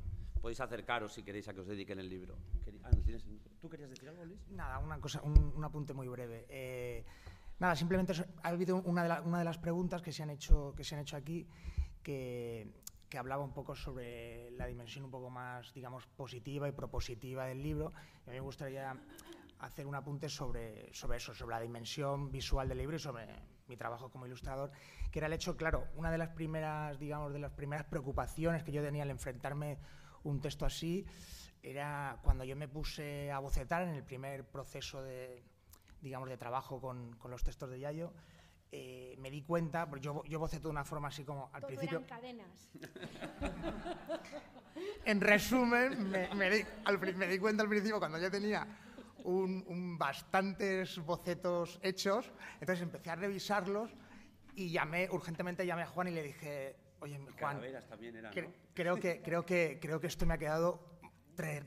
podéis 0.41 0.61
acercaros 0.61 1.13
si 1.13 1.23
queréis 1.23 1.49
a 1.49 1.55
que 1.55 1.61
os 1.61 1.67
dediquen 1.67 1.99
el 1.99 2.09
libro. 2.09 2.37
Ah, 2.85 2.91
¿Tú 3.61 3.69
querías 3.69 3.91
decir 3.91 4.09
algo, 4.09 4.25
Luis? 4.25 4.41
Nada, 4.51 4.79
una 4.79 5.01
cosa, 5.01 5.21
un, 5.23 5.53
un 5.55 5.65
apunte 5.65 5.93
muy 5.93 6.09
breve. 6.09 6.47
Eh, 6.49 7.05
Nada, 7.59 7.75
simplemente 7.75 8.13
ha 8.43 8.49
habido 8.49 8.77
una 8.83 9.03
de, 9.03 9.21
una 9.23 9.39
de, 9.41 9.45
las 9.45 9.59
preguntas 9.59 10.01
que 10.01 10.13
se 10.13 10.23
han 10.23 10.31
hecho, 10.31 10.75
que 10.77 10.85
se 10.85 10.95
han 10.95 11.01
hecho 11.01 11.17
aquí 11.17 11.47
que, 12.03 12.73
que, 13.09 13.19
hablaba 13.19 13.43
un 13.43 13.53
poco 13.53 13.75
sobre 13.75 14.51
la 14.53 14.67
dimensión 14.67 15.05
un 15.05 15.11
poco 15.11 15.31
más, 15.31 15.73
digamos, 15.73 16.07
positiva 16.07 16.69
y 16.69 16.73
propositiva 16.73 17.47
del 17.47 17.63
libro. 17.63 17.93
Y 18.27 18.31
a 18.31 18.33
mí 18.33 18.39
me 18.39 18.41
gustaría 18.41 18.97
hacer 19.61 19.87
un 19.87 19.95
apunte 19.95 20.29
sobre, 20.29 20.93
sobre 20.95 21.17
eso, 21.19 21.35
sobre 21.35 21.57
la 21.57 21.61
dimensión 21.61 22.31
visual 22.31 22.69
del 22.69 22.79
libro 22.79 22.97
y 22.97 23.01
sobre 23.01 23.27
mi 23.67 23.77
trabajo 23.77 24.11
como 24.11 24.27
ilustrador, 24.27 24.71
que 25.11 25.19
era 25.19 25.27
el 25.27 25.33
hecho, 25.33 25.57
claro, 25.57 25.89
una 25.97 26.11
de 26.11 26.19
las 26.19 26.31
primeras, 26.31 26.99
digamos, 26.99 27.33
de 27.33 27.39
las 27.39 27.53
primeras 27.53 27.87
preocupaciones 27.87 28.63
que 28.63 28.73
yo 28.73 28.83
tenía 28.83 29.03
al 29.03 29.11
enfrentarme 29.11 29.79
un 30.23 30.41
texto 30.41 30.65
así, 30.65 31.07
era 31.63 32.19
cuando 32.23 32.45
yo 32.45 32.57
me 32.57 32.69
puse 32.69 33.31
a 33.31 33.39
bocetar 33.41 33.83
en 33.83 33.91
el 33.91 34.05
primer 34.05 34.45
proceso 34.45 35.03
de, 35.03 35.43
digamos, 36.01 36.29
de 36.29 36.37
trabajo 36.37 36.81
con, 36.81 37.17
con 37.17 37.31
los 37.31 37.43
textos 37.43 37.71
de 37.71 37.81
Yayo, 37.81 38.13
eh, 38.71 39.17
me 39.19 39.31
di 39.31 39.43
cuenta, 39.43 39.89
porque 39.89 40.05
yo, 40.05 40.23
yo 40.25 40.39
boceto 40.39 40.69
de 40.69 40.73
una 40.73 40.85
forma 40.85 41.09
así 41.09 41.25
como 41.25 41.51
al 41.53 41.61
Todo 41.61 41.69
principio. 41.69 41.99
Eran 41.99 42.09
cadenas. 42.09 42.71
en 45.05 45.21
resumen, 45.21 46.11
me, 46.11 46.35
me, 46.35 46.51
di, 46.51 46.65
al, 46.85 46.99
me, 46.99 47.27
di, 47.27 47.39
cuenta 47.39 47.63
al 47.63 47.69
principio 47.69 47.99
cuando 47.99 48.19
ya 48.19 48.31
tenía 48.31 48.67
un, 49.25 49.65
un, 49.67 49.99
bastantes 49.99 50.99
bocetos 50.99 51.79
hechos, 51.83 52.31
entonces 52.61 52.83
empecé 52.83 53.11
a 53.11 53.17
revisarlos 53.17 53.91
y 54.55 54.71
llamé, 54.71 55.09
urgentemente 55.11 55.65
llamé 55.65 55.83
a 55.83 55.87
Juan 55.87 56.09
y 56.09 56.11
le 56.11 56.23
dije, 56.23 56.77
oye, 57.01 57.19
Juan, 57.39 57.61
creo, 58.75 58.97
que, 58.97 59.23
creo, 59.23 59.47
que, 59.47 59.79
creo 59.81 60.01
que 60.01 60.07
esto 60.07 60.27
me 60.27 60.35
ha 60.35 60.39
quedado 60.39 60.98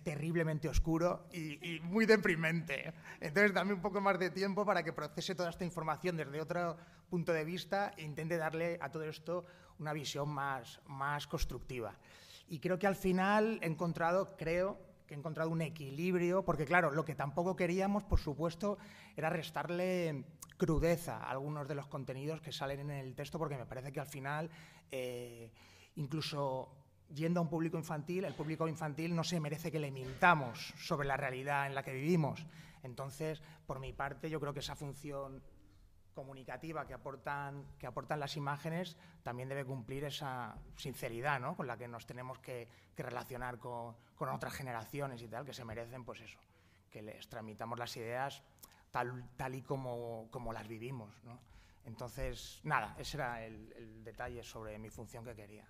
terriblemente 0.04 0.68
oscuro 0.68 1.28
y, 1.32 1.76
y, 1.76 1.80
muy 1.80 2.06
deprimente. 2.06 2.94
Entonces, 3.20 3.54
dame 3.54 3.74
un 3.74 3.82
poco 3.82 4.02
más 4.02 4.20
de 4.20 4.30
tiempo 4.30 4.66
para 4.66 4.84
que 4.84 4.94
procese 4.94 5.34
toda 5.34 5.50
esta 5.50 5.64
información 5.64 6.18
desde 6.18 6.42
otro 6.42 6.78
punto 7.10 7.34
de 7.34 7.46
vista 7.46 7.94
e 7.98 8.04
intente 8.04 8.38
darle 8.38 8.78
a 8.82 8.90
todo 8.90 9.04
esto 9.04 9.46
una 9.80 9.94
visión 9.94 10.30
más, 10.30 10.80
más 10.88 11.28
constructiva. 11.28 11.98
Y 12.48 12.60
creo 12.60 12.78
que 12.78 12.88
al 12.88 12.96
final 12.96 13.60
he 13.62 13.68
encontrado, 13.68 14.36
creo, 14.38 14.78
que 15.08 15.16
he 15.16 15.18
encontrado 15.18 15.50
un 15.50 15.62
equilibrio, 15.62 16.44
porque 16.44 16.66
claro, 16.66 16.92
lo 16.92 17.04
que 17.04 17.16
tampoco 17.16 17.56
queríamos, 17.56 18.04
por 18.04 18.20
supuesto, 18.20 18.78
era 19.16 19.30
restarle 19.30 20.26
crudeza 20.58 21.18
a 21.18 21.32
algunos 21.32 21.68
de 21.68 21.76
los 21.76 21.88
contenidos 21.88 22.40
que 22.40 22.52
salen 22.52 22.80
en 22.82 22.92
el 22.92 23.16
texto, 23.16 23.40
porque 23.40 23.58
me 23.58 23.66
parece 23.66 23.92
que 23.92 24.00
al 24.00 24.08
final, 24.08 24.50
eh, 24.92 25.52
incluso 25.96 26.81
yendo 27.14 27.40
a 27.40 27.44
un 27.44 27.50
público 27.50 27.78
infantil, 27.78 28.26
el 28.26 28.34
público 28.34 28.68
infantil 28.68 29.16
no 29.16 29.24
se 29.24 29.40
merece 29.40 29.72
que 29.72 29.80
le 29.80 29.92
mintamos 29.92 30.74
sobre 30.78 31.08
la 31.08 31.18
realidad 31.18 31.68
en 31.68 31.76
la 31.76 31.84
que 31.84 31.94
vivimos. 31.94 32.46
Entonces, 32.84 33.42
por 33.66 33.80
mi 33.80 33.94
parte, 33.94 34.30
yo 34.30 34.40
creo 34.40 34.54
que 34.54 34.60
esa 34.60 34.76
función 34.76 35.42
comunicativa 36.14 36.86
que 36.86 36.94
aportan, 36.94 37.66
que 37.80 37.88
aportan 37.88 38.20
las 38.20 38.36
imágenes 38.36 38.98
también 39.24 39.50
debe 39.50 39.66
cumplir 39.66 40.04
esa 40.04 40.58
sinceridad 40.76 41.40
¿no? 41.40 41.56
con 41.56 41.68
la 41.68 41.78
que 41.78 41.88
nos 41.88 42.06
tenemos 42.06 42.40
que, 42.40 42.68
relacionar 42.98 43.58
con, 43.58 43.96
otras 44.20 44.54
generaciones 44.54 45.22
y 45.24 45.28
tal, 45.28 45.46
que 45.46 45.54
se 45.54 45.66
merecen, 45.66 46.04
pues 46.06 46.22
eso, 46.22 46.38
que 46.92 47.02
les 47.02 47.28
tramitamos 47.28 47.80
las 47.80 47.96
ideas 47.98 48.44
tal, 48.92 49.28
tal 49.36 49.56
y 49.56 49.64
como, 49.64 50.28
como 50.30 50.54
las 50.54 50.68
vivimos. 50.68 51.12
¿no? 51.24 51.40
Entonces, 51.86 52.60
nada, 52.64 52.96
ese 53.00 53.18
era 53.18 53.44
el, 53.44 54.04
detalle 54.04 54.44
sobre 54.44 54.78
mi 54.78 54.90
función 54.90 55.24
que 55.26 55.36
quería 55.36 55.66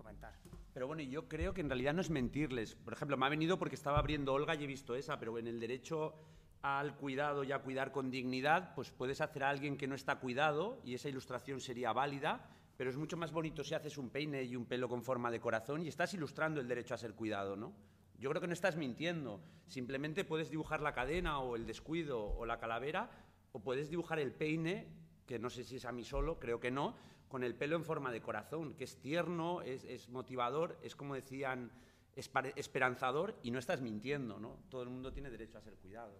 comentar. 0.00 0.34
Pero 0.72 0.86
bueno, 0.86 1.02
yo 1.02 1.28
creo 1.28 1.52
que 1.52 1.60
en 1.60 1.68
realidad 1.68 1.92
no 1.92 2.00
es 2.00 2.10
mentirles. 2.10 2.74
Por 2.74 2.92
ejemplo, 2.92 3.16
me 3.16 3.26
ha 3.26 3.28
venido 3.28 3.58
porque 3.58 3.74
estaba 3.74 3.98
abriendo 3.98 4.32
Olga 4.32 4.54
y 4.54 4.64
he 4.64 4.66
visto 4.66 4.94
esa, 4.94 5.18
pero 5.18 5.36
en 5.38 5.46
el 5.46 5.60
derecho 5.60 6.14
al 6.62 6.96
cuidado 6.96 7.44
y 7.44 7.52
a 7.52 7.58
cuidar 7.60 7.92
con 7.92 8.10
dignidad, 8.10 8.74
pues 8.74 8.90
puedes 8.90 9.20
hacer 9.20 9.44
a 9.44 9.50
alguien 9.50 9.76
que 9.76 9.86
no 9.86 9.94
está 9.94 10.16
cuidado 10.16 10.80
y 10.84 10.94
esa 10.94 11.08
ilustración 11.08 11.60
sería 11.60 11.92
válida, 11.92 12.48
pero 12.76 12.90
es 12.90 12.96
mucho 12.96 13.16
más 13.16 13.32
bonito 13.32 13.62
si 13.62 13.74
haces 13.74 13.98
un 13.98 14.10
peine 14.10 14.42
y 14.42 14.56
un 14.56 14.66
pelo 14.66 14.88
con 14.88 15.02
forma 15.02 15.30
de 15.30 15.40
corazón 15.40 15.82
y 15.82 15.88
estás 15.88 16.14
ilustrando 16.14 16.60
el 16.60 16.68
derecho 16.68 16.94
a 16.94 16.98
ser 16.98 17.14
cuidado, 17.14 17.56
¿no? 17.56 17.74
Yo 18.18 18.28
creo 18.28 18.40
que 18.40 18.46
no 18.46 18.52
estás 18.52 18.76
mintiendo, 18.76 19.40
simplemente 19.66 20.24
puedes 20.24 20.50
dibujar 20.50 20.82
la 20.82 20.92
cadena 20.92 21.40
o 21.40 21.56
el 21.56 21.66
descuido 21.66 22.22
o 22.22 22.44
la 22.44 22.58
calavera 22.58 23.10
o 23.52 23.60
puedes 23.60 23.88
dibujar 23.88 24.18
el 24.18 24.32
peine, 24.32 24.86
que 25.26 25.38
no 25.38 25.48
sé 25.48 25.64
si 25.64 25.76
es 25.76 25.84
a 25.86 25.92
mí 25.92 26.04
solo, 26.04 26.38
creo 26.38 26.60
que 26.60 26.70
no, 26.70 26.94
con 27.30 27.44
el 27.44 27.54
pelo 27.54 27.76
en 27.76 27.84
forma 27.84 28.10
de 28.10 28.20
corazón, 28.20 28.74
que 28.74 28.82
es 28.82 28.96
tierno, 28.96 29.62
es, 29.62 30.08
motivador, 30.08 30.76
es 30.82 30.96
como 30.96 31.14
decían, 31.14 31.70
esperanzador 32.16 33.38
y 33.44 33.52
no 33.52 33.60
estás 33.60 33.80
mintiendo, 33.80 34.40
¿no? 34.40 34.58
Todo 34.68 34.82
el 34.82 34.88
mundo 34.88 35.12
tiene 35.12 35.30
derecho 35.30 35.56
a 35.56 35.60
ser 35.60 35.76
cuidado. 35.76 36.12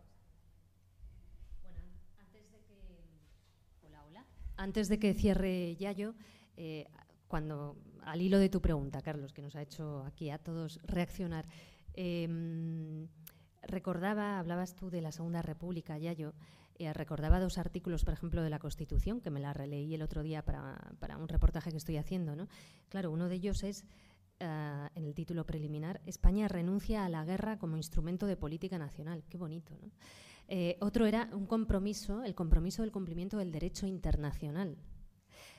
Antes 4.57 4.89
de 4.89 5.01
que 5.01 5.15
cierre 5.15 5.75
Yayo, 5.77 6.15
eh, 6.57 6.87
cuando, 7.27 7.77
al 8.03 8.23
hilo 8.23 8.39
de 8.39 8.49
tu 8.49 8.61
pregunta, 8.61 9.03
Carlos, 9.03 9.33
que 9.33 9.43
nos 9.43 9.57
ha 9.57 9.63
hecho 9.63 10.05
aquí 10.05 10.31
a 10.31 10.39
todos 10.39 10.79
reaccionar, 10.85 11.49
em, 11.95 13.09
recordaba, 13.63 14.39
hablabas 14.39 14.77
tú 14.77 14.91
de 14.91 15.01
la 15.01 15.11
Segunda 15.11 15.43
República, 15.43 15.99
Yayo, 15.99 16.35
eh, 16.81 16.93
recordaba 16.93 17.39
dos 17.41 17.59
artículos, 17.59 18.05
por 18.05 18.15
ejemplo, 18.15 18.43
de 18.43 18.51
la 18.51 18.59
Constitución, 18.59 19.21
que 19.21 19.31
me 19.31 19.41
la 19.41 19.53
releí 19.53 19.95
el 19.95 20.03
otro 20.03 20.23
día 20.23 20.45
para, 20.45 21.17
un 21.19 21.29
reportaje 21.29 21.71
que 21.71 21.77
estoy 21.77 21.97
haciendo. 21.97 22.49
Claro, 22.89 23.11
uno 23.11 23.29
de 23.29 23.37
ellos 23.37 23.63
es, 23.63 23.85
eh, 24.41 24.89
en 24.95 25.05
el 25.05 25.15
título 25.15 25.45
preliminar, 25.47 26.01
España 26.07 26.49
renuncia 26.49 27.05
a 27.05 27.09
la 27.09 27.25
guerra 27.25 27.59
como 27.59 27.77
instrumento 27.77 28.27
de 28.27 28.37
política 28.37 28.79
nacional. 28.79 29.23
Qué 29.29 29.39
bonito, 29.39 29.77
¿no? 29.81 29.91
Eh, 30.53 30.77
otro 30.81 31.07
era 31.07 31.31
un 31.33 31.47
compromiso, 31.47 32.25
el 32.25 32.35
compromiso 32.35 32.83
del 32.83 32.91
cumplimiento 32.91 33.39
del 33.39 33.53
derecho 33.53 33.87
internacional. 33.87 34.77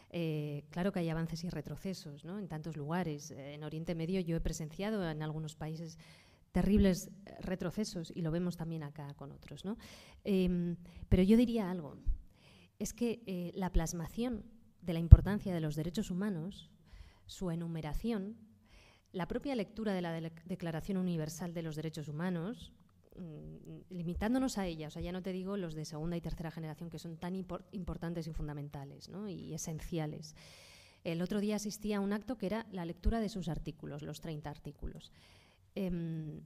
Eh, 0.09 0.65
claro 0.69 0.91
que 0.91 0.99
hay 0.99 1.09
avances 1.09 1.45
y 1.45 1.49
retrocesos 1.49 2.25
¿no? 2.25 2.37
en 2.37 2.49
tantos 2.49 2.75
lugares. 2.75 3.31
Eh, 3.31 3.53
en 3.53 3.63
Oriente 3.63 3.95
Medio 3.95 4.19
yo 4.19 4.35
he 4.35 4.41
presenciado 4.41 5.09
en 5.09 5.23
algunos 5.23 5.55
países 5.55 5.97
terribles 6.51 7.11
retrocesos 7.39 8.11
y 8.15 8.21
lo 8.21 8.31
vemos 8.31 8.57
también 8.57 8.83
acá 8.83 9.13
con 9.15 9.31
otros. 9.31 9.65
¿no? 9.65 9.77
Em, 10.23 10.77
pero 11.09 11.23
yo 11.23 11.37
diría 11.37 11.69
algo, 11.69 11.97
es 12.79 12.93
que 12.93 13.51
la 13.55 13.71
plasmación 13.71 14.43
de 14.81 14.93
la 14.93 14.99
importancia 14.99 15.53
de 15.53 15.61
los 15.61 15.75
derechos 15.75 16.09
humanos, 16.09 16.71
su 17.25 17.51
enumeración, 17.51 18.35
la 19.11 19.27
propia 19.27 19.55
lectura 19.55 19.93
de 19.93 20.01
la 20.01 20.19
Declaración 20.45 20.97
Universal 20.97 21.53
de 21.53 21.61
los 21.61 21.75
Derechos 21.75 22.07
Humanos, 22.07 22.73
Mm, 23.15 23.81
limitándonos 23.89 24.57
a 24.57 24.65
ella, 24.65 24.87
o 24.87 24.89
sea, 24.89 25.01
ya 25.01 25.11
no 25.11 25.21
te 25.21 25.33
digo 25.33 25.57
los 25.57 25.73
de 25.75 25.83
segunda 25.83 26.15
y 26.15 26.21
tercera 26.21 26.49
generación 26.49 26.89
que 26.89 26.97
son 26.97 27.17
tan 27.17 27.35
importantes 27.35 28.25
y 28.27 28.31
fundamentales 28.31 29.09
y 29.27 29.53
esenciales. 29.53 30.33
El 31.03 31.21
otro 31.21 31.41
día 31.41 31.57
asistí 31.57 31.91
a 31.93 31.99
un 31.99 32.13
acto 32.13 32.37
que 32.37 32.45
era 32.45 32.67
la 32.71 32.85
lectura 32.85 33.19
de 33.19 33.27
sus 33.27 33.49
artículos, 33.49 34.01
los 34.01 34.21
30 34.21 34.49
artículos. 34.49 35.11
Eh, 35.75 36.41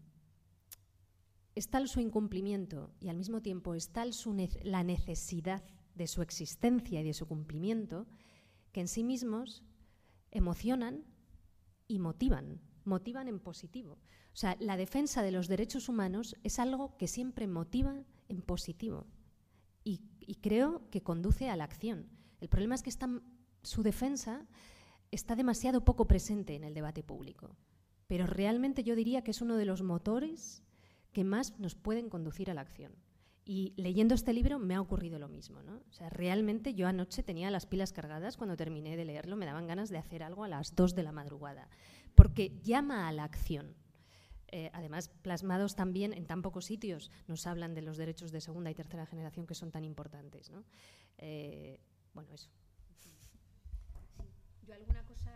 es 1.56 1.70
tal 1.70 1.88
su 1.88 2.02
incumplimiento 2.02 2.92
y 3.00 3.08
al 3.08 3.16
mismo 3.16 3.42
tiempo 3.42 3.76
es 3.76 3.90
tal 3.90 4.14
su 4.14 4.36
la 4.64 4.84
necesidad 4.84 5.64
de 5.96 6.08
su 6.08 6.22
existencia 6.22 7.00
y 7.00 7.04
de 7.04 7.14
su 7.14 7.28
cumplimiento 7.28 8.08
que 8.74 8.82
en 8.82 8.90
sí 8.90 9.04
mismos 9.04 9.64
emocionan 10.32 11.06
y 11.88 12.00
motivan, 12.00 12.60
motivan 12.84 13.30
en 13.30 13.40
positivo. 13.40 13.94
O 14.34 14.38
sea, 14.38 14.58
la 14.60 14.76
defensa 14.76 15.24
de 15.24 15.32
los 15.32 15.48
derechos 15.48 15.88
humanos 15.88 16.36
es 16.44 16.60
algo 16.60 16.98
que 16.98 17.08
siempre 17.08 17.48
motiva 17.48 18.04
en 18.28 18.42
positivo 18.42 19.08
y, 19.86 20.02
creo 20.42 20.90
que 20.90 21.02
conduce 21.02 21.50
a 21.50 21.56
la 21.56 21.64
acción. 21.64 22.10
El 22.42 22.50
problema 22.50 22.76
es 22.76 22.84
que 22.84 22.92
su 23.62 23.84
defensa 23.84 24.46
está 25.12 25.36
demasiado 25.36 25.86
poco 25.86 26.08
presente 26.08 26.56
en 26.56 26.64
el 26.64 26.74
debate 26.74 27.04
público, 27.04 27.56
pero 28.08 28.28
realmente 28.28 28.84
yo 28.84 28.96
diría 28.96 29.24
que 29.24 29.32
es 29.32 29.42
uno 29.42 29.58
de 29.58 29.66
los 29.66 29.82
motores 29.82 30.64
que 31.12 31.24
más 31.24 31.60
nos 31.60 31.76
pueden 31.76 32.10
conducir 32.10 32.52
a 32.52 32.54
la 32.54 32.62
acción. 32.62 32.94
Y 33.48 33.74
leyendo 33.78 34.16
este 34.16 34.34
libro 34.34 34.58
me 34.58 34.74
ha 34.74 34.82
ocurrido 34.82 35.20
lo 35.20 35.28
mismo. 35.28 35.62
¿no? 35.62 35.76
O 35.88 35.92
sea, 35.92 36.10
realmente 36.10 36.74
yo 36.74 36.88
anoche 36.88 37.22
tenía 37.22 37.52
las 37.52 37.68
pilas 37.68 37.94
cargadas 37.94 38.38
cuando 38.38 38.58
terminé 38.58 38.98
de 38.98 39.06
leerlo, 39.06 39.36
me 39.36 39.46
daban 39.46 39.68
ganas 39.68 39.90
de 39.90 40.00
hacer 40.00 40.24
algo 40.24 40.44
a 40.44 40.48
las 40.48 40.76
2 40.76 40.96
de 40.96 41.04
la 41.04 41.12
madrugada, 41.12 41.70
porque 42.16 42.60
llama 42.64 43.08
a 43.08 43.12
la 43.12 43.24
acción. 43.24 43.76
Eh, 44.48 44.70
además 44.74 45.10
plasmados 45.22 45.76
también 45.76 46.14
en 46.14 46.26
tan 46.26 46.42
pocos 46.42 46.66
sitios, 46.66 47.12
nos 47.28 47.46
hablan 47.46 47.74
de 47.74 47.82
los 47.82 47.98
derechos 47.98 48.32
de 48.32 48.42
segunda 48.42 48.72
y 48.72 48.76
tercera 48.76 49.06
generación 49.06 49.46
que 49.48 49.56
son 49.56 49.72
tan 49.72 49.84
importantes. 49.84 50.50
¿no? 50.50 50.64
Eh, 51.18 51.80
bueno, 52.14 52.32
eso. 52.34 52.50
Yo 54.66 54.74
cosa, 55.06 55.32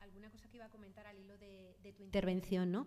alguna 0.00 0.30
cosa 0.30 0.48
que 0.48 0.52
a 0.64 0.70
comentar 0.70 1.06
al 1.06 1.18
hilo 1.18 1.36
de, 1.38 1.76
tu 1.96 2.02
intervención, 2.02 2.72
¿no? 2.72 2.86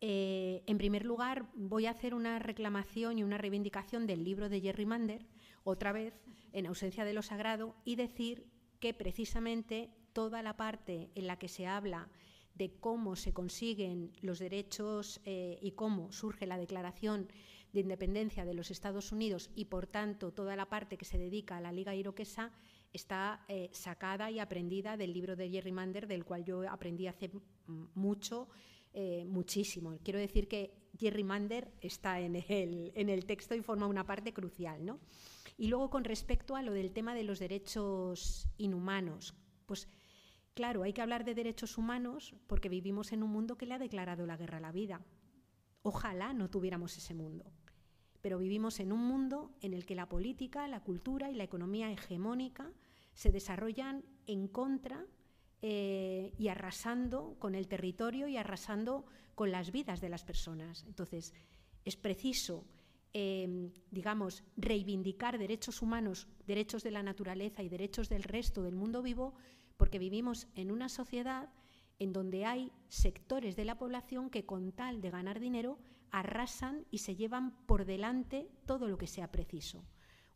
Eh, 0.00 0.62
en 0.66 0.78
primer 0.78 1.04
lugar, 1.04 1.46
voy 1.54 1.86
a 1.86 1.90
hacer 1.90 2.14
una 2.14 2.38
reclamación 2.38 3.18
y 3.18 3.24
una 3.24 3.38
reivindicación 3.38 4.06
del 4.06 4.22
libro 4.22 4.48
de 4.48 4.60
Jerry 4.60 4.86
Mander, 4.86 5.26
otra 5.64 5.92
vez 5.92 6.14
en 6.52 6.66
ausencia 6.66 7.04
de 7.04 7.12
lo 7.12 7.22
sagrado, 7.22 7.74
y 7.84 7.96
decir 7.96 8.46
que 8.80 8.94
precisamente 8.94 9.90
toda 10.12 10.42
la 10.42 10.56
parte 10.56 11.10
en 11.14 11.26
la 11.26 11.38
que 11.38 11.48
se 11.48 11.66
habla 11.66 12.08
de 12.54 12.72
cómo 12.72 13.16
se 13.16 13.32
consiguen 13.32 14.12
los 14.20 14.38
derechos 14.38 15.20
eh, 15.24 15.58
y 15.62 15.72
cómo 15.72 16.12
surge 16.12 16.46
la 16.46 16.58
Declaración 16.58 17.28
de 17.72 17.80
Independencia 17.80 18.44
de 18.44 18.54
los 18.54 18.70
Estados 18.70 19.12
Unidos 19.12 19.50
y, 19.54 19.66
por 19.66 19.86
tanto, 19.86 20.32
toda 20.32 20.56
la 20.56 20.68
parte 20.68 20.96
que 20.96 21.04
se 21.04 21.18
dedica 21.18 21.56
a 21.56 21.60
la 21.60 21.72
Liga 21.72 21.94
Iroquesa 21.94 22.50
está 22.92 23.44
eh, 23.48 23.70
sacada 23.72 24.30
y 24.30 24.38
aprendida 24.38 24.96
del 24.96 25.12
libro 25.12 25.36
de 25.36 25.50
Jerry 25.50 25.72
Mander, 25.72 26.06
del 26.06 26.24
cual 26.24 26.44
yo 26.44 26.68
aprendí 26.68 27.06
hace 27.06 27.30
mucho, 27.94 28.48
eh, 28.92 29.24
muchísimo. 29.26 29.98
Quiero 30.02 30.18
decir 30.18 30.48
que 30.48 30.72
Jerry 30.98 31.24
Mander 31.24 31.72
está 31.80 32.20
en 32.20 32.36
el, 32.36 32.92
en 32.94 33.08
el 33.08 33.26
texto 33.26 33.54
y 33.54 33.62
forma 33.62 33.86
una 33.86 34.04
parte 34.04 34.32
crucial. 34.32 34.84
¿no? 34.84 35.00
Y 35.56 35.68
luego, 35.68 35.90
con 35.90 36.04
respecto 36.04 36.56
a 36.56 36.62
lo 36.62 36.72
del 36.72 36.92
tema 36.92 37.14
de 37.14 37.24
los 37.24 37.38
derechos 37.38 38.48
inhumanos, 38.56 39.34
pues 39.66 39.88
Claro, 40.58 40.82
hay 40.82 40.92
que 40.92 41.02
hablar 41.02 41.24
de 41.24 41.36
derechos 41.36 41.78
humanos 41.78 42.34
porque 42.48 42.68
vivimos 42.68 43.12
en 43.12 43.22
un 43.22 43.30
mundo 43.30 43.56
que 43.56 43.64
le 43.64 43.74
ha 43.74 43.78
declarado 43.78 44.26
la 44.26 44.36
guerra 44.36 44.58
a 44.58 44.60
la 44.60 44.72
vida. 44.72 45.00
Ojalá 45.82 46.32
no 46.32 46.50
tuviéramos 46.50 46.96
ese 46.96 47.14
mundo. 47.14 47.44
Pero 48.20 48.38
vivimos 48.38 48.80
en 48.80 48.92
un 48.92 49.00
mundo 49.06 49.52
en 49.60 49.74
el 49.74 49.86
que 49.86 49.94
la 49.94 50.08
política, 50.08 50.66
la 50.68 50.82
cultura 50.82 51.30
y 51.30 51.34
la 51.34 51.44
economía 51.44 51.90
hegemónica 51.90 52.72
se 53.14 53.30
desarrollan 53.30 54.04
en 54.26 54.48
contra 54.48 55.04
eh, 55.62 56.32
y 56.38 56.48
arrasando 56.48 57.36
con 57.38 57.54
el 57.54 57.68
territorio 57.68 58.28
y 58.28 58.36
arrasando 58.36 59.06
con 59.34 59.50
las 59.50 59.72
vidas 59.72 60.00
de 60.00 60.08
las 60.08 60.24
personas. 60.24 60.84
Entonces, 60.86 61.34
es 61.84 61.96
preciso, 61.96 62.64
eh, 63.12 63.70
digamos, 63.90 64.44
reivindicar 64.56 65.38
derechos 65.38 65.82
humanos, 65.82 66.28
derechos 66.46 66.82
de 66.82 66.90
la 66.90 67.02
naturaleza 67.02 67.62
y 67.62 67.68
derechos 67.68 68.08
del 68.08 68.22
resto 68.22 68.62
del 68.62 68.74
mundo 68.74 69.02
vivo 69.02 69.34
porque 69.76 69.98
vivimos 69.98 70.48
en 70.54 70.70
una 70.70 70.88
sociedad 70.88 71.48
en 71.98 72.12
donde 72.12 72.44
hay 72.44 72.70
sectores 72.88 73.56
de 73.56 73.64
la 73.64 73.78
población 73.78 74.30
que 74.30 74.44
con 74.44 74.72
tal 74.72 75.00
de 75.00 75.10
ganar 75.10 75.40
dinero 75.40 75.78
arrasan 76.12 76.86
y 76.90 76.98
se 76.98 77.16
llevan 77.16 77.52
por 77.66 77.84
delante 77.84 78.50
todo 78.66 78.88
lo 78.88 78.98
que 78.98 79.06
sea 79.06 79.30
preciso. 79.30 79.84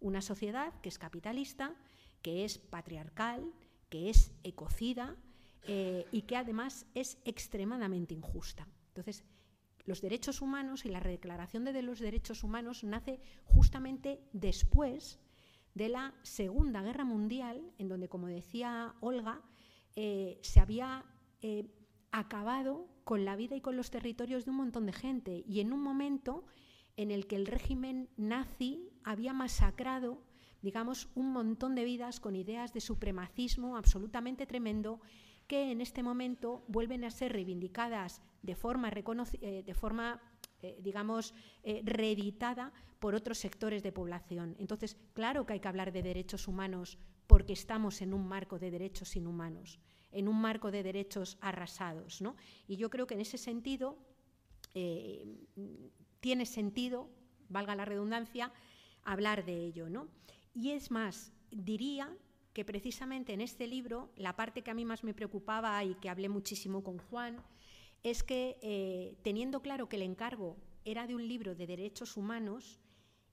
Una 0.00 0.20
sociedad 0.20 0.72
que 0.80 0.88
es 0.88 0.98
capitalista, 0.98 1.74
que 2.22 2.44
es 2.44 2.58
patriarcal, 2.58 3.52
que 3.88 4.10
es 4.10 4.32
ecocida 4.42 5.16
eh, 5.66 6.06
y 6.12 6.22
que 6.22 6.36
además 6.36 6.86
es 6.94 7.18
extremadamente 7.24 8.14
injusta. 8.14 8.66
Entonces, 8.88 9.24
los 9.84 10.00
derechos 10.00 10.40
humanos 10.40 10.84
y 10.84 10.88
la 10.88 11.00
Declaración 11.00 11.64
de 11.64 11.82
los 11.82 11.98
Derechos 11.98 12.44
Humanos 12.44 12.84
nace 12.84 13.20
justamente 13.44 14.20
después 14.32 15.18
de 15.74 15.88
la 15.88 16.14
Segunda 16.22 16.82
Guerra 16.82 17.04
Mundial, 17.04 17.72
en 17.78 17.88
donde, 17.88 18.08
como 18.08 18.26
decía 18.28 18.94
Olga, 19.00 19.42
eh, 19.96 20.38
se 20.42 20.60
había 20.60 21.04
eh, 21.40 21.68
acabado 22.12 22.88
con 23.04 23.24
la 23.24 23.36
vida 23.36 23.56
y 23.56 23.60
con 23.60 23.76
los 23.76 23.90
territorios 23.90 24.44
de 24.44 24.50
un 24.50 24.58
montón 24.58 24.86
de 24.86 24.92
gente 24.92 25.44
y 25.46 25.60
en 25.60 25.72
un 25.72 25.82
momento 25.82 26.44
en 26.96 27.10
el 27.10 27.26
que 27.26 27.36
el 27.36 27.46
régimen 27.46 28.08
nazi 28.16 28.88
había 29.02 29.32
masacrado, 29.32 30.22
digamos, 30.60 31.08
un 31.14 31.32
montón 31.32 31.74
de 31.74 31.84
vidas 31.84 32.20
con 32.20 32.36
ideas 32.36 32.72
de 32.72 32.80
supremacismo 32.80 33.76
absolutamente 33.76 34.46
tremendo 34.46 35.00
que 35.46 35.72
en 35.72 35.80
este 35.80 36.02
momento 36.02 36.64
vuelven 36.68 37.04
a 37.04 37.10
ser 37.10 37.32
reivindicadas 37.32 38.22
de 38.42 38.54
forma, 38.54 38.90
eh, 38.90 39.62
de 39.64 39.74
forma 39.74 40.20
eh, 40.62 40.78
digamos, 40.80 41.34
eh, 41.64 41.82
reeditada 41.84 42.72
por 43.00 43.16
otros 43.16 43.38
sectores 43.38 43.82
de 43.82 43.90
población. 43.90 44.54
Entonces, 44.60 44.96
claro 45.12 45.44
que 45.44 45.54
hay 45.54 45.60
que 45.60 45.66
hablar 45.66 45.90
de 45.90 46.04
derechos 46.04 46.46
humanos 46.46 46.98
porque 47.26 47.52
estamos 47.52 48.00
en 48.00 48.14
un 48.14 48.28
marco 48.28 48.60
de 48.60 48.70
derechos 48.70 49.16
inhumanos, 49.16 49.80
en 50.12 50.28
un 50.28 50.40
marco 50.40 50.70
de 50.70 50.82
derechos 50.82 51.38
arrasados. 51.40 52.20
¿no? 52.20 52.36
Y 52.66 52.76
yo 52.76 52.90
creo 52.90 53.06
que 53.06 53.14
en 53.14 53.20
ese 53.20 53.38
sentido 53.38 53.98
tiene 56.20 56.46
sentido, 56.46 57.10
valga 57.48 57.74
la 57.74 57.84
redundancia, 57.84 58.52
hablar 59.02 59.44
de 59.44 59.64
ello. 59.66 59.88
¿no? 59.88 60.08
Y 60.54 60.70
es 60.70 60.90
más, 60.90 61.32
diría 61.50 62.14
que 62.52 62.64
precisamente 62.64 63.32
en 63.32 63.40
este 63.40 63.66
libro, 63.66 64.10
la 64.16 64.36
parte 64.36 64.62
que 64.62 64.70
a 64.70 64.74
mí 64.74 64.84
más 64.84 65.04
me 65.04 65.14
preocupaba 65.14 65.82
y 65.84 65.94
que 65.96 66.10
hablé 66.10 66.28
muchísimo 66.28 66.82
con 66.82 66.98
Juan, 66.98 67.42
es 68.02 68.22
que 68.22 68.58
eh, 68.62 69.16
teniendo 69.22 69.62
claro 69.62 69.88
que 69.88 69.96
el 69.96 70.02
encargo 70.02 70.56
era 70.84 71.06
de 71.06 71.14
un 71.14 71.26
libro 71.26 71.54
de 71.54 71.66
derechos 71.66 72.16
humanos 72.16 72.80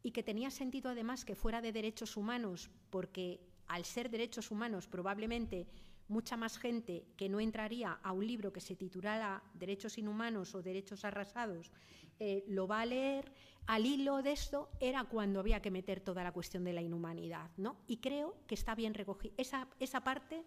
y 0.04 0.12
que 0.12 0.24
tenía 0.24 0.52
sentido 0.52 0.92
además 0.92 1.26
que 1.26 1.36
fuera 1.36 1.62
de 1.62 1.74
derechos 1.74 2.16
humanos, 2.16 2.70
porque 2.90 3.42
al 3.68 3.84
ser 3.86 4.10
derechos 4.10 4.52
humanos 4.52 4.88
probablemente 4.88 5.68
mucha 6.10 6.36
más 6.36 6.58
gente 6.58 7.06
que 7.16 7.30
no 7.30 7.40
entraría 7.40 8.00
a 8.04 8.12
un 8.12 8.28
libro 8.28 8.52
que 8.52 8.60
se 8.60 8.76
titulara 8.76 9.42
Derechos 9.54 9.98
Inhumanos 9.98 10.54
o 10.56 10.62
Derechos 10.62 11.06
Arrasados 11.06 11.72
eh, 12.20 12.44
lo 12.48 12.68
va 12.68 12.82
a 12.82 12.86
leer, 12.86 13.32
al 13.66 13.86
hilo 13.86 14.22
de 14.22 14.34
esto 14.34 14.70
era 14.82 15.06
cuando 15.06 15.40
había 15.40 15.62
que 15.62 15.72
meter 15.72 16.02
toda 16.02 16.22
la 16.24 16.34
cuestión 16.34 16.66
de 16.66 16.74
la 16.74 16.82
inhumanidad. 16.82 17.50
¿no? 17.56 17.78
Y 17.88 17.98
creo 17.98 18.36
que 18.46 18.56
está 18.56 18.76
bien 18.76 18.94
recogida. 18.94 19.34
Esa, 19.38 19.68
esa 19.80 20.04
parte 20.04 20.44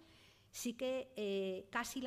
sí 0.51 0.75
que 0.75 1.13
eh, 1.17 1.67
casi 1.71 2.03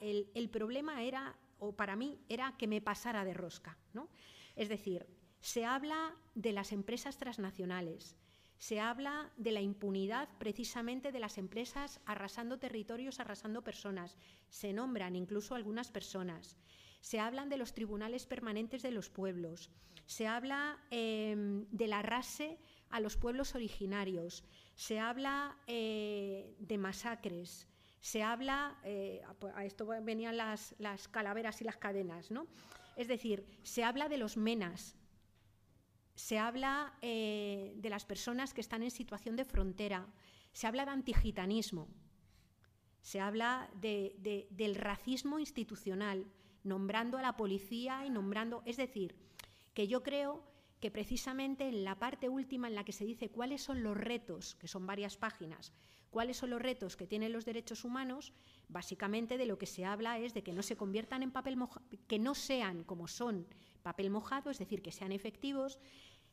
el, 0.00 0.30
el, 0.32 0.48
problema 0.50 1.02
era, 1.02 1.36
o 1.58 1.74
para 1.74 1.96
mí, 1.96 2.20
era 2.28 2.54
que 2.56 2.68
me 2.68 2.80
pasara 2.80 3.24
de 3.24 3.34
rosca. 3.34 3.76
¿no? 3.94 4.08
Es 4.54 4.68
decir, 4.68 5.06
se 5.40 5.64
habla 5.64 6.14
de 6.36 6.52
las 6.52 6.70
empresas 6.70 7.18
transnacionales, 7.18 8.16
se 8.60 8.78
habla 8.78 9.32
de 9.38 9.52
la 9.52 9.62
impunidad 9.62 10.28
precisamente 10.38 11.12
de 11.12 11.18
las 11.18 11.38
empresas 11.38 11.98
arrasando 12.04 12.58
territorios, 12.58 13.18
arrasando 13.18 13.64
personas, 13.64 14.18
se 14.50 14.74
nombran 14.74 15.16
incluso 15.16 15.54
algunas 15.54 15.90
personas. 15.90 16.58
Se 17.00 17.18
hablan 17.18 17.48
de 17.48 17.56
los 17.56 17.72
tribunales 17.72 18.26
permanentes 18.26 18.82
de 18.82 18.90
los 18.90 19.08
pueblos, 19.08 19.70
se 20.04 20.26
habla 20.26 20.78
em, 20.90 21.64
del 21.70 21.94
arrase 21.94 22.58
a 22.90 23.00
los 23.00 23.16
pueblos 23.16 23.54
originarios, 23.54 24.44
se 24.74 24.98
habla 24.98 25.56
eh, 25.66 26.54
de 26.58 26.76
masacres, 26.76 27.66
se 28.00 28.22
habla, 28.22 28.78
eh, 28.84 29.22
a 29.54 29.64
esto 29.64 29.86
venían 29.86 30.36
las, 30.36 30.74
calaveras 31.10 31.62
y 31.62 31.64
las 31.64 31.78
cadenas, 31.78 32.30
¿no? 32.30 32.46
Es 32.94 33.08
decir, 33.08 33.46
se 33.62 33.84
habla 33.84 34.10
de 34.10 34.18
los 34.18 34.36
menas, 34.36 34.96
se 36.20 36.38
habla 36.38 36.92
eh, 37.00 37.72
de 37.76 37.88
las 37.88 38.04
personas 38.04 38.52
que 38.52 38.60
están 38.60 38.82
en 38.82 38.90
situación 38.90 39.36
de 39.36 39.46
frontera, 39.46 40.06
se 40.52 40.66
habla 40.66 40.84
de 40.84 40.90
antigitanismo, 40.90 41.88
se 43.00 43.20
habla 43.20 43.70
del 43.80 44.74
racismo 44.74 45.38
institucional, 45.38 46.26
nombrando 46.62 47.16
a 47.16 47.22
la 47.22 47.36
policía 47.36 48.04
y 48.04 48.10
nombrando, 48.10 48.62
es 48.66 48.76
decir, 48.76 49.16
que 49.72 49.88
yo 49.88 50.02
creo 50.02 50.44
que 50.78 50.90
precisamente 50.90 51.68
en 51.68 51.84
la 51.84 51.98
parte 51.98 52.28
última 52.28 52.68
en 52.68 52.74
la 52.74 52.84
que 52.84 52.92
se 52.92 53.06
dice 53.06 53.30
cuáles 53.30 53.62
son 53.62 53.82
los 53.82 53.96
retos, 53.96 54.56
que 54.56 54.68
son 54.68 54.86
varias 54.86 55.16
páginas, 55.16 55.72
cuáles 56.10 56.36
son 56.36 56.50
los 56.50 56.60
retos 56.60 56.96
que 56.96 57.06
tienen 57.06 57.32
los 57.32 57.46
derechos 57.46 57.84
humanos, 57.84 58.34
básicamente 58.68 59.38
de 59.38 59.46
lo 59.46 59.58
que 59.58 59.66
se 59.66 59.86
habla 59.86 60.18
es 60.18 60.34
de 60.34 60.42
que 60.42 60.52
no 60.52 60.62
se 60.62 60.76
conviertan 60.76 61.22
en 61.22 61.30
papel 61.30 61.56
mojado, 61.56 61.86
que 62.06 62.18
no 62.18 62.34
sean 62.34 62.84
como 62.84 63.08
son 63.08 63.46
papel 63.82 64.10
mojado, 64.10 64.50
es 64.50 64.58
decir, 64.58 64.82
que 64.82 64.92
sean 64.92 65.12
efectivos, 65.12 65.78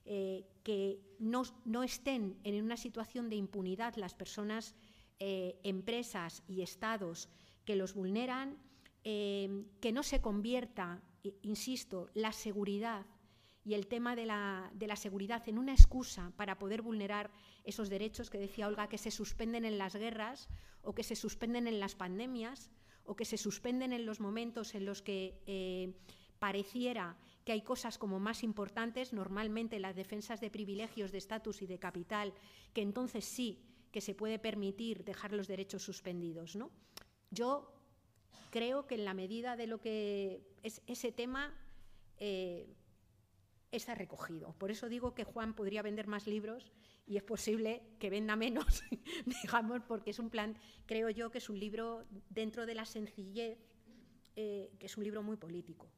eh, 0.08 0.48
que 0.64 1.00
no, 1.20 1.44
estén 1.84 2.40
en 2.44 2.64
una 2.64 2.78
situación 2.78 3.30
de 3.30 3.36
impunidad 3.36 3.96
las 3.96 4.16
personas, 4.16 4.76
eh, 5.20 5.60
empresas 5.64 6.44
y 6.48 6.62
estados 6.62 7.30
que 7.66 7.76
los 7.76 7.94
vulneran, 7.94 8.58
Em, 9.10 9.64
que 9.80 9.94
no 9.94 10.04
se 10.04 10.20
convierta, 10.20 11.02
insisto, 11.42 12.10
la 12.14 12.34
seguridad 12.34 13.06
y 13.64 13.74
el 13.74 13.88
tema 13.88 14.18
de 14.18 14.26
la, 14.26 14.70
seguridad 14.98 15.48
en 15.48 15.58
una 15.58 15.72
excusa 15.72 16.34
para 16.36 16.60
poder 16.60 16.82
vulnerar 16.82 17.32
esos 17.64 17.90
derechos 17.90 18.30
que 18.30 18.38
decía 18.38 18.68
Olga, 18.68 18.90
que 18.90 18.98
se 18.98 19.10
suspenden 19.10 19.64
en 19.64 19.78
las 19.78 19.96
guerras 19.96 20.50
o 20.82 20.94
que 20.94 21.04
se 21.04 21.16
suspenden 21.16 21.68
en 21.68 21.80
las 21.80 21.96
pandemias 21.96 22.70
o 23.06 23.16
que 23.16 23.24
se 23.24 23.38
suspenden 23.38 23.94
en 23.94 24.06
los 24.06 24.20
momentos 24.20 24.76
en 24.76 24.86
los 24.86 25.02
que 25.02 25.42
eh, 25.46 25.94
pareciera 26.38 27.18
que 27.48 27.54
hay 27.54 27.62
cosas 27.62 27.98
como 27.98 28.20
más 28.20 28.44
importantes, 28.44 29.14
normalmente 29.14 29.80
las 29.80 29.96
defensas 29.96 30.42
de 30.42 30.50
privilegios, 30.50 31.14
de 31.14 31.20
estatus 31.20 31.62
y 31.62 31.66
de 31.66 31.80
capital, 31.80 32.34
que 32.74 32.82
entonces 32.82 33.24
sí 33.24 33.64
que 33.90 34.02
se 34.02 34.14
puede 34.14 34.38
permitir 34.38 35.06
dejar 35.06 35.32
los 35.32 35.48
derechos 35.48 35.82
suspendidos. 35.82 36.58
¿no? 36.58 36.72
Yo 37.32 37.74
creo 38.50 38.86
que 38.86 38.96
en 38.96 39.06
la 39.06 39.14
medida 39.14 39.56
de 39.56 39.66
lo 39.66 39.80
que 39.80 40.42
es 40.62 40.82
ese 40.88 41.14
tema 41.14 41.54
eh, 42.18 42.68
está 43.72 43.96
recogido. 43.96 44.52
Por 44.58 44.70
eso 44.70 44.90
digo 44.90 45.16
que 45.16 45.24
Juan 45.24 45.54
podría 45.54 45.82
vender 45.82 46.08
más 46.08 46.28
libros 46.28 46.74
y 47.06 47.16
es 47.16 47.24
posible 47.24 47.82
que 47.98 48.10
venda 48.10 48.36
menos, 48.36 48.84
digamos, 49.42 49.84
porque 49.88 50.10
es 50.10 50.20
un 50.20 50.30
plan, 50.30 50.58
creo 50.86 51.10
yo 51.12 51.32
que 51.32 51.38
es 51.38 51.50
un 51.50 51.62
libro 51.62 52.04
dentro 52.30 52.66
de 52.66 52.76
la 52.76 52.84
sencillez, 52.84 53.58
eh, 54.36 54.70
que 54.78 54.88
es 54.88 54.98
un 54.98 55.06
libro 55.06 55.24
muy 55.24 55.38
político. 55.38 55.90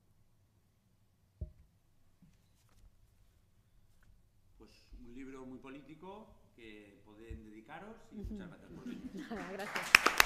Pues 4.60 4.90
un 5.10 5.16
libro 5.16 5.46
muy 5.46 5.58
político 5.58 6.28
que 6.56 7.02
pueden 7.06 7.44
dedicaros 7.44 7.96
y 8.12 8.16
muchas 8.24 8.50
gracias 8.50 8.72
por 8.72 8.86
venir. 8.86 9.12
gracias. 9.54 10.19